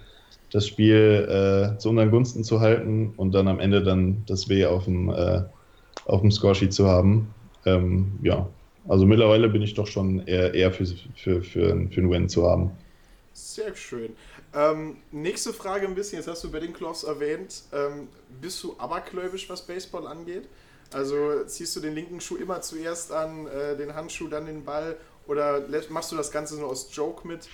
das 0.50 0.66
Spiel 0.66 1.28
äh, 1.74 1.78
zu 1.78 1.90
unseren 1.90 2.10
Gunsten 2.10 2.44
zu 2.44 2.60
halten 2.60 3.12
und 3.16 3.32
dann 3.34 3.48
am 3.48 3.60
Ende 3.60 3.82
dann 3.82 4.24
das 4.26 4.48
W 4.48 4.66
auf 4.66 4.84
dem, 4.84 5.10
äh, 5.10 5.42
auf 6.06 6.20
dem 6.22 6.30
Scoresheet 6.30 6.72
zu 6.72 6.86
haben. 6.86 7.34
Ähm, 7.66 8.18
ja, 8.22 8.48
also 8.88 9.04
mittlerweile 9.04 9.48
bin 9.48 9.62
ich 9.62 9.74
doch 9.74 9.86
schon 9.86 10.20
eher, 10.26 10.54
eher 10.54 10.72
für, 10.72 10.86
für, 10.86 11.42
für, 11.42 11.42
für 11.42 11.72
einen 11.72 12.10
Win 12.10 12.28
zu 12.28 12.48
haben. 12.48 12.70
Sehr 13.34 13.74
schön. 13.74 14.16
Ähm, 14.54 14.98
nächste 15.10 15.52
Frage 15.52 15.88
ein 15.88 15.96
bisschen, 15.96 16.18
jetzt 16.18 16.28
hast 16.28 16.44
du 16.44 16.50
Betting 16.52 16.72
Gloves 16.72 17.02
erwähnt. 17.02 17.62
Ähm, 17.72 18.06
bist 18.40 18.62
du 18.62 18.76
abergläubisch, 18.78 19.50
was 19.50 19.62
Baseball 19.62 20.06
angeht? 20.06 20.48
Also 20.92 21.42
ziehst 21.44 21.74
du 21.74 21.80
den 21.80 21.96
linken 21.96 22.20
Schuh 22.20 22.36
immer 22.36 22.60
zuerst 22.60 23.10
an, 23.10 23.48
äh, 23.48 23.76
den 23.76 23.96
Handschuh, 23.96 24.28
dann 24.28 24.46
den 24.46 24.64
Ball 24.64 24.96
oder 25.26 25.66
machst 25.88 26.12
du 26.12 26.16
das 26.16 26.30
Ganze 26.30 26.56
nur 26.56 26.68
aus 26.68 26.88
Joke 26.92 27.26
mit? 27.26 27.48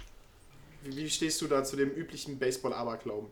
Wie, 0.83 0.97
wie 0.97 1.09
stehst 1.09 1.41
du 1.41 1.47
da 1.47 1.65
zu 1.65 1.77
dem 1.77 1.91
üblichen 1.91 2.39
Baseball-Aberglauben? 2.39 3.29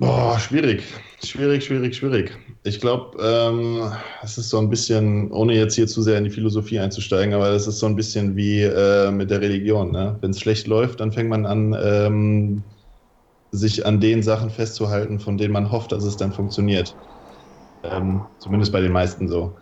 Boah, 0.00 0.38
schwierig. 0.38 0.82
Schwierig, 1.22 1.62
schwierig, 1.64 1.94
schwierig. 1.94 2.38
Ich 2.62 2.80
glaube, 2.80 3.18
ähm, 3.22 3.92
es 4.22 4.38
ist 4.38 4.48
so 4.48 4.58
ein 4.58 4.70
bisschen, 4.70 5.30
ohne 5.30 5.54
jetzt 5.54 5.74
hier 5.74 5.86
zu 5.86 6.00
sehr 6.00 6.16
in 6.16 6.24
die 6.24 6.30
Philosophie 6.30 6.78
einzusteigen, 6.78 7.34
aber 7.34 7.50
es 7.50 7.66
ist 7.66 7.78
so 7.80 7.86
ein 7.86 7.96
bisschen 7.96 8.34
wie 8.34 8.62
äh, 8.62 9.10
mit 9.10 9.30
der 9.30 9.42
Religion. 9.42 9.92
Ne? 9.92 10.16
Wenn 10.22 10.30
es 10.30 10.40
schlecht 10.40 10.66
läuft, 10.66 11.00
dann 11.00 11.12
fängt 11.12 11.28
man 11.28 11.44
an, 11.44 11.76
ähm, 11.78 12.64
sich 13.52 13.86
an 13.86 14.00
den 14.00 14.22
Sachen 14.22 14.50
festzuhalten, 14.50 15.20
von 15.20 15.38
denen 15.38 15.52
man 15.52 15.70
hofft, 15.70 15.92
dass 15.92 16.04
es 16.04 16.16
dann 16.16 16.32
funktioniert. 16.32 16.96
Ähm, 17.82 18.26
zumindest 18.38 18.72
bei 18.72 18.80
den 18.80 18.92
meisten 18.92 19.28
so. 19.28 19.58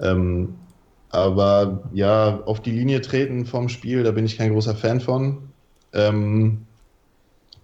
Ähm, 0.00 0.68
aber 1.10 1.90
ja, 1.92 2.42
auf 2.44 2.62
die 2.62 2.72
Linie 2.72 3.00
treten 3.02 3.46
vom 3.46 3.68
Spiel, 3.68 4.04
da 4.04 4.12
bin 4.12 4.26
ich 4.26 4.38
kein 4.38 4.52
großer 4.52 4.76
Fan 4.76 5.00
von. 5.00 5.52
Ähm, 5.92 6.69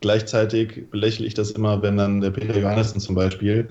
gleichzeitig 0.01 0.91
belächle 0.91 1.27
ich 1.27 1.35
das 1.35 1.51
immer, 1.51 1.83
wenn 1.83 1.97
dann 1.97 2.21
der 2.21 2.31
Peter 2.31 2.59
Johannessen 2.59 3.01
zum 3.01 3.15
Beispiel 3.15 3.69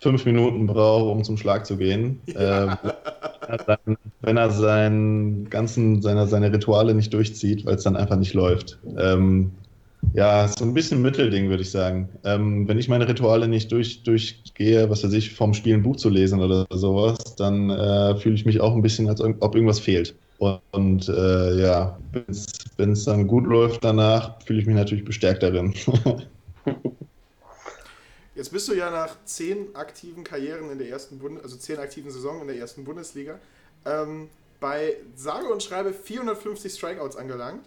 fünf 0.00 0.24
Minuten 0.26 0.66
braucht, 0.66 1.10
um 1.10 1.24
zum 1.24 1.36
Schlag 1.36 1.64
zu 1.64 1.76
gehen. 1.76 2.20
Ja. 2.26 2.74
Äh, 2.74 3.76
wenn 4.22 4.36
er 4.36 4.50
seinen 4.50 5.48
ganzen, 5.50 6.02
seine, 6.02 6.26
seine 6.26 6.52
Rituale 6.52 6.94
nicht 6.94 7.12
durchzieht, 7.12 7.64
weil 7.66 7.76
es 7.76 7.84
dann 7.84 7.96
einfach 7.96 8.16
nicht 8.16 8.34
läuft. 8.34 8.78
Ähm, 8.98 9.52
ja, 10.12 10.46
so 10.48 10.64
ein 10.64 10.74
bisschen 10.74 11.00
Mittelding, 11.02 11.48
würde 11.48 11.62
ich 11.62 11.70
sagen. 11.70 12.08
Ähm, 12.24 12.68
wenn 12.68 12.78
ich 12.78 12.88
meine 12.88 13.08
Rituale 13.08 13.48
nicht 13.48 13.72
durch, 13.72 14.02
durchgehe, 14.02 14.90
was 14.90 15.02
weiß 15.02 15.12
ich, 15.14 15.34
vom 15.34 15.54
Spiel 15.54 15.74
ein 15.74 15.82
Buch 15.82 15.96
zu 15.96 16.10
lesen 16.10 16.40
oder 16.40 16.66
sowas, 16.70 17.36
dann 17.36 17.70
äh, 17.70 18.16
fühle 18.16 18.34
ich 18.34 18.44
mich 18.44 18.60
auch 18.60 18.74
ein 18.74 18.82
bisschen, 18.82 19.08
als 19.08 19.20
ob 19.20 19.54
irgendwas 19.54 19.80
fehlt. 19.80 20.14
Und, 20.38 21.08
äh, 21.08 21.54
ja, 21.60 21.98
wenn 22.76 22.92
es 22.92 23.04
dann 23.04 23.26
gut 23.26 23.46
läuft 23.46 23.84
danach, 23.84 24.42
fühle 24.42 24.60
ich 24.60 24.66
mich 24.66 24.76
natürlich 24.76 25.04
bestärkt 25.04 25.42
darin. 25.42 25.74
Jetzt 28.34 28.50
bist 28.50 28.68
du 28.68 28.74
ja 28.74 28.90
nach 28.90 29.16
zehn 29.24 29.74
aktiven 29.76 30.24
Karrieren 30.24 30.70
in 30.70 30.78
der 30.78 30.88
ersten 30.88 31.18
Bund 31.18 31.40
also 31.42 31.56
zehn 31.56 31.78
aktiven 31.78 32.10
Saison 32.10 32.40
in 32.40 32.48
der 32.48 32.56
ersten 32.56 32.84
Bundesliga 32.84 33.38
ähm, 33.84 34.28
bei 34.58 34.96
sage 35.14 35.46
und 35.46 35.62
schreibe 35.62 35.92
450 35.92 36.74
Strikeouts 36.74 37.16
angelangt. 37.16 37.64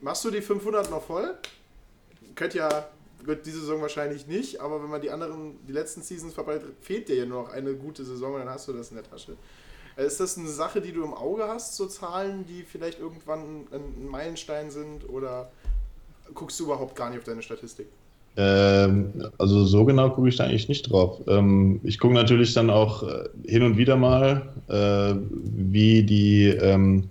Machst 0.00 0.24
du 0.24 0.30
die 0.30 0.42
500 0.42 0.90
noch 0.90 1.02
voll? 1.02 1.34
Könnt 2.34 2.52
ja, 2.52 2.88
gut, 3.24 3.46
diese 3.46 3.60
Saison 3.60 3.80
wahrscheinlich 3.80 4.26
nicht, 4.26 4.60
aber 4.60 4.82
wenn 4.82 4.90
man 4.90 5.00
die 5.00 5.10
anderen, 5.10 5.58
die 5.66 5.72
letzten 5.72 6.02
Seasons 6.02 6.34
verbreitet, 6.34 6.74
fehlt 6.82 7.08
dir 7.08 7.16
ja 7.16 7.24
nur 7.24 7.44
noch 7.44 7.50
eine 7.50 7.74
gute 7.74 8.04
Saison 8.04 8.34
und 8.34 8.40
dann 8.40 8.50
hast 8.50 8.68
du 8.68 8.74
das 8.74 8.90
in 8.90 8.96
der 8.96 9.08
Tasche. 9.08 9.36
Ist 9.96 10.20
das 10.20 10.36
eine 10.36 10.48
Sache, 10.48 10.80
die 10.80 10.92
du 10.92 11.02
im 11.04 11.14
Auge 11.14 11.44
hast, 11.48 11.76
so 11.76 11.86
Zahlen, 11.86 12.44
die 12.46 12.62
vielleicht 12.62 13.00
irgendwann 13.00 13.40
ein, 13.40 13.66
ein 13.72 14.08
Meilenstein 14.08 14.70
sind 14.70 15.08
oder 15.08 15.50
guckst 16.34 16.60
du 16.60 16.64
überhaupt 16.64 16.94
gar 16.96 17.08
nicht 17.08 17.18
auf 17.18 17.24
deine 17.24 17.42
Statistik? 17.42 17.86
Ähm, 18.36 19.30
also 19.38 19.64
so 19.64 19.86
genau 19.86 20.10
gucke 20.10 20.28
ich 20.28 20.36
da 20.36 20.44
eigentlich 20.44 20.68
nicht 20.68 20.90
drauf. 20.90 21.20
Ähm, 21.26 21.80
ich 21.82 21.98
gucke 21.98 22.12
natürlich 22.12 22.52
dann 22.52 22.68
auch 22.68 23.02
äh, 23.02 23.28
hin 23.46 23.62
und 23.62 23.78
wieder 23.78 23.96
mal, 23.96 24.52
äh, 24.68 25.14
wie 25.42 26.02
die 26.02 26.48
ähm, 26.48 27.08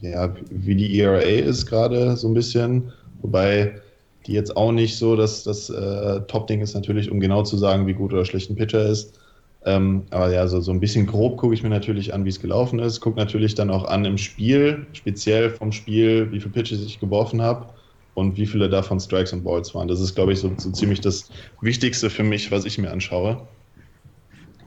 ja, 0.00 0.34
wie 0.50 0.74
die 0.74 0.98
ERA 0.98 1.20
ist 1.20 1.66
gerade 1.66 2.16
so 2.16 2.28
ein 2.28 2.34
bisschen. 2.34 2.92
Wobei 3.22 3.80
die 4.26 4.32
jetzt 4.32 4.56
auch 4.56 4.72
nicht 4.72 4.96
so, 4.96 5.16
dass 5.16 5.44
das 5.44 5.70
äh, 5.70 6.20
Top-Ding 6.22 6.60
ist 6.60 6.74
natürlich, 6.74 7.10
um 7.10 7.20
genau 7.20 7.42
zu 7.42 7.56
sagen, 7.56 7.86
wie 7.86 7.94
gut 7.94 8.12
oder 8.12 8.24
schlecht 8.24 8.50
ein 8.50 8.56
Pitcher 8.56 8.86
ist. 8.86 9.18
Ähm, 9.64 10.06
aber 10.10 10.32
ja, 10.32 10.46
so, 10.48 10.60
so 10.60 10.72
ein 10.72 10.80
bisschen 10.80 11.06
grob 11.06 11.38
gucke 11.38 11.54
ich 11.54 11.62
mir 11.62 11.68
natürlich 11.68 12.14
an, 12.14 12.24
wie 12.24 12.30
es 12.30 12.40
gelaufen 12.40 12.78
ist. 12.78 13.00
Gucke 13.00 13.18
natürlich 13.18 13.54
dann 13.54 13.70
auch 13.70 13.84
an 13.84 14.04
im 14.04 14.16
Spiel, 14.18 14.86
speziell 14.92 15.50
vom 15.50 15.72
Spiel, 15.72 16.32
wie 16.32 16.40
viele 16.40 16.52
Pitches 16.52 16.80
ich 16.84 16.98
geworfen 16.98 17.42
habe 17.42 17.74
und 18.14 18.36
wie 18.36 18.46
viele 18.46 18.70
davon 18.70 19.00
Strikes 19.00 19.32
und 19.32 19.44
Balls 19.44 19.74
waren. 19.74 19.88
Das 19.88 20.00
ist, 20.00 20.14
glaube 20.14 20.32
ich, 20.32 20.40
so, 20.40 20.52
so 20.56 20.70
ziemlich 20.72 21.00
das 21.00 21.30
Wichtigste 21.60 22.08
für 22.10 22.24
mich, 22.24 22.50
was 22.50 22.64
ich 22.64 22.78
mir 22.78 22.90
anschaue. 22.90 23.48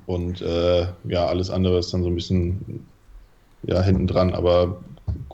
Und 0.06 0.42
äh, 0.42 0.88
ja, 1.06 1.26
alles 1.26 1.50
andere 1.50 1.80
ist 1.80 1.94
dann 1.94 2.04
so 2.04 2.10
ein 2.10 2.16
bisschen 2.16 2.88
ja, 3.64 3.82
hinten 3.82 4.08
dran. 4.08 4.34
Aber 4.34 4.84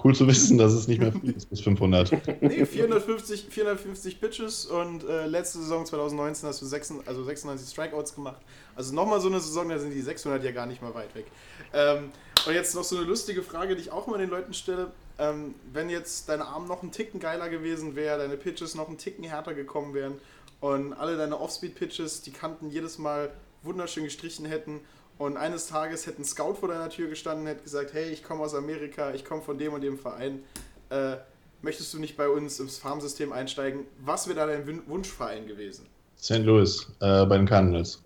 cool 0.03 0.15
zu 0.15 0.27
wissen, 0.27 0.57
dass 0.57 0.73
es 0.73 0.87
nicht 0.87 0.99
mehr 0.99 1.13
ist 1.23 1.49
bis 1.49 1.61
500. 1.61 2.11
Nee, 2.41 2.65
450, 2.65 3.47
450 3.49 4.21
Pitches 4.21 4.65
und 4.65 5.03
äh, 5.03 5.25
letzte 5.27 5.59
Saison 5.59 5.85
2019 5.85 6.47
hast 6.47 6.61
du 6.61 6.65
96, 6.65 7.07
also 7.07 7.23
96 7.23 7.69
Strikeouts 7.69 8.15
gemacht. 8.15 8.41
Also 8.75 8.93
nochmal 8.93 9.19
so 9.21 9.27
eine 9.27 9.39
Saison, 9.39 9.69
da 9.69 9.79
sind 9.79 9.91
die 9.91 10.01
600 10.01 10.43
ja 10.43 10.51
gar 10.51 10.65
nicht 10.65 10.81
mal 10.81 10.93
weit 10.93 11.13
weg. 11.15 11.25
Ähm, 11.73 12.11
und 12.45 12.53
jetzt 12.53 12.75
noch 12.75 12.83
so 12.83 12.97
eine 12.97 13.05
lustige 13.05 13.43
Frage, 13.43 13.75
die 13.75 13.81
ich 13.81 13.91
auch 13.91 14.07
immer 14.07 14.17
den 14.17 14.29
Leuten 14.29 14.53
stelle. 14.53 14.91
Ähm, 15.17 15.55
wenn 15.73 15.89
jetzt 15.89 16.29
deine 16.29 16.45
Arme 16.45 16.67
noch 16.67 16.81
einen 16.81 16.91
Ticken 16.91 17.19
geiler 17.19 17.49
gewesen 17.49 17.95
wäre, 17.95 18.17
deine 18.17 18.37
Pitches 18.37 18.75
noch 18.75 18.87
einen 18.87 18.97
Ticken 18.97 19.25
härter 19.25 19.53
gekommen 19.53 19.93
wären 19.93 20.13
und 20.61 20.93
alle 20.93 21.17
deine 21.17 21.39
Offspeed-Pitches, 21.39 22.21
die 22.21 22.31
Kanten 22.31 22.69
jedes 22.69 22.97
Mal 22.97 23.31
wunderschön 23.63 24.05
gestrichen 24.05 24.45
hätten 24.45 24.79
und 25.19 25.37
eines 25.37 25.67
Tages 25.67 26.07
hätte 26.07 26.23
ein 26.23 26.25
Scout 26.25 26.55
vor 26.55 26.69
deiner 26.69 26.89
Tür 26.89 27.09
gestanden 27.09 27.43
und 27.43 27.49
hätte 27.51 27.61
gesagt, 27.63 27.93
hey, 27.93 28.09
ich 28.09 28.23
komme 28.23 28.41
aus 28.43 28.55
Amerika, 28.55 29.11
ich 29.13 29.23
komme 29.23 29.43
von 29.43 29.59
dem 29.59 29.73
und 29.73 29.81
dem 29.81 29.99
Verein, 29.99 30.41
äh, 30.89 31.17
möchtest 31.61 31.93
du 31.93 31.99
nicht 31.99 32.17
bei 32.17 32.27
uns 32.27 32.59
ins 32.59 32.79
Farmsystem 32.79 33.31
einsteigen? 33.31 33.85
Was 34.03 34.27
wäre 34.27 34.39
da 34.39 34.47
dein 34.47 34.65
Wün- 34.65 34.81
Wunschverein 34.87 35.45
gewesen? 35.45 35.85
St. 36.17 36.39
Louis, 36.39 36.87
äh, 37.01 37.25
bei 37.25 37.37
den 37.37 37.45
Cardinals. 37.47 38.01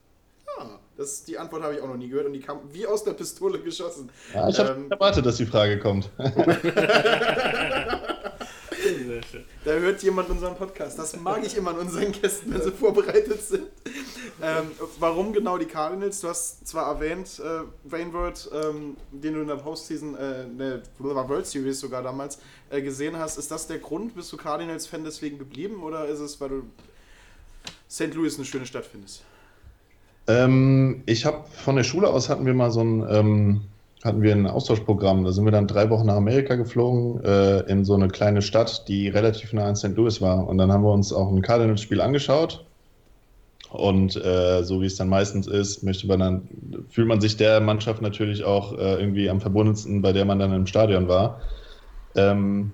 Ah, 0.60 0.78
das, 0.98 1.24
die 1.24 1.38
Antwort 1.38 1.64
habe 1.64 1.76
ich 1.76 1.82
auch 1.82 1.88
noch 1.88 1.98
nie 1.98 2.10
gehört 2.10 2.28
und 2.28 2.34
die 2.34 2.42
kam 2.42 2.60
wie 2.72 2.86
aus 2.86 3.04
der 3.04 3.14
Pistole 3.14 3.60
geschossen. 3.60 4.10
Ja, 4.34 4.48
ich 4.50 4.60
habe 4.60 4.72
Ähm, 4.72 4.92
erwartet, 4.92 5.26
dass 5.26 5.38
die 5.38 5.46
Frage 5.46 5.80
kommt. 5.80 6.10
Da 9.66 9.72
hört 9.72 10.04
jemand 10.04 10.30
unseren 10.30 10.56
Podcast. 10.56 10.98
Das 11.00 11.16
mag 11.20 11.46
ich 11.46 11.56
immer 11.58 11.72
an 11.72 11.80
unseren 11.80 12.12
Gästen, 12.12 12.54
wenn 12.54 12.62
sie 12.62 12.72
vorbereitet 12.72 13.42
sind. 13.42 13.68
Ähm, 14.42 14.72
warum 15.00 15.34
genau 15.34 15.58
die 15.58 15.66
Cardinals? 15.66 16.22
Du 16.22 16.28
hast 16.28 16.68
zwar 16.68 16.88
erwähnt, 16.94 17.40
äh, 17.40 17.90
Wainwright, 17.90 18.50
ähm, 18.54 18.98
den 19.12 19.36
du 19.36 19.42
in 19.42 19.48
der 19.48 19.56
Postseason, 19.56 20.16
äh, 20.18 20.44
in 20.44 20.58
der 20.58 20.82
World 21.00 21.46
Series 21.46 21.80
sogar 21.80 22.04
damals 22.04 22.40
äh, 22.70 22.82
gesehen 22.82 23.18
hast. 23.18 23.38
Ist 23.38 23.52
das 23.52 23.68
der 23.68 23.80
Grund? 23.80 24.16
Bist 24.16 24.32
du 24.32 24.38
Cardinals-Fan 24.38 25.04
deswegen 25.04 25.38
geblieben 25.38 25.84
oder 25.84 26.06
ist 26.08 26.20
es, 26.20 26.42
weil 26.42 26.50
du 26.50 26.64
St. 27.90 28.14
Louis 28.14 28.36
eine 28.36 28.46
schöne 28.46 28.66
Stadt 28.66 28.86
findest? 28.86 29.24
Ähm, 30.28 31.04
ich 31.06 31.26
habe 31.26 31.46
von 31.64 31.76
der 31.76 31.84
Schule 31.84 32.08
aus 32.08 32.30
hatten 32.30 32.46
wir 32.46 32.54
mal 32.54 32.72
so 32.72 32.82
ein, 32.82 33.06
ähm, 33.10 33.62
hatten 34.04 34.22
wir 34.22 34.34
ein 34.34 34.48
Austauschprogramm. 34.48 35.24
Da 35.24 35.32
sind 35.32 35.46
wir 35.46 35.52
dann 35.52 35.68
drei 35.68 35.90
Wochen 35.90 36.08
nach 36.08 36.16
Amerika 36.16 36.56
geflogen, 36.56 37.24
äh, 37.24 37.60
in 37.62 37.86
so 37.86 37.94
eine 37.94 38.10
kleine 38.10 38.42
Stadt, 38.42 38.88
die 38.88 39.08
relativ 39.08 39.54
nah 39.54 39.66
an 39.66 39.76
St. 39.76 39.96
Louis 39.96 40.22
war. 40.22 40.48
Und 40.48 40.58
dann 40.58 40.72
haben 40.72 40.84
wir 40.84 40.92
uns 40.92 41.14
auch 41.14 41.32
ein 41.32 41.42
Cardinals-Spiel 41.42 42.02
angeschaut. 42.02 42.66
Und 43.72 44.16
äh, 44.16 44.64
so 44.64 44.82
wie 44.82 44.86
es 44.86 44.98
dann 44.98 45.10
meistens 45.10 45.48
ist, 45.48 45.84
möchte 45.84 46.06
man 46.06 46.20
dann, 46.20 46.48
fühlt 46.90 47.08
man 47.08 47.22
sich 47.22 47.38
der 47.38 47.60
Mannschaft 47.60 48.02
natürlich 48.02 48.44
auch 48.44 48.78
äh, 48.78 49.00
irgendwie 49.00 49.30
am 49.30 49.42
verbundensten, 49.42 50.02
bei 50.02 50.12
der 50.12 50.26
man 50.26 50.38
dann 50.38 50.54
im 50.54 50.68
Stadion 50.68 51.08
war. 51.08 51.42
Ähm, 52.16 52.72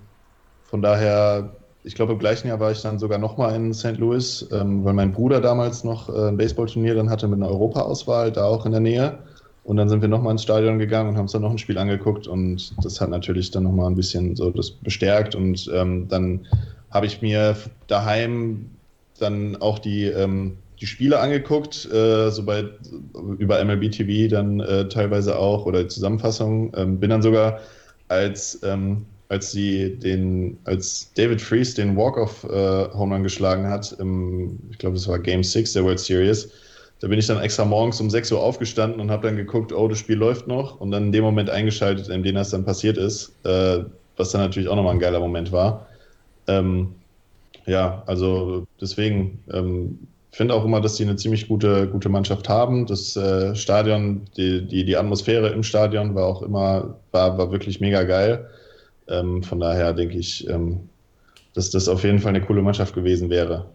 von 0.64 0.82
daher, 0.82 1.56
ich 1.84 1.94
glaube, 1.94 2.12
im 2.12 2.18
gleichen 2.18 2.48
Jahr 2.48 2.60
war 2.60 2.70
ich 2.70 2.82
dann 2.82 2.98
sogar 2.98 3.18
nochmal 3.18 3.54
in 3.54 3.72
St. 3.72 3.96
Louis, 3.96 4.46
ähm, 4.52 4.84
weil 4.84 4.92
mein 4.92 5.12
Bruder 5.12 5.40
damals 5.40 5.84
noch 5.84 6.10
äh, 6.10 6.28
ein 6.28 6.36
Baseballturnier 6.36 6.94
dann 6.94 7.08
hatte 7.08 7.28
mit 7.28 7.38
einer 7.38 7.50
Europaauswahl, 7.50 8.30
da 8.30 8.44
auch 8.44 8.66
in 8.66 8.72
der 8.72 8.80
Nähe. 8.82 9.18
Und 9.64 9.76
dann 9.76 9.88
sind 9.88 10.00
wir 10.00 10.08
nochmal 10.08 10.32
ins 10.32 10.42
Stadion 10.42 10.78
gegangen 10.78 11.10
und 11.10 11.16
haben 11.16 11.22
uns 11.22 11.32
dann 11.32 11.42
noch 11.42 11.50
ein 11.50 11.58
Spiel 11.58 11.78
angeguckt 11.78 12.26
und 12.26 12.72
das 12.82 13.00
hat 13.00 13.10
natürlich 13.10 13.50
dann 13.50 13.64
nochmal 13.64 13.90
ein 13.90 13.94
bisschen 13.94 14.34
so 14.34 14.50
das 14.50 14.70
bestärkt 14.70 15.34
und 15.34 15.70
ähm, 15.74 16.08
dann 16.08 16.46
habe 16.90 17.06
ich 17.06 17.22
mir 17.22 17.56
daheim 17.86 18.70
dann 19.18 19.56
auch 19.56 19.78
die, 19.78 20.04
ähm, 20.04 20.56
die 20.80 20.86
Spiele 20.86 21.20
angeguckt, 21.20 21.86
äh, 21.92 22.30
so 22.30 22.42
bei, 22.44 22.64
über 23.38 23.62
MLB 23.64 23.92
TV 23.92 24.30
dann 24.30 24.60
äh, 24.60 24.88
teilweise 24.88 25.38
auch 25.38 25.66
oder 25.66 25.88
Zusammenfassungen. 25.88 26.72
Ähm, 26.74 26.98
bin 26.98 27.10
dann 27.10 27.22
sogar 27.22 27.60
als, 28.08 28.58
ähm, 28.62 29.04
als 29.28 29.52
sie 29.52 29.96
den, 29.98 30.58
als 30.64 31.12
David 31.14 31.40
Freeze 31.40 31.76
den 31.76 31.96
Walk-off 31.96 32.44
äh, 32.44 32.88
Home 32.94 33.14
Run 33.14 33.22
geschlagen 33.22 33.68
hat, 33.68 33.94
im, 33.98 34.58
ich 34.70 34.78
glaube, 34.78 34.96
es 34.96 35.06
war 35.06 35.18
Game 35.18 35.44
6 35.44 35.74
der 35.74 35.84
World 35.84 36.00
Series, 36.00 36.50
da 37.00 37.08
bin 37.08 37.18
ich 37.18 37.26
dann 37.26 37.40
extra 37.40 37.64
morgens 37.64 38.00
um 38.00 38.10
6 38.10 38.30
Uhr 38.32 38.42
aufgestanden 38.42 39.00
und 39.00 39.10
habe 39.10 39.26
dann 39.26 39.36
geguckt, 39.36 39.72
oh, 39.72 39.88
das 39.88 39.98
Spiel 39.98 40.16
läuft 40.16 40.46
noch 40.46 40.80
und 40.80 40.90
dann 40.90 41.06
in 41.06 41.12
dem 41.12 41.24
Moment 41.24 41.48
eingeschaltet, 41.48 42.08
in 42.08 42.22
dem 42.22 42.34
das 42.34 42.50
dann 42.50 42.64
passiert 42.64 42.98
ist, 42.98 43.32
äh, 43.44 43.80
was 44.16 44.30
dann 44.30 44.42
natürlich 44.42 44.68
auch 44.68 44.76
nochmal 44.76 44.94
ein 44.94 45.00
geiler 45.00 45.20
Moment 45.20 45.50
war. 45.50 45.86
Ähm, 46.46 46.94
ja, 47.66 48.02
also 48.06 48.66
deswegen 48.80 49.42
ähm, 49.52 49.98
finde 50.32 50.54
auch 50.54 50.64
immer, 50.64 50.82
dass 50.82 50.96
die 50.96 51.04
eine 51.04 51.16
ziemlich 51.16 51.48
gute, 51.48 51.88
gute 51.88 52.10
Mannschaft 52.10 52.48
haben. 52.48 52.86
Das 52.86 53.16
äh, 53.16 53.54
Stadion, 53.54 54.22
die, 54.36 54.66
die, 54.66 54.84
die 54.84 54.96
Atmosphäre 54.96 55.48
im 55.48 55.62
Stadion 55.62 56.14
war 56.14 56.26
auch 56.26 56.42
immer, 56.42 56.96
war, 57.12 57.38
war 57.38 57.50
wirklich 57.50 57.80
mega 57.80 58.02
geil. 58.02 58.48
Ähm, 59.08 59.42
von 59.42 59.58
daher 59.58 59.94
denke 59.94 60.18
ich, 60.18 60.46
ähm, 60.48 60.88
dass 61.54 61.70
das 61.70 61.88
auf 61.88 62.04
jeden 62.04 62.18
Fall 62.18 62.30
eine 62.30 62.44
coole 62.44 62.62
Mannschaft 62.62 62.94
gewesen 62.94 63.30
wäre. 63.30 63.66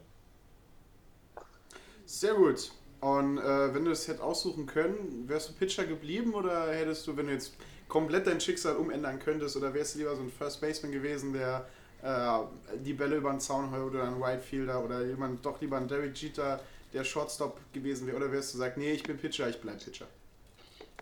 Sehr 2.06 2.36
gut. 2.36 2.72
Und 3.06 3.38
äh, 3.38 3.72
wenn 3.72 3.86
du 3.86 3.92
es 3.92 4.08
hättest 4.08 4.24
aussuchen 4.24 4.66
können, 4.66 5.26
wärst 5.28 5.50
du 5.50 5.54
Pitcher 5.54 5.86
geblieben 5.86 6.34
oder 6.34 6.72
hättest 6.72 7.06
du, 7.06 7.16
wenn 7.16 7.28
du 7.28 7.34
jetzt 7.34 7.54
komplett 7.88 8.26
dein 8.26 8.42
Schicksal 8.42 8.78
umändern 8.78 9.20
könntest, 9.20 9.56
oder 9.56 9.72
wärst 9.76 9.94
du 9.94 10.00
lieber 10.00 10.16
so 10.16 10.24
ein 10.24 10.32
First 10.32 10.60
Baseman 10.60 10.92
gewesen, 10.92 11.32
der 11.32 11.68
äh, 12.02 12.80
die 12.84 12.94
Bälle 12.94 13.18
über 13.18 13.30
den 13.30 13.40
Zaun 13.40 13.70
holt 13.70 13.94
oder 13.94 14.06
ein 14.06 14.20
Whitefielder 14.20 14.84
oder 14.84 15.06
jemand 15.06 15.46
doch 15.46 15.62
lieber 15.62 15.78
ein 15.78 15.88
Derek 15.88 16.18
Jeter, 16.18 16.60
der 16.96 17.04
Shortstop 17.04 17.60
gewesen 17.74 18.08
wäre, 18.08 18.18
oder 18.18 18.32
wärst 18.32 18.56
du 18.56 18.58
gesagt, 18.58 18.80
nee, 18.80 18.94
ich 18.94 19.04
bin 19.04 19.18
Pitcher, 19.18 19.50
ich 19.50 19.62
bleib 19.62 19.86
Pitcher? 19.86 20.08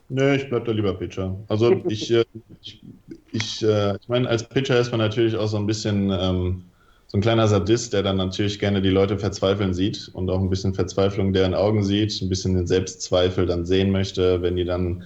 Nö, 0.09 0.35
ich 0.35 0.49
bleib 0.49 0.65
da 0.65 0.73
lieber 0.73 0.95
Pitcher. 0.95 1.37
Also 1.47 1.71
ich, 1.87 2.11
äh, 2.11 2.25
ich, 2.61 2.83
ich, 3.31 3.63
äh, 3.63 3.95
ich 3.95 4.09
meine, 4.09 4.27
als 4.27 4.49
Pitcher 4.49 4.77
ist 4.77 4.91
man 4.91 4.99
natürlich 4.99 5.37
auch 5.37 5.47
so 5.47 5.55
ein 5.55 5.67
bisschen 5.67 6.09
ähm, 6.11 6.65
so 7.14 7.20
ein 7.20 7.22
kleiner 7.22 7.47
Sadist, 7.47 7.93
der 7.93 8.01
dann 8.01 8.18
natürlich 8.18 8.57
gerne 8.57 8.82
die 8.82 8.89
Leute 8.89 9.20
verzweifeln 9.20 9.76
sieht 9.76 10.09
und 10.14 10.32
auch 10.32 10.39
ein 10.39 10.49
bisschen 10.49 10.74
Verzweiflung 10.74 11.32
deren 11.32 11.53
Augen 11.53 11.84
sieht, 11.84 12.20
ein 12.20 12.28
bisschen 12.28 12.55
den 12.55 12.66
Selbstzweifel 12.66 13.45
dann 13.45 13.66
sehen 13.66 13.91
möchte, 13.91 14.41
wenn 14.41 14.55
die 14.55 14.66
dann 14.66 15.03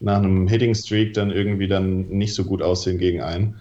nach 0.00 0.16
einem 0.16 0.48
Hitting 0.48 0.74
Streak 0.74 1.12
dann 1.12 1.30
irgendwie 1.30 1.68
dann 1.68 2.08
nicht 2.08 2.32
so 2.32 2.44
gut 2.44 2.62
aussehen 2.62 2.96
gegen 2.96 3.20
einen. 3.20 3.56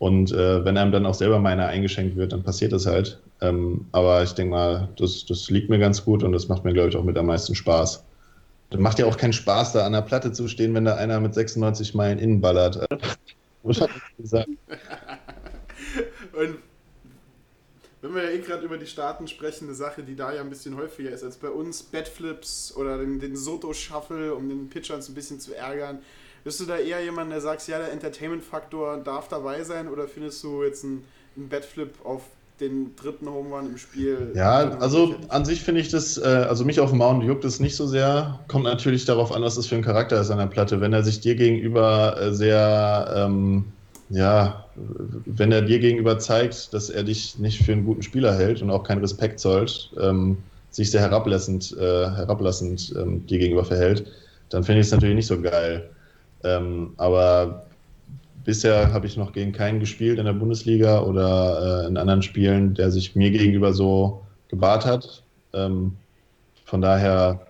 Und 0.00 0.32
äh, 0.32 0.64
wenn 0.64 0.76
einem 0.76 0.90
dann 0.90 1.06
auch 1.06 1.14
selber 1.14 1.38
meiner 1.38 1.68
eingeschenkt 1.68 2.16
wird, 2.16 2.32
dann 2.32 2.42
passiert 2.42 2.72
das 2.72 2.86
halt. 2.86 3.20
Ähm, 3.40 3.86
aber 3.92 4.24
ich 4.24 4.32
denke 4.32 4.50
mal, 4.50 4.88
das, 4.96 5.24
das 5.24 5.48
liegt 5.48 5.70
mir 5.70 5.78
ganz 5.78 6.04
gut 6.04 6.24
und 6.24 6.32
das 6.32 6.48
macht 6.48 6.64
mir, 6.64 6.72
glaube 6.72 6.88
ich, 6.88 6.96
auch 6.96 7.04
mit 7.04 7.16
am 7.16 7.26
meisten 7.26 7.54
Spaß. 7.54 8.02
Das 8.70 8.80
macht 8.80 8.98
ja 8.98 9.06
auch 9.06 9.16
keinen 9.16 9.32
Spaß, 9.32 9.74
da 9.74 9.86
an 9.86 9.92
der 9.92 10.02
Platte 10.02 10.32
zu 10.32 10.48
stehen, 10.48 10.74
wenn 10.74 10.86
da 10.86 10.96
einer 10.96 11.20
mit 11.20 11.34
96 11.34 11.94
Meilen 11.94 12.18
innen 12.18 12.40
ballert. 12.40 12.84
Er? 14.32 14.44
Und 16.32 16.58
wenn 18.04 18.14
wir 18.14 18.24
ja 18.24 18.30
eh 18.30 18.38
gerade 18.40 18.66
über 18.66 18.76
die 18.76 18.86
Staaten 18.86 19.26
sprechen, 19.28 19.64
eine 19.64 19.74
Sache, 19.74 20.02
die 20.02 20.14
da 20.14 20.32
ja 20.32 20.42
ein 20.42 20.50
bisschen 20.50 20.76
häufiger 20.76 21.10
ist 21.10 21.24
als 21.24 21.36
bei 21.36 21.48
uns, 21.48 21.82
Batflips 21.82 22.74
oder 22.76 22.98
den, 22.98 23.18
den 23.18 23.34
Soto-Shuffle, 23.34 24.34
um 24.34 24.46
den 24.50 24.68
Pitchern 24.68 25.00
so 25.00 25.12
ein 25.12 25.14
bisschen 25.14 25.40
zu 25.40 25.56
ärgern. 25.56 26.00
Bist 26.44 26.60
du 26.60 26.66
da 26.66 26.76
eher 26.76 27.02
jemand, 27.02 27.32
der 27.32 27.40
sagt, 27.40 27.66
ja, 27.66 27.78
der 27.78 27.90
Entertainment-Faktor 27.92 28.98
darf 28.98 29.28
dabei 29.28 29.64
sein 29.64 29.88
oder 29.88 30.06
findest 30.06 30.44
du 30.44 30.62
jetzt 30.62 30.84
einen, 30.84 31.02
einen 31.34 31.48
Batflip 31.48 31.94
auf 32.04 32.24
den 32.60 32.94
dritten 32.94 33.26
Home 33.26 33.56
Run 33.56 33.70
im 33.70 33.78
Spiel? 33.78 34.32
Ja, 34.34 34.76
also 34.78 35.14
an 35.28 35.46
sich 35.46 35.62
finde 35.62 35.80
ich 35.80 35.88
das, 35.88 36.18
äh, 36.18 36.24
also 36.24 36.66
mich 36.66 36.80
auf 36.80 36.90
dem 36.90 36.98
Mound 36.98 37.24
juckt 37.24 37.46
es 37.46 37.58
nicht 37.58 37.74
so 37.74 37.86
sehr. 37.86 38.38
Kommt 38.48 38.64
natürlich 38.64 39.06
darauf 39.06 39.32
an, 39.32 39.42
was 39.42 39.54
das 39.54 39.66
für 39.66 39.76
ein 39.76 39.82
Charakter 39.82 40.20
ist 40.20 40.30
an 40.30 40.38
der 40.38 40.46
Platte. 40.46 40.82
Wenn 40.82 40.92
er 40.92 41.02
sich 41.02 41.20
dir 41.20 41.36
gegenüber 41.36 42.20
äh, 42.20 42.34
sehr, 42.34 43.14
ähm, 43.16 43.64
ja, 44.14 44.64
wenn 45.26 45.50
er 45.50 45.62
dir 45.62 45.80
gegenüber 45.80 46.18
zeigt, 46.18 46.72
dass 46.72 46.88
er 46.88 47.02
dich 47.02 47.38
nicht 47.38 47.64
für 47.64 47.72
einen 47.72 47.84
guten 47.84 48.02
Spieler 48.02 48.34
hält 48.36 48.62
und 48.62 48.70
auch 48.70 48.84
keinen 48.84 49.00
Respekt 49.00 49.40
zollt, 49.40 49.90
ähm, 50.00 50.38
sich 50.70 50.90
sehr 50.90 51.00
herablassend, 51.00 51.76
äh, 51.78 52.10
herablassend 52.10 52.94
ähm, 52.96 53.26
dir 53.26 53.38
gegenüber 53.38 53.64
verhält, 53.64 54.06
dann 54.50 54.62
finde 54.62 54.80
ich 54.80 54.86
es 54.86 54.92
natürlich 54.92 55.16
nicht 55.16 55.26
so 55.26 55.40
geil. 55.40 55.90
Ähm, 56.44 56.92
aber 56.96 57.66
bisher 58.44 58.92
habe 58.92 59.06
ich 59.06 59.16
noch 59.16 59.32
gegen 59.32 59.52
keinen 59.52 59.80
gespielt 59.80 60.18
in 60.18 60.26
der 60.26 60.32
Bundesliga 60.32 61.02
oder 61.02 61.84
äh, 61.84 61.88
in 61.88 61.96
anderen 61.96 62.22
Spielen, 62.22 62.74
der 62.74 62.90
sich 62.90 63.16
mir 63.16 63.30
gegenüber 63.30 63.72
so 63.72 64.22
gebahrt 64.48 64.84
hat. 64.84 65.24
Ähm, 65.54 65.96
von 66.64 66.80
daher, 66.80 67.46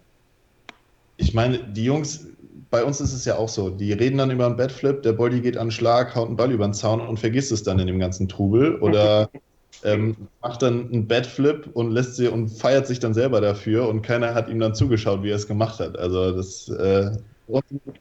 ich 1.18 1.34
meine, 1.34 1.58
die 1.58 1.84
Jungs, 1.84 2.26
bei 2.74 2.82
uns 2.82 3.00
ist 3.00 3.12
es 3.12 3.24
ja 3.24 3.36
auch 3.36 3.48
so, 3.48 3.70
die 3.70 3.92
reden 3.92 4.18
dann 4.18 4.32
über 4.32 4.46
einen 4.46 4.56
Badflip, 4.56 5.04
der 5.04 5.12
Body 5.12 5.40
geht 5.40 5.56
an 5.56 5.68
den 5.68 5.70
Schlag, 5.70 6.16
haut 6.16 6.26
einen 6.26 6.36
Ball 6.36 6.50
über 6.50 6.66
den 6.66 6.74
Zaun 6.74 7.00
und 7.00 7.20
vergisst 7.20 7.52
es 7.52 7.62
dann 7.62 7.78
in 7.78 7.86
dem 7.86 8.00
ganzen 8.00 8.28
Trubel 8.28 8.80
oder 8.80 9.30
ähm, 9.84 10.16
macht 10.42 10.62
dann 10.62 10.90
einen 10.92 11.06
Badflip 11.06 11.70
und 11.74 11.92
lässt 11.92 12.16
sie 12.16 12.26
und 12.26 12.48
feiert 12.48 12.88
sich 12.88 12.98
dann 12.98 13.14
selber 13.14 13.40
dafür 13.40 13.88
und 13.88 14.02
keiner 14.02 14.34
hat 14.34 14.48
ihm 14.48 14.58
dann 14.58 14.74
zugeschaut, 14.74 15.22
wie 15.22 15.30
er 15.30 15.36
es 15.36 15.46
gemacht 15.46 15.78
hat. 15.78 15.96
Also 15.96 16.32
das 16.32 16.68
äh, 16.68 17.12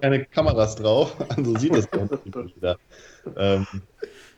keine 0.02 0.26
Kameras 0.26 0.76
drauf, 0.76 1.18
also 1.30 1.56
sieht 1.60 1.76
es 1.76 1.88
dann 1.92 2.10
wieder. 2.56 2.78
Ähm, 3.38 3.68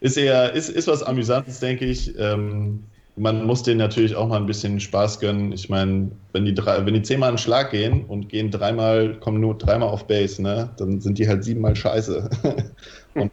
ist 0.02 0.18
eher, 0.18 0.52
ist, 0.52 0.68
ist 0.68 0.90
was 0.90 1.02
Amüsantes, 1.02 1.62
denke 1.62 1.86
ich. 1.86 2.14
Ähm, 2.20 2.84
man 3.18 3.46
muss 3.46 3.64
denen 3.64 3.78
natürlich 3.78 4.16
auch 4.16 4.28
mal 4.28 4.38
ein 4.38 4.46
bisschen 4.46 4.80
Spaß 4.80 5.20
gönnen. 5.20 5.52
Ich 5.54 5.70
meine, 5.70 6.12
wenn 6.34 6.46
die 6.46 6.54
drei, 6.54 6.86
wenn 6.86 6.94
die 6.94 7.02
zehnmal 7.02 7.30
einen 7.30 7.38
Schlag 7.38 7.72
gehen 7.72 8.06
und 8.06 8.30
gehen 8.30 8.52
dreimal, 8.52 9.18
kommen 9.20 9.40
nur 9.40 9.58
dreimal 9.58 9.90
auf 9.90 10.06
Base, 10.06 10.42
ne, 10.42 10.70
dann 10.78 11.00
sind 11.00 11.18
die 11.18 11.28
halt 11.28 11.44
siebenmal 11.44 11.76
scheiße. 11.76 12.30
sehr 13.16 13.32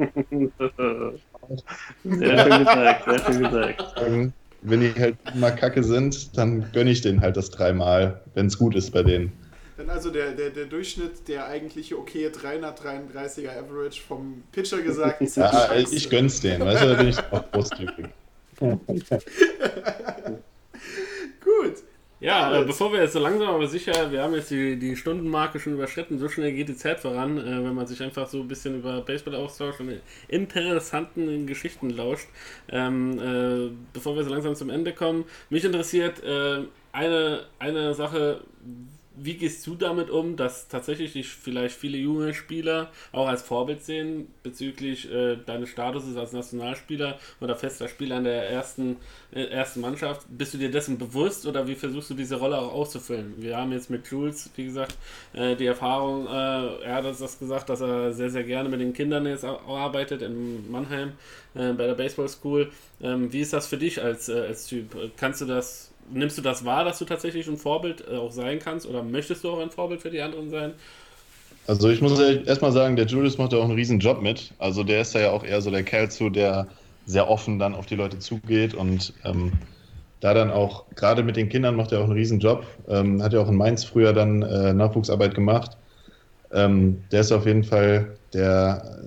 schön 2.04 2.58
gesagt, 2.58 3.04
sehr 3.04 3.18
schön 3.24 3.42
gesagt. 3.42 3.84
Wenn 4.64 4.80
die 4.80 4.94
halt 4.94 5.16
mal 5.34 5.50
kacke 5.50 5.82
sind, 5.82 6.36
dann 6.38 6.70
gönne 6.72 6.90
ich 6.90 7.00
denen 7.00 7.20
halt 7.20 7.36
das 7.36 7.50
dreimal, 7.50 8.20
wenn 8.34 8.46
es 8.46 8.56
gut 8.56 8.76
ist 8.76 8.92
bei 8.92 9.02
denen. 9.02 9.32
Wenn 9.76 9.90
also 9.90 10.10
der, 10.10 10.32
der, 10.32 10.50
der 10.50 10.66
Durchschnitt, 10.66 11.26
der 11.26 11.46
eigentliche 11.46 11.98
okay 11.98 12.28
333er 12.28 13.58
Average 13.58 14.00
vom 14.00 14.44
Pitcher 14.52 14.80
gesagt 14.82 15.20
ist. 15.20 15.36
Ja, 15.36 15.70
ich 15.74 16.08
gönn's 16.08 16.40
denen, 16.40 16.64
weißt 16.64 16.82
du, 16.84 16.88
da 16.88 16.94
bin 16.94 17.08
ich 17.08 17.18
auch 17.32 17.50
großzügig. 17.50 18.06
Gut. 21.40 21.74
Ja, 22.20 22.60
äh, 22.60 22.64
bevor 22.64 22.92
wir 22.92 23.00
jetzt 23.00 23.14
so 23.14 23.18
langsam 23.18 23.48
aber 23.48 23.66
sicher, 23.66 24.12
wir 24.12 24.22
haben 24.22 24.32
jetzt 24.34 24.48
die, 24.52 24.78
die 24.78 24.94
Stundenmarke 24.94 25.58
schon 25.58 25.72
überschritten, 25.72 26.20
so 26.20 26.28
schnell 26.28 26.52
geht 26.52 26.68
die 26.68 26.76
Zeit 26.76 27.00
voran, 27.00 27.36
äh, 27.36 27.64
wenn 27.64 27.74
man 27.74 27.88
sich 27.88 28.00
einfach 28.00 28.28
so 28.28 28.42
ein 28.42 28.46
bisschen 28.46 28.76
über 28.76 29.00
Baseball 29.00 29.34
austauscht 29.34 29.80
und 29.80 30.00
interessanten 30.28 31.48
Geschichten 31.48 31.90
lauscht. 31.90 32.28
Ähm, 32.68 33.18
äh, 33.18 33.72
bevor 33.92 34.14
wir 34.14 34.22
so 34.22 34.30
langsam 34.30 34.54
zum 34.54 34.70
Ende 34.70 34.92
kommen, 34.92 35.24
mich 35.50 35.64
interessiert 35.64 36.22
äh, 36.22 36.60
eine, 36.92 37.46
eine 37.58 37.92
Sache, 37.94 38.42
wie 39.16 39.34
gehst 39.34 39.66
du 39.66 39.74
damit 39.74 40.10
um, 40.10 40.36
dass 40.36 40.68
tatsächlich 40.68 41.12
dich 41.12 41.28
vielleicht 41.28 41.76
viele 41.76 41.98
junge 41.98 42.34
Spieler 42.34 42.90
auch 43.12 43.26
als 43.26 43.42
Vorbild 43.42 43.82
sehen 43.82 44.28
bezüglich 44.42 45.10
äh, 45.10 45.36
deines 45.36 45.68
Statuses 45.68 46.16
als 46.16 46.32
Nationalspieler 46.32 47.18
oder 47.40 47.56
fester 47.56 47.88
Spieler 47.88 48.18
in 48.18 48.24
der 48.24 48.50
ersten, 48.50 48.96
äh, 49.32 49.44
ersten 49.44 49.80
Mannschaft? 49.80 50.26
Bist 50.30 50.54
du 50.54 50.58
dir 50.58 50.70
dessen 50.70 50.98
bewusst 50.98 51.46
oder 51.46 51.66
wie 51.66 51.74
versuchst 51.74 52.10
du 52.10 52.14
diese 52.14 52.36
Rolle 52.36 52.58
auch 52.58 52.72
auszufüllen? 52.72 53.34
Wir 53.38 53.56
haben 53.56 53.72
jetzt 53.72 53.90
mit 53.90 54.06
Jules, 54.06 54.50
wie 54.56 54.64
gesagt, 54.64 54.96
äh, 55.32 55.56
die 55.56 55.66
Erfahrung, 55.66 56.26
äh, 56.26 56.82
er 56.84 56.94
hat 56.94 57.04
das 57.04 57.38
gesagt, 57.38 57.68
dass 57.68 57.80
er 57.80 58.12
sehr, 58.12 58.30
sehr 58.30 58.44
gerne 58.44 58.68
mit 58.68 58.80
den 58.80 58.92
Kindern 58.92 59.26
jetzt 59.26 59.44
arbeitet 59.44 60.22
in 60.22 60.70
Mannheim 60.70 61.12
äh, 61.54 61.72
bei 61.72 61.86
der 61.86 61.94
Baseball 61.94 62.28
School. 62.28 62.70
Ähm, 63.00 63.32
wie 63.32 63.40
ist 63.40 63.52
das 63.52 63.66
für 63.66 63.76
dich 63.76 64.02
als, 64.02 64.28
äh, 64.28 64.40
als 64.40 64.66
Typ? 64.66 64.96
Kannst 65.16 65.40
du 65.40 65.46
das 65.46 65.91
nimmst 66.10 66.38
du 66.38 66.42
das 66.42 66.64
wahr, 66.64 66.84
dass 66.84 66.98
du 66.98 67.04
tatsächlich 67.04 67.46
ein 67.48 67.56
Vorbild 67.56 68.04
äh, 68.08 68.16
auch 68.16 68.32
sein 68.32 68.58
kannst 68.58 68.86
oder 68.86 69.02
möchtest 69.02 69.44
du 69.44 69.50
auch 69.50 69.60
ein 69.60 69.70
Vorbild 69.70 70.02
für 70.02 70.10
die 70.10 70.20
anderen 70.20 70.50
sein? 70.50 70.72
Also 71.66 71.88
ich 71.90 72.00
muss 72.00 72.18
erstmal 72.18 72.72
sagen, 72.72 72.96
der 72.96 73.06
Julius 73.06 73.38
macht 73.38 73.52
ja 73.52 73.58
auch 73.58 73.64
einen 73.64 73.74
riesen 73.74 74.00
Job 74.00 74.20
mit. 74.20 74.52
Also 74.58 74.82
der 74.82 75.02
ist 75.02 75.14
da 75.14 75.20
ja 75.20 75.30
auch 75.30 75.44
eher 75.44 75.60
so 75.60 75.70
der 75.70 75.84
Kerl 75.84 76.10
zu, 76.10 76.28
der 76.28 76.66
sehr 77.06 77.28
offen 77.28 77.58
dann 77.58 77.74
auf 77.74 77.86
die 77.86 77.94
Leute 77.94 78.18
zugeht 78.18 78.74
und 78.74 79.12
ähm, 79.24 79.52
da 80.20 80.34
dann 80.34 80.50
auch, 80.50 80.84
gerade 80.94 81.22
mit 81.24 81.36
den 81.36 81.48
Kindern 81.48 81.74
macht 81.74 81.92
er 81.92 81.98
auch 81.98 82.04
einen 82.04 82.12
riesen 82.12 82.38
Job. 82.38 82.64
Ähm, 82.88 83.22
hat 83.22 83.32
ja 83.32 83.40
auch 83.40 83.48
in 83.48 83.56
Mainz 83.56 83.84
früher 83.84 84.12
dann 84.12 84.42
äh, 84.42 84.72
Nachwuchsarbeit 84.72 85.34
gemacht. 85.34 85.76
Ähm, 86.52 87.02
der 87.10 87.22
ist 87.22 87.32
auf 87.32 87.44
jeden 87.44 87.64
Fall 87.64 88.16
der, 88.32 89.00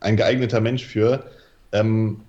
ein 0.00 0.16
geeigneter 0.16 0.60
Mensch 0.60 0.84
für. 0.84 1.24
Ähm, 1.72 2.20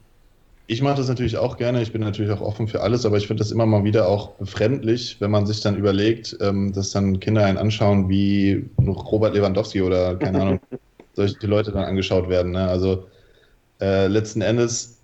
ich 0.70 0.82
mache 0.82 0.98
das 0.98 1.08
natürlich 1.08 1.38
auch 1.38 1.58
gerne. 1.58 1.82
Ich 1.82 1.94
bin 1.94 2.02
natürlich 2.02 2.32
auch 2.32 2.42
offen 2.42 2.68
für 2.68 2.82
alles, 2.82 3.06
aber 3.06 3.18
ich 3.18 3.28
finde 3.28 3.42
das 3.42 3.52
immer 3.52 3.66
mal 3.66 3.86
wieder 3.86 4.08
auch 4.08 4.32
befremdlich, 4.34 5.16
wenn 5.20 5.32
man 5.32 5.46
sich 5.46 5.62
dann 5.62 5.78
überlegt, 5.78 6.38
ähm, 6.42 6.74
dass 6.74 6.92
dann 6.92 7.22
Kinder 7.22 7.46
einen 7.46 7.58
anschauen, 7.58 8.10
wie 8.10 8.66
Robert 8.86 9.34
Lewandowski 9.34 9.82
oder 9.82 10.16
keine 10.18 10.42
Ahnung, 10.42 10.60
solche 11.14 11.48
Leute 11.48 11.72
dann 11.72 11.86
angeschaut 11.86 12.28
werden. 12.28 12.52
Ne? 12.52 12.68
Also 12.68 13.06
äh, 13.80 14.08
letzten 14.08 14.42
Endes 14.42 14.98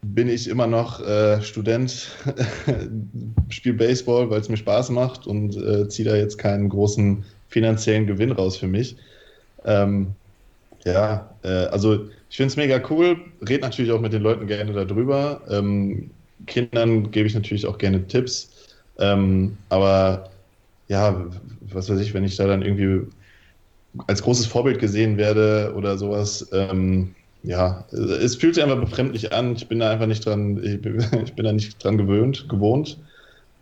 bin 0.00 0.28
ich 0.28 0.48
immer 0.48 0.66
noch 0.66 1.06
äh, 1.06 1.42
Student, 1.42 2.10
spiele 3.50 3.76
Baseball, 3.76 4.30
weil 4.30 4.40
es 4.40 4.48
mir 4.48 4.56
Spaß 4.56 4.90
macht 4.90 5.26
und 5.26 5.56
äh, 5.56 5.88
ziehe 5.88 6.08
da 6.08 6.16
jetzt 6.16 6.38
keinen 6.38 6.70
großen 6.70 7.22
finanziellen 7.48 8.06
Gewinn 8.06 8.32
raus 8.32 8.56
für 8.56 8.66
mich. 8.66 8.96
Ähm, 9.64 10.14
ja, 10.84 11.30
äh, 11.42 11.66
also 11.66 12.08
ich 12.28 12.36
finde 12.36 12.48
es 12.48 12.56
mega 12.56 12.82
cool, 12.90 13.20
rede 13.46 13.62
natürlich 13.62 13.92
auch 13.92 14.00
mit 14.00 14.12
den 14.12 14.22
Leuten 14.22 14.46
gerne 14.46 14.72
darüber. 14.72 15.42
Ähm, 15.50 16.10
Kindern 16.46 17.10
gebe 17.10 17.26
ich 17.26 17.34
natürlich 17.34 17.66
auch 17.66 17.78
gerne 17.78 18.06
Tipps. 18.06 18.50
Ähm, 18.98 19.56
aber 19.68 20.30
ja, 20.88 21.26
was 21.60 21.88
weiß 21.88 22.00
ich, 22.00 22.14
wenn 22.14 22.24
ich 22.24 22.36
da 22.36 22.46
dann 22.46 22.62
irgendwie 22.62 23.06
als 24.06 24.22
großes 24.22 24.46
Vorbild 24.46 24.78
gesehen 24.78 25.16
werde 25.16 25.72
oder 25.76 25.98
sowas, 25.98 26.48
ähm, 26.52 27.14
ja, 27.42 27.84
es 27.90 28.36
fühlt 28.36 28.54
sich 28.54 28.62
einfach 28.62 28.80
befremdlich 28.80 29.32
an. 29.32 29.56
Ich 29.56 29.66
bin 29.68 29.80
da 29.80 29.90
einfach 29.90 30.06
nicht 30.06 30.24
dran, 30.24 30.62
ich 30.62 30.80
bin, 31.34 31.44
da 31.44 31.52
nicht 31.52 31.82
dran 31.82 31.98
gewöhnt, 31.98 32.48
gewohnt. 32.48 32.98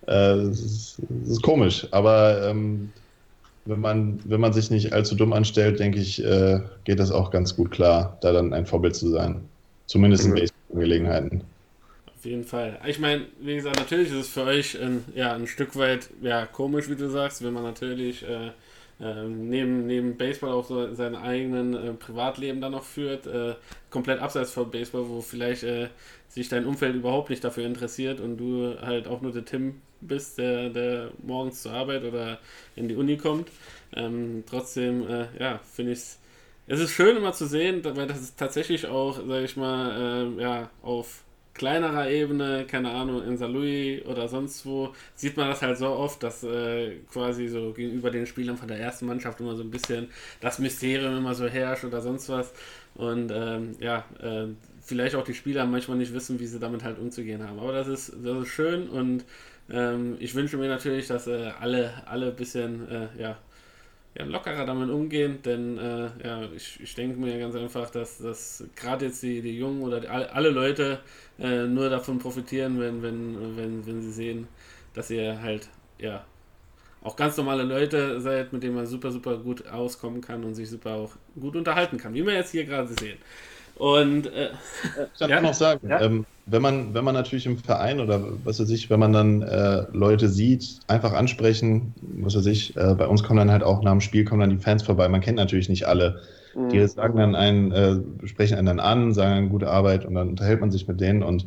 Äh, 0.06 0.48
ist, 0.48 1.00
es 1.24 1.28
ist 1.30 1.42
komisch, 1.42 1.86
aber 1.90 2.48
ähm, 2.48 2.92
wenn 3.70 3.80
man, 3.80 4.20
wenn 4.24 4.40
man 4.40 4.52
sich 4.52 4.70
nicht 4.70 4.92
allzu 4.92 5.14
dumm 5.14 5.32
anstellt, 5.32 5.78
denke 5.78 5.98
ich, 5.98 6.22
äh, 6.24 6.60
geht 6.84 6.98
das 6.98 7.10
auch 7.10 7.30
ganz 7.30 7.56
gut 7.56 7.70
klar, 7.70 8.18
da 8.20 8.32
dann 8.32 8.52
ein 8.52 8.66
Vorbild 8.66 8.96
zu 8.96 9.08
sein. 9.08 9.40
Zumindest 9.86 10.26
in 10.26 10.32
mhm. 10.32 10.48
Angelegenheiten. 10.72 11.42
Auf 12.14 12.24
jeden 12.26 12.44
Fall. 12.44 12.78
Ich 12.86 12.98
meine, 12.98 13.26
wie 13.40 13.54
gesagt, 13.54 13.78
natürlich 13.78 14.10
ist 14.10 14.16
es 14.16 14.28
für 14.28 14.44
euch 14.44 14.78
ein, 14.80 15.04
ja, 15.14 15.32
ein 15.32 15.46
Stück 15.46 15.76
weit 15.76 16.10
ja, 16.20 16.44
komisch, 16.44 16.90
wie 16.90 16.96
du 16.96 17.08
sagst, 17.08 17.42
wenn 17.42 17.54
man 17.54 17.62
natürlich 17.62 18.22
äh, 18.28 18.48
äh, 19.00 19.24
neben, 19.24 19.86
neben 19.86 20.16
Baseball 20.18 20.50
auch 20.50 20.66
so 20.66 20.92
sein 20.94 21.14
eigenen 21.14 21.74
äh, 21.74 21.92
Privatleben 21.94 22.60
dann 22.60 22.72
noch 22.72 22.84
führt, 22.84 23.26
äh, 23.26 23.54
komplett 23.88 24.20
abseits 24.20 24.52
von 24.52 24.70
Baseball, 24.70 25.08
wo 25.08 25.22
vielleicht 25.22 25.62
äh, 25.62 25.88
sich 26.28 26.48
dein 26.48 26.66
Umfeld 26.66 26.94
überhaupt 26.94 27.30
nicht 27.30 27.42
dafür 27.42 27.64
interessiert 27.64 28.20
und 28.20 28.36
du 28.36 28.76
halt 28.82 29.08
auch 29.08 29.22
nur 29.22 29.32
der 29.32 29.46
Tim 29.46 29.76
bist, 30.00 30.38
der, 30.38 30.70
der 30.70 31.10
morgens 31.22 31.62
zur 31.62 31.72
Arbeit 31.72 32.04
oder 32.04 32.38
in 32.76 32.88
die 32.88 32.96
Uni 32.96 33.16
kommt. 33.16 33.48
Ähm, 33.94 34.44
trotzdem, 34.48 35.08
äh, 35.08 35.26
ja, 35.38 35.60
finde 35.72 35.92
ich 35.92 35.98
es. 35.98 36.18
Es 36.66 36.78
ist 36.78 36.92
schön 36.92 37.16
immer 37.16 37.32
zu 37.32 37.46
sehen, 37.46 37.82
weil 37.84 38.06
das 38.06 38.20
ist 38.20 38.38
tatsächlich 38.38 38.86
auch, 38.86 39.16
sage 39.16 39.44
ich 39.44 39.56
mal, 39.56 40.36
äh, 40.38 40.42
ja, 40.42 40.70
auf 40.82 41.24
kleinerer 41.54 42.08
Ebene, 42.08 42.64
keine 42.66 42.90
Ahnung, 42.90 43.22
in 43.22 43.36
St. 43.36 43.48
Louis 43.48 44.04
oder 44.06 44.28
sonst 44.28 44.64
wo, 44.64 44.94
sieht 45.14 45.36
man 45.36 45.48
das 45.48 45.62
halt 45.62 45.78
so 45.78 45.88
oft, 45.88 46.22
dass 46.22 46.42
äh, 46.42 46.96
quasi 47.12 47.48
so 47.48 47.72
gegenüber 47.72 48.10
den 48.10 48.26
Spielern 48.26 48.56
von 48.56 48.68
der 48.68 48.78
ersten 48.78 49.06
Mannschaft 49.06 49.40
immer 49.40 49.56
so 49.56 49.62
ein 49.62 49.70
bisschen 49.70 50.08
das 50.40 50.58
Mysterium 50.58 51.18
immer 51.18 51.34
so 51.34 51.46
herrscht 51.46 51.84
oder 51.84 52.00
sonst 52.00 52.28
was. 52.28 52.52
Und 52.94 53.30
ähm, 53.34 53.76
ja, 53.80 54.04
äh, 54.22 54.46
vielleicht 54.80 55.14
auch 55.14 55.24
die 55.24 55.34
Spieler 55.34 55.66
manchmal 55.66 55.98
nicht 55.98 56.14
wissen, 56.14 56.40
wie 56.40 56.46
sie 56.46 56.58
damit 56.58 56.82
halt 56.82 56.98
umzugehen 56.98 57.46
haben. 57.46 57.58
Aber 57.58 57.72
das 57.72 57.88
ist, 57.88 58.12
das 58.22 58.42
ist 58.42 58.48
schön 58.48 58.88
und 58.88 59.24
ähm, 59.72 60.16
ich 60.20 60.34
wünsche 60.34 60.56
mir 60.56 60.68
natürlich, 60.68 61.06
dass 61.06 61.26
äh, 61.26 61.50
alle, 61.60 61.92
alle 62.06 62.28
ein 62.28 62.36
bisschen 62.36 62.88
äh, 62.88 63.08
ja, 63.18 63.38
ja, 64.18 64.24
lockerer 64.24 64.66
damit 64.66 64.90
umgehen, 64.90 65.38
denn 65.44 65.78
äh, 65.78 66.10
ja, 66.24 66.42
ich, 66.54 66.80
ich 66.82 66.94
denke 66.94 67.18
mir 67.20 67.38
ganz 67.38 67.54
einfach, 67.54 67.90
dass, 67.90 68.18
dass 68.18 68.64
gerade 68.74 69.06
jetzt 69.06 69.22
die, 69.22 69.40
die 69.40 69.56
Jungen 69.56 69.82
oder 69.82 70.00
die, 70.00 70.08
alle 70.08 70.50
Leute 70.50 70.98
äh, 71.38 71.66
nur 71.66 71.88
davon 71.88 72.18
profitieren, 72.18 72.80
wenn, 72.80 73.02
wenn, 73.02 73.56
wenn, 73.56 73.86
wenn 73.86 74.02
sie 74.02 74.12
sehen, 74.12 74.48
dass 74.94 75.10
ihr 75.10 75.40
halt 75.40 75.68
ja 75.98 76.24
auch 77.02 77.16
ganz 77.16 77.36
normale 77.36 77.62
Leute 77.62 78.20
seid, 78.20 78.52
mit 78.52 78.62
denen 78.62 78.74
man 78.74 78.86
super, 78.86 79.10
super 79.10 79.38
gut 79.38 79.66
auskommen 79.68 80.20
kann 80.20 80.44
und 80.44 80.54
sich 80.54 80.68
super 80.68 80.94
auch 80.94 81.12
gut 81.38 81.56
unterhalten 81.56 81.96
kann, 81.96 82.12
wie 82.12 82.26
wir 82.26 82.34
jetzt 82.34 82.50
hier 82.50 82.64
gerade 82.64 82.88
sehen. 82.88 83.18
Und 83.80 84.26
äh, 84.26 84.52
ich 85.14 85.30
kann 85.30 85.30
ja, 85.30 85.40
noch 85.42 85.54
sagen, 85.54 85.80
ja? 85.88 85.98
ähm, 85.98 86.26
wenn 86.46 86.62
man, 86.62 86.94
wenn 86.94 87.04
man 87.04 87.14
natürlich 87.14 87.46
im 87.46 87.58
Verein 87.58 88.00
oder 88.00 88.44
was 88.44 88.60
weiß 88.60 88.70
ich, 88.70 88.90
wenn 88.90 89.00
man 89.00 89.12
dann 89.12 89.42
äh, 89.42 89.86
Leute 89.92 90.28
sieht, 90.28 90.80
einfach 90.88 91.12
ansprechen, 91.12 91.94
was 92.02 92.36
weiß 92.36 92.46
ich, 92.46 92.76
äh, 92.76 92.94
bei 92.94 93.06
uns 93.06 93.22
kommen 93.22 93.38
dann 93.38 93.50
halt 93.50 93.62
auch 93.62 93.82
nach 93.82 93.92
dem 93.92 94.00
Spiel 94.00 94.24
kommen 94.24 94.40
dann 94.40 94.50
die 94.50 94.58
Fans 94.62 94.82
vorbei. 94.82 95.08
Man 95.08 95.20
kennt 95.20 95.36
natürlich 95.36 95.68
nicht 95.68 95.86
alle. 95.86 96.22
Die 96.70 96.78
Mhm. 96.78 96.88
sagen 96.88 97.16
dann 97.18 97.34
einen, 97.34 97.72
äh, 97.72 98.26
sprechen 98.26 98.56
einen 98.58 98.66
dann 98.66 98.80
an, 98.80 99.12
sagen 99.14 99.32
eine 99.34 99.48
gute 99.48 99.68
Arbeit 99.70 100.04
und 100.04 100.14
dann 100.14 100.28
unterhält 100.30 100.60
man 100.60 100.70
sich 100.70 100.86
mit 100.88 101.00
denen 101.00 101.22
und 101.22 101.46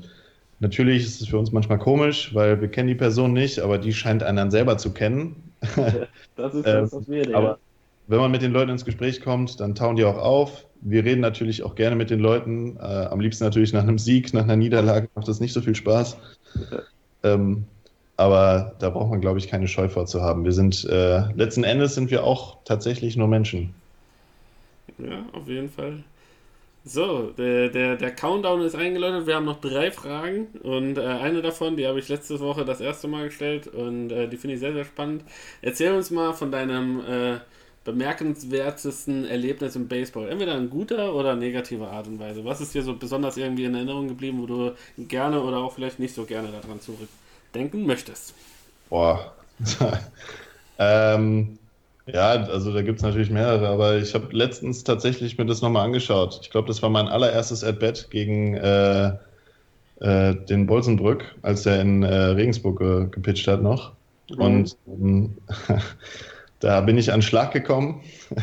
natürlich 0.59 1.03
ist 1.03 1.21
es 1.21 1.27
für 1.27 1.37
uns 1.37 1.51
manchmal 1.51 1.79
komisch, 1.79 2.33
weil 2.33 2.61
wir 2.61 2.69
kennen 2.69 2.87
die 2.87 2.95
Person 2.95 3.33
nicht, 3.33 3.59
aber 3.59 3.77
die 3.77 3.93
scheint 3.93 4.23
einen 4.23 4.37
dann 4.37 4.51
selber 4.51 4.77
zu 4.77 4.93
kennen. 4.93 5.55
Das 6.35 6.53
ist 6.53 6.71
Ähm, 6.73 6.89
das, 6.91 6.91
was 6.91 7.07
wir 7.07 7.27
aber 7.31 7.59
wenn 8.07 8.19
man 8.19 8.31
mit 8.31 8.41
den 8.41 8.51
Leuten 8.51 8.71
ins 8.71 8.85
Gespräch 8.85 9.21
kommt, 9.21 9.59
dann 9.59 9.75
tauen 9.75 9.95
die 9.95 10.05
auch 10.05 10.17
auf. 10.17 10.65
Wir 10.81 11.05
reden 11.05 11.21
natürlich 11.21 11.63
auch 11.63 11.75
gerne 11.75 11.95
mit 11.95 12.09
den 12.09 12.19
Leuten. 12.19 12.77
Äh, 12.77 12.81
am 12.81 13.19
liebsten 13.19 13.43
natürlich 13.45 13.73
nach 13.73 13.83
einem 13.83 13.97
Sieg, 13.97 14.33
nach 14.33 14.43
einer 14.43 14.57
Niederlage 14.57 15.09
macht 15.15 15.27
das 15.27 15.39
nicht 15.39 15.53
so 15.53 15.61
viel 15.61 15.75
Spaß. 15.75 16.17
Ähm, 17.23 17.65
aber 18.17 18.75
da 18.79 18.89
braucht 18.89 19.09
man, 19.09 19.21
glaube 19.21 19.39
ich, 19.39 19.47
keine 19.47 19.67
Scheu 19.67 19.87
vor 19.87 20.05
zu 20.05 20.21
haben. 20.21 20.43
Wir 20.43 20.51
sind, 20.51 20.85
äh, 20.85 21.31
letzten 21.33 21.63
Endes 21.63 21.95
sind 21.95 22.11
wir 22.11 22.23
auch 22.23 22.57
tatsächlich 22.65 23.15
nur 23.15 23.27
Menschen. 23.27 23.73
Ja, 24.97 25.25
auf 25.31 25.47
jeden 25.47 25.69
Fall. 25.69 26.03
So, 26.85 27.31
der, 27.37 27.69
der, 27.69 27.95
der 27.95 28.11
Countdown 28.11 28.61
ist 28.61 28.75
eingeläutet. 28.75 29.25
Wir 29.25 29.35
haben 29.35 29.45
noch 29.45 29.61
drei 29.61 29.89
Fragen 29.89 30.47
und 30.63 30.97
äh, 30.97 31.01
eine 31.01 31.41
davon, 31.41 31.77
die 31.77 31.87
habe 31.87 31.99
ich 31.99 32.09
letzte 32.09 32.41
Woche 32.41 32.65
das 32.65 32.81
erste 32.81 33.07
Mal 33.07 33.25
gestellt 33.25 33.67
und 33.67 34.11
äh, 34.11 34.27
die 34.27 34.35
finde 34.35 34.55
ich 34.55 34.59
sehr, 34.59 34.73
sehr 34.73 34.83
spannend. 34.83 35.23
Erzähl 35.61 35.93
uns 35.93 36.11
mal 36.11 36.33
von 36.33 36.51
deinem 36.51 36.99
äh, 36.99 37.37
bemerkenswertesten 37.83 39.25
Erlebnis 39.25 39.75
im 39.75 39.87
Baseball. 39.87 40.29
Entweder 40.29 40.57
in 40.57 40.69
guter 40.69 41.13
oder 41.13 41.35
negativer 41.35 41.91
Art 41.91 42.07
und 42.07 42.19
Weise. 42.19 42.45
Was 42.45 42.61
ist 42.61 42.73
dir 42.73 42.81
so 42.81 42.95
besonders 42.95 43.37
irgendwie 43.37 43.65
in 43.65 43.75
Erinnerung 43.75 44.07
geblieben, 44.07 44.41
wo 44.41 44.45
du 44.45 44.71
gerne 44.97 45.41
oder 45.41 45.57
auch 45.57 45.73
vielleicht 45.73 45.99
nicht 45.99 46.15
so 46.15 46.23
gerne 46.23 46.49
daran 46.49 46.79
zurückdenken 46.79 47.85
möchtest? 47.85 48.33
Boah. 48.89 49.33
ähm, 50.79 51.57
ja, 52.05 52.31
also 52.31 52.73
da 52.73 52.81
gibt 52.81 52.99
es 52.99 53.03
natürlich 53.03 53.29
mehrere, 53.29 53.67
aber 53.67 53.97
ich 53.97 54.13
habe 54.13 54.27
letztens 54.35 54.83
tatsächlich 54.83 55.37
mir 55.37 55.45
das 55.45 55.61
nochmal 55.61 55.85
angeschaut. 55.85 56.39
Ich 56.41 56.49
glaube, 56.49 56.67
das 56.67 56.81
war 56.81 56.89
mein 56.89 57.07
allererstes 57.07 57.63
At-Bat 57.63 58.09
gegen 58.11 58.55
äh, 58.55 59.13
äh, 59.99 60.35
den 60.35 60.65
Bolsenbrück, 60.67 61.35
als 61.43 61.65
er 61.65 61.81
in 61.81 62.03
äh, 62.03 62.13
Regensburg 62.13 62.79
ge 62.79 63.07
gepitcht 63.09 63.47
hat 63.47 63.61
noch. 63.61 63.93
Und 64.37 64.75
ähm, 64.87 65.37
da 66.63 66.81
bin 66.81 66.97
ich 66.97 67.11
an 67.11 67.19
den 67.19 67.23
Schlag 67.23 67.51
gekommen. 67.51 68.01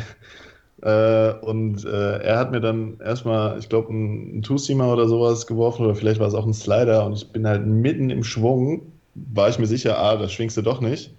Äh, 0.82 1.34
und 1.42 1.84
äh, 1.84 2.22
er 2.22 2.38
hat 2.38 2.52
mir 2.52 2.60
dann 2.62 2.98
erstmal, 3.04 3.58
ich 3.58 3.68
glaube, 3.68 3.90
einen 3.90 4.40
Two-Seamer 4.40 4.90
oder 4.90 5.08
sowas 5.08 5.46
geworfen 5.46 5.84
oder 5.84 5.94
vielleicht 5.94 6.20
war 6.20 6.28
es 6.28 6.32
auch 6.32 6.46
ein 6.46 6.54
Slider 6.54 7.04
und 7.04 7.12
ich 7.12 7.30
bin 7.30 7.46
halt 7.46 7.66
mitten 7.66 8.08
im 8.08 8.24
Schwung, 8.24 8.90
war 9.14 9.50
ich 9.50 9.58
mir 9.58 9.66
sicher, 9.66 9.98
ah, 9.98 10.16
das 10.16 10.32
schwingst 10.32 10.56
du 10.56 10.62
doch 10.62 10.80
nicht. 10.80 11.14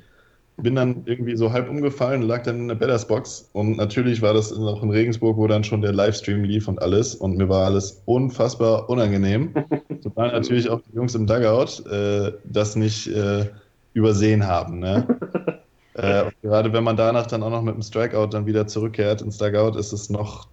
Bin 0.57 0.73
dann 0.73 1.03
irgendwie 1.06 1.36
so 1.36 1.52
halb 1.52 1.69
umgefallen, 1.69 2.23
lag 2.23 2.41
dann 2.41 2.61
in 2.61 2.68
der 2.69 2.76
Batters 2.76 3.07
Box 3.07 3.52
und 3.53 3.78
natürlich 3.78 4.23
war 4.23 4.34
das 4.34 4.52
auch 4.52 4.82
in 4.82 4.90
Regensburg, 4.90 5.38
wo 5.38 5.45
dann 5.45 5.64
schon 5.64 5.84
der 5.84 5.94
Livestream 5.94 6.44
lief 6.44 6.68
und 6.68 6.82
alles 6.82 7.14
und 7.14 7.38
mir 7.38 7.48
war 7.48 7.65
alles 7.65 8.02
unfassbar 8.06 8.90
unangenehm. 8.90 9.53
Zumal 10.02 10.32
natürlich 10.32 10.72
auch 10.72 10.82
die 10.90 10.95
Jungs 10.95 11.14
im 11.14 11.28
Dugout 11.28 11.88
äh, 11.88 12.32
das 12.45 12.76
nicht 12.76 13.06
äh, 13.10 13.45
übersehen 13.94 14.48
haben. 14.48 14.80
Ne? 14.80 15.07
Äh, 15.93 16.31
gerade 16.41 16.72
wenn 16.73 16.84
man 16.84 16.95
danach 16.95 17.27
dann 17.27 17.43
auch 17.43 17.49
noch 17.49 17.61
mit 17.61 17.76
dem 17.76 17.81
Strikeout 17.81 18.27
dann 18.27 18.45
wieder 18.45 18.68
zurückkehrt 18.68 19.22
ins 19.22 19.38
Dugout, 19.38 19.77
ist 19.77 19.91
es 19.91 20.09
noch, 20.09 20.47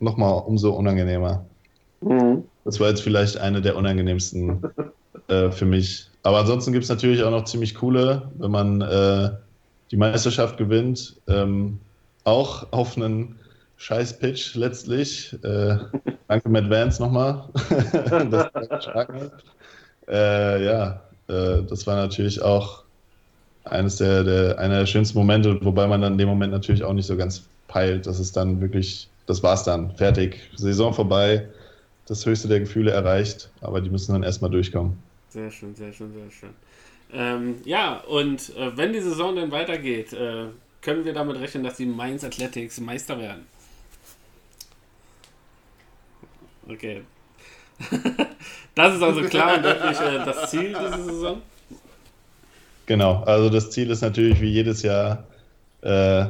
noch 0.00 0.16
mal 0.16 0.30
umso 0.30 0.72
unangenehmer. 0.72 1.44
Mhm. 2.00 2.44
Das 2.64 2.78
war 2.78 2.88
jetzt 2.88 3.02
vielleicht 3.02 3.38
eine 3.38 3.60
der 3.60 3.76
unangenehmsten 3.76 4.62
äh, 5.28 5.50
für 5.50 5.64
mich. 5.64 6.08
Aber 6.22 6.38
ansonsten 6.38 6.72
gibt 6.72 6.84
es 6.84 6.90
natürlich 6.90 7.22
auch 7.22 7.30
noch 7.30 7.44
ziemlich 7.44 7.74
coole, 7.74 8.30
wenn 8.38 8.50
man 8.50 8.80
äh, 8.82 9.30
die 9.90 9.96
Meisterschaft 9.96 10.56
gewinnt, 10.58 11.16
ähm, 11.26 11.78
auch 12.24 12.72
auf 12.72 12.96
einen 12.96 13.38
scheiß 13.76 14.18
Pitch 14.18 14.54
letztlich. 14.54 15.32
Äh, 15.42 15.78
danke 16.28 16.48
Matt 16.48 16.70
Vance 16.70 17.02
nochmal. 17.02 17.48
das 18.30 18.50
äh, 20.08 20.64
ja, 20.64 21.02
äh, 21.28 21.62
das 21.62 21.86
war 21.86 21.96
natürlich 21.96 22.42
auch 22.42 22.81
eines 23.64 23.96
der, 23.96 24.24
der, 24.24 24.58
einer 24.58 24.80
der 24.80 24.86
schönsten 24.86 25.18
Momente, 25.18 25.58
wobei 25.64 25.86
man 25.86 26.00
dann 26.00 26.12
in 26.12 26.18
dem 26.18 26.28
Moment 26.28 26.52
natürlich 26.52 26.82
auch 26.82 26.92
nicht 26.92 27.06
so 27.06 27.16
ganz 27.16 27.44
peilt, 27.68 28.06
dass 28.06 28.18
es 28.18 28.32
dann 28.32 28.60
wirklich, 28.60 29.08
das 29.26 29.42
war's 29.42 29.64
dann, 29.64 29.94
fertig, 29.96 30.40
Saison 30.56 30.92
vorbei, 30.92 31.46
das 32.06 32.26
höchste 32.26 32.48
der 32.48 32.60
Gefühle 32.60 32.90
erreicht, 32.90 33.50
aber 33.60 33.80
die 33.80 33.90
müssen 33.90 34.12
dann 34.12 34.22
erstmal 34.22 34.50
durchkommen. 34.50 34.98
Sehr 35.30 35.50
schön, 35.50 35.74
sehr 35.74 35.92
schön, 35.92 36.12
sehr 36.12 36.30
schön. 36.30 36.50
Ähm, 37.12 37.56
ja, 37.64 37.98
und 38.08 38.54
äh, 38.56 38.76
wenn 38.76 38.92
die 38.92 39.00
Saison 39.00 39.36
dann 39.36 39.50
weitergeht, 39.50 40.12
äh, 40.12 40.46
können 40.80 41.04
wir 41.04 41.12
damit 41.12 41.38
rechnen, 41.38 41.62
dass 41.62 41.76
die 41.76 41.86
Mainz 41.86 42.24
Athletics 42.24 42.80
Meister 42.80 43.18
werden. 43.18 43.46
Okay. 46.68 47.02
das 48.74 48.94
ist 48.94 49.02
also 49.02 49.22
klar 49.22 49.56
und 49.56 49.64
deutlich 49.64 50.00
äh, 50.00 50.24
das 50.24 50.50
Ziel 50.50 50.68
dieser 50.68 51.02
Saison. 51.02 51.42
Genau, 52.92 53.22
also 53.24 53.48
das 53.48 53.70
Ziel 53.70 53.90
ist 53.90 54.02
natürlich 54.02 54.42
wie 54.42 54.50
jedes 54.50 54.82
Jahr 54.82 55.24
äh, 55.80 56.26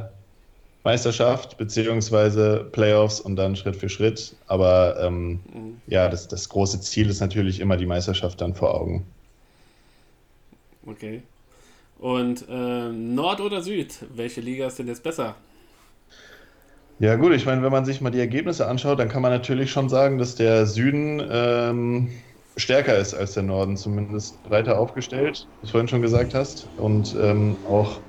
Meisterschaft 0.85 1.57
beziehungsweise 1.57 2.69
Playoffs 2.71 3.19
und 3.19 3.35
dann 3.35 3.57
Schritt 3.57 3.75
für 3.75 3.89
Schritt. 3.89 4.33
Aber 4.47 4.95
ähm, 5.01 5.41
Mhm. 5.53 5.81
ja, 5.87 6.07
das, 6.07 6.29
das 6.29 6.47
große 6.47 6.79
Ziel 6.79 7.09
ist 7.09 7.19
natürlich 7.19 7.59
immer 7.59 7.75
die 7.75 7.85
Meisterschaft 7.85 8.39
dann 8.39 8.53
vor 8.53 8.75
Augen. 8.75 9.05
Okay. 10.87 11.21
Und 11.99 12.45
äh, 12.47 12.89
Nord 12.93 13.41
oder 13.41 13.61
Süd? 13.61 13.95
Welche 14.15 14.39
Liga 14.39 14.67
ist 14.67 14.79
denn 14.79 14.87
jetzt 14.87 15.03
besser? 15.03 15.35
Ja 16.99 17.17
gut, 17.17 17.33
ich 17.33 17.45
meine, 17.45 17.61
wenn 17.61 17.73
man 17.73 17.83
sich 17.83 17.99
mal 17.99 18.09
die 18.09 18.21
Ergebnisse 18.21 18.67
anschaut, 18.67 18.99
dann 18.99 19.09
kann 19.09 19.21
man 19.21 19.33
natürlich 19.33 19.69
schon 19.69 19.89
sagen, 19.89 20.17
dass 20.17 20.35
der 20.35 20.65
Süden 20.65 21.21
ähm, 21.29 22.09
stärker 22.57 22.97
ist 22.97 23.13
als 23.13 23.33
der 23.33 23.43
Norden, 23.43 23.77
zumindest 23.77 24.43
breiter 24.43 24.79
aufgestellt, 24.79 25.49
wie 25.61 25.67
du 25.67 25.71
vorhin 25.71 25.87
schon 25.87 26.01
gesagt 26.01 26.33
hast, 26.33 26.71
und 26.77 27.15
ähm, 27.19 27.59
auch 27.63 28.03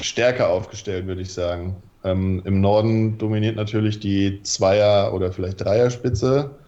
stärker 0.00 0.48
aufgestellt, 0.50 1.06
würde 1.06 1.22
ich 1.22 1.34
sagen. 1.34 1.82
Ähm, 2.04 2.42
Im 2.46 2.60
Norden 2.60 3.18
dominiert 3.18 3.56
natürlich 3.56 4.00
die 4.00 4.42
Zweier- 4.42 5.14
oder 5.14 5.32
vielleicht 5.32 5.60
Dreierspitze, 5.62 6.58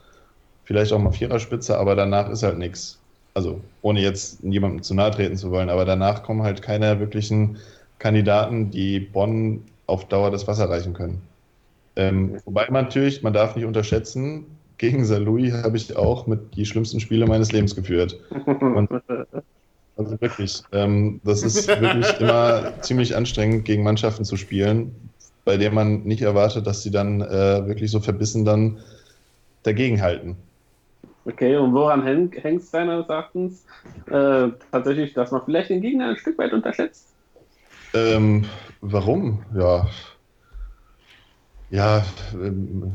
vielleicht 0.65 0.93
auch 0.93 0.99
mal 0.99 1.13
Viererspitze, 1.13 1.79
aber 1.79 1.95
danach 1.97 2.31
ist 2.31 2.43
halt 2.43 2.59
nichts. 2.59 3.05
Also 3.35 3.65
ohne 3.81 4.01
jetzt 4.01 4.43
jemandem 4.43 4.83
zu 4.83 4.95
nahe 4.95 5.11
treten 5.11 5.37
zu 5.37 5.51
wollen, 5.51 5.71
aber 5.71 5.85
danach 5.85 6.23
kommen 6.23 6.43
halt 6.43 6.63
keine 6.63 7.01
wirklichen 7.01 7.59
Kandidaten, 7.99 8.71
die 8.71 9.01
Bonn 9.01 9.67
auf 9.87 10.09
Dauer 10.09 10.31
das 10.31 10.47
Wasser 10.47 10.71
reichen 10.71 10.95
können. 10.95 11.29
Ähm, 11.97 12.41
wobei 12.45 12.67
man 12.71 12.85
natürlich, 12.87 13.23
man 13.23 13.33
darf 13.33 13.57
nicht 13.57 13.65
unterschätzen, 13.67 14.64
gegen 14.91 15.07
Saarlouis 15.07 15.55
habe 15.55 15.79
ich 15.79 15.97
auch 15.97 16.27
mit 16.27 16.57
die 16.57 16.67
schlimmsten 16.67 17.01
Spiele 17.01 17.27
meines 17.27 17.53
Lebens 17.53 17.75
geführt. 17.75 18.21
Und, 18.61 18.91
also 19.97 20.21
wirklich, 20.21 20.63
ähm, 20.73 21.23
das 21.25 21.43
ist 21.43 21.67
wirklich 21.67 22.21
immer 22.21 22.83
ziemlich 22.83 23.17
anstrengend, 23.17 23.65
gegen 23.65 23.83
Mannschaften 23.83 24.27
zu 24.27 24.37
spielen, 24.37 25.11
bei 25.47 25.57
denen 25.57 25.75
man 25.75 26.03
nicht 26.03 26.21
erwartet, 26.21 26.67
dass 26.67 26.83
sie 26.83 26.91
dann 26.91 27.23
äh, 27.23 27.67
wirklich 27.67 27.91
so 27.91 28.01
verbissen 28.01 28.45
dann 28.45 28.79
dagegenhalten. 29.63 30.37
Okay, 31.25 31.57
und 31.57 31.73
woran 31.73 32.03
hängt 32.03 32.37
es 32.37 32.71
deines 32.71 33.09
Erachtens 33.09 33.65
äh, 34.11 34.49
tatsächlich, 34.71 35.15
dass 35.15 35.31
man 35.31 35.41
vielleicht 35.47 35.71
den 35.71 35.81
Gegner 35.81 36.11
ein 36.11 36.17
Stück 36.17 36.37
weit 36.37 36.53
unterschätzt? 36.53 37.07
Ähm, 37.95 38.45
warum? 38.83 39.45
Ja. 39.57 39.87
Ja, 41.75 42.07
ähm, 42.35 42.95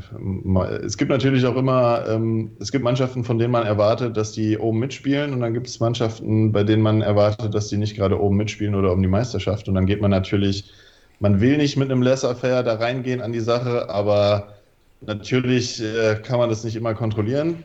es 0.82 0.96
gibt 0.96 1.10
natürlich 1.10 1.44
auch 1.44 1.56
immer, 1.56 2.02
ähm, 2.08 2.52
es 2.60 2.72
gibt 2.72 2.82
Mannschaften, 2.82 3.24
von 3.24 3.38
denen 3.38 3.52
man 3.52 3.66
erwartet, 3.66 4.16
dass 4.16 4.32
die 4.32 4.56
oben 4.56 4.78
mitspielen. 4.78 5.34
Und 5.34 5.40
dann 5.40 5.52
gibt 5.52 5.66
es 5.66 5.80
Mannschaften, 5.80 6.50
bei 6.50 6.64
denen 6.64 6.82
man 6.82 7.02
erwartet, 7.02 7.52
dass 7.52 7.68
die 7.68 7.76
nicht 7.76 7.94
gerade 7.94 8.18
oben 8.18 8.38
mitspielen 8.38 8.74
oder 8.74 8.94
um 8.94 9.02
die 9.02 9.08
Meisterschaft. 9.08 9.68
Und 9.68 9.74
dann 9.74 9.84
geht 9.84 10.00
man 10.00 10.10
natürlich, 10.10 10.72
man 11.18 11.42
will 11.42 11.58
nicht 11.58 11.76
mit 11.76 11.90
einem 11.90 12.00
Laissez-faire 12.00 12.62
da 12.62 12.76
reingehen 12.76 13.20
an 13.20 13.32
die 13.32 13.40
Sache, 13.40 13.90
aber 13.90 14.54
natürlich 15.02 15.82
äh, 15.82 16.14
kann 16.14 16.38
man 16.38 16.48
das 16.48 16.64
nicht 16.64 16.76
immer 16.76 16.94
kontrollieren. 16.94 17.62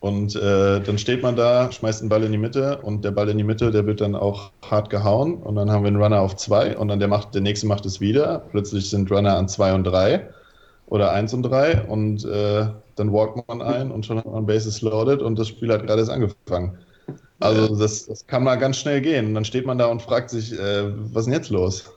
Und 0.00 0.36
äh, 0.36 0.80
dann 0.80 0.96
steht 0.96 1.22
man 1.22 1.34
da, 1.34 1.72
schmeißt 1.72 2.02
einen 2.02 2.08
Ball 2.08 2.22
in 2.22 2.30
die 2.30 2.38
Mitte 2.38 2.78
und 2.82 3.04
der 3.04 3.10
Ball 3.10 3.28
in 3.30 3.38
die 3.38 3.44
Mitte, 3.44 3.72
der 3.72 3.84
wird 3.84 4.00
dann 4.00 4.14
auch 4.14 4.52
hart 4.70 4.90
gehauen 4.90 5.34
und 5.38 5.56
dann 5.56 5.70
haben 5.72 5.82
wir 5.82 5.88
einen 5.88 6.00
Runner 6.00 6.20
auf 6.20 6.36
zwei 6.36 6.76
und 6.76 6.88
dann 6.88 7.00
der, 7.00 7.08
macht, 7.08 7.34
der 7.34 7.40
nächste 7.40 7.66
macht 7.66 7.84
es 7.84 8.00
wieder. 8.00 8.44
Plötzlich 8.50 8.90
sind 8.90 9.10
Runner 9.10 9.36
an 9.36 9.48
zwei 9.48 9.74
und 9.74 9.84
drei 9.84 10.28
oder 10.86 11.10
eins 11.10 11.34
und 11.34 11.42
drei 11.42 11.82
und 11.82 12.24
äh, 12.24 12.66
dann 12.94 13.12
walkt 13.12 13.48
man 13.48 13.60
ein 13.60 13.90
und 13.90 14.06
schon 14.06 14.18
hat 14.18 14.26
man 14.26 14.46
Bases 14.46 14.82
loaded 14.82 15.20
und 15.20 15.36
das 15.36 15.48
Spiel 15.48 15.72
hat 15.72 15.84
gerade 15.84 16.00
erst 16.00 16.12
angefangen. 16.12 16.78
Also 17.40 17.76
das, 17.76 18.06
das 18.06 18.26
kann 18.26 18.44
mal 18.44 18.56
ganz 18.56 18.76
schnell 18.78 19.00
gehen 19.00 19.26
und 19.26 19.34
dann 19.34 19.44
steht 19.44 19.66
man 19.66 19.78
da 19.78 19.86
und 19.86 20.02
fragt 20.02 20.30
sich, 20.30 20.52
äh, 20.52 20.92
was 21.12 21.22
ist 21.22 21.26
denn 21.26 21.34
jetzt 21.34 21.50
los? 21.50 21.90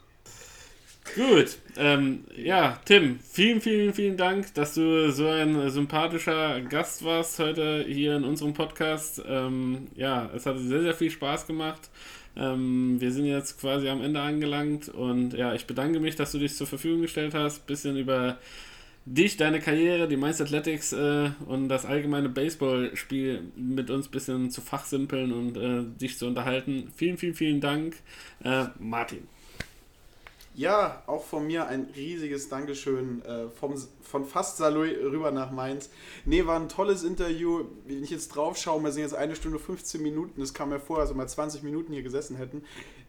Gut, 1.15 1.57
ähm, 1.75 2.23
ja, 2.37 2.79
Tim, 2.85 3.19
vielen, 3.19 3.59
vielen, 3.59 3.93
vielen 3.93 4.15
Dank, 4.15 4.53
dass 4.53 4.75
du 4.75 5.11
so 5.11 5.27
ein 5.27 5.69
sympathischer 5.69 6.61
Gast 6.61 7.03
warst 7.03 7.37
heute 7.37 7.83
hier 7.85 8.15
in 8.15 8.23
unserem 8.23 8.53
Podcast. 8.53 9.21
Ähm, 9.27 9.87
ja, 9.95 10.29
es 10.33 10.45
hat 10.45 10.57
sehr, 10.59 10.81
sehr 10.83 10.93
viel 10.93 11.11
Spaß 11.11 11.47
gemacht. 11.47 11.89
Ähm, 12.37 12.95
wir 13.01 13.11
sind 13.11 13.25
jetzt 13.25 13.59
quasi 13.59 13.89
am 13.89 14.01
Ende 14.01 14.21
angelangt 14.21 14.87
und 14.87 15.33
ja, 15.33 15.53
ich 15.53 15.67
bedanke 15.67 15.99
mich, 15.99 16.15
dass 16.15 16.31
du 16.31 16.39
dich 16.39 16.55
zur 16.55 16.67
Verfügung 16.67 17.01
gestellt 17.01 17.33
hast. 17.33 17.67
Bisschen 17.67 17.97
über 17.97 18.37
dich, 19.05 19.35
deine 19.35 19.59
Karriere, 19.59 20.07
die 20.07 20.15
Mainz 20.15 20.39
Athletics 20.39 20.93
äh, 20.93 21.31
und 21.45 21.67
das 21.67 21.85
allgemeine 21.85 22.29
Baseballspiel 22.29 23.51
mit 23.57 23.89
uns 23.89 24.07
ein 24.07 24.11
bisschen 24.11 24.49
zu 24.49 24.61
fachsimpeln 24.61 25.33
und 25.33 25.57
äh, 25.57 25.83
dich 25.99 26.17
zu 26.17 26.27
unterhalten. 26.27 26.89
Vielen, 26.95 27.17
vielen, 27.17 27.35
vielen 27.35 27.59
Dank, 27.59 27.95
äh, 28.45 28.67
Martin. 28.79 29.27
Ja, 30.53 31.01
auch 31.07 31.23
von 31.23 31.47
mir 31.47 31.67
ein 31.67 31.87
riesiges 31.95 32.49
Dankeschön 32.49 33.23
äh, 33.23 33.49
vom, 33.49 33.75
von 34.01 34.25
fast 34.25 34.57
Saloy 34.57 34.93
rüber 34.95 35.31
nach 35.31 35.49
Mainz. 35.49 35.89
Nee, 36.25 36.45
war 36.45 36.59
ein 36.59 36.67
tolles 36.67 37.03
Interview. 37.03 37.63
Wenn 37.87 38.03
ich 38.03 38.09
jetzt 38.09 38.35
drauf 38.35 38.57
schaue, 38.57 38.83
wir 38.83 38.91
sind 38.91 39.03
jetzt 39.03 39.15
eine 39.15 39.37
Stunde 39.37 39.59
15 39.59 40.03
Minuten. 40.03 40.41
Das 40.41 40.53
kam 40.53 40.69
mir 40.69 40.79
vor, 40.79 40.99
als 40.99 41.09
wir 41.09 41.15
mal 41.15 41.27
20 41.27 41.63
Minuten 41.63 41.93
hier 41.93 42.03
gesessen 42.03 42.35
hätten. 42.35 42.63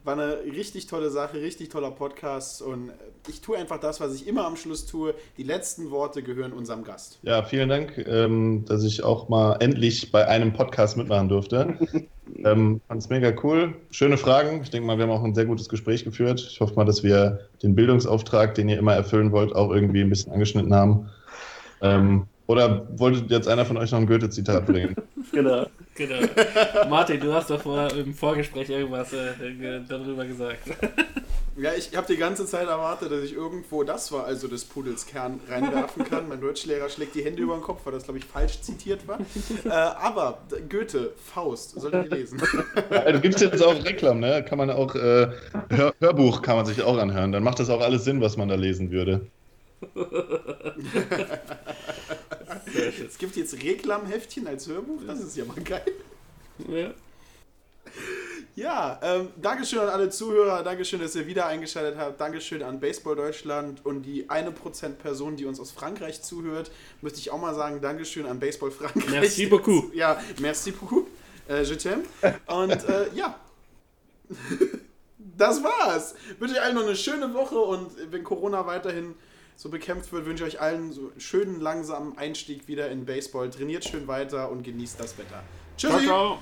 War 0.05 0.15
eine 0.15 0.39
richtig 0.45 0.87
tolle 0.87 1.11
Sache, 1.11 1.41
richtig 1.41 1.69
toller 1.69 1.91
Podcast. 1.93 2.61
Und 2.61 2.91
ich 3.29 3.41
tue 3.41 3.57
einfach 3.57 3.79
das, 3.79 4.01
was 4.01 4.15
ich 4.15 4.27
immer 4.27 4.47
am 4.47 4.57
Schluss 4.57 4.87
tue. 4.87 5.15
Die 5.37 5.45
letzten 5.45 5.91
Worte 5.91 6.23
gehören 6.23 6.53
unserem 6.53 6.83
Gast. 6.83 7.20
Ja, 7.23 7.43
vielen 7.45 7.69
Dank, 7.69 7.99
ähm, 8.07 8.65
dass 8.66 8.83
ich 8.83 9.05
auch 9.05 9.29
mal 9.29 9.57
endlich 9.61 10.11
bei 10.11 10.27
einem 10.27 10.53
Podcast 10.53 10.97
mitmachen 10.97 11.29
durfte. 11.29 11.79
Ähm, 12.45 12.81
Fand 12.89 13.03
es 13.03 13.09
mega 13.09 13.33
cool. 13.43 13.74
Schöne 13.91 14.16
Fragen. 14.16 14.62
Ich 14.62 14.70
denke 14.70 14.87
mal, 14.87 14.97
wir 14.97 15.05
haben 15.05 15.11
auch 15.11 15.23
ein 15.23 15.35
sehr 15.35 15.45
gutes 15.45 15.69
Gespräch 15.69 16.05
geführt. 16.05 16.41
Ich 16.51 16.61
hoffe 16.61 16.74
mal, 16.74 16.85
dass 16.85 17.03
wir 17.03 17.41
den 17.62 17.74
Bildungsauftrag, 17.74 18.55
den 18.55 18.69
ihr 18.69 18.79
immer 18.79 18.95
erfüllen 18.95 19.33
wollt, 19.33 19.55
auch 19.55 19.70
irgendwie 19.70 20.01
ein 20.01 20.09
bisschen 20.09 20.33
angeschnitten 20.33 20.74
haben. 20.74 21.11
Ähm, 21.83 22.27
oder 22.47 22.86
wolltet 22.98 23.31
jetzt 23.31 23.48
einer 23.48 23.64
von 23.64 23.77
euch 23.77 23.90
noch 23.93 23.98
ein 23.98 24.06
Goethe-Zitat 24.06 24.66
bringen? 24.66 24.97
genau, 25.32 25.66
genau. 25.94 26.16
Martin, 26.89 27.20
du 27.20 27.32
hast 27.32 27.51
doch 27.51 27.60
vor, 27.60 27.90
im 27.93 28.14
Vorgespräch 28.14 28.69
irgendwas 28.70 29.12
äh, 29.12 29.81
darüber 29.89 30.24
gesagt. 30.24 30.60
Ja, 31.56 31.73
ich 31.77 31.94
habe 31.94 32.06
die 32.06 32.16
ganze 32.16 32.47
Zeit 32.47 32.66
erwartet, 32.66 33.12
dass 33.12 33.23
ich 33.24 33.35
irgendwo 33.35 33.82
das 33.82 34.10
war, 34.10 34.24
also 34.24 34.48
des 34.48 34.64
Pudels 34.64 35.05
Kern 35.05 35.39
reinwerfen 35.51 36.05
kann. 36.05 36.27
mein 36.27 36.40
Deutschlehrer 36.40 36.89
schlägt 36.89 37.14
die 37.14 37.23
Hände 37.23 37.43
über 37.43 37.55
den 37.55 37.62
Kopf, 37.62 37.85
weil 37.85 37.93
das, 37.93 38.05
glaube 38.05 38.19
ich, 38.19 38.24
falsch 38.24 38.62
zitiert 38.62 39.06
war. 39.06 39.19
Äh, 39.64 39.69
aber 39.69 40.39
Goethe, 40.70 41.12
Faust, 41.16 41.78
solltet 41.78 42.10
ihr 42.10 42.16
lesen. 42.16 42.40
Ja, 42.90 43.12
du 43.12 43.20
gibst 43.20 43.43
jetzt 43.43 43.62
auch 43.62 43.85
Reklam, 43.85 44.20
ne? 44.20 44.43
Kann 44.43 44.56
man 44.56 44.70
auch, 44.70 44.94
äh, 44.94 45.28
Hör 45.69 45.93
Hörbuch 46.01 46.40
kann 46.40 46.56
man 46.56 46.64
sich 46.64 46.82
auch 46.82 46.97
anhören. 46.97 47.32
Dann 47.32 47.43
macht 47.43 47.59
das 47.59 47.69
auch 47.69 47.82
alles 47.82 48.05
Sinn, 48.05 48.23
was 48.23 48.39
man 48.39 48.48
da 48.48 48.55
lesen 48.55 48.90
würde. 48.90 49.27
Es 53.06 53.18
gibt 53.18 53.36
jetzt 53.36 53.54
Reklamheftchen 53.62 54.46
als 54.46 54.66
Hörbuch, 54.68 55.00
das 55.06 55.20
ist 55.20 55.36
ja 55.36 55.44
mal 55.44 55.60
geil. 55.62 55.84
Ja. 56.68 56.94
Ja, 58.54 59.00
ähm, 59.02 59.28
Dankeschön 59.40 59.78
an 59.78 59.88
alle 59.88 60.10
Zuhörer, 60.10 60.62
Dankeschön, 60.62 61.00
dass 61.00 61.14
ihr 61.14 61.26
wieder 61.26 61.46
eingeschaltet 61.46 61.96
habt, 61.96 62.20
Dankeschön 62.20 62.62
an 62.62 62.80
Baseball 62.80 63.16
Deutschland 63.16 63.84
und 63.86 64.02
die 64.02 64.28
eine 64.28 64.52
Prozent 64.52 64.98
Person, 64.98 65.36
die 65.36 65.46
uns 65.46 65.59
aus 65.59 65.70
Frankreich 65.70 66.20
zuhört. 66.22 66.70
Möchte 67.00 67.18
ich 67.18 67.30
auch 67.30 67.40
mal 67.40 67.54
sagen, 67.54 67.80
Dankeschön 67.80 68.26
an 68.26 68.38
Baseball 68.40 68.70
Frankreich. 68.70 69.09
Merci 69.09 69.46
beaucoup. 69.46 69.94
Ja, 69.94 70.20
merci 70.38 70.72
beaucoup. 70.72 71.09
Äh, 71.48 71.62
je 71.62 71.76
t'aime. 71.76 72.02
Und 72.46 72.88
äh, 72.88 73.09
ja, 73.14 73.40
das 75.18 75.62
war's. 75.62 76.14
Wünsche 76.38 76.56
euch 76.56 76.62
allen 76.62 76.74
noch 76.74 76.82
eine 76.82 76.96
schöne 76.96 77.32
Woche 77.32 77.59
und 77.59 77.90
wenn 78.12 78.22
Corona 78.22 78.66
weiterhin 78.66 79.14
so 79.57 79.69
bekämpft 79.70 80.12
wird, 80.12 80.27
wünsche 80.27 80.47
ich 80.47 80.55
euch 80.55 80.61
allen 80.61 80.93
so 80.93 81.11
einen 81.11 81.20
schönen, 81.20 81.61
langsamen 81.61 82.16
Einstieg 82.19 82.69
wieder 82.69 82.91
in 82.91 83.05
Baseball. 83.05 83.51
Trainiert 83.51 83.85
schön 83.85 84.07
weiter 84.09 84.51
und 84.51 84.62
genießt 84.62 84.99
das 84.99 85.16
Wetter. 85.19 85.43
Tschüssi. 85.77 86.05
Ciao, 86.05 86.05
ciao. 86.05 86.39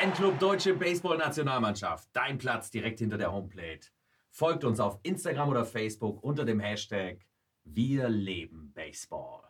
Fanclub 0.00 0.38
Deutsche 0.38 0.72
Baseball-Nationalmannschaft. 0.74 2.08
Dein 2.12 2.38
Platz 2.38 2.70
direkt 2.70 3.00
hinter 3.00 3.18
der 3.18 3.32
Homeplate. 3.32 3.88
Folgt 4.30 4.64
uns 4.64 4.80
auf 4.80 4.98
Instagram 5.02 5.50
oder 5.50 5.64
Facebook 5.64 6.22
unter 6.22 6.44
dem 6.44 6.60
Hashtag 6.60 7.18
Wir 7.64 8.08
leben 8.08 8.72
Baseball. 8.72 9.49